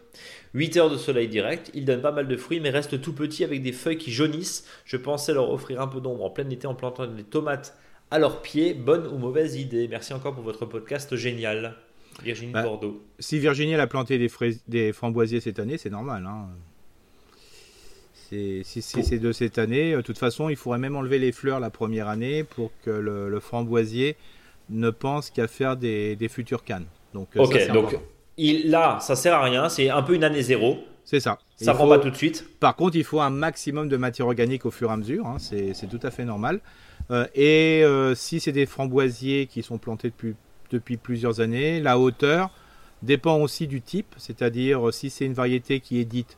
8 0.55 0.77
heures 0.79 0.91
de 0.91 0.97
soleil 0.97 1.29
direct, 1.29 1.71
ils 1.75 1.85
donnent 1.85 2.01
pas 2.01 2.13
mal 2.13 2.27
de 2.29 2.37
fruits, 2.37 2.61
mais 2.61 2.71
restent 2.71 3.01
tout 3.01 3.13
petits 3.13 3.45
avec 3.45 3.63
des 3.63 3.73
feuilles 3.73 3.99
qui 3.99 4.11
jaunissent. 4.13 4.67
Je 4.85 4.97
pensais 4.97 5.35
leur 5.35 5.51
offrir 5.51 5.81
un 5.81 5.89
peu 5.89 6.01
d'ombre 6.01 6.25
en 6.25 6.31
plein 6.31 6.49
été 6.49 6.67
en 6.67 6.75
plantant 6.75 7.07
des 7.07 7.23
tomates 7.25 7.77
à 8.11 8.19
leurs 8.19 8.41
pieds. 8.41 8.73
Bonne 8.73 9.07
ou 9.07 9.19
mauvaise 9.19 9.57
idée 9.57 9.89
Merci 9.89 10.15
encore 10.15 10.35
pour 10.35 10.45
votre 10.45 10.65
podcast 10.65 11.15
génial. 11.17 11.77
Virginie 12.23 12.53
Bah, 12.53 12.63
de 12.63 12.67
Bordeaux. 12.69 13.03
Si 13.19 13.39
Virginie 13.39 13.73
elle 13.73 13.81
a 13.81 13.87
planté 13.87 14.17
des, 14.17 14.31
frais- 14.31 14.57
des 14.69 14.95
framboisiers 14.95 15.41
cette 15.41 15.59
année, 15.59 15.77
c'est 15.77 15.91
normal. 15.91 16.25
hein. 16.27 16.47
Si, 18.29 18.83
c'est 18.83 19.19
de 19.19 19.33
cette 19.33 19.59
année, 19.59 19.93
euh, 19.93 19.99
de 19.99 20.03
toute 20.03 20.19
façon, 20.19 20.49
il 20.49 20.57
faudrait 20.57 20.79
même 20.79 20.97
enlever 20.97 21.19
les 21.19 21.33
fleurs 21.33 21.61
la 21.61 21.71
première 21.71 22.09
année 22.09 22.45
pour 22.45 22.71
que 22.85 22.91
le, 22.91 23.29
le 23.29 23.41
framboisier 23.41 24.17
ne 24.71 24.91
pense 24.91 25.31
qu'à 25.31 25.47
faire 25.47 25.77
des, 25.77 26.17
des 26.17 26.29
futures 26.29 26.65
cannes. 26.65 26.87
Donc, 27.15 27.29
euh, 27.37 27.41
Ok, 27.41 27.59
ça, 27.67 27.73
donc 27.73 27.97
il, 28.37 28.71
là, 28.71 28.99
ça 29.01 29.15
sert 29.17 29.35
à 29.35 29.43
rien. 29.45 29.69
C'est 29.69 29.91
un 29.91 30.03
peu 30.03 30.15
une 30.15 30.25
année 30.25 30.43
zéro. 30.43 30.79
c'est 31.05 31.21
ça. 31.21 31.39
Ça 31.57 31.71
Il 31.73 31.75
prend 31.75 31.85
faut- 31.85 31.91
pas 31.91 31.99
tout 32.01 32.11
de 32.11 32.17
suite. 32.17 32.45
Par 32.61 32.75
contre, 32.77 32.97
il 32.97 33.05
faut 33.05 33.21
un 33.21 33.31
maximum 33.31 33.89
de 33.89 33.97
matière 33.97 34.27
organique 34.27 34.67
au 34.67 34.71
fur 34.71 34.91
et 34.91 34.93
à 34.93 34.97
mesure. 34.97 35.27
hein, 35.27 35.37
c'est 35.39 35.89
tout 35.89 36.01
à 36.03 36.11
fait 36.11 36.25
normal. 36.25 36.61
Euh, 37.13 37.27
et 37.37 37.83
euh, 37.85 38.15
si 38.17 38.41
c'est 38.41 38.53
des 38.53 38.67
framboisiers 38.67 39.47
qui 39.47 39.63
sont 39.63 39.79
plantés 39.79 40.09
depuis, 40.09 40.35
depuis 40.71 40.97
plusieurs 40.97 41.41
années, 41.41 41.81
la 41.81 41.99
hauteur 41.99 42.51
dépend 43.03 43.39
aussi 43.41 43.69
du 43.69 43.81
type. 43.81 44.13
C'est-à-dire, 44.17 44.93
si 44.93 45.09
c'est 45.11 45.25
une 45.27 45.33
variété 45.35 45.79
qui 45.81 46.01
est 46.01 46.05
dite 46.05 46.37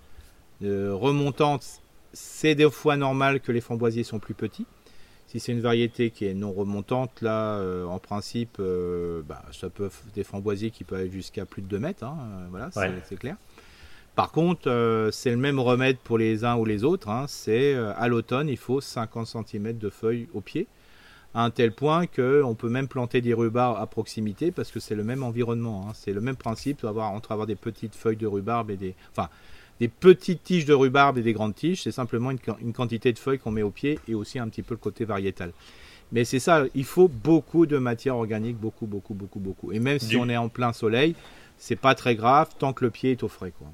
remontante, 0.63 1.65
c'est 2.13 2.55
des 2.55 2.71
fois 2.71 2.97
normal 2.97 3.41
que 3.41 3.53
les 3.53 3.61
framboisiers 3.61 4.05
sont 4.05 4.19
plus 4.19 4.35
petits. 4.35 4.67
Si 5.27 5.41
c'est 5.41 5.53
une 5.53 5.61
variété 5.61 6.11
qui 6.11 6.25
est 6.25 6.33
non 6.33 6.53
remontante, 6.53 7.21
là, 7.21 7.57
euh, 7.59 7.85
en 7.85 7.99
principe, 7.99 8.57
euh, 8.61 9.21
bah, 9.29 9.43
ça 9.53 9.69
peut 9.69 9.91
des 10.15 10.25
framboisiers 10.25 10.71
qui 10.71 10.85
peuvent 10.85 11.01
aller 11.01 11.11
jusqu'à 11.11 11.45
plus 11.45 11.61
de 11.61 11.67
2 11.67 11.79
mètres. 11.79 12.03
hein, 12.05 12.17
euh, 12.23 12.47
voilà, 12.51 12.71
c'est 12.71 12.81
Ouais. 12.81 12.93
c'est 13.05 13.17
clair. 13.19 13.37
Par 14.17 14.33
contre, 14.33 14.69
euh, 14.71 15.11
c'est 15.13 15.31
le 15.31 15.37
même 15.37 15.61
remède 15.61 15.99
pour 15.99 16.17
les 16.19 16.45
uns 16.45 16.57
ou 16.57 16.65
les 16.65 16.83
autres. 16.83 17.09
hein, 17.11 17.27
c'est 17.29 17.75
euh, 17.75 17.93
à 17.97 18.09
l'automne, 18.09 18.49
il 18.49 18.57
faut 18.57 18.81
50 18.81 19.27
cm 19.27 19.77
de 19.77 19.91
feuilles 19.91 20.29
au 20.33 20.41
pied, 20.41 20.67
à 21.35 21.45
un 21.45 21.51
tel 21.51 21.73
point 21.73 22.07
que 22.07 22.43
on 22.43 22.55
peut 22.55 22.71
même 22.71 22.89
planter 22.89 23.21
des 23.21 23.35
rhubarbes 23.35 23.77
à 23.79 23.87
proximité 23.87 24.51
parce 24.51 24.71
que 24.71 24.81
c'est 24.81 24.95
le 24.95 25.05
même 25.05 25.23
environnement. 25.23 25.87
hein, 25.89 25.93
c'est 25.95 26.15
le 26.15 26.23
même 26.23 26.37
principe 26.37 26.85
entre 26.85 27.33
avoir 27.33 27.47
des 27.47 27.55
petites 27.55 27.95
feuilles 27.95 28.17
de 28.17 28.27
rhubarbe 28.27 28.71
et 28.71 28.77
des, 28.79 28.95
enfin, 29.13 29.29
des 29.81 29.89
petites 29.89 30.43
tiges 30.43 30.64
de 30.64 30.74
rhubarbe 30.74 31.18
et 31.18 31.22
des 31.22 31.33
grandes 31.33 31.55
tiges. 31.55 31.83
C'est 31.83 31.93
simplement 31.93 32.31
une, 32.31 32.39
une 32.61 32.72
quantité 32.72 33.12
de 33.12 33.18
feuilles 33.18 33.39
qu'on 33.39 33.51
met 33.51 33.62
au 33.62 33.70
pied 33.70 33.99
et 34.09 34.14
aussi 34.14 34.39
un 34.39 34.49
petit 34.49 34.62
peu 34.62 34.74
le 34.74 34.79
côté 34.79 35.05
variétal. 35.05 35.53
Mais 36.12 36.24
c'est 36.24 36.39
ça, 36.39 36.64
il 36.74 36.85
faut 36.85 37.09
beaucoup 37.09 37.66
de 37.66 37.76
matière 37.79 38.16
organique, 38.16 38.57
beaucoup, 38.57 38.87
beaucoup, 38.87 39.14
beaucoup, 39.14 39.39
beaucoup. 39.41 39.72
Et 39.72 39.79
même 39.79 39.99
si 39.99 40.09
Du- 40.09 40.16
on 40.16 40.29
est 40.29 40.37
en 40.39 40.49
plein 40.49 40.72
soleil, 40.72 41.14
c'est 41.59 41.76
pas 41.76 41.95
très 41.95 42.14
grave 42.16 42.49
tant 42.59 42.72
que 42.72 42.85
le 42.85 42.91
pied 42.91 43.11
est 43.12 43.22
au 43.22 43.29
frais. 43.29 43.53
Quoi. 43.59 43.68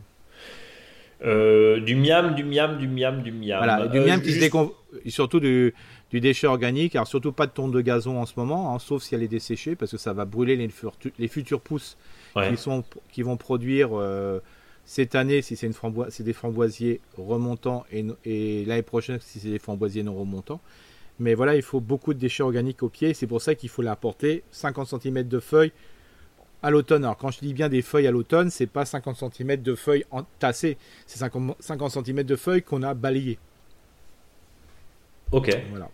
Euh, 1.24 1.80
du 1.80 1.94
miam, 1.94 2.34
du 2.34 2.44
miam, 2.44 2.76
du 2.76 2.88
miam, 2.88 3.22
du 3.22 3.32
miam. 3.32 3.59
Voilà, 3.59 3.86
du 3.86 3.98
Euh, 3.98 4.07
miam 4.07 4.20
qui 4.20 4.28
se 4.32 4.40
juste- 4.40 4.52
décom- 4.52 4.72
surtout 5.07 5.40
du, 5.40 5.72
du 6.11 6.20
déchet 6.20 6.46
organique, 6.46 6.96
alors 6.96 7.07
surtout 7.07 7.32
pas 7.32 7.46
de 7.46 7.52
tonte 7.52 7.72
de 7.72 7.80
gazon 7.80 8.18
en 8.20 8.26
ce 8.26 8.34
moment, 8.36 8.74
hein, 8.74 8.78
sauf 8.78 9.02
si 9.02 9.14
elle 9.14 9.22
est 9.22 9.28
desséchée, 9.28 9.74
parce 9.76 9.92
que 9.92 9.96
ça 9.96 10.12
va 10.12 10.24
brûler 10.24 10.57
les, 10.57 10.68
furtu- 10.68 11.12
les 11.18 11.28
futures 11.28 11.61
pousses 11.61 11.96
Ouais. 12.36 12.50
qui, 12.50 12.57
sont, 12.57 12.82
qui 13.12 13.22
vont 13.22 13.36
produire 13.36 13.90
euh, 13.92 14.40
cette 14.85 15.14
année, 15.14 15.43
si 15.43 15.57
c'est 15.57 15.70
framboise, 15.72 16.20
des 16.20 16.32
framboisiers 16.32 17.01
remontants, 17.16 17.85
et, 17.91 18.64
l'année 18.66 18.82
prochaine, 18.82 19.18
si 19.20 19.41
c'est 19.41 19.51
des 19.51 19.59
framboisiers 19.59 20.03
non 20.03 20.14
remontants. 20.14 20.61
Mais 21.18 21.35
voilà, 21.35 21.55
il 21.55 21.62
faut 21.62 21.80
beaucoup 21.80 22.12
de 22.12 22.18
déchets 22.18 22.43
organiques 22.43 22.82
au 22.82 22.89
pied, 22.89 23.14
c'est 23.14 23.26
pour 23.26 23.41
ça 23.41 23.55
qu'il 23.55 23.68
faut 23.68 23.82
l'apporter 23.82 24.43
50 24.51 25.01
cm 25.01 25.22
de 25.28 25.39
feuilles 25.39 25.72
à 26.62 26.70
l'automne. 26.70 27.05
Alors 27.05 27.16
quand 27.16 27.30
je 27.30 27.39
dis 27.39 27.55
bien 27.55 27.68
des 27.68 27.82
feuilles 27.82 28.09
à 28.09 28.11
l'automne, 28.11 28.51
c'est 28.51 28.66
pas 28.66 28.85
50 28.85 29.32
cm 29.32 29.62
de 29.62 29.74
feuilles 29.74 30.05
entassées, 30.11 30.76
c'est 31.07 31.18
50, 31.18 31.57
50 31.61 32.05
cm 32.05 32.24
de 32.24 32.37
feuilles 32.37 32.62
qu'on 32.62 32.82
a 32.82 32.95
balayées. 32.95 33.39
Ok. 35.30 35.57
Voilà. 35.70 35.89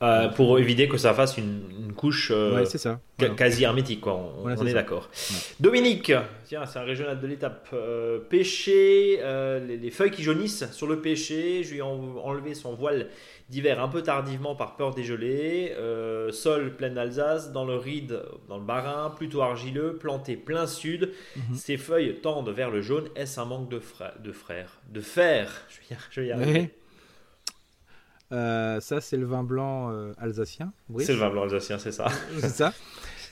Euh, 0.00 0.28
pour 0.28 0.60
éviter 0.60 0.86
que 0.86 0.96
ça 0.96 1.12
fasse 1.12 1.38
une, 1.38 1.62
une 1.76 1.92
couche 1.92 2.30
euh, 2.32 2.54
ouais, 2.54 2.66
c'est 2.66 2.78
ça. 2.78 2.90
ca- 3.18 3.26
Voilà. 3.26 3.34
quasi 3.34 3.64
hermétique, 3.64 4.00
quoi. 4.00 4.14
On, 4.14 4.42
Voilà, 4.42 4.56
on 4.56 4.62
c'est 4.64 4.70
est 4.70 4.74
d'accord. 4.74 5.10
Dominique, 5.58 6.12
tiens, 6.44 6.66
c'est 6.66 6.78
un 6.78 6.84
régional 6.84 7.20
de 7.20 7.26
l'étape. 7.26 7.66
Euh, 7.72 8.20
pêcher, 8.20 9.18
les, 9.66 9.76
les 9.76 9.90
feuilles 9.90 10.12
qui 10.12 10.22
jaunissent 10.22 10.70
sur 10.70 10.86
le 10.86 11.00
pêcher. 11.00 11.64
Je 11.64 11.72
lui 11.72 11.78
ai 11.78 11.82
en- 11.82 12.16
enlevé 12.22 12.54
son 12.54 12.74
voile 12.74 13.08
d'hiver 13.50 13.82
un 13.82 13.88
peu 13.88 14.02
tardivement 14.02 14.54
par 14.54 14.76
peur 14.76 14.94
des 14.94 15.02
gelées. 15.02 15.74
Sol 16.30 16.76
plein 16.76 16.90
d'Alsace, 16.90 17.50
dans 17.50 17.64
le 17.64 17.74
Ride, 17.74 18.22
dans 18.48 18.58
le 18.58 18.64
Bas-Rhin, 18.64 19.10
plutôt 19.16 19.42
argileux, 19.42 19.96
planté 19.96 20.36
plein 20.36 20.66
sud. 20.68 21.10
Mhm. 21.36 21.56
Ces 21.56 21.76
feuilles 21.76 22.14
tendent 22.22 22.50
vers 22.50 22.70
le 22.70 22.82
jaune. 22.82 23.08
Est-ce 23.16 23.40
un 23.40 23.46
manque 23.46 23.68
de, 23.68 23.80
fra- 23.80 24.14
de 24.22 24.30
frères? 24.30 24.78
De 24.92 25.00
fer? 25.00 25.50
Je 26.10 26.20
vais 26.20 26.26
y 26.28 26.30
arriver. 26.32 26.70
Euh, 28.32 28.80
ça, 28.80 29.00
c'est 29.00 29.16
le 29.16 29.26
vin 29.26 29.42
blanc 29.42 29.90
euh, 29.90 30.12
alsacien. 30.18 30.72
C'est 30.98 31.12
le 31.12 31.18
vin 31.18 31.30
blanc 31.30 31.42
alsacien, 31.44 31.78
c'est 31.78 31.92
ça. 31.92 32.08
c'est 32.38 32.48
ça. 32.48 32.72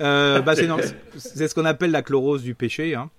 Euh, 0.01 0.41
bah, 0.41 0.55
c'est, 1.17 1.49
ce 1.49 1.55
qu'on 1.55 1.65
appelle 1.65 1.91
la 1.91 2.03
chlorose 2.03 2.43
du 2.43 2.55
péché, 2.55 2.95
hein, 2.95 3.11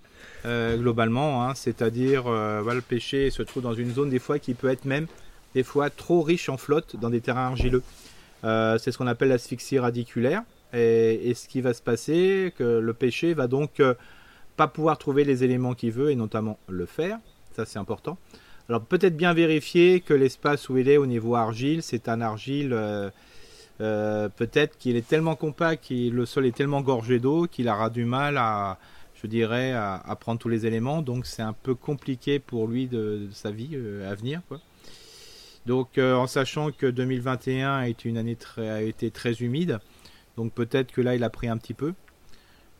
globalement. 0.44 1.44
hein, 1.44 1.54
c'est-à-dire, 1.54 2.24
voilà, 2.24 2.74
le 2.74 2.80
péché 2.80 3.30
se 3.30 3.42
trouve 3.42 3.62
dans 3.62 3.74
une 3.74 3.92
zone 3.92 4.10
des 4.10 4.18
fois 4.18 4.38
qui 4.38 4.54
peut 4.54 4.70
être 4.70 4.84
même 4.84 5.06
des 5.54 5.62
fois 5.62 5.90
trop 5.90 6.22
riche 6.22 6.48
en 6.48 6.56
flotte 6.56 6.96
dans 6.96 7.10
des 7.10 7.20
terrains 7.20 7.46
argileux. 7.46 7.82
C'est 8.42 8.92
ce 8.92 8.98
qu'on 8.98 9.06
appelle 9.06 9.28
l'asphyxie 9.28 9.78
radiculaire. 9.78 10.42
Et, 10.74 11.30
et 11.30 11.34
ce 11.34 11.48
qui 11.48 11.62
va 11.62 11.72
se 11.72 11.80
passer, 11.80 12.52
que 12.58 12.78
le 12.78 12.92
péché 12.92 13.32
va 13.32 13.46
donc 13.46 13.80
pas 14.56 14.68
pouvoir 14.68 14.98
trouver 14.98 15.24
les 15.24 15.44
éléments 15.44 15.74
qu'il 15.74 15.92
veut, 15.92 16.10
et 16.10 16.16
notamment 16.16 16.58
le 16.68 16.84
fer. 16.84 17.18
Ça, 17.56 17.64
c'est 17.64 17.78
important. 17.78 18.18
Alors 18.70 18.84
peut-être 18.84 19.16
bien 19.16 19.32
vérifier 19.32 20.00
que 20.00 20.12
l'espace 20.12 20.68
où 20.68 20.76
il 20.76 20.90
est 20.90 20.98
au 20.98 21.06
niveau 21.06 21.34
argile, 21.34 21.82
c'est 21.82 22.06
un 22.06 22.20
argile 22.20 22.74
euh, 22.74 23.08
euh, 23.80 24.28
peut-être 24.28 24.76
qu'il 24.76 24.96
est 24.96 25.08
tellement 25.08 25.36
compact, 25.36 25.86
le 25.90 26.26
sol 26.26 26.44
est 26.44 26.54
tellement 26.54 26.82
gorgé 26.82 27.18
d'eau 27.18 27.46
qu'il 27.46 27.66
aura 27.70 27.88
du 27.88 28.04
mal 28.04 28.36
à, 28.36 28.78
je 29.14 29.26
dirais, 29.26 29.72
à, 29.72 30.14
prendre 30.20 30.38
tous 30.38 30.50
les 30.50 30.66
éléments. 30.66 31.00
Donc 31.00 31.24
c'est 31.24 31.40
un 31.40 31.54
peu 31.54 31.74
compliqué 31.74 32.40
pour 32.40 32.68
lui 32.68 32.88
de, 32.88 33.28
sa 33.32 33.50
vie 33.50 33.70
euh, 33.72 34.10
à 34.10 34.14
venir. 34.14 34.42
Donc 35.64 35.96
en 35.98 36.26
sachant 36.26 36.70
que 36.70 36.86
2021 36.86 37.74
a 37.74 37.88
été 37.88 38.08
une 38.08 38.18
année 38.18 38.36
très 38.36 39.34
humide, 39.40 39.78
donc 40.36 40.52
peut-être 40.52 40.92
que 40.92 41.00
là 41.00 41.14
il 41.14 41.24
a 41.24 41.30
pris 41.30 41.48
un 41.48 41.56
petit 41.56 41.74
peu. 41.74 41.94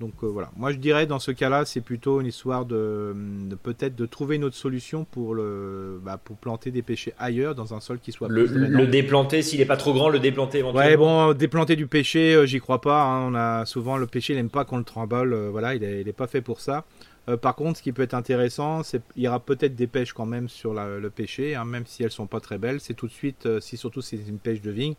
Donc 0.01 0.13
euh, 0.23 0.27
voilà, 0.29 0.51
moi 0.57 0.71
je 0.71 0.77
dirais 0.79 1.07
dans 1.07 1.19
ce 1.19 1.33
cas-là, 1.33 1.65
c'est 1.65 1.81
plutôt 1.81 2.21
une 2.21 2.27
histoire 2.29 2.65
de, 2.67 3.15
de 3.17 3.55
peut-être 3.57 3.97
de 3.97 4.07
trouver 4.07 4.37
une 4.37 4.45
autre 4.45 4.55
solution 4.57 5.05
pour 5.05 5.35
le 5.35 6.01
bah, 6.05 6.21
pour 6.23 6.37
planter 6.37 6.71
des 6.71 6.83
pêchers 6.83 7.15
ailleurs 7.19 7.57
dans 7.57 7.75
un 7.75 7.81
sol 7.81 7.99
qui 7.99 8.13
soit 8.13 8.29
Le, 8.29 8.47
plus 8.47 8.57
le 8.69 8.87
déplanter, 8.87 9.43
s'il 9.43 9.59
n'est 9.59 9.67
pas 9.67 9.77
trop 9.77 9.93
grand, 9.93 10.09
le 10.09 10.21
déplanter 10.21 10.59
éventuellement. 10.59 10.89
Ouais, 10.91 10.97
bon, 10.97 11.33
déplanter 11.35 11.75
du 11.75 11.89
pêcher, 11.89 12.35
euh, 12.35 12.47
j'y 12.47 12.61
crois 12.61 12.81
pas. 12.81 13.03
hein. 13.03 13.27
On 13.33 13.35
a 13.35 13.67
souvent 13.67 13.97
le 13.97 14.07
pêcher, 14.07 14.35
il 14.35 14.37
n'aime 14.37 14.51
pas 14.51 14.65
qu'on 14.65 14.79
le 14.79 14.85
tremble. 14.85 15.33
euh, 15.33 15.49
voilà, 15.51 15.75
il 15.75 15.83
est, 15.83 16.03
il 16.03 16.09
est 16.09 16.13
pas 16.13 16.29
fait 16.29 16.43
pour 16.43 16.61
ça. 16.61 16.85
Par 17.43 17.55
contre, 17.57 17.77
ce 17.79 17.83
qui 17.83 17.93
peut 17.93 18.01
être 18.03 18.15
intéressant, 18.15 18.83
c'est 18.83 19.03
il 19.15 19.23
y 19.25 19.29
aura 19.29 19.41
peut-être 19.41 19.75
des 19.75 19.87
pêches 19.87 20.15
quand 20.15 20.25
même 20.25 20.49
sur 20.49 20.73
la- 20.73 20.99
le 20.99 21.11
pêcher, 21.11 21.57
hein, 21.57 21.67
même 21.67 21.85
si 21.85 22.03
elles 22.03 22.11
sont 22.11 22.27
pas 22.27 22.41
très 22.41 22.57
belles. 22.57 22.81
C'est 22.81 22.95
tout 22.95 23.07
de 23.07 23.13
suite, 23.13 23.47
si 23.61 23.77
surtout 23.77 24.01
c'est 24.01 24.17
une 24.17 24.39
pêche 24.39 24.63
de 24.63 24.71
vigne, 24.71 24.95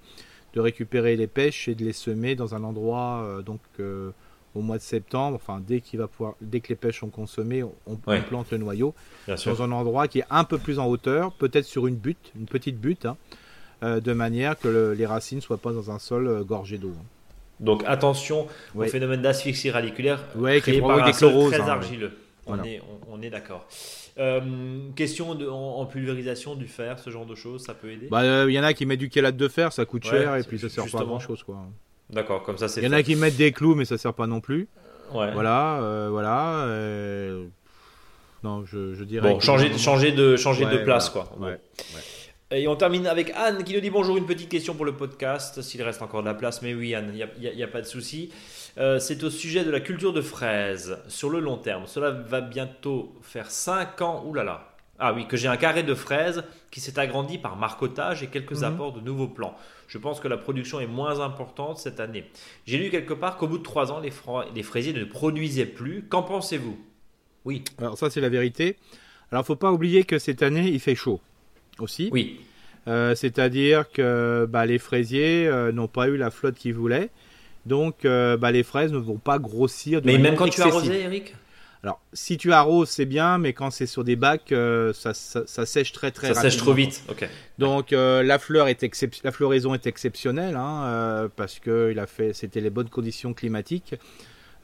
de 0.54 0.60
récupérer 0.60 1.16
les 1.16 1.26
pêches 1.26 1.68
et 1.70 1.74
de 1.74 1.84
les 1.84 1.94
semer 1.94 2.36
dans 2.36 2.54
un 2.54 2.64
endroit 2.64 3.42
donc 3.44 3.62
euh, 3.80 4.12
au 4.56 4.62
mois 4.62 4.78
de 4.78 4.82
septembre, 4.84 5.36
enfin 5.36 5.62
dès 5.66 5.80
qu'il 5.82 6.00
va 6.00 6.08
pouvoir, 6.08 6.34
dès 6.42 6.60
que 6.60 6.70
les 6.70 6.76
pêches 6.76 7.00
sont 7.00 7.10
consommées, 7.10 7.64
on, 7.64 7.96
plante 7.96 8.52
le 8.52 8.58
noyau 8.58 8.94
Bien 9.28 9.38
sûr. 9.38 9.56
dans 9.56 9.64
un 9.64 9.72
endroit 9.72 10.08
qui 10.08 10.20
est 10.20 10.26
un 10.30 10.44
peu 10.44 10.58
plus 10.58 10.80
en 10.80 10.88
hauteur, 10.88 11.32
peut-être 11.34 11.66
sur 11.66 11.86
une 11.88 11.96
butte, 11.96 12.32
une 12.36 12.46
petite 12.48 12.80
butte, 12.80 13.06
hein, 13.06 13.16
euh, 13.84 14.00
de 14.00 14.12
manière 14.14 14.58
que 14.60 14.68
le- 14.68 14.94
les 14.94 15.06
racines 15.06 15.38
ne 15.38 15.42
soient 15.44 15.58
pas 15.60 15.72
dans 15.72 15.92
un 15.92 16.00
sol 16.00 16.28
euh, 16.28 16.44
gorgé 16.44 16.78
d'eau. 16.78 16.94
hein. 16.98 17.04
Donc 17.60 17.84
attention 17.86 18.48
Ouais. 18.74 18.88
au 18.88 18.90
phénomène 18.90 19.22
d'asphyxie 19.22 19.70
radiculaire 19.70 20.24
Ouais, 20.36 20.56
qui 20.58 20.62
créé 20.72 20.80
par 20.80 20.90
provoque 20.90 21.04
un 21.04 21.08
des 21.08 21.14
sol 21.14 21.52
très 21.52 21.62
hein, 21.62 21.68
argileux. 21.68 22.18
On, 22.46 22.56
Voilà. 22.56 22.70
est, 22.72 22.82
on, 23.10 23.16
on 23.18 23.22
est 23.22 23.30
d'accord. 23.30 23.68
Euh, 24.18 24.42
question 24.96 25.36
de, 25.36 25.48
en, 25.48 25.78
en 25.78 25.86
pulvérisation 25.86 26.56
du 26.56 26.68
fer, 26.68 26.98
ce 27.00 27.10
genre 27.10 27.26
de 27.26 27.36
choses, 27.36 27.64
ça 27.66 27.74
peut 27.74 27.92
aider? 27.92 28.08
Bah, 28.10 28.46
il 28.50 28.54
y 28.54 28.60
en 28.60 28.64
a 28.64 28.74
qui 28.74 28.86
mettent 28.86 29.00
du 29.00 29.12
chelate 29.14 29.38
de 29.38 29.48
fer, 29.48 29.72
ça 29.72 29.86
coûte 29.86 30.06
cher 30.06 30.36
et 30.36 30.44
puis 30.44 30.58
ça 30.58 30.68
sert 30.70 30.86
pas 30.90 31.02
à 31.02 31.04
grand 31.04 31.20
chose 31.20 31.44
quoi. 31.44 31.58
D'accord, 32.10 32.44
comme 32.44 32.58
ça 32.58 32.68
c'est 32.68 32.82
Il 32.82 32.86
y 32.86 32.88
en 32.88 32.94
a 32.94 33.04
qui 33.04 33.16
mettent 33.16 33.38
des 33.38 33.52
clous 33.52 33.76
mais 33.76 33.86
ça 33.86 33.98
sert 33.98 34.14
pas 34.14 34.28
non 34.28 34.42
plus. 34.42 34.68
Ouais. 35.14 35.32
Voilà, 35.32 35.82
euh, 35.82 36.08
voilà. 36.12 36.66
euh, 36.66 37.46
Non, 38.44 38.66
je, 38.66 38.94
je 38.94 39.04
dirais. 39.04 39.30
Bon, 39.30 39.40
changer, 39.40 39.78
changer, 39.78 40.12
de, 40.12 40.36
changer 40.38 40.66
de 40.66 40.78
place 40.78 41.12
voilà. 41.14 41.28
quoi. 41.38 41.48
Ouais, 41.48 41.60
Et 42.52 42.68
on 42.68 42.76
termine 42.76 43.08
avec 43.08 43.32
Anne 43.36 43.64
qui 43.64 43.74
nous 43.74 43.80
dit 43.80 43.90
bonjour, 43.90 44.18
une 44.18 44.26
petite 44.26 44.50
question 44.50 44.76
pour 44.76 44.86
le 44.86 44.94
podcast, 44.96 45.62
s'il 45.62 45.82
reste 45.82 46.02
encore 46.02 46.22
de 46.22 46.28
la 46.28 46.36
place. 46.36 46.62
Mais 46.62 46.74
oui, 46.74 46.94
Anne, 46.96 47.12
il 47.14 47.56
n'y 47.56 47.64
a, 47.64 47.68
pas 47.68 47.82
de 47.82 47.88
souci. 47.88 48.32
Euh, 48.78 49.00
c'est 49.00 49.24
au 49.24 49.30
sujet 49.30 49.64
de 49.64 49.72
la 49.72 49.80
culture 49.80 50.14
de 50.14 50.22
fraises 50.22 50.98
sur 51.08 51.30
le 51.30 51.40
long 51.40 51.58
terme. 51.58 51.84
Cela 51.88 52.12
va 52.12 52.42
bientôt 52.42 53.16
faire 53.22 53.50
5 53.50 54.02
ans, 54.02 54.24
oulala. 54.26 54.68
Ah 55.00 55.14
oui, 55.14 55.26
que 55.28 55.38
j'ai 55.38 55.48
un 55.48 55.56
carré 55.58 55.84
de 55.84 55.94
fraises 55.96 56.44
qui 56.72 56.82
s'est 56.82 57.00
agrandi 57.00 57.38
par 57.38 57.56
marcotage 57.56 58.22
et 58.22 58.28
quelques 58.28 58.58
Mhm. 58.58 58.64
apports 58.66 58.94
de 58.94 59.00
nouveaux 59.00 59.28
plants. 59.30 59.56
Je 59.88 59.98
pense 59.98 60.20
que 60.20 60.28
la 60.28 60.38
production 60.38 60.80
est 60.82 60.88
moins 60.88 61.22
importante 61.22 61.78
cette 61.78 62.00
année. 62.00 62.26
J'ai 62.68 62.78
lu 62.78 62.90
quelque 62.90 63.14
part 63.14 63.38
qu'au 63.38 63.48
bout 63.48 63.58
de 63.60 63.64
3 63.64 63.92
ans, 63.92 64.00
les, 64.02 64.12
fra- 64.12 64.46
les 64.54 64.62
fraisiers 64.64 64.94
ne 64.94 65.06
produisaient 65.06 65.66
plus. 65.66 66.04
Qu'en 66.10 66.22
pensez-vous? 66.24 66.78
Oui, 67.46 67.64
Alors 67.78 67.98
ça 67.98 68.10
c'est 68.10 68.20
la 68.22 68.30
vérité. 68.30 68.76
Alors 69.32 69.46
faut 69.46 69.56
pas 69.56 69.72
oublier 69.72 70.04
que 70.04 70.20
cette 70.20 70.44
année 70.44 70.68
il 70.68 70.80
fait 70.80 70.96
chaud 70.96 71.22
aussi. 71.80 72.10
oui. 72.12 72.42
Euh, 72.88 73.14
C'est-à-dire 73.14 73.90
que 73.92 74.48
bah, 74.50 74.66
les 74.66 74.80
fraisiers 74.80 75.48
euh, 75.48 75.72
n'ont 75.72 75.88
pas 75.88 76.08
eu 76.08 76.18
la 76.18 76.32
flotte 76.32 76.56
qu'ils 76.56 76.74
voulaient. 76.74 77.10
Donc 77.66 78.04
euh, 78.06 78.36
bah, 78.38 78.52
les 78.52 78.64
fraises 78.64 78.92
ne 78.92 78.98
vont 78.98 79.18
pas 79.18 79.38
grossir 79.38 80.02
de 80.02 80.08
Mais 80.08 80.18
même 80.18 80.36
quand 80.36 80.46
tu 80.46 80.50
excessive. 80.52 80.74
arrosais, 80.74 81.02
Eric? 81.02 81.36
Alors 81.84 82.02
si 82.12 82.38
tu 82.38 82.52
arroses 82.52 82.90
c'est 82.90 83.06
bien, 83.06 83.38
mais 83.38 83.54
quand 83.54 83.72
c'est 83.72 83.86
sur 83.86 84.04
des 84.04 84.18
bacs, 84.18 84.52
euh, 84.52 84.92
ça, 84.92 85.14
ça- 85.14 85.44
ça 85.46 85.66
sèche 85.66 85.94
très 85.94 86.12
très 86.12 86.28
Ça 86.28 86.34
rapidement. 86.34 86.50
sèche 86.52 86.58
trop 86.60 86.74
vite. 86.74 87.04
Ok. 87.10 87.28
Donc 87.58 87.94
euh, 87.94 88.22
la 88.22 88.38
fleur 88.38 88.68
est 88.68 88.84
excep- 88.84 89.22
la 89.24 89.32
floraison 89.32 89.74
est 89.74 89.88
exceptionnelle 89.88 90.56
hein, 90.58 90.84
euh, 90.86 91.28
parce 91.34 91.60
que 91.60 91.90
il 91.92 92.00
a 92.00 92.06
fait 92.08 92.34
c'était 92.34 92.60
les 92.60 92.70
bonnes 92.70 92.90
conditions 92.90 93.34
climatiques. 93.34 93.96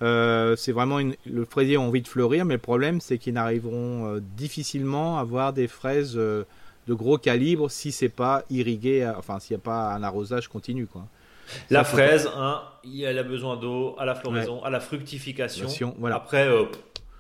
C'est 0.02 0.72
vraiment 0.74 1.00
une, 1.00 1.16
le 1.26 1.46
fraisier 1.46 1.78
a 1.78 1.80
envie 1.80 2.02
de 2.02 2.08
fleurir, 2.08 2.44
mais 2.46 2.56
le 2.56 2.60
problème 2.62 3.00
c'est 3.02 3.18
qu'ils 3.18 3.34
n'arriveront 3.34 4.22
difficilement 4.36 5.18
à 5.18 5.22
avoir 5.22 5.54
des 5.54 5.68
fraises 5.68 6.16
de 6.16 6.46
gros 6.90 7.18
calibre 7.18 7.72
si 7.72 7.92
c'est 7.94 8.10
pas 8.10 8.44
irrigué, 8.50 9.10
enfin 9.18 9.40
s'il 9.40 9.56
n'y 9.56 9.62
a 9.62 9.64
pas 9.64 9.94
un 9.94 10.04
arrosage 10.04 10.48
continu 10.50 10.86
quoi. 10.86 11.06
La 11.70 11.84
Ça, 11.84 11.92
fraise, 11.92 12.30
hein, 12.36 12.62
elle 13.04 13.20
a 13.20 13.24
besoin 13.24 13.56
d'eau, 13.56 13.96
à 14.00 14.06
la 14.06 14.16
floraison, 14.16 14.64
à 14.64 14.70
la 14.72 14.80
fructification. 14.80 15.96
Voilà. 16.00 16.16
Après, 16.16 16.48
euh, 16.48 16.66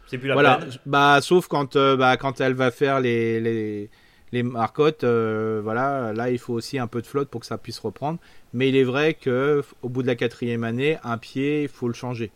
c'est 0.05 0.17
plus 0.17 0.27
la 0.27 0.33
voilà, 0.33 0.59
peine. 0.59 0.71
bah 0.85 1.19
sauf 1.21 1.47
quand 1.47 1.75
euh, 1.75 1.95
bah, 1.97 2.17
quand 2.17 2.41
elle 2.41 2.53
va 2.53 2.71
faire 2.71 2.99
les 2.99 3.39
les, 3.39 3.89
les 4.31 4.43
marcottes, 4.43 5.03
euh, 5.03 5.61
voilà, 5.63 6.13
là 6.13 6.29
il 6.29 6.39
faut 6.39 6.53
aussi 6.53 6.77
un 6.79 6.87
peu 6.87 7.01
de 7.01 7.07
flotte 7.07 7.29
pour 7.29 7.41
que 7.41 7.47
ça 7.47 7.57
puisse 7.57 7.79
reprendre. 7.79 8.19
Mais 8.53 8.69
il 8.69 8.75
est 8.75 8.83
vrai 8.83 9.13
que 9.13 9.61
f- 9.61 9.73
au 9.81 9.89
bout 9.89 10.01
de 10.01 10.07
la 10.07 10.15
quatrième 10.15 10.63
année, 10.63 10.97
un 11.03 11.17
pied, 11.17 11.63
il 11.63 11.69
faut 11.69 11.87
le 11.87 11.93
changer. 11.93 12.31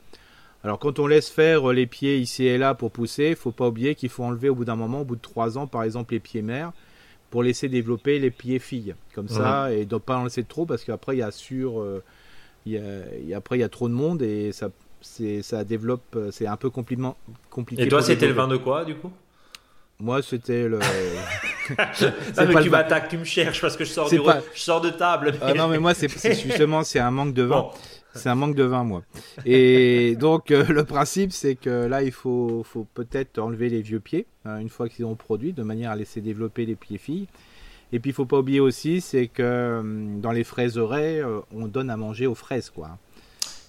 Alors 0.63 0.79
quand 0.79 0.99
on 0.99 1.07
laisse 1.07 1.29
faire 1.29 1.69
euh, 1.69 1.73
les 1.73 1.87
pieds 1.87 2.17
ici 2.19 2.45
et 2.45 2.57
là 2.57 2.73
pour 2.75 2.91
pousser, 2.91 3.29
il 3.29 3.35
faut 3.35 3.51
pas 3.51 3.67
oublier 3.67 3.95
qu'il 3.95 4.09
faut 4.09 4.23
enlever 4.23 4.49
au 4.49 4.55
bout 4.55 4.65
d'un 4.65 4.75
moment, 4.75 5.01
au 5.01 5.05
bout 5.05 5.15
de 5.15 5.21
trois 5.21 5.57
ans, 5.57 5.67
par 5.67 5.83
exemple 5.83 6.13
les 6.13 6.19
pieds 6.19 6.41
mères, 6.41 6.73
pour 7.31 7.43
laisser 7.43 7.69
développer 7.69 8.19
les 8.19 8.31
pieds 8.31 8.59
filles, 8.59 8.95
comme 9.13 9.29
ça, 9.29 9.73
et 9.73 9.85
ne 9.85 9.97
pas 9.97 10.17
en 10.17 10.25
laisser 10.25 10.43
trop 10.43 10.65
parce 10.65 10.83
qu'après 10.85 11.15
il 11.15 11.19
y 11.19 11.23
a 11.23 11.31
sur, 11.31 11.81
euh, 11.81 12.03
il 12.65 12.73
y 12.73 12.77
a, 12.77 12.81
il 13.21 13.27
y 13.29 13.33
a- 13.33 13.37
après 13.37 13.57
il 13.57 13.61
y 13.61 13.63
a 13.63 13.69
trop 13.69 13.89
de 13.89 13.93
monde 13.93 14.21
et 14.21 14.51
ça 14.51 14.69
ça 15.01 15.63
développe, 15.63 16.15
euh, 16.15 16.29
c'est 16.31 16.47
un 16.47 16.57
peu 16.57 16.69
compliqué. 16.69 17.83
Et 17.83 17.87
toi, 17.87 18.01
c'était 18.01 18.27
le 18.27 18.33
vin 18.33 18.47
de 18.47 18.57
quoi, 18.57 18.85
du 18.85 18.95
coup? 18.95 19.11
Moi, 20.01 20.21
c'était 20.21 20.67
le. 20.67 20.79
Mais 22.37 22.53
pas 22.53 22.63
tu 22.63 22.69
m'attaques, 22.69 23.09
tu 23.09 23.17
me 23.17 23.23
cherches 23.25 23.61
parce 23.61 23.75
que 23.77 23.83
je 23.85 23.89
sors, 23.91 24.09
C'est 24.09 24.17
du 24.17 24.23
pas- 24.23 24.39
re- 24.39 24.43
je 24.53 24.59
sors 24.61 24.81
de 24.81 24.89
table. 24.89 25.33
Ah 25.41 25.53
non, 25.53 25.67
mais 25.67 25.77
moi, 25.77 25.93
c'est 25.93 26.09
justement, 26.41 26.83
c'est 26.83 26.99
un 26.99 27.11
manque 27.11 27.33
de 27.33 27.43
vin. 27.43 27.61
Bon, 27.61 27.71
C'est 28.15 28.29
un 28.29 28.35
manque 28.35 28.55
de 28.55 28.63
vin, 28.63 28.83
moi. 28.83 29.03
Et 29.45 30.15
donc, 30.15 30.51
euh, 30.51 30.63
le 30.67 30.83
principe, 30.83 31.31
c'est 31.31 31.55
que 31.55 31.85
là, 31.85 32.01
il 32.01 32.11
faut, 32.11 32.63
faut 32.63 32.87
peut-être 32.93 33.37
enlever 33.39 33.69
les 33.69 33.81
vieux 33.81 33.99
pieds, 33.99 34.25
hein, 34.45 34.57
une 34.59 34.69
fois 34.69 34.89
qu'ils 34.89 35.05
ont 35.05 35.15
produit, 35.15 35.53
de 35.53 35.61
manière 35.63 35.91
à 35.91 35.95
laisser 35.95 36.21
développer 36.21 36.65
les 36.65 36.75
pieds 36.75 36.97
filles. 36.97 37.27
Et 37.91 37.99
puis, 37.99 38.11
il 38.11 38.13
faut 38.13 38.25
pas 38.25 38.37
oublier 38.39 38.59
aussi, 38.61 39.01
c'est 39.01 39.27
que 39.27 39.79
hum, 39.79 40.21
dans 40.21 40.31
les 40.31 40.43
fraiseraies, 40.43 41.19
euh, 41.21 41.39
on 41.53 41.67
donne 41.67 41.89
à 41.89 41.97
manger 41.97 42.25
aux 42.25 42.35
fraises, 42.35 42.69
quoi. 42.69 42.97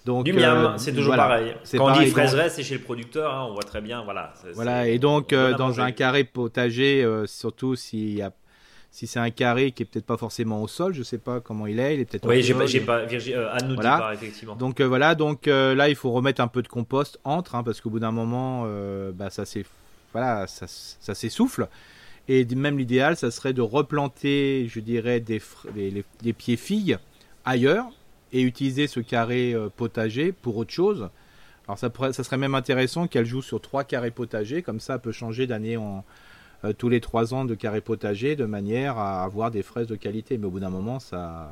Donc, 0.07 0.24
du 0.24 0.32
miam, 0.32 0.57
euh, 0.57 0.78
c'est 0.78 0.92
toujours 0.92 1.09
voilà. 1.14 1.24
pareil. 1.24 1.55
Quand 1.72 1.84
on 1.84 1.86
pareil, 1.88 1.98
dit 2.09 2.12
donc- 2.12 2.18
fraiserait, 2.20 2.48
c'est 2.51 2.62
chez 2.62 2.74
le 2.74 2.80
producteur, 2.82 3.34
hein, 3.34 3.46
on 3.48 3.53
voit 3.55 3.62
très 3.62 3.80
bien. 3.80 4.03
Voilà, 4.03 4.32
Voilà, 4.55 4.88
et 4.88 4.98
donc 4.98 5.28
on 5.32 5.36
euh, 5.36 5.55
dans 5.55 5.80
un 5.80 5.92
carré 5.92 6.24
potager, 6.24 7.05
euh, 7.05 7.26
surtout 7.26 7.76
s'il 7.76 8.14
y 8.14 8.22
a, 8.22 8.32
si 8.90 9.07
c'est 9.07 9.20
un 9.20 9.30
carré 9.30 9.72
qui 9.72 9.82
est 9.82 9.86
peut-être 9.86 10.07
pas 10.07 10.16
forcément 10.16 10.62
au 10.62 10.68
sol, 10.68 10.94
je 10.94 11.03
sais 11.03 11.18
pas 11.18 11.40
comment 11.40 11.66
il 11.66 11.78
est, 11.78 11.94
il 11.94 12.01
est 12.01 12.05
peut-être 12.07 12.26
Oui, 12.26 12.42
j'ai 12.42 12.55
pas, 12.55 12.66
j'ai 12.66 12.80
pas, 12.80 13.05
Virgi- 13.05 13.34
euh, 13.34 13.53
Anne 13.53 13.68
nous 13.68 13.74
Voilà. 13.74 13.94
dit 13.96 14.01
pas, 14.03 14.14
effectivement. 14.14 14.57
Donc 14.57 14.80
euh, 14.80 14.88
voilà, 14.88 15.14
donc 15.14 15.46
euh, 15.48 15.74
là 15.74 15.88
il 15.88 15.94
faut 15.94 16.11
remettre 16.11 16.40
un 16.40 16.48
peu 16.48 16.62
de 16.62 16.68
compost 16.68 17.18
entre, 17.24 17.55
hein, 17.55 17.62
parce 17.62 17.80
qu'au 17.80 17.90
bout 17.90 18.01
d'un 18.01 18.11
moment, 18.11 18.66
bah, 19.14 19.30
ça 19.30 19.44
s'est, 19.44 19.64
voilà, 20.12 20.46
ça, 20.46 20.64
s- 20.64 20.96
ça 21.01 21.14
s'essouffle. 21.14 21.68
Et 22.28 22.44
même 22.55 22.78
l'idéal, 22.78 23.16
ça 23.16 23.30
serait 23.30 23.53
de 23.53 23.62
replanter, 23.62 24.66
je 24.68 24.80
dirais, 24.80 25.20
des, 25.20 25.38
fr- 25.40 25.70
des, 25.74 25.90
les- 25.90 26.05
des 26.22 26.32
pieds 26.32 26.57
filles 26.57 26.96
ailleurs 27.44 27.86
et 28.33 28.43
utiliser 28.43 28.87
ce 28.87 29.01
carré 29.01 29.53
euh, 29.55 29.68
potager 29.74 30.33
pour 30.33 30.57
autre 30.57 30.72
chose. 30.72 31.09
Alors 31.66 31.78
ça, 31.78 31.91
serait 32.12 32.37
même 32.37 32.55
intéressant 32.55 33.07
qu'elle 33.07 33.26
joue 33.26 33.43
sur 33.43 33.61
trois 33.61 33.85
carrés 33.85 34.11
potagers, 34.11 34.62
comme 34.62 34.81
ça 34.81 34.95
elle 34.95 35.01
peut 35.01 35.12
changer 35.12 35.47
d'année 35.47 35.76
en 35.76 36.05
euh, 36.64 36.72
tous 36.72 36.89
les 36.89 37.01
trois 37.01 37.33
ans 37.33 37.45
de 37.45 37.55
carré 37.55 37.81
potager 37.81 38.37
de 38.37 38.45
manière 38.45 38.99
à 38.99 39.22
avoir 39.22 39.51
des 39.51 39.62
fraises 39.62 39.87
de 39.87 39.97
qualité. 39.97 40.37
Mais 40.37 40.47
au 40.47 40.51
bout 40.51 40.61
d'un 40.61 40.70
moment, 40.70 40.99
ça, 40.99 41.49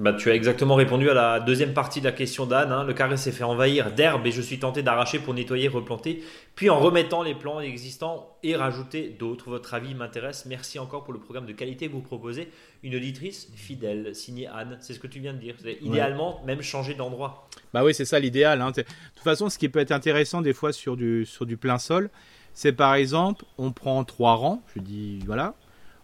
Bah, 0.00 0.14
tu 0.14 0.30
as 0.30 0.34
exactement 0.34 0.76
répondu 0.76 1.10
à 1.10 1.14
la 1.14 1.40
deuxième 1.40 1.74
partie 1.74 2.00
de 2.00 2.06
la 2.06 2.12
question 2.12 2.46
d'Anne. 2.46 2.72
hein. 2.72 2.84
Le 2.84 2.94
carré 2.94 3.18
s'est 3.18 3.32
fait 3.32 3.44
envahir 3.44 3.92
d'herbe 3.92 4.26
et 4.26 4.30
je 4.32 4.40
suis 4.40 4.58
tenté 4.58 4.82
d'arracher 4.82 5.18
pour 5.18 5.34
nettoyer, 5.34 5.68
replanter, 5.68 6.24
puis 6.54 6.70
en 6.70 6.78
remettant 6.80 7.22
les 7.22 7.34
plants 7.34 7.60
existants 7.60 8.38
et 8.42 8.56
rajouter 8.56 9.14
d'autres. 9.18 9.50
Votre 9.50 9.74
avis 9.74 9.94
m'intéresse. 9.94 10.46
Merci 10.46 10.78
encore 10.78 11.04
pour 11.04 11.12
le 11.12 11.20
programme 11.20 11.44
de 11.44 11.52
qualité 11.52 11.88
que 11.88 11.92
vous 11.92 12.00
proposez. 12.00 12.48
Une 12.82 12.96
auditrice 12.96 13.48
fidèle, 13.54 14.14
signée 14.14 14.46
Anne. 14.46 14.78
C'est 14.80 14.94
ce 14.94 15.00
que 15.00 15.06
tu 15.06 15.20
viens 15.20 15.34
de 15.34 15.38
dire. 15.38 15.56
C'est 15.62 15.76
Idéalement, 15.82 16.40
même 16.46 16.62
changer 16.62 16.94
d'endroit. 16.94 17.46
Bah 17.74 17.84
oui, 17.84 17.92
c'est 17.92 18.06
ça 18.06 18.18
l'idéal. 18.18 18.62
hein. 18.62 18.70
De 18.70 18.80
toute 18.82 19.22
façon, 19.22 19.50
ce 19.50 19.58
qui 19.58 19.68
peut 19.68 19.80
être 19.80 19.92
intéressant 19.92 20.40
des 20.40 20.54
fois 20.54 20.72
sur 20.72 20.96
du, 20.96 21.26
sur 21.26 21.44
du 21.44 21.58
plein 21.58 21.76
sol, 21.78 22.08
c'est 22.54 22.72
par 22.72 22.94
exemple, 22.94 23.44
on 23.58 23.70
prend 23.70 24.02
trois 24.04 24.34
rangs, 24.34 24.62
je 24.74 24.80
dis 24.80 25.18
voilà. 25.26 25.54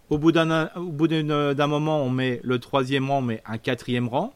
Au 0.09 0.17
bout 0.17 0.31
d'un 0.31 1.67
moment, 1.67 2.01
on 2.03 2.09
met 2.09 2.39
le 2.43 2.59
troisième 2.59 3.09
rang, 3.09 3.19
on 3.19 3.21
met 3.21 3.41
un 3.45 3.57
quatrième 3.57 4.07
rang. 4.07 4.33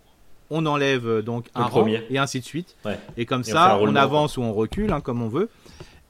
On 0.49 0.65
enlève 0.65 1.07
euh, 1.07 1.21
donc 1.21 1.45
Le 1.55 1.61
un 1.61 1.65
rang 1.65 1.69
premier. 1.81 2.03
et 2.09 2.17
ainsi 2.17 2.41
de 2.41 2.45
suite. 2.45 2.75
Ouais. 2.83 2.99
Et 3.15 3.25
comme 3.25 3.39
Et 3.41 3.45
ça, 3.45 3.77
on, 3.81 3.95
avance 3.95 4.35
ou 4.35 4.41
on 4.41 4.51
recule, 4.53 4.91
hein, 4.91 4.99
comme 4.99 5.21
on 5.21 5.29
veut. 5.29 5.49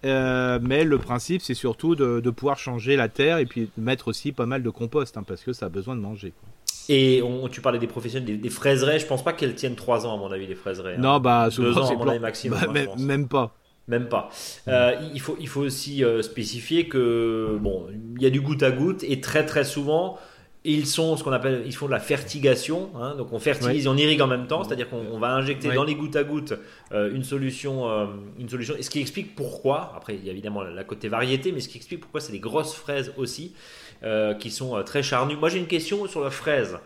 Euh, 0.03 0.57
mais 0.63 0.83
le 0.83 0.97
principe, 0.97 1.43
c'est 1.43 1.53
surtout 1.53 1.93
de, 1.95 2.19
de 2.21 2.29
pouvoir 2.31 2.57
changer 2.57 2.95
la 2.95 3.07
terre 3.07 3.37
et 3.37 3.45
puis 3.45 3.69
mettre 3.77 4.07
aussi 4.07 4.31
pas 4.31 4.47
mal 4.47 4.63
de 4.63 4.69
compost, 4.71 5.15
hein, 5.15 5.23
parce 5.27 5.43
que 5.43 5.53
ça 5.53 5.67
a 5.67 5.69
besoin 5.69 5.95
de 5.95 6.01
manger. 6.01 6.33
quoi. 6.39 6.49
Et 6.89 7.21
on- 7.21 7.47
tu 7.49 7.61
parlais 7.61 7.77
des 7.77 7.85
professionnels, 7.85 8.25
des, 8.25 8.37
des 8.37 8.49
fraiseraies. 8.49 8.97
Je 8.97 9.05
pense 9.05 9.23
pas 9.23 9.33
qu'elles 9.33 9.53
tiennent 9.53 9.75
3 9.75 10.07
ans, 10.07 10.15
à 10.15 10.17
mon 10.17 10.31
avis, 10.31 10.47
les 10.47 10.55
fraiseraies. 10.55 10.95
hein. 10.95 11.01
Non, 11.01 11.19
bah 11.19 11.49
souvent 11.51 11.81
ans, 11.81 11.83
à 11.83 11.87
c'est 11.87 11.95
mon 11.95 12.01
plan- 12.01 12.11
avis, 12.13 12.19
maximum, 12.19 12.59
bah, 12.73 12.79
même 12.97 13.27
pas. 13.27 13.53
Même 13.91 14.07
pas. 14.07 14.29
Euh, 14.67 14.95
il, 15.13 15.19
faut, 15.19 15.35
il 15.39 15.47
faut 15.47 15.61
aussi 15.61 16.03
euh, 16.03 16.21
spécifier 16.21 16.87
que 16.87 17.57
bon, 17.59 17.87
il 18.17 18.23
y 18.23 18.25
a 18.25 18.29
du 18.29 18.41
goutte 18.41 18.63
à 18.63 18.71
goutte 18.71 19.03
et 19.03 19.19
très 19.19 19.45
très 19.45 19.65
souvent 19.65 20.17
ils 20.63 20.85
sont 20.85 21.17
ce 21.17 21.23
qu'on 21.23 21.31
appelle 21.31 21.63
ils 21.65 21.75
font 21.75 21.87
de 21.87 21.91
la 21.91 21.99
fertigation. 21.99 22.91
hein. 22.95 23.15
donc 23.15 23.33
on 23.33 23.39
fertilise 23.39 23.85
et 23.85 23.89
on 23.89 23.97
irrigue 23.97 24.21
en 24.21 24.27
même 24.27 24.47
temps, 24.47 24.63
c'est-à-dire 24.63 24.89
qu'on 24.89 25.03
on 25.11 25.17
va 25.17 25.33
injecter 25.33 25.71
dans 25.73 25.83
les 25.83 25.95
gouttes 25.95 26.15
à 26.15 26.23
gouttes 26.23 26.53
euh, 26.91 27.13
une 27.13 27.23
solution, 27.23 27.89
euh, 27.89 28.05
une 28.39 28.47
solution. 28.47 28.75
Et 28.77 28.83
ce 28.83 28.89
qui 28.91 29.01
explique 29.01 29.35
pourquoi. 29.35 29.93
Après 29.97 30.15
il 30.15 30.23
y 30.25 30.29
a 30.29 30.31
évidemment 30.31 30.61
la 30.61 30.83
côté 30.83 31.07
variété, 31.09 31.51
mais 31.51 31.61
ce 31.61 31.67
qui 31.67 31.77
explique 31.77 32.01
pourquoi 32.01 32.21
c'est 32.21 32.31
des 32.31 32.39
grosses 32.39 32.75
fraises 32.75 33.11
aussi 33.17 33.53
euh, 34.03 34.35
qui 34.35 34.51
sont 34.51 34.81
très 34.83 35.01
charnues. 35.01 35.35
Moi 35.35 35.49
j'ai 35.49 35.57
une 35.57 35.67
question 35.67 36.07
sur 36.07 36.21
la 36.23 36.29
fraise. 36.29 36.77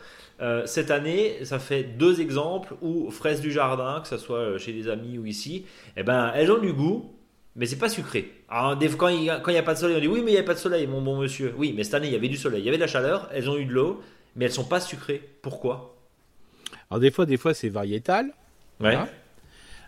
Euh, 0.42 0.66
cette 0.66 0.92
année, 0.92 1.46
ça 1.46 1.60
fait 1.60 1.84
deux 1.84 2.20
exemples 2.20 2.76
où 2.82 3.10
fraises 3.10 3.40
du 3.40 3.52
jardin, 3.52 4.02
que 4.02 4.08
ce 4.08 4.18
soit 4.18 4.38
euh, 4.38 4.58
chez 4.58 4.74
des 4.74 4.90
amis 4.90 5.18
ou 5.18 5.26
ici, 5.26 5.66
eh 5.96 6.04
ben, 6.04 6.32
elles 6.36 6.52
ont 6.52 6.58
du 6.60 6.74
goût, 6.74 7.14
mais 7.56 7.66
c'est 7.66 7.78
pas 7.78 7.88
sucré. 7.88 8.34
Alors, 8.50 8.78
quand 8.98 9.08
il 9.08 9.22
n'y 9.22 9.30
a, 9.30 9.38
a 9.38 9.62
pas 9.64 9.74
de 9.74 9.80
soleil, 9.80 9.96
on 9.96 10.02
dit 10.02 10.08
oui, 10.10 10.22
mais 10.24 10.32
il 10.32 10.34
n'y 10.34 10.40
a 10.40 10.44
pas 10.44 10.54
de 10.54 10.60
soleil, 10.60 10.88
mon 10.88 11.02
bon 11.02 11.18
monsieur. 11.18 11.54
Oui, 11.58 11.74
mais 11.76 11.86
cette 11.86 11.94
année, 11.94 12.08
il 12.08 12.14
y 12.14 12.18
avait 12.18 12.28
du 12.28 12.36
soleil, 12.36 12.62
il 12.62 12.66
y 12.66 12.68
avait 12.68 12.78
de 12.78 12.82
la 12.82 12.88
chaleur, 12.88 13.30
elles 13.32 13.50
ont 13.50 13.58
eu 13.58 13.66
de 13.66 13.72
l'eau, 13.72 14.02
mais 14.36 14.46
elles 14.46 14.52
sont 14.52 14.66
pas 14.66 14.82
sucrées. 14.82 15.22
Pourquoi? 15.42 15.96
Alors 16.90 17.00
des 17.00 17.12
fois, 17.12 17.26
des 17.26 17.38
fois 17.38 17.54
c'est 17.54 17.70
variétal. 17.70 18.26
Ouais. 18.26 18.34
Voilà. 18.92 19.08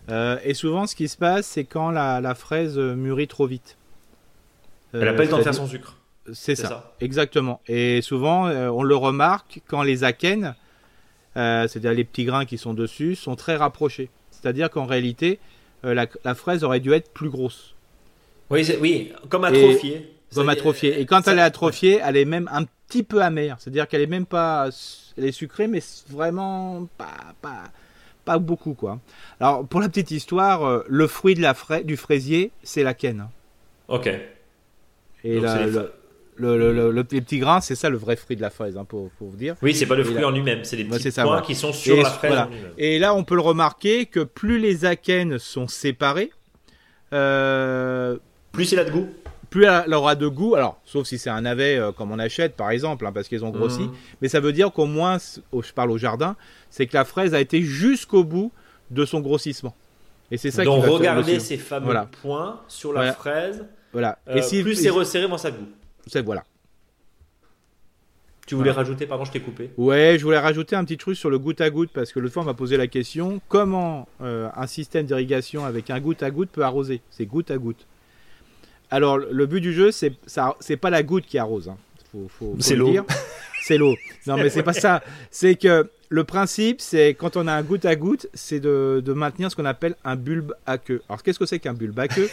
Euh, 0.10 0.40
et 0.46 0.54
souvent, 0.54 0.88
ce 0.88 0.96
qui 0.96 1.10
se 1.10 1.18
passe, 1.18 1.46
c'est 1.46 1.66
quand 1.66 1.92
la, 1.92 2.22
la 2.22 2.36
fraise 2.36 2.78
mûrit 2.78 3.28
trop 3.28 3.48
vite. 3.48 3.76
Elle 4.94 5.02
n'a 5.02 5.12
pas 5.14 5.24
le 5.24 5.30
temps 5.30 5.38
de 5.40 5.44
faire 5.44 5.54
son 5.54 5.68
sucre. 5.68 5.98
C'est 6.34 6.56
ça. 6.56 6.94
exactement. 7.00 7.62
Et 7.68 8.02
souvent, 8.02 8.50
on 8.50 8.84
le 8.84 8.96
remarque 8.96 9.62
quand 9.68 9.84
les 9.84 10.04
akènes, 10.04 10.56
c'est-à-dire 11.36 11.94
les 11.94 12.04
petits 12.04 12.26
grains 12.26 12.46
qui 12.46 12.58
sont 12.58 12.74
dessus, 12.74 13.16
sont 13.16 13.36
très 13.36 13.56
rapprochés. 13.56 14.10
C'est-à-dire 14.32 14.70
qu'en 14.70 14.86
réalité, 14.86 15.40
la, 15.84 16.08
la, 16.24 16.36
fraise 16.36 16.64
aurait 16.64 16.80
dû 16.80 16.94
être 16.94 17.12
plus 17.12 17.30
grosse. 17.30 17.76
Oui, 18.50 18.68
oui 18.82 19.14
comme 19.30 19.44
atrophiée. 19.44 20.14
Comme 20.34 20.50
atrophiée. 20.50 21.00
Et 21.00 21.06
quand 21.06 21.28
elle 21.28 21.40
est 21.40 21.44
atrophiée, 21.44 22.02
elle 22.04 22.18
est 22.18 22.26
même 22.26 22.50
un 22.52 22.66
petit 22.88 23.04
peu 23.04 23.22
amère. 23.22 23.58
C'est-à-dire 23.60 23.88
qu'elle 23.88 24.02
est 24.02 24.08
même 24.08 24.26
pas, 24.26 24.70
elle 25.18 25.26
est 25.26 25.32
sucrée, 25.32 25.68
mais 25.68 25.82
vraiment 26.10 26.88
pas, 26.98 27.34
pas, 27.42 27.64
pas 28.26 28.40
beaucoup 28.40 28.74
quoi. 28.74 29.00
Alors 29.40 29.66
pour 29.66 29.80
la 29.80 29.90
petite 29.90 30.12
histoire, 30.12 30.66
euh, 30.66 30.84
le 30.88 31.08
fruit 31.08 31.36
de 31.36 31.42
la 31.42 31.56
du 31.84 31.98
fraisier, 31.98 32.52
c'est 32.64 32.84
la. 32.84 32.94
Ok. 33.88 34.10
Et 35.24 35.42
le, 36.38 36.74
le, 36.74 36.92
le, 36.92 37.04
petit 37.04 37.40
grain, 37.40 37.62
c'est 37.62 37.76
ça 37.76 37.90
le 37.90 37.98
vrai 37.98 38.16
fruit 38.16 38.36
de 38.36 38.42
la 38.42 38.50
fraise, 38.50 38.78
hein, 38.78 38.86
pour, 38.86 39.10
pour, 39.12 39.30
vous 39.30 39.36
dire. 39.36 39.56
Oui, 39.62 39.74
c'est 39.74 39.86
pas 39.86 39.96
le 39.96 40.04
fruit 40.04 40.24
en 40.24 40.32
lui-même, 40.32 40.64
c'est 40.64 40.76
les 40.76 40.86
petits 40.86 41.12
points 41.12 41.42
qui 41.42 41.56
sont 41.56 41.74
sur 41.74 41.98
la 41.98 42.10
fraise. 42.10 42.48
Et 42.78 43.00
là, 43.00 43.14
on 43.14 43.24
peut 43.24 43.36
le 43.36 43.42
remarquer 43.42 44.06
que 44.06 44.22
plus 44.22 44.60
les 44.60 44.86
akènes 44.86 45.40
sont 45.40 45.68
séparés, 45.68 46.32
euh, 47.14 48.18
plus 48.52 48.66
c'est 48.66 48.76
là 48.76 48.84
de 48.84 48.92
goût 48.92 49.08
plus 49.50 49.66
elle 49.66 49.94
aura 49.94 50.16
de 50.16 50.28
goût, 50.28 50.56
alors 50.56 50.80
sauf 50.84 51.08
si 51.08 51.18
c'est 51.18 51.30
un 51.30 51.42
navet 51.42 51.78
euh, 51.78 51.92
comme 51.92 52.12
on 52.12 52.20
achète 52.20 52.56
par 52.56 52.70
exemple, 52.70 53.06
hein, 53.06 53.12
parce 53.14 53.28
qu'ils 53.28 53.46
ont 53.46 53.50
grossi, 53.50 53.84
mhm. 53.84 53.94
mais 54.22 54.28
ça 54.28 54.40
veut 54.40 54.52
dire 54.52 54.72
qu'au 54.72 54.86
moins, 54.86 55.18
je 55.20 55.74
parle 55.74 55.92
au 55.92 55.98
jardin, 55.98 56.36
c'est 56.70 56.86
que 56.86 56.96
la 56.96 57.06
fraise 57.06 57.34
a 57.34 57.40
été 57.40 57.62
jusqu'au 57.62 58.24
bout 58.24 58.52
de 58.92 59.06
son 59.06 59.22
grossissement. 59.22 59.76
Et 60.32 60.38
c'est 60.38 60.52
ça 60.52 60.64
Donc 60.64 60.82
qui 60.82 60.88
va 60.88 60.94
regardez 60.94 61.40
ces 61.40 61.58
fameux 61.58 61.96
points 62.22 62.62
sur 62.68 62.92
la 62.92 63.14
fraise. 63.14 63.66
Voilà. 63.94 64.20
et 64.28 64.40
euh, 64.40 64.42
si, 64.42 64.62
plus 64.62 64.76
c'est 64.76 64.90
resserré, 64.90 65.28
moins 65.28 65.38
ça 65.38 65.52
goût. 65.52 65.66
C'est 66.08 66.22
voilà. 66.22 66.44
Tu 68.48 68.56
voulais 68.56 68.72
rajouter, 68.72 69.06
pardon, 69.06 69.26
je 69.26 69.32
t'ai 69.32 69.42
coupé. 69.42 69.72
Ouais, 69.76 70.16
je 70.18 70.24
voulais 70.24 70.40
rajouter 70.40 70.78
un 70.78 70.86
petit 70.86 70.98
truc 70.98 71.18
sur 71.18 71.30
le 71.30 71.38
goutte 71.38 71.60
à 71.60 71.70
goutte 71.70 71.90
parce 71.94 72.14
que 72.14 72.20
l'autre 72.20 72.34
fois 72.34 72.44
on 72.44 72.46
m'a 72.46 72.54
posé 72.54 72.78
la 72.78 72.88
question 72.88 73.42
comment 73.50 74.08
euh, 74.22 74.48
un 74.56 74.68
système 74.68 75.06
d'irrigation 75.06 75.66
avec 75.66 75.90
un 75.90 76.00
goutte 76.00 76.24
à 76.24 76.32
goutte 76.32 76.50
peut 76.50 76.64
arroser? 76.64 77.02
C'est 77.12 77.26
goutte 77.26 77.52
à 77.52 77.58
goutte. 77.58 77.86
Alors, 78.90 79.18
le 79.18 79.46
but 79.48 79.60
du 79.60 79.74
jeu, 79.74 79.92
c'est 79.92 80.14
ça, 80.26 80.56
c'est 80.62 80.78
pas 80.78 80.90
la 80.90 81.04
goutte 81.04 81.26
qui 81.26 81.38
arrose. 81.38 81.70
Hein. 81.70 81.78
c'est 82.60 82.78
l'eau. 82.78 82.96
C'est 83.62 83.78
l'eau. 83.78 83.98
Non, 84.28 84.38
mais 84.38 84.50
c'est 84.50 84.64
pas 84.64 84.72
ça. 84.72 85.04
C'est 85.30 85.56
que 85.56 85.90
le 86.08 86.24
principe, 86.24 86.80
c'est 86.80 87.16
quand 87.16 87.36
on 87.36 87.48
a 87.48 87.54
un 87.54 87.64
goutte 87.64 87.84
à 87.84 87.98
goutte, 87.98 88.28
c'est 88.34 88.62
de, 88.62 89.04
maintenir 89.14 89.52
ce 89.52 89.58
qu'on 89.58 89.66
appelle 89.66 89.96
un 90.06 90.16
bulbe 90.16 90.54
à 90.66 90.78
queue. 90.78 91.02
Alors, 91.10 91.22
qu'est-ce 91.22 91.40
que 91.40 91.46
c'est 91.46 91.60
qu'un 91.60 91.74
bulbe 91.74 92.00
à 92.00 92.08
queue? 92.08 92.30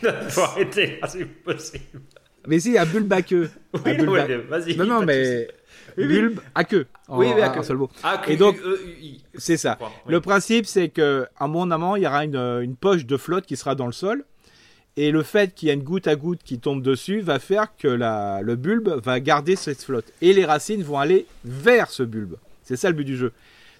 Faut 0.30 0.40
arrêter, 0.40 0.98
c'est 1.06 1.26
possible. 1.26 2.00
Mais 2.46 2.60
si, 2.60 2.78
un 2.78 2.86
bulbe 2.86 3.12
à 3.12 3.22
queue. 3.22 3.50
Oui, 3.84 3.96
vas-y. 4.48 4.76
Non, 4.76 4.84
non, 4.84 5.02
mais 5.02 5.48
bulbe 5.96 6.40
à 6.54 6.64
queue. 6.64 6.86
oui, 7.08 7.28
mais 7.34 7.42
à 7.42 7.50
queue. 7.50 7.62
seul 7.62 7.76
mot. 7.76 7.90
Et 8.26 8.36
donc, 8.36 8.56
c'est 9.34 9.56
ça. 9.56 9.78
Le 10.06 10.20
principe, 10.20 10.66
c'est 10.66 10.88
que 10.88 11.26
à 11.38 11.46
mon 11.46 11.70
amant, 11.70 11.96
il 11.96 12.02
y 12.02 12.06
aura 12.06 12.24
une, 12.24 12.36
une 12.36 12.76
poche 12.76 13.06
de 13.06 13.16
flotte 13.16 13.46
qui 13.46 13.56
sera 13.56 13.74
dans 13.74 13.86
le 13.86 13.92
sol 13.92 14.24
et 14.96 15.12
le 15.12 15.22
fait 15.22 15.54
qu'il 15.54 15.68
y 15.68 15.70
a 15.70 15.74
une 15.74 15.82
goutte 15.82 16.08
à 16.08 16.16
goutte 16.16 16.42
qui 16.44 16.58
tombe 16.58 16.82
dessus 16.82 17.20
va 17.20 17.38
faire 17.38 17.68
que 17.76 17.88
la, 17.88 18.40
le 18.42 18.56
bulbe 18.56 19.00
va 19.02 19.20
garder 19.20 19.56
cette 19.56 19.82
flotte. 19.82 20.12
Et 20.20 20.32
les 20.32 20.44
racines 20.44 20.82
vont 20.82 20.98
aller 20.98 21.26
vers 21.44 21.90
ce 21.90 22.02
bulbe. 22.02 22.36
C'est 22.64 22.76
ça 22.76 22.88
le 22.88 22.94
but 22.94 23.04
du 23.04 23.16
jeu. 23.16 23.32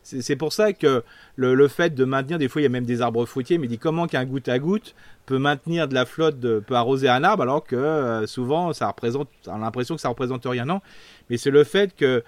C'est 0.03 0.37
pour 0.37 0.53
ça 0.53 0.73
que 0.73 1.05
le, 1.37 1.69
fait 1.69 1.95
de 1.95 2.05
maintenir, 2.05 2.39
des 2.39 2.49
fois 2.49 2.63
il 2.63 2.65
y 2.65 2.67
a 2.67 2.71
même 2.71 2.87
des 2.87 3.03
arbres 3.03 3.27
fruitiers, 3.27 3.59
mais 3.59 3.67
dit 3.67 3.79
comment 3.79 4.07
qu'un 4.07 4.25
goutte 4.25 4.49
à 4.49 4.59
goutte 4.59 4.95
peut 5.27 5.39
maintenir 5.39 5.89
de 5.89 5.95
la 5.95 6.07
flotte, 6.07 6.41
peut 6.41 6.75
arroser 6.75 7.09
un 7.09 7.23
arbre, 7.23 7.43
alors 7.43 7.65
que 7.65 7.77
euh, 7.77 8.27
souvent 8.27 8.73
ça 8.73 8.89
représente, 8.89 9.29
on 9.47 9.55
a 9.55 9.59
l'impression 9.59 9.95
que 9.95 10.01
ça 10.01 10.09
représente 10.09 10.47
rien, 10.47 10.65
non? 10.65 10.81
Mais 11.29 11.37
c'est 11.37 11.51
le 11.51 11.65
fait 11.65 11.95
que 11.95 12.25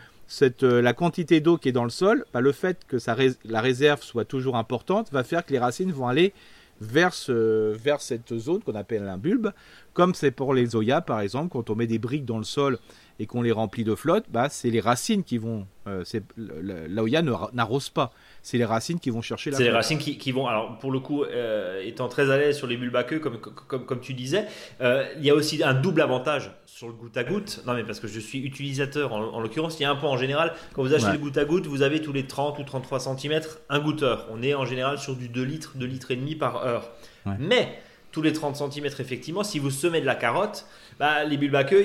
euh, 0.63 0.83
la 0.83 0.93
quantité 0.93 1.41
d'eau 1.41 1.57
qui 1.57 1.71
est 1.71 1.73
dans 1.73 1.85
le 1.85 1.91
sol, 1.91 2.25
bah, 2.33 2.41
le 2.41 2.53
fait 2.53 2.79
que 2.87 2.97
la 3.45 3.61
réserve 3.61 4.03
soit 4.03 4.25
toujours 4.25 4.57
importante, 4.57 5.11
va 5.13 5.25
faire 5.25 5.45
que 5.45 5.53
les 5.53 5.59
racines 5.59 5.93
vont 5.93 6.09
aller 6.09 6.33
vers, 6.81 7.15
vers 7.29 8.01
cette 8.01 8.39
zone 8.39 8.61
qu'on 8.63 8.75
appelle 8.75 9.09
un 9.09 9.19
bulbe, 9.19 9.53
comme 9.95 10.15
c'est 10.15 10.31
pour 10.31 10.55
les 10.55 10.67
Zoya 10.67 11.01
par 11.01 11.21
exemple, 11.21 11.51
quand 11.51 11.71
on 11.71 11.75
met 11.75 11.87
des 11.87 11.99
briques 11.99 12.25
dans 12.25 12.39
le 12.39 12.45
sol 12.45 12.79
et 13.23 13.27
qu'on 13.27 13.41
les 13.41 13.53
remplit 13.53 13.85
de 13.85 13.95
flotte, 13.95 14.25
bah, 14.31 14.49
c'est 14.51 14.71
les 14.71 14.81
racines 14.81 15.23
qui 15.23 15.39
vont. 15.39 15.67
Euh, 15.87 16.05
L'Oya 16.37 17.23
n'arrose 17.23 17.89
pas 17.89 18.13
c'est 18.43 18.59
les 18.59 18.65
racines 18.65 18.99
qui 18.99 19.11
vont 19.11 19.23
chercher 19.23 19.51
la 19.51 19.57
C'est 19.57 19.63
les 19.63 19.71
racines 19.71 19.99
qui, 19.99 20.19
qui, 20.19 20.33
vont, 20.33 20.47
alors 20.49 20.79
pour 20.79 20.91
le 20.91 20.99
coup, 20.99 21.23
euh, 21.23 21.81
étant 21.85 22.09
très 22.09 22.31
à 22.31 22.37
l'aise 22.37 22.57
sur 22.57 22.67
les 22.67 22.77
bulbes 22.77 22.99
comme, 23.21 23.39
comme, 23.39 23.87
comme 23.87 24.01
tu 24.01 24.15
disais, 24.15 24.47
euh, 24.81 25.07
il 25.17 25.25
y 25.25 25.31
a 25.31 25.35
aussi 25.35 25.63
un 25.63 25.75
double 25.75 26.03
avantage 26.03 26.51
sur 26.67 26.89
le 26.89 26.93
goutte 26.93 27.17
à 27.17 27.23
goutte. 27.23 27.63
Non, 27.67 27.75
mais 27.75 27.85
parce 27.85 28.01
que 28.01 28.09
je 28.09 28.19
suis 28.19 28.41
utilisateur, 28.41 29.13
en, 29.13 29.41
l'occurrence, 29.41 29.79
il 29.79 29.85
y 29.85 29.87
a 29.87 29.91
un 29.91 29.97
point 29.97 30.11
en 30.11 30.17
général, 30.17 30.53
quand 30.75 30.83
vous 30.83 30.93
achetez 30.93 31.13
le 31.13 31.19
goutte 31.19 31.39
à 31.39 31.45
goutte, 31.45 31.67
vous 31.67 31.83
avez 31.83 32.03
tous 32.03 32.13
les 32.13 32.27
30 32.27 32.59
ou 32.59 32.65
33 32.65 33.01
cm 33.01 33.41
un 33.69 33.79
goutteur. 33.79 34.27
On 34.33 34.43
est 34.43 34.55
en 34.55 34.65
général 34.65 34.99
sur 34.99 35.15
du 35.15 35.29
2 35.29 35.43
litres, 35.43 35.73
2 35.77 35.87
litres 35.87 36.11
et 36.11 36.17
demi 36.17 36.35
par 36.35 36.65
heure. 36.65 36.91
Mais 37.39 37.79
tous 38.11 38.23
les 38.23 38.33
30 38.33 38.57
cm, 38.57 38.87
effectivement, 38.87 39.45
si 39.45 39.59
vous 39.59 39.71
semez 39.71 40.01
de 40.01 40.07
la 40.07 40.17
carotte, 40.17 40.67
bah, 41.03 41.25
les 41.25 41.37
bulbes 41.37 41.57
à 41.57 41.65
queue, 41.65 41.85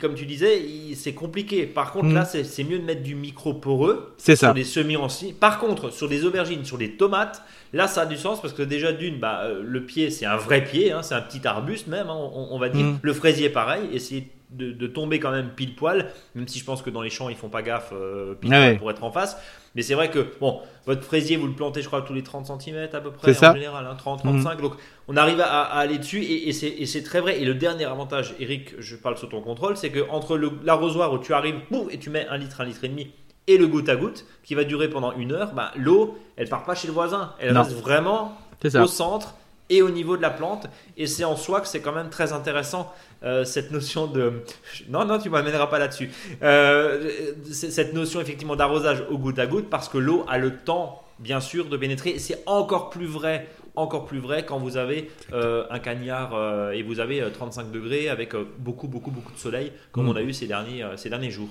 comme 0.00 0.14
tu 0.14 0.24
disais, 0.24 0.62
c'est 0.94 1.14
compliqué. 1.14 1.66
Par 1.66 1.90
contre, 1.90 2.10
là, 2.10 2.22
mm. 2.22 2.44
c'est 2.44 2.62
mieux 2.62 2.78
de 2.78 2.84
mettre 2.84 3.02
du 3.02 3.16
micro 3.16 3.54
poreux 3.54 4.14
sur 4.18 4.36
ça. 4.36 4.52
des 4.52 4.62
semis 4.62 4.96
en 4.96 5.08
Par 5.40 5.58
contre, 5.58 5.90
sur 5.90 6.08
des 6.08 6.24
aubergines, 6.24 6.64
sur 6.64 6.78
des 6.78 6.92
tomates, 6.92 7.42
là, 7.72 7.88
ça 7.88 8.02
a 8.02 8.06
du 8.06 8.16
sens 8.16 8.40
parce 8.40 8.54
que 8.54 8.62
déjà, 8.62 8.92
d'une, 8.92 9.18
bah, 9.18 9.40
euh, 9.42 9.64
le 9.64 9.84
pied, 9.84 10.12
c'est 10.12 10.26
un 10.26 10.36
vrai 10.36 10.62
pied, 10.62 10.92
hein, 10.92 11.02
c'est 11.02 11.16
un 11.16 11.22
petit 11.22 11.44
arbuste 11.44 11.88
même, 11.88 12.06
hein, 12.08 12.16
on, 12.16 12.56
va 12.60 12.68
dire. 12.68 12.84
Mm. 12.84 12.98
Le 13.02 13.12
fraisier, 13.12 13.48
pareil. 13.48 13.82
Essayer 13.92 14.30
de, 14.50 14.86
tomber 14.86 15.18
quand 15.18 15.32
même 15.32 15.48
pile 15.56 15.74
poil, 15.74 16.12
même 16.36 16.46
si 16.46 16.60
je 16.60 16.64
pense 16.64 16.82
que 16.82 16.90
dans 16.90 17.02
les 17.02 17.10
champs, 17.10 17.28
ils 17.28 17.34
font 17.34 17.48
pas 17.48 17.62
gaffe 17.62 17.92
euh, 17.92 18.34
pile 18.34 18.50
poil 18.50 18.78
pour 18.78 18.90
être 18.92 19.02
en 19.02 19.10
face. 19.10 19.38
Mais 19.74 19.82
c'est 19.82 19.94
vrai 19.94 20.10
que, 20.10 20.26
bon, 20.40 20.60
votre 20.86 21.02
fraisier, 21.02 21.36
vous 21.36 21.46
le 21.46 21.54
plantez, 21.54 21.80
je 21.80 21.86
crois, 21.86 22.02
tous 22.02 22.12
les 22.12 22.22
30 22.22 22.60
cm 22.60 22.88
à 22.92 23.00
peu 23.00 23.10
près, 23.10 23.30
en 23.30 23.54
général, 23.54 23.86
30, 23.96 24.20
hein, 24.20 24.22
35. 24.22 24.56
Mhm. 24.56 24.60
Donc, 24.60 24.74
on 25.08 25.16
arrive 25.16 25.40
à, 25.40 25.62
aller 25.62 25.98
dessus 25.98 26.22
et, 26.22 26.48
et 26.48 26.86
c'est 26.86 27.02
très 27.02 27.20
vrai. 27.20 27.40
Et 27.40 27.44
le 27.44 27.54
dernier 27.54 27.84
avantage, 27.84 28.34
Eric, 28.38 28.74
je 28.78 28.96
parle 28.96 29.16
sous 29.16 29.26
ton 29.26 29.40
contrôle, 29.40 29.76
c'est 29.76 29.90
que 29.90 30.08
entre 30.10 30.38
l'arrosoir 30.64 31.12
où 31.12 31.18
tu 31.18 31.32
arrives, 31.32 31.56
boum, 31.70 31.88
et 31.90 31.98
tu 31.98 32.10
mets 32.10 32.26
un 32.28 32.36
litre, 32.36 32.60
un 32.60 32.64
litre 32.64 32.84
et 32.84 32.88
demi, 32.88 33.10
et 33.46 33.56
le 33.56 33.66
goutte 33.66 33.88
à 33.88 33.96
goutte, 33.96 34.26
qui 34.44 34.54
va 34.54 34.64
durer 34.64 34.88
pendant 34.88 35.12
une 35.14 35.32
heure, 35.32 35.52
bah, 35.54 35.72
l'eau, 35.76 36.18
elle 36.36 36.48
part 36.48 36.64
pas 36.64 36.74
chez 36.74 36.86
le 36.86 36.92
voisin. 36.92 37.32
Elle 37.38 37.56
reste 37.56 37.72
vraiment 37.72 38.36
au 38.74 38.86
centre 38.86 39.34
et 39.70 39.82
au 39.82 39.90
niveau 39.90 40.16
de 40.16 40.22
la 40.22 40.30
plante. 40.30 40.66
Et 40.96 41.06
c'est 41.06 41.24
en 41.24 41.36
soi 41.36 41.60
que 41.60 41.68
c'est 41.68 41.80
quand 41.80 41.92
même 41.92 42.10
très 42.10 42.32
intéressant 42.32 42.92
euh, 43.22 43.44
cette 43.44 43.70
notion 43.70 44.06
de... 44.06 44.42
Non, 44.88 45.04
non, 45.04 45.18
tu 45.18 45.30
m'amèneras 45.30 45.66
pas 45.68 45.78
là-dessus. 45.78 46.10
Euh, 46.42 47.10
cette 47.50 47.94
notion 47.94 48.20
effectivement 48.20 48.56
d'arrosage 48.56 49.04
au 49.10 49.18
goutte 49.18 49.38
à 49.38 49.46
goutte 49.46 49.70
parce 49.70 49.88
que 49.88 49.98
l'eau 49.98 50.24
a 50.28 50.38
le 50.38 50.56
temps, 50.56 51.02
bien 51.18 51.40
sûr, 51.40 51.66
de 51.66 51.76
pénétrer. 51.76 52.18
C'est 52.18 52.42
encore 52.46 52.90
plus 52.90 53.06
vrai 53.06 53.46
encore 53.74 54.04
plus 54.04 54.18
vrai 54.18 54.44
quand 54.44 54.58
vous 54.58 54.76
avez 54.76 55.10
euh, 55.32 55.64
un 55.70 55.78
cagnard 55.78 56.34
et 56.74 56.82
vous 56.82 57.00
avez 57.00 57.24
35 57.32 57.70
degrés 57.70 58.10
avec 58.10 58.34
beaucoup, 58.58 58.86
beaucoup, 58.86 59.10
beaucoup 59.10 59.32
de 59.32 59.38
soleil, 59.38 59.72
comme 59.92 60.04
mm. 60.04 60.08
on 60.10 60.16
a 60.16 60.20
eu 60.20 60.34
ces 60.34 60.46
derniers, 60.46 60.84
ces 60.96 61.08
derniers 61.08 61.30
jours. 61.30 61.48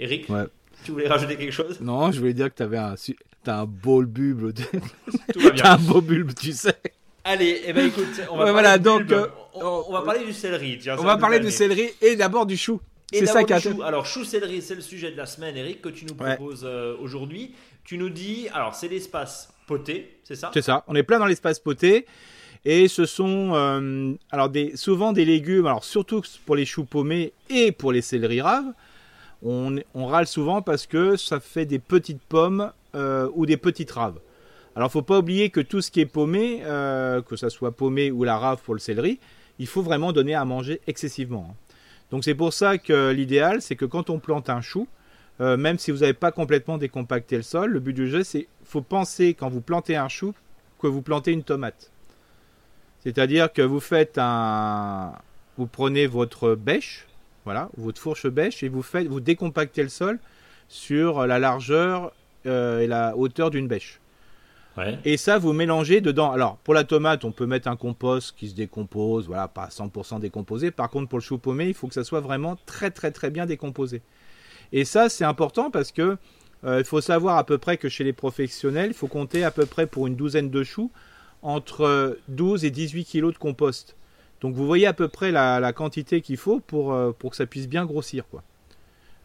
Eric, 0.00 0.28
tu 0.84 0.92
voulais 0.92 1.08
rajouter 1.08 1.36
quelque 1.36 1.52
chose? 1.52 1.80
Non, 1.80 2.10
je 2.10 2.18
voulais 2.18 2.34
dire 2.34 2.48
que 2.50 2.56
tu 2.56 2.62
avais 2.62 2.78
un, 2.78 2.94
as 3.46 3.60
un 3.60 3.66
beau 3.66 4.02
bulbe. 4.02 4.52
Tout 5.32 5.40
va 5.40 5.50
bien. 5.50 5.64
as 5.66 5.74
un 5.74 5.78
beau 5.78 6.00
bulbe, 6.00 6.32
tu 6.34 6.52
sais. 6.52 6.76
Allez, 7.24 7.62
eh 7.66 7.72
ben 7.72 7.86
écoute, 7.86 8.20
on 8.30 8.36
va, 8.36 8.50
voilà, 8.50 8.78
donc, 8.78 9.04
on, 9.54 9.92
va 9.92 10.02
parler 10.02 10.24
du 10.24 10.32
céleri. 10.32 10.80
on 10.98 11.04
va 11.04 11.16
parler 11.16 11.40
du 11.40 11.50
céleri 11.50 11.90
et 12.00 12.16
d'abord 12.16 12.46
du 12.46 12.56
chou. 12.56 12.80
C'est 13.12 13.26
ça 13.26 13.44
qui 13.44 13.60
chou. 13.60 13.82
Alors, 13.82 14.06
chou 14.06 14.24
céleri, 14.24 14.62
c'est 14.62 14.74
le 14.74 14.80
sujet 14.80 15.10
de 15.10 15.16
la 15.16 15.26
semaine, 15.26 15.56
Eric, 15.56 15.82
que 15.82 15.88
tu 15.88 16.04
nous 16.04 16.14
proposes 16.14 16.64
euh, 16.64 16.96
aujourd'hui. 17.00 17.54
Tu 17.84 17.98
nous 17.98 18.08
dis, 18.08 18.48
alors 18.52 18.74
c'est 18.74 18.88
l'espace 18.88 19.52
poté, 19.66 20.18
c'est 20.24 20.36
ça? 20.36 20.50
C'est 20.54 20.62
ça. 20.62 20.84
On 20.86 20.94
est 20.94 21.02
plein 21.02 21.18
dans 21.18 21.26
l'espace 21.26 21.58
poté. 21.58 22.06
Et 22.64 22.86
ce 22.86 23.06
sont 23.06 23.52
euh, 23.54 24.14
alors 24.30 24.48
des, 24.48 24.76
souvent 24.76 25.12
des 25.12 25.24
légumes, 25.24 25.66
alors 25.66 25.84
surtout 25.84 26.22
pour 26.46 26.54
les 26.54 26.64
choux 26.64 26.84
paumés 26.84 27.32
et 27.50 27.72
pour 27.72 27.90
les 27.90 28.02
céleri 28.02 28.40
raves, 28.40 28.72
on, 29.42 29.76
on, 29.94 30.06
râle 30.06 30.28
souvent 30.28 30.62
parce 30.62 30.86
que 30.86 31.16
ça 31.16 31.40
fait 31.40 31.66
des 31.66 31.80
petites 31.80 32.22
pommes 32.22 32.70
euh, 32.94 33.28
ou 33.34 33.46
des 33.46 33.56
petites 33.56 33.90
raves. 33.90 34.20
Alors, 34.74 34.90
faut 34.90 35.02
pas 35.02 35.18
oublier 35.18 35.50
que 35.50 35.60
tout 35.60 35.80
ce 35.80 35.90
qui 35.90 36.00
est 36.00 36.06
paumé, 36.06 36.62
que 36.64 37.36
ça 37.36 37.50
soit 37.50 37.72
paumé 37.72 38.10
ou 38.10 38.24
la 38.24 38.38
rave 38.38 38.60
pour 38.64 38.74
le 38.74 38.80
céleri, 38.80 39.18
il 39.58 39.66
faut 39.66 39.82
vraiment 39.82 40.12
donner 40.12 40.34
à 40.34 40.44
manger 40.44 40.80
excessivement. 40.86 41.48
Hein. 41.50 41.54
Donc 42.12 42.24
c'est 42.24 42.34
pour 42.34 42.52
ça 42.52 42.76
que 42.76 43.10
l'idéal, 43.10 43.62
c'est 43.62 43.74
que 43.74 43.86
quand 43.86 44.10
on 44.10 44.18
plante 44.18 44.50
un 44.50 44.60
chou, 44.60 44.86
euh, 45.40 45.56
même 45.56 45.78
si 45.78 45.90
vous 45.90 45.98
n'avez 45.98 46.12
pas 46.12 46.30
complètement 46.30 46.76
décompacté 46.76 47.36
le 47.36 47.42
sol, 47.42 47.70
le 47.70 47.80
but 47.80 47.94
du 47.94 48.06
jeu, 48.06 48.22
c'est 48.22 48.48
faut 48.64 48.82
penser 48.82 49.32
quand 49.32 49.48
vous 49.48 49.62
plantez 49.62 49.96
un 49.96 50.08
chou 50.08 50.34
que 50.78 50.86
vous 50.86 51.00
plantez 51.00 51.32
une 51.32 51.42
tomate. 51.42 51.90
C'est-à-dire 53.02 53.50
que 53.50 53.62
vous 53.62 53.80
faites 53.80 54.18
un, 54.18 55.12
vous 55.56 55.66
prenez 55.66 56.06
votre 56.06 56.54
bêche, 56.54 57.06
voilà, 57.46 57.70
votre 57.78 57.98
fourche 57.98 58.26
bêche 58.26 58.62
et 58.62 58.68
vous 58.68 58.82
faites, 58.82 59.06
vous 59.06 59.20
décompactez 59.20 59.82
le 59.82 59.88
sol 59.88 60.18
sur 60.68 61.26
la 61.26 61.38
largeur 61.38 62.12
euh, 62.44 62.80
et 62.80 62.86
la 62.86 63.16
hauteur 63.16 63.50
d'une 63.50 63.68
bêche. 63.68 64.01
Et 65.04 65.16
ça, 65.16 65.38
vous 65.38 65.52
mélangez 65.52 66.00
dedans. 66.00 66.32
Alors, 66.32 66.56
pour 66.58 66.74
la 66.74 66.84
tomate, 66.84 67.24
on 67.24 67.32
peut 67.32 67.46
mettre 67.46 67.68
un 67.68 67.76
compost 67.76 68.34
qui 68.36 68.48
se 68.48 68.54
décompose, 68.54 69.26
voilà, 69.26 69.48
pas 69.48 69.68
100% 69.68 70.20
décomposé. 70.20 70.70
Par 70.70 70.88
contre, 70.90 71.08
pour 71.08 71.18
le 71.18 71.22
chou 71.22 71.38
paumé, 71.38 71.68
il 71.68 71.74
faut 71.74 71.88
que 71.88 71.94
ça 71.94 72.04
soit 72.04 72.20
vraiment 72.20 72.56
très, 72.66 72.90
très, 72.90 73.10
très 73.10 73.30
bien 73.30 73.46
décomposé. 73.46 74.02
Et 74.72 74.84
ça, 74.84 75.08
c'est 75.08 75.24
important 75.24 75.70
parce 75.70 75.92
que 75.92 76.16
euh, 76.64 76.78
il 76.78 76.84
faut 76.84 77.00
savoir 77.00 77.36
à 77.36 77.44
peu 77.44 77.58
près 77.58 77.76
que 77.76 77.88
chez 77.88 78.04
les 78.04 78.12
professionnels, 78.12 78.90
il 78.90 78.94
faut 78.94 79.08
compter 79.08 79.44
à 79.44 79.50
peu 79.50 79.66
près 79.66 79.86
pour 79.86 80.06
une 80.06 80.16
douzaine 80.16 80.48
de 80.50 80.62
choux 80.62 80.90
entre 81.42 82.16
12 82.28 82.64
et 82.64 82.70
18 82.70 83.04
kilos 83.04 83.34
de 83.34 83.38
compost. 83.38 83.96
Donc, 84.40 84.54
vous 84.54 84.66
voyez 84.66 84.86
à 84.86 84.92
peu 84.92 85.08
près 85.08 85.32
la, 85.32 85.72
quantité 85.72 86.20
qu'il 86.20 86.38
faut 86.38 86.60
pour, 86.60 86.92
euh, 86.92 87.12
pour 87.16 87.30
que 87.30 87.36
ça 87.36 87.46
puisse 87.46 87.68
bien 87.68 87.84
grossir, 87.84 88.24
quoi. 88.30 88.42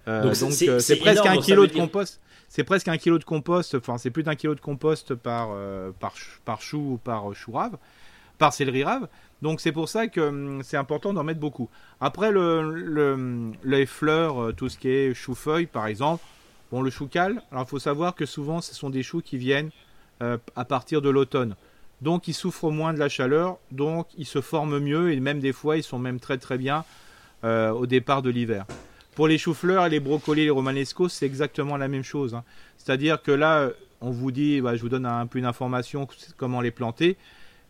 Euh, 0.08 0.24
donc 0.24 0.36
c'est 0.36 0.96
presque 0.96 1.26
un 1.26 1.38
kilo 1.38 1.68
de 1.68 1.74
compost 1.74 2.22
c'est 2.48 2.64
presque 2.64 2.88
un 2.88 2.98
kilo 2.98 3.20
de 3.20 3.24
compost, 3.24 3.76
enfin 3.76 3.98
c'est 3.98 4.10
plus 4.10 4.24
d'un 4.24 4.36
kilo 4.36 4.56
de 4.56 4.62
compost 4.62 5.16
par, 5.16 5.50
euh, 5.52 5.92
par, 6.00 6.14
par, 6.46 6.62
chou 6.62 6.94
ou 6.94 6.98
par 6.98 7.34
chou 7.36 7.52
rave, 7.52 7.78
par 8.38 8.54
céleri 8.54 8.84
rave. 8.84 9.08
Donc 9.42 9.62
c'est 9.62 9.72
pour 9.72 9.90
ça 9.90 10.08
que 10.08 10.22
hum, 10.22 10.64
c'est 10.64 10.78
important 10.78 11.14
d'en 11.14 11.24
mettre 11.24 11.40
beaucoup. 11.40 11.70
Après 12.00 12.32
le, 12.32 13.52
les 13.64 13.86
fleurs, 13.86 14.42
euh, 14.42 14.54
tout 14.54 14.70
ce 14.70 14.78
qui 14.78 14.90
est 14.90 15.14
chou-feuille 15.14 15.68
par 15.68 15.88
exemple, 15.88 16.24
bon 16.72 16.82
le 16.82 16.90
chou 16.90 17.08
cal, 17.08 17.42
alors 17.52 17.66
il 17.68 17.70
faut 17.70 17.80
savoir 17.80 18.16
que 18.16 18.26
souvent 18.26 18.62
ce 18.62 18.74
sont 18.74 18.90
des 18.90 19.04
choux 19.04 19.22
qui 19.22 19.38
viennent 19.38 19.72
euh, 20.24 20.38
à 20.56 20.66
partir 20.66 21.02
de 21.02 21.10
l'automne. 21.10 21.56
Donc 22.02 22.28
ils 22.28 22.34
souffrent 22.34 22.72
moins 22.72 22.94
de 22.94 23.00
la 23.00 23.10
chaleur, 23.10 23.58
donc 23.72 24.08
ils 24.18 24.26
se 24.26 24.40
forment 24.40 24.80
mieux 24.80 25.12
et 25.12 25.20
même 25.20 25.40
des 25.40 25.54
fois 25.54 25.78
ils 25.78 25.84
sont 25.84 26.00
même 26.00 26.20
très 26.20 26.38
très 26.38 26.58
bien 26.58 26.86
au 27.44 27.86
départ 27.86 28.22
de 28.22 28.30
l'hiver. 28.30 28.66
Pour 29.18 29.28
les 29.28 29.40
choux-fleurs, 29.40 29.90
les 29.90 30.00
brocolis, 30.00 30.44
les 30.44 30.52
romanesco, 30.52 31.10
c'est 31.10 31.26
exactement 31.26 31.76
la 31.76 31.88
même 31.88 32.04
chose. 32.04 32.36
Hein. 32.36 32.44
C'est-à-dire 32.78 33.20
que 33.20 33.32
là, 33.32 33.72
on 34.00 34.12
vous 34.12 34.30
dit, 34.30 34.62
bah, 34.62 34.76
je 34.76 34.82
vous 34.84 34.90
donne 34.90 35.08
un 35.08 35.26
peu 35.26 35.40
une 35.40 35.48
information 35.48 36.08
comment 36.38 36.62
les 36.62 36.70
planter, 36.70 37.18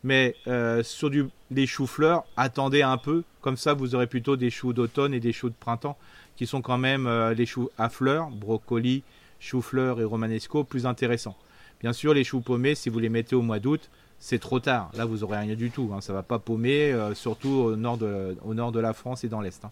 mais 0.04 0.36
euh, 0.48 0.84
sur 0.84 1.10
des 1.10 1.66
choux-fleurs, 1.66 2.26
attendez 2.36 2.82
un 2.82 2.98
peu, 2.98 3.24
comme 3.40 3.56
ça 3.56 3.74
vous 3.74 3.96
aurez 3.96 4.08
plutôt 4.08 4.36
des 4.36 4.50
choux 4.50 4.74
d'automne 4.74 5.14
et 5.14 5.22
des 5.22 5.32
choux 5.32 5.48
de 5.48 5.56
printemps, 5.58 5.98
qui 6.36 6.46
sont 6.46 6.62
quand 6.62 6.78
même 6.78 7.08
euh, 7.08 7.34
les 7.34 7.46
choux 7.46 7.70
à 7.78 7.88
fleurs, 7.88 8.30
brocolis, 8.30 9.04
choux-fleurs 9.40 10.02
et 10.02 10.04
romanesco, 10.04 10.66
plus 10.66 10.86
intéressants. 10.86 11.38
Bien 11.80 11.94
sûr, 11.94 12.14
les 12.14 12.26
choux 12.26 12.42
paumés, 12.42 12.76
si 12.76 12.90
vous 12.90 13.00
les 13.00 13.08
mettez 13.08 13.38
au 13.38 13.42
mois 13.42 13.60
d'août, 13.60 13.90
c'est 14.20 14.40
trop 14.40 14.60
tard. 14.60 14.92
Là, 14.98 15.06
vous 15.06 15.24
aurez 15.24 15.38
rien 15.38 15.56
du 15.56 15.72
tout. 15.72 15.92
Hein. 15.96 16.02
Ça 16.02 16.12
va 16.12 16.24
pas 16.24 16.40
paumer, 16.40 16.92
euh, 16.92 17.14
surtout 17.14 17.52
au 17.52 17.78
nord, 17.78 17.98
de, 17.98 18.36
au 18.44 18.54
nord 18.54 18.74
de 18.74 18.82
la 18.82 18.92
France 18.92 19.24
et 19.24 19.30
dans 19.30 19.40
l'Est. 19.40 19.64
Hein 19.64 19.72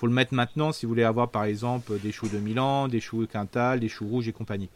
faut 0.00 0.06
le 0.06 0.14
mettre 0.14 0.32
maintenant 0.32 0.72
si 0.72 0.86
vous 0.86 0.90
voulez 0.90 1.04
avoir 1.04 1.28
par 1.28 1.44
exemple 1.44 1.98
des 1.98 2.10
choux 2.10 2.28
de 2.28 2.38
Milan, 2.38 2.88
des 2.88 3.00
choux 3.00 3.26
Quintal, 3.26 3.80
des 3.80 3.90
choux 3.90 4.06
rouges 4.06 4.28
et 4.28 4.32
compagnie. 4.32 4.70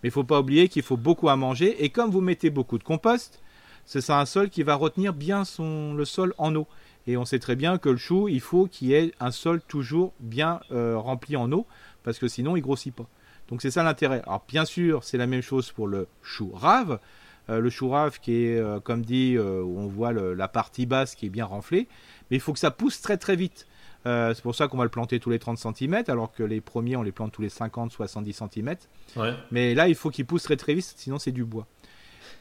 Mais 0.00 0.08
il 0.08 0.12
faut 0.12 0.22
pas 0.22 0.38
oublier 0.38 0.68
qu'il 0.68 0.84
faut 0.84 0.96
beaucoup 0.96 1.28
à 1.28 1.34
manger 1.34 1.82
et 1.82 1.88
comme 1.88 2.12
vous 2.12 2.20
mettez 2.20 2.48
beaucoup 2.48 2.78
de 2.78 2.84
compost, 2.84 3.42
c'est 3.86 4.08
un 4.10 4.24
sol 4.24 4.50
qui 4.50 4.62
va 4.62 4.76
retenir 4.76 5.14
bien 5.14 5.44
son, 5.44 5.94
le 5.94 6.04
sol 6.04 6.32
en 6.38 6.54
eau. 6.54 6.68
Et 7.08 7.16
on 7.16 7.24
sait 7.24 7.40
très 7.40 7.56
bien 7.56 7.78
que 7.78 7.88
le 7.88 7.96
chou, 7.96 8.28
il 8.28 8.40
faut 8.40 8.66
qu'il 8.66 8.88
y 8.88 8.94
ait 8.94 9.12
un 9.18 9.32
sol 9.32 9.60
toujours 9.66 10.12
bien 10.20 10.60
euh, 10.70 10.96
rempli 10.96 11.34
en 11.36 11.50
eau 11.50 11.66
parce 12.04 12.20
que 12.20 12.28
sinon 12.28 12.54
il 12.54 12.62
grossit 12.62 12.94
pas. 12.94 13.08
Donc 13.48 13.62
c'est 13.62 13.72
ça 13.72 13.82
l'intérêt. 13.82 14.22
Alors 14.26 14.44
bien 14.46 14.64
sûr, 14.64 15.02
c'est 15.02 15.18
la 15.18 15.26
même 15.26 15.42
chose 15.42 15.72
pour 15.72 15.88
le 15.88 16.06
chou 16.22 16.52
rave. 16.54 17.00
Euh, 17.50 17.58
le 17.58 17.68
chou 17.68 17.88
rave 17.88 18.20
qui 18.20 18.44
est, 18.44 18.58
euh, 18.58 18.78
comme 18.78 19.02
dit, 19.02 19.36
on 19.40 19.88
voit 19.88 20.12
la 20.12 20.46
partie 20.46 20.86
basse 20.86 21.16
qui 21.16 21.26
est 21.26 21.30
bien 21.30 21.46
renflée. 21.46 21.88
Mais 22.30 22.36
il 22.36 22.40
faut 22.40 22.52
que 22.52 22.60
ça 22.60 22.70
pousse 22.70 23.00
très 23.00 23.16
très 23.16 23.34
vite. 23.34 23.66
Euh, 24.06 24.32
c'est 24.34 24.42
pour 24.42 24.54
ça 24.54 24.68
qu'on 24.68 24.76
va 24.76 24.84
le 24.84 24.90
planter 24.90 25.18
tous 25.20 25.30
les 25.30 25.38
30 25.38 25.58
cm, 25.58 26.04
alors 26.08 26.32
que 26.32 26.42
les 26.42 26.60
premiers, 26.60 26.96
on 26.96 27.02
les 27.02 27.12
plante 27.12 27.32
tous 27.32 27.42
les 27.42 27.48
50-70 27.48 28.32
cm. 28.32 28.76
Mais 29.50 29.74
là, 29.74 29.88
il 29.88 29.94
faut 29.94 30.10
qu'il 30.10 30.26
pousse 30.26 30.44
très 30.44 30.56
très 30.56 30.74
vite, 30.74 30.94
sinon 30.96 31.18
c'est 31.18 31.32
du 31.32 31.44
bois. 31.44 31.66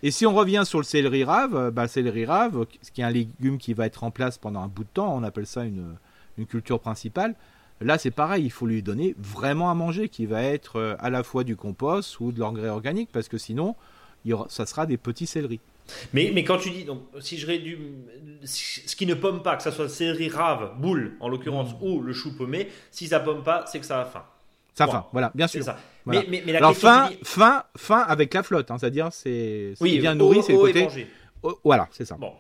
Et 0.04 0.12
si 0.12 0.26
on 0.26 0.36
revient 0.36 0.64
sur 0.66 0.78
le 0.78 0.84
céleri 0.84 1.24
rave, 1.24 1.56
euh, 1.56 1.72
bah, 1.72 1.84
le 1.84 1.88
céleri 1.88 2.26
rave, 2.26 2.66
ce 2.82 2.92
qui 2.92 3.02
est 3.02 3.04
un 3.04 3.10
légume 3.10 3.58
qui 3.58 3.74
va 3.74 3.88
être 3.88 4.04
en 4.04 4.12
place 4.12 4.38
pendant 4.38 4.62
un 4.62 4.68
bout 4.68 4.84
de 4.84 4.90
temps, 4.94 5.16
on 5.16 5.24
appelle 5.24 5.48
ça 5.48 5.64
une, 5.64 5.96
une 6.38 6.46
culture 6.46 6.80
principale. 6.80 7.36
Là, 7.82 7.98
c'est 7.98 8.12
pareil, 8.12 8.44
il 8.46 8.52
faut 8.52 8.66
lui 8.66 8.82
donner 8.82 9.16
vraiment 9.18 9.70
à 9.70 9.74
manger, 9.74 10.10
qui 10.10 10.26
va 10.26 10.42
être 10.44 10.78
euh, 10.78 10.96
à 11.00 11.10
la 11.10 11.24
fois 11.24 11.44
du 11.44 11.56
compost 11.56 12.20
ou 12.20 12.32
de 12.32 12.40
l'engrais 12.40 12.70
organique, 12.70 13.10
parce 13.12 13.28
que 13.28 13.38
sinon, 13.38 13.76
il 14.28 14.32
y 14.32 14.34
aura, 14.34 14.46
ça 14.50 14.66
sera 14.66 14.86
des 14.86 14.98
petits 14.98 15.26
céleris. 15.26 15.62
Mais, 16.12 16.32
mais 16.34 16.44
quand 16.44 16.58
tu 16.58 16.70
dis, 16.70 16.84
donc, 16.84 17.04
si 17.22 17.38
je 17.38 17.48
réduis 17.48 17.78
ce 18.44 18.94
qui 18.96 19.06
ne 19.06 19.14
pomme 19.14 19.42
pas, 19.42 19.56
que 19.56 19.64
ce 19.64 19.72
soit 19.72 19.86
le 19.86 19.90
céleri 19.90 20.28
rave, 20.28 20.74
boule 20.78 21.16
en 21.22 21.30
l'occurrence, 21.30 21.72
mm. 21.74 21.78
ou 21.84 22.02
le 22.02 22.12
chou 22.12 22.36
paumé, 22.36 22.68
si 22.92 23.08
ça 23.08 23.22
pomme 23.22 23.42
pas, 23.42 23.64
c'est 23.68 23.80
que 23.80 23.86
ça 23.86 24.02
a 24.02 24.06
faim. 24.06 24.26
Ça 24.76 24.84
a 24.84 24.88
faim, 24.88 25.06
voilà, 25.14 25.32
bien 25.34 25.48
sûr. 25.48 25.64
Ça. 25.64 25.78
Mais, 26.06 26.26
mais, 26.28 26.44
mais, 26.46 26.52
la 26.52 26.60
Alors, 26.60 26.76
faim, 26.76 27.10
faim, 27.24 27.64
faim 27.78 28.04
avec 28.06 28.34
la 28.34 28.44
flotte, 28.44 28.70
hein, 28.70 28.78
c'est-à-dire 28.78 29.08
c'est 29.12 29.74
oui, 29.80 29.98
bien 30.00 30.14
nourri, 30.14 30.44
c'est 30.44 30.52
le 30.52 30.60
côté. 30.60 30.88
voilà, 31.64 31.88
c'est 31.92 32.06
ça. 32.06 32.16
Bon. 32.16 32.34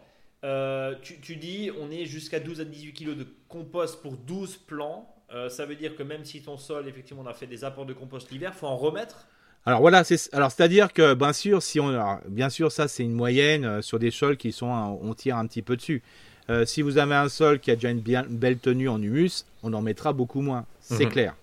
Euh, 0.44 0.94
tu, 1.02 1.20
tu, 1.22 1.38
dis, 1.38 1.72
on 1.80 1.90
est 1.90 2.06
jusqu'à 2.06 2.42
12 2.42 2.62
à 2.62 2.66
18 2.66 2.94
kg 2.94 3.16
de 3.16 3.28
compost 3.48 4.02
pour 4.02 4.18
12 4.18 4.58
plants. 4.58 5.14
Euh, 5.34 5.50
ça 5.50 5.66
veut 5.66 5.76
dire 5.76 5.96
que 5.96 6.04
même 6.04 6.26
si 6.26 6.42
ton 6.42 6.58
sol, 6.58 6.88
effectivement, 6.88 7.24
on 7.24 7.28
a 7.28 7.34
fait 7.34 7.48
des 7.48 7.64
apports 7.64 7.86
de 7.86 7.94
compost 7.94 8.30
l'hiver, 8.30 8.54
faut 8.54 8.68
en 8.68 8.78
remettre 8.78 9.26
alors 9.68 9.82
voilà, 9.82 10.05
c'est 10.05 10.34
alors 10.34 10.49
c'est-à-dire 10.49 10.93
que 10.93 11.13
bien 11.13 11.34
sûr, 11.34 11.61
si 11.61 11.82
on 11.82 11.91
bien 12.30 12.49
sûr 12.49 12.72
ça 12.72 12.88
c'est 12.88 13.03
une 13.03 13.11
moyenne 13.11 13.65
euh, 13.65 13.82
sur 13.82 13.99
des 13.99 14.11
sols 14.11 14.38
qui 14.38 14.53
sont 14.53 14.68
on 15.01 15.13
tire 15.13 15.36
un 15.36 15.45
petit 15.45 15.61
peu 15.61 15.76
dessus. 15.76 16.03
Euh, 16.49 16.65
si 16.65 16.82
vous 16.82 16.97
avez 16.97 17.15
un 17.15 17.28
sol 17.28 17.59
qui 17.59 17.70
a 17.70 17.76
déjà 17.76 17.89
une, 17.89 17.99
bien, 17.99 18.26
belle 18.30 18.59
tenue 18.59 18.88
en 18.88 19.01
humus, 19.01 19.45
on 19.63 19.74
en 19.74 19.82
mettra 19.82 20.13
beaucoup 20.13 20.39
moins, 20.39 20.65
c'est 20.80 21.03
mhm. 21.03 21.11
clair. 21.11 21.36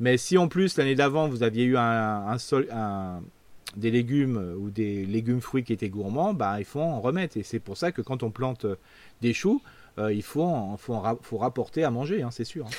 Mais 0.00 0.16
si 0.16 0.38
en 0.38 0.48
plus 0.48 0.78
l'année 0.78 0.94
d'avant 0.94 1.28
vous 1.28 1.42
aviez 1.42 1.64
eu 1.64 1.76
un, 1.76 2.38
sol, 2.38 2.68
des 3.76 3.90
légumes 3.90 4.38
euh, 4.38 4.54
ou 4.54 4.70
des 4.70 5.04
légumes 5.04 5.42
fruits 5.42 5.62
qui 5.62 5.74
étaient 5.74 5.90
gourmands, 5.90 6.32
bah, 6.32 6.58
il 6.60 6.64
faut 6.64 6.80
en 6.80 7.02
remettre. 7.02 7.36
Et 7.36 7.42
c'est 7.42 7.60
pour 7.60 7.76
ça 7.76 7.92
que 7.92 8.00
quand 8.00 8.22
on 8.22 8.30
plante 8.30 8.64
des 9.20 9.34
choux, 9.34 9.60
il 9.98 10.22
faut, 10.22 10.74
faut, 10.78 11.02
faut, 11.20 11.36
rapporter 11.36 11.84
à 11.84 11.90
manger, 11.90 12.22
hein, 12.22 12.30
c'est 12.30 12.44
sûr. 12.44 12.64
Hein 12.64 12.70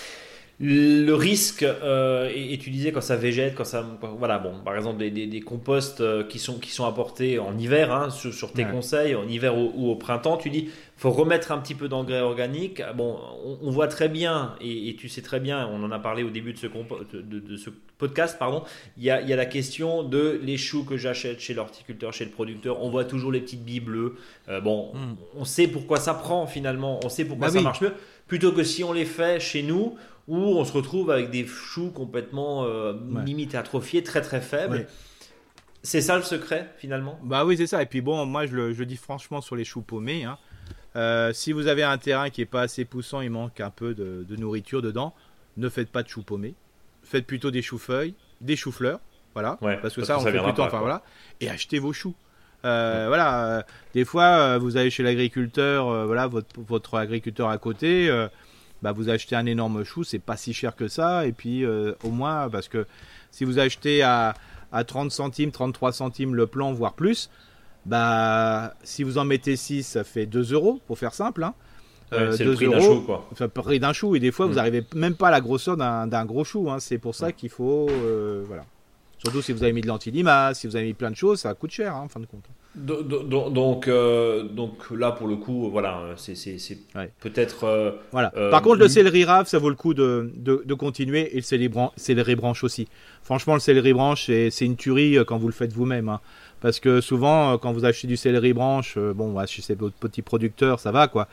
le 0.62 1.14
risque, 1.14 1.64
euh, 1.64 2.30
et, 2.36 2.58
tu 2.58 2.70
disais 2.70 2.92
quand 2.92 3.00
ça 3.00 3.16
végète, 3.16 3.56
quand 3.56 3.64
ça, 3.64 3.86
voilà, 4.18 4.40
bon, 4.40 4.60
par 4.66 4.76
exemple 4.76 4.98
des, 4.98 5.10
des, 5.10 5.40
composts 5.40 6.02
euh, 6.02 6.26
qui 6.26 6.38
sont 6.38 6.60
qui 6.60 6.72
sont 6.72 6.84
apportés 6.84 7.40
en 7.40 7.58
hiver, 7.58 7.94
hein, 7.94 8.10
sur, 8.10 8.52
tes 8.52 8.66
conseils, 8.66 9.16
en 9.16 9.26
hiver 9.26 9.58
ou, 9.58 9.90
au 9.90 9.96
printemps, 9.96 10.36
tu 10.36 10.50
dis 10.50 10.68
faut 10.98 11.12
remettre 11.12 11.54
un 11.54 11.60
petit 11.60 11.76
peu 11.76 11.88
d'engrais 11.88 12.20
organique. 12.20 12.82
Bon, 12.98 13.18
on, 13.62 13.72
voit 13.72 13.88
très 13.88 14.10
bien, 14.10 14.56
et, 14.60 14.98
tu 15.00 15.08
sais 15.08 15.22
très 15.22 15.40
bien, 15.40 15.66
on 15.72 15.82
en 15.82 15.92
a 15.92 16.00
parlé 16.00 16.24
au 16.24 16.30
début 16.30 16.52
de 16.52 16.58
ce, 16.58 16.68
de, 16.68 17.56
ce 17.56 17.70
podcast, 17.98 18.38
pardon. 18.38 18.64
Il 18.98 19.06
y, 19.06 19.10
a, 19.10 19.22
il 19.22 19.30
y 19.30 19.34
a 19.34 19.38
la 19.38 19.46
question 19.46 20.04
de 20.04 20.42
les 20.44 20.58
choux 20.58 20.84
que 20.84 20.98
j'achète 20.98 21.40
chez 21.40 21.54
l'horticulteur, 21.54 22.12
chez 22.12 22.26
le 22.26 22.32
producteur. 22.32 22.84
On 22.84 22.90
voit 22.90 23.06
toujours 23.06 23.32
les 23.32 23.40
petites 23.40 23.64
billes 23.64 23.80
bleues. 23.80 24.16
Euh, 24.50 24.60
bon, 24.60 24.92
hmm. 24.94 25.16
on 25.38 25.46
sait 25.46 25.70
pourquoi 25.70 26.02
ça 26.02 26.14
prend 26.14 26.48
finalement, 26.48 27.00
on 27.06 27.08
sait 27.08 27.24
pourquoi 27.24 27.48
bah 27.48 27.54
ça 27.54 27.62
marche 27.62 27.80
mieux, 27.80 27.94
plutôt 28.28 28.52
que 28.52 28.64
si 28.64 28.84
on 28.84 28.92
les 28.92 29.06
fait 29.06 29.40
chez 29.40 29.64
nous 29.64 29.96
où 30.30 30.38
on 30.38 30.64
se 30.64 30.72
retrouve 30.72 31.10
avec 31.10 31.32
des 31.32 31.46
choux 31.48 31.90
complètement 31.90 32.64
euh, 32.64 32.94
limite 33.26 33.56
atrophiés, 33.56 34.04
très 34.04 34.22
très 34.22 34.42
faibles. 34.42 34.86
C'est 35.82 36.02
ça 36.02 36.18
le 36.18 36.24
secret 36.24 36.72
finalement? 36.78 37.20
Bah 37.24 37.46
oui, 37.46 37.58
c'est 37.58 37.68
ça. 37.68 37.82
Et 37.82 37.88
puis 37.88 38.02
bon, 38.02 38.26
moi 38.26 38.46
je 38.46 38.56
le, 38.56 38.86
dis 38.86 38.96
franchement 38.96 39.42
sur 39.42 39.56
les 39.56 39.66
choux 39.66 39.82
paumés. 39.82 40.26
Hein. 40.26 40.38
Euh, 40.96 41.34
si 41.34 41.52
vous 41.52 41.68
avez 41.68 41.84
un 41.84 41.98
terrain 41.98 42.30
qui 42.30 42.42
est 42.42 42.46
pas 42.46 42.62
assez 42.62 42.86
poussant, 42.86 43.22
il 43.22 43.32
manque 43.32 43.60
un 43.60 43.72
peu 43.72 43.96
de, 43.96 44.36
nourriture 44.38 44.84
dedans, 44.84 45.16
ne 45.58 45.68
faites 45.68 45.90
pas 45.90 46.04
de 46.04 46.10
choux 46.10 46.22
paumés. 46.22 46.54
Faites 47.02 47.26
plutôt 47.26 47.50
des 47.50 47.64
choux-feuilles, 47.64 48.14
des 48.40 48.56
choux-fleurs. 48.56 49.00
Voilà. 49.34 49.58
parce 49.82 49.96
que 49.96 50.04
ça, 50.04 50.18
on 50.18 50.22
fait 50.22 50.32
plutôt. 50.32 50.62
enfin 50.62 50.80
voilà. 50.80 51.02
Et 51.42 51.50
achetez 51.50 51.80
vos 51.80 51.94
choux. 51.94 52.14
Euh, 52.66 53.06
voilà. 53.08 53.66
des 53.94 54.06
fois, 54.06 54.60
vous 54.60 54.78
allez 54.78 54.92
chez 54.92 55.02
l'agriculteur, 55.02 56.06
voilà, 56.06 56.28
votre, 56.28 56.60
votre, 56.60 56.96
agriculteur 56.96 57.50
à 57.50 57.58
côté 57.58 58.12
bah 58.82 58.92
vous 58.92 59.10
achetez 59.10 59.36
un 59.36 59.46
énorme 59.46 59.84
chou, 59.84 60.04
c'est 60.04 60.20
pas 60.20 60.38
si 60.38 60.54
cher 60.54 60.76
que 60.76 60.88
ça. 60.88 61.26
Et 61.26 61.32
puis 61.32 61.66
euh, 61.66 61.94
au 62.04 62.10
moins, 62.10 62.50
parce 62.50 62.68
que 62.68 62.86
si 63.32 63.46
vous 63.46 63.60
achetez 63.60 64.02
à, 64.02 64.34
à 64.72 64.84
30 64.84 65.12
centimes, 65.12 65.52
33 65.52 65.92
centimes 65.92 66.36
le 66.36 66.48
plan, 66.48 66.72
voire 66.74 66.94
plus, 66.94 67.30
bah 67.86 68.74
si 68.84 69.04
vous 69.04 69.18
en 69.18 69.26
mettez 69.26 69.56
6, 69.56 69.84
ça 69.84 70.04
fait 70.04 70.26
2 70.26 70.54
euros, 70.54 70.80
pour 70.88 70.98
faire 70.98 71.14
simple. 71.14 71.44
Hein. 71.44 71.54
Euh, 72.14 72.32
c'est 72.32 72.44
le 72.44 72.54
prix 72.54 72.68
d'un 72.68 72.80
chou, 72.80 73.02
quoi. 73.02 73.28
le 73.40 73.48
prix 73.48 73.80
d'un 73.80 73.94
chou, 73.94 74.16
et 74.16 74.20
des 74.20 74.32
fois, 74.32 74.48
vous 74.48 74.56
n'arrivez 74.56 74.82
mm. 74.82 74.98
même 75.00 75.16
pas 75.16 75.28
à 75.28 75.32
la 75.32 75.42
grosseur 75.42 75.78
d'un 75.78 76.26
gros 76.26 76.44
chou. 76.44 76.70
Hein. 76.70 76.80
C'est 76.80 76.98
pour 76.98 77.16
ça 77.16 77.32
qu'il 77.32 77.50
faut. 77.50 77.88
Euh, 77.90 78.44
voilà. 78.48 78.66
Surtout 79.20 79.42
si 79.42 79.52
vous 79.52 79.64
avez 79.64 79.74
mis 79.74 79.82
de 79.82 79.88
l'antilima, 79.88 80.54
si 80.54 80.66
vous 80.66 80.76
avez 80.76 80.86
mis 80.86 80.94
plein 80.94 81.12
de 81.12 81.16
choses, 81.16 81.42
ça 81.42 81.54
coûte 81.54 81.72
cher, 81.72 81.96
hein, 81.96 82.04
en 82.06 82.08
fin 82.08 82.22
de 82.22 82.26
compte. 82.26 82.46
Donc, 82.76 83.88
euh, 83.88 84.44
donc 84.44 84.92
là, 84.92 85.12
pour 85.12 85.28
le 85.28 85.36
coup, 85.38 85.70
voilà, 85.72 86.02
c'est 86.18 86.36
peut-être. 87.20 87.64
Euh, 87.64 87.92
voilà. 88.12 88.32
Euh, 88.38 88.52
Par 88.52 88.62
contre, 88.62 88.78
le 88.78 88.88
céleri 88.88 89.26
rave, 89.26 89.48
ça 89.48 89.58
vaut 89.58 89.70
le 89.70 89.76
coup 89.76 89.96
de, 89.96 90.32
de, 90.36 90.74
continuer 90.76 91.32
et 91.32 91.38
le 91.38 91.90
céleri, 91.98 92.36
branche 92.36 92.64
aussi. 92.64 92.88
Franchement, 93.24 93.56
le 93.56 93.60
céleri 93.60 93.92
branche, 93.92 94.26
c'est 94.26 94.66
une 94.66 94.76
tuerie 94.76 95.18
quand 95.26 95.38
vous 95.38 95.48
le 95.48 95.54
faites 95.54 95.74
vous-même. 95.74 96.10
Hein. 96.10 96.22
Parce 96.62 96.80
que 96.80 97.02
souvent, 97.02 97.58
quand 97.58 97.74
vous 97.74 97.86
achetez 97.86 98.08
du 98.08 98.18
céleri 98.18 98.54
branche, 98.54 98.98
bon, 98.98 99.36
chez 99.48 99.62
ces 99.64 99.76
petits 99.76 100.22
producteurs, 100.22 100.80
ça 100.80 100.92
va 100.92 101.08
quoi. 101.08 101.28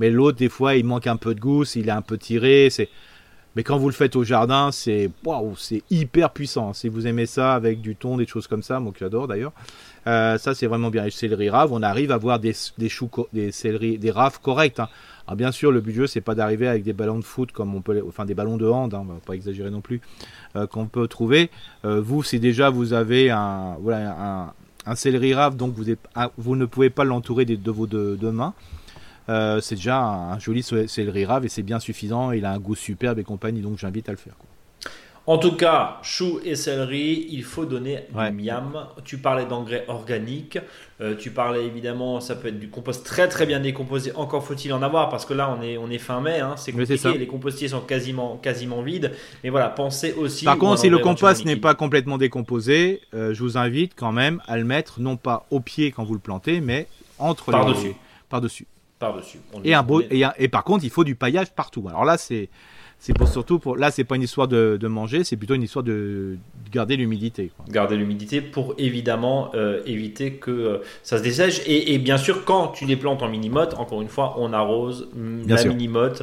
Mais 0.00 0.10
l'autre, 0.10 0.38
des 0.38 0.48
fois, 0.48 0.74
il 0.74 0.84
manque 0.84 1.06
un 1.06 1.16
peu 1.16 1.34
de 1.34 1.40
goût, 1.40 1.64
il 1.76 1.88
est 1.88 1.92
un 1.92 2.02
peu 2.02 2.18
tiré. 2.18 2.68
C'est 2.70 2.88
Mais 3.54 3.62
quand 3.62 3.78
vous 3.78 3.88
le 3.88 3.94
faites 3.94 4.16
au 4.16 4.24
jardin, 4.24 4.72
c'est 4.72 5.10
waouh, 5.24 5.54
c'est 5.56 5.82
hyper 5.90 6.30
puissant. 6.30 6.72
Si 6.72 6.88
vous 6.88 7.06
aimez 7.06 7.26
ça 7.26 7.54
avec 7.54 7.80
du 7.80 7.94
thon, 7.94 8.16
des 8.16 8.26
choses 8.26 8.48
comme 8.48 8.62
ça, 8.62 8.80
moi 8.80 8.92
qui 8.92 9.00
j'adore 9.00 9.28
d'ailleurs, 9.28 9.52
euh, 10.06 10.38
ça 10.38 10.54
c'est 10.54 10.66
vraiment 10.66 10.90
bien. 10.90 11.04
Les 11.04 11.10
céleri 11.10 11.50
raves, 11.50 11.72
on 11.72 11.82
arrive 11.82 12.10
à 12.12 12.14
avoir 12.14 12.38
des, 12.38 12.54
des 12.78 12.88
choux, 12.88 13.10
des 13.32 13.52
céleri, 13.52 13.98
des 13.98 14.10
raves 14.10 14.40
corrects. 14.40 14.78
hein. 14.80 14.88
Alors 15.26 15.36
bien 15.36 15.52
sûr, 15.52 15.70
le 15.70 15.80
but 15.80 15.92
du 15.92 15.98
jeu, 15.98 16.06
c'est 16.06 16.20
pas 16.20 16.34
d'arriver 16.34 16.66
avec 16.66 16.82
des 16.82 16.92
ballons 16.92 17.18
de 17.18 17.24
foot 17.24 17.52
comme 17.52 17.74
on 17.74 17.82
peut, 17.82 18.02
enfin 18.08 18.24
des 18.24 18.34
ballons 18.34 18.56
de 18.56 18.66
hand, 18.66 18.92
hein, 18.94 19.02
on 19.02 19.12
va 19.12 19.20
pas 19.24 19.34
exagérer 19.34 19.70
non 19.70 19.80
plus, 19.80 20.00
euh, 20.56 20.66
qu'on 20.66 20.86
peut 20.86 21.06
trouver. 21.06 21.50
Euh, 21.84 22.00
vous, 22.00 22.22
si 22.24 22.40
déjà 22.40 22.70
vous 22.70 22.92
avez 22.94 23.30
un, 23.30 23.76
voilà, 23.80 24.52
un, 24.86 24.94
céleri 24.96 25.34
rave, 25.34 25.56
donc 25.56 25.74
ah, 26.16 26.30
vous 26.36 26.56
ne 26.56 26.64
pouvez 26.66 26.90
pas 26.90 27.04
l'entourer 27.04 27.44
des- 27.44 27.56
de 27.56 27.70
vos 27.70 27.86
deux, 27.86 28.16
mains. 28.32 28.54
C'est 29.28 29.76
déjà 29.76 30.00
un, 30.02 30.38
joli 30.40 30.64
cé- 30.64 30.88
céleri 30.88 31.24
rave 31.24 31.44
et 31.44 31.48
c'est 31.48 31.62
bien 31.62 31.78
suffisant. 31.78 32.32
Il 32.32 32.44
a 32.44 32.50
un 32.52 32.58
goût 32.58 32.74
superbe 32.74 33.20
et 33.20 33.22
compagnie, 33.24 33.60
donc 33.60 33.78
j'invite 33.78 34.08
à 34.08 34.12
le 34.12 34.18
faire. 34.18 34.34
En 35.30 35.38
tout 35.38 35.52
cas, 35.54 35.98
choux 36.02 36.40
et 36.44 36.56
céleri, 36.56 37.24
il 37.30 37.44
faut 37.44 37.64
donner 37.64 38.00
Ouais. 38.12 38.32
du 38.32 38.42
miam. 38.42 38.86
Tu 39.04 39.16
parlais 39.18 39.44
d'engrais 39.46 39.84
organiques. 39.86 40.58
euh, 41.00 41.14
tu 41.16 41.30
parlais 41.30 41.64
évidemment, 41.64 42.20
ça 42.20 42.34
peut 42.34 42.48
être 42.48 42.58
du 42.58 42.68
compost 42.68 43.06
très 43.06 43.28
très 43.28 43.46
bien 43.46 43.60
décomposé. 43.60 44.10
Encore 44.16 44.42
faut-il 44.44 44.72
en 44.72 44.82
avoir 44.82 45.08
parce 45.08 45.24
que 45.24 45.32
là, 45.32 45.56
on 45.56 45.62
est, 45.62 45.78
on 45.78 45.88
est 45.88 45.98
fin 45.98 46.20
mai. 46.20 46.40
hein, 46.40 46.54
c'est 46.56 46.72
compliqué. 46.72 46.96
ça. 46.96 47.12
Les 47.12 47.28
compostiers 47.28 47.68
sont 47.68 47.80
quasiment, 47.80 48.38
quasiment 48.38 48.82
vides. 48.82 49.12
Mais 49.44 49.50
voilà, 49.50 49.68
pensez 49.68 50.12
aussi. 50.14 50.44
Par 50.46 50.58
contre, 50.58 50.80
si 50.80 50.88
le 50.88 50.98
compost 50.98 51.44
n'est 51.44 51.54
pas 51.54 51.74
complètement 51.74 52.18
décomposé, 52.18 53.00
euh, 53.14 53.32
je 53.32 53.40
vous 53.44 53.56
invite 53.56 53.92
quand 53.94 54.10
même 54.12 54.42
à 54.48 54.58
le 54.58 54.64
mettre 54.64 55.00
non 55.00 55.16
pas 55.16 55.46
au 55.52 55.60
pied 55.60 55.92
quand 55.92 56.02
vous 56.02 56.14
le 56.14 56.18
plantez, 56.20 56.60
mais 56.60 56.88
entre 57.20 57.52
Par-dessus. 57.52 57.86
les 57.86 57.96
par-dessus. 58.28 58.66
Par-dessus. 59.00 59.38
On 59.52 59.62
Et 59.64 59.74
un 59.74 59.82
beau 59.82 60.02
et, 60.08 60.22
un- 60.24 60.32
et 60.38 60.46
par 60.48 60.62
contre, 60.62 60.84
il 60.84 60.90
faut 60.90 61.02
du 61.04 61.16
paillage 61.16 61.50
partout. 61.52 61.86
Alors 61.88 62.04
là, 62.04 62.16
c'est 62.16 62.48
c'est 63.02 63.14
pour 63.14 63.28
surtout 63.28 63.58
pour 63.58 63.76
là, 63.76 63.90
c'est 63.90 64.04
pas 64.04 64.14
une 64.16 64.22
histoire 64.22 64.46
de, 64.46 64.76
de 64.78 64.86
manger, 64.86 65.24
c'est 65.24 65.36
plutôt 65.36 65.54
une 65.54 65.62
histoire 65.62 65.82
de, 65.82 66.36
de 66.66 66.70
garder 66.70 66.96
l'humidité. 66.96 67.50
garder 67.70 67.96
l'humidité 67.96 68.42
pour 68.42 68.74
évidemment 68.76 69.50
euh, 69.54 69.80
éviter 69.86 70.34
que 70.34 70.50
euh, 70.50 70.78
ça 71.02 71.16
se 71.18 71.22
dessèche. 71.22 71.62
Et, 71.66 71.94
et 71.94 71.98
bien 71.98 72.18
sûr, 72.18 72.44
quand 72.44 72.68
tu 72.68 72.84
les 72.84 72.96
plantes 72.96 73.22
en 73.22 73.28
mini-motte, 73.28 73.74
encore 73.74 74.02
une 74.02 74.08
fois, 74.08 74.34
on 74.38 74.52
arrose 74.52 75.08
mm, 75.14 75.44
Bien 75.46 75.56
la 75.56 75.62
sûr. 75.62 75.70
mini-motte 75.72 76.22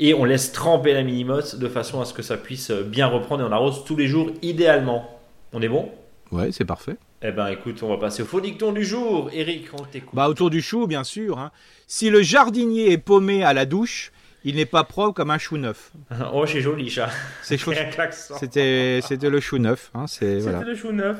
et 0.00 0.14
on 0.14 0.24
laisse 0.24 0.50
tremper 0.50 0.94
la 0.94 1.02
mini-motte 1.02 1.56
de 1.56 1.68
façon 1.68 2.00
à 2.00 2.04
ce 2.06 2.14
que 2.14 2.22
ça 2.22 2.36
puisse 2.38 2.70
euh, 2.70 2.82
bien 2.82 3.06
reprendre 3.06 3.42
et 3.44 3.46
on 3.46 3.52
arrose 3.52 3.84
tous 3.84 3.94
les 3.96 4.06
jours 4.08 4.30
idéalement. 4.40 5.20
On 5.52 5.60
est 5.60 5.68
bon? 5.68 5.90
Ouais, 6.32 6.50
c'est 6.52 6.64
parfait. 6.64 6.96
Eh 7.26 7.32
ben 7.32 7.48
écoute, 7.48 7.82
on 7.82 7.88
va 7.88 7.96
passer 7.96 8.22
au 8.22 8.26
faux 8.26 8.40
dicton 8.42 8.72
du 8.72 8.84
jour. 8.84 9.30
Eric, 9.32 9.68
on 9.72 9.82
t'écoute. 9.84 10.10
Bah 10.14 10.28
autour 10.28 10.50
du 10.50 10.60
chou, 10.60 10.86
bien 10.86 11.04
sûr. 11.04 11.38
hein. 11.38 11.50
Si 11.86 12.10
le 12.10 12.20
jardinier 12.22 12.92
est 12.92 12.98
paumé 12.98 13.42
à 13.42 13.54
la 13.54 13.64
douche, 13.64 14.12
il 14.44 14.56
n'est 14.56 14.66
pas 14.66 14.84
propre 14.84 15.14
comme 15.14 15.30
un 15.30 15.38
chou 15.38 15.56
neuf. 15.56 15.92
Oh, 16.34 16.44
c'est 16.46 16.60
joli, 16.60 16.90
chat. 16.90 17.08
C'est 17.42 17.56
chou-. 17.56 17.72
C'était 18.38 19.00
c'était 19.02 19.30
le 19.30 19.40
chou 19.40 19.56
neuf. 19.56 19.90
Hein, 19.94 20.06
c'est 20.06 20.38
C'était 20.40 20.50
voilà. 20.52 20.60
le 20.66 20.74
chou 20.76 20.92
neuf. 20.92 21.16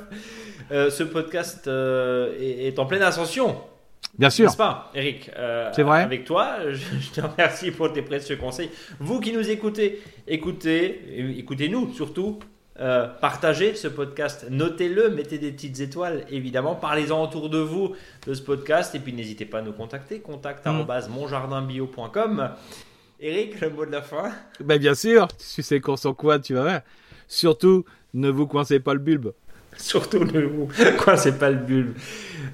Euh, 0.72 0.90
ce 0.90 1.04
podcast 1.04 1.66
euh, 1.68 2.34
est, 2.38 2.66
est 2.68 2.78
en 2.78 2.84
pleine 2.84 3.02
ascension. 3.02 3.56
Bien 4.18 4.28
sûr. 4.30 4.44
N'est-ce 4.44 4.56
pas, 4.58 4.90
Eric 4.94 5.30
Euh, 5.38 5.70
C'est 5.74 5.82
vrai. 5.82 6.02
Avec 6.02 6.24
toi, 6.26 6.56
je, 6.70 6.76
je 7.00 7.10
te 7.12 7.20
remercie 7.22 7.70
pour 7.70 7.90
tes 7.92 8.02
précieux 8.02 8.36
conseils. 8.36 8.68
Vous 9.00 9.20
qui 9.20 9.32
nous 9.32 9.48
écoutez, 9.50 10.02
écoutez, 10.28 11.34
écoutez-nous 11.38 11.94
surtout. 11.94 12.38
Euh, 12.80 13.06
partagez 13.06 13.76
ce 13.76 13.86
podcast, 13.86 14.46
notez-le, 14.50 15.08
mettez 15.10 15.38
des 15.38 15.52
petites 15.52 15.78
étoiles, 15.80 16.24
évidemment. 16.28 16.74
Parlez-en 16.74 17.22
autour 17.22 17.48
de 17.48 17.58
vous 17.58 17.94
de 18.26 18.34
ce 18.34 18.42
podcast 18.42 18.94
et 18.96 18.98
puis 18.98 19.12
n'hésitez 19.12 19.44
pas 19.44 19.58
à 19.58 19.62
nous 19.62 19.72
contacter. 19.72 20.18
Contact 20.20 20.66
Mm. 20.66 20.84
monjardinbio.com. 21.10 22.50
Eric, 23.20 23.60
le 23.60 23.70
mot 23.70 23.86
de 23.86 23.92
la 23.92 24.02
fin? 24.02 24.32
Bah 24.60 24.76
bien 24.78 24.94
sûr. 24.94 25.28
Tu 25.54 25.62
sais 25.62 25.80
qu'on 25.80 25.96
s'en 25.96 26.14
quoi, 26.14 26.38
tu 26.40 26.54
vas 26.54 26.62
voir. 26.62 26.80
Surtout, 27.28 27.84
ne 28.12 28.28
vous 28.28 28.46
coincez 28.46 28.80
pas 28.80 28.92
le 28.92 29.00
bulbe. 29.00 29.32
Surtout 29.78 30.24
ne 30.24 30.40
vous 30.42 30.68
coincez 30.98 31.36
pas 31.38 31.50
le 31.50 31.56
bulbe. 31.58 31.94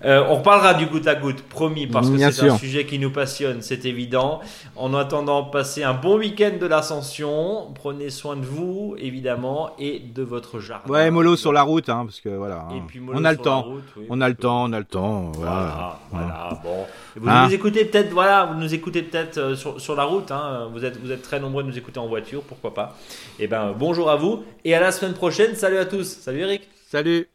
Euh, 0.05 0.25
on 0.31 0.37
reparlera 0.37 0.73
du 0.75 0.87
goutte 0.87 1.07
à 1.07 1.15
goutte, 1.15 1.43
promis, 1.43 1.87
parce 1.87 2.09
que 2.09 2.17
c'est 2.31 2.49
un 2.49 2.57
sujet 2.57 2.87
qui 2.87 2.99
nous 2.99 3.11
passionne, 3.11 3.61
c'est 3.61 3.85
évident. 3.85 4.41
En 4.77 4.95
attendant, 4.95 5.45
passez 5.45 5.83
un 5.83 5.93
bon 5.93 6.17
week-end 6.17 6.53
de 6.59 6.65
l'ascension. 6.67 7.67
Prenez 7.75 8.09
soin 8.09 8.37
de 8.37 8.47
vous, 8.47 8.95
évidemment, 8.99 9.71
et 9.79 9.99
de 10.01 10.23
votre 10.23 10.59
jardin. 10.61 10.91
Ouais, 10.91 11.11
mollo 11.11 11.37
sur 11.37 11.53
la 11.53 11.63
route, 11.63 11.91
hein, 11.91 12.05
parce 12.07 12.21
que 12.21 12.31
voilà. 12.31 12.67
Et 12.73 12.79
hein. 12.79 12.85
puis 12.89 12.99
mollo 13.01 13.19
on 13.21 13.25
a 13.25 13.33
le 13.33 13.37
temps. 13.39 13.63
route, 13.63 13.83
oui. 13.99 14.07
On 14.09 14.21
a 14.23 14.29
le 14.31 14.37
temps, 14.37 14.65
on 14.65 14.73
a 14.73 14.79
le 14.79 14.85
temps. 14.87 15.33
Voilà, 15.35 15.99
Voilà. 16.11 16.27
voilà, 16.29 16.61
bon. 16.65 16.87
Vous 17.17 17.29
Hein 17.29 17.47
nous 17.49 17.55
écoutez 17.55 17.85
peut-être, 17.85 18.11
voilà, 18.11 18.47
vous 18.47 18.59
nous 18.59 18.73
écoutez 18.73 19.03
peut-être 19.03 19.37
euh, 19.37 19.55
sur, 19.57 19.79
sur 19.81 19.95
la 19.97 20.05
route. 20.05 20.31
hein. 20.31 20.71
Vous 20.73 20.85
êtes, 20.85 20.97
vous 20.99 21.13
êtes 21.13 21.23
très 21.23 21.41
nombreux 21.41 21.63
à 21.63 21.67
nous 21.67 21.77
écouter 21.77 21.99
en 21.99 22.07
voiture, 22.07 22.43
pourquoi 22.43 22.73
pas. 22.73 22.97
Et 23.39 23.47
ben, 23.49 23.75
bonjour 23.79 24.09
à 24.11 24.17
vous 24.17 24.45
et 24.65 24.75
à 24.75 24.81
la 24.81 24.93
semaine 24.93 25.13
prochaine. 25.15 25.55
Salut 25.57 25.77
à 25.79 25.85
tous. 25.85 26.07
Salut 26.07 26.41
Eric. 26.41 26.80
Salut. 26.91 27.29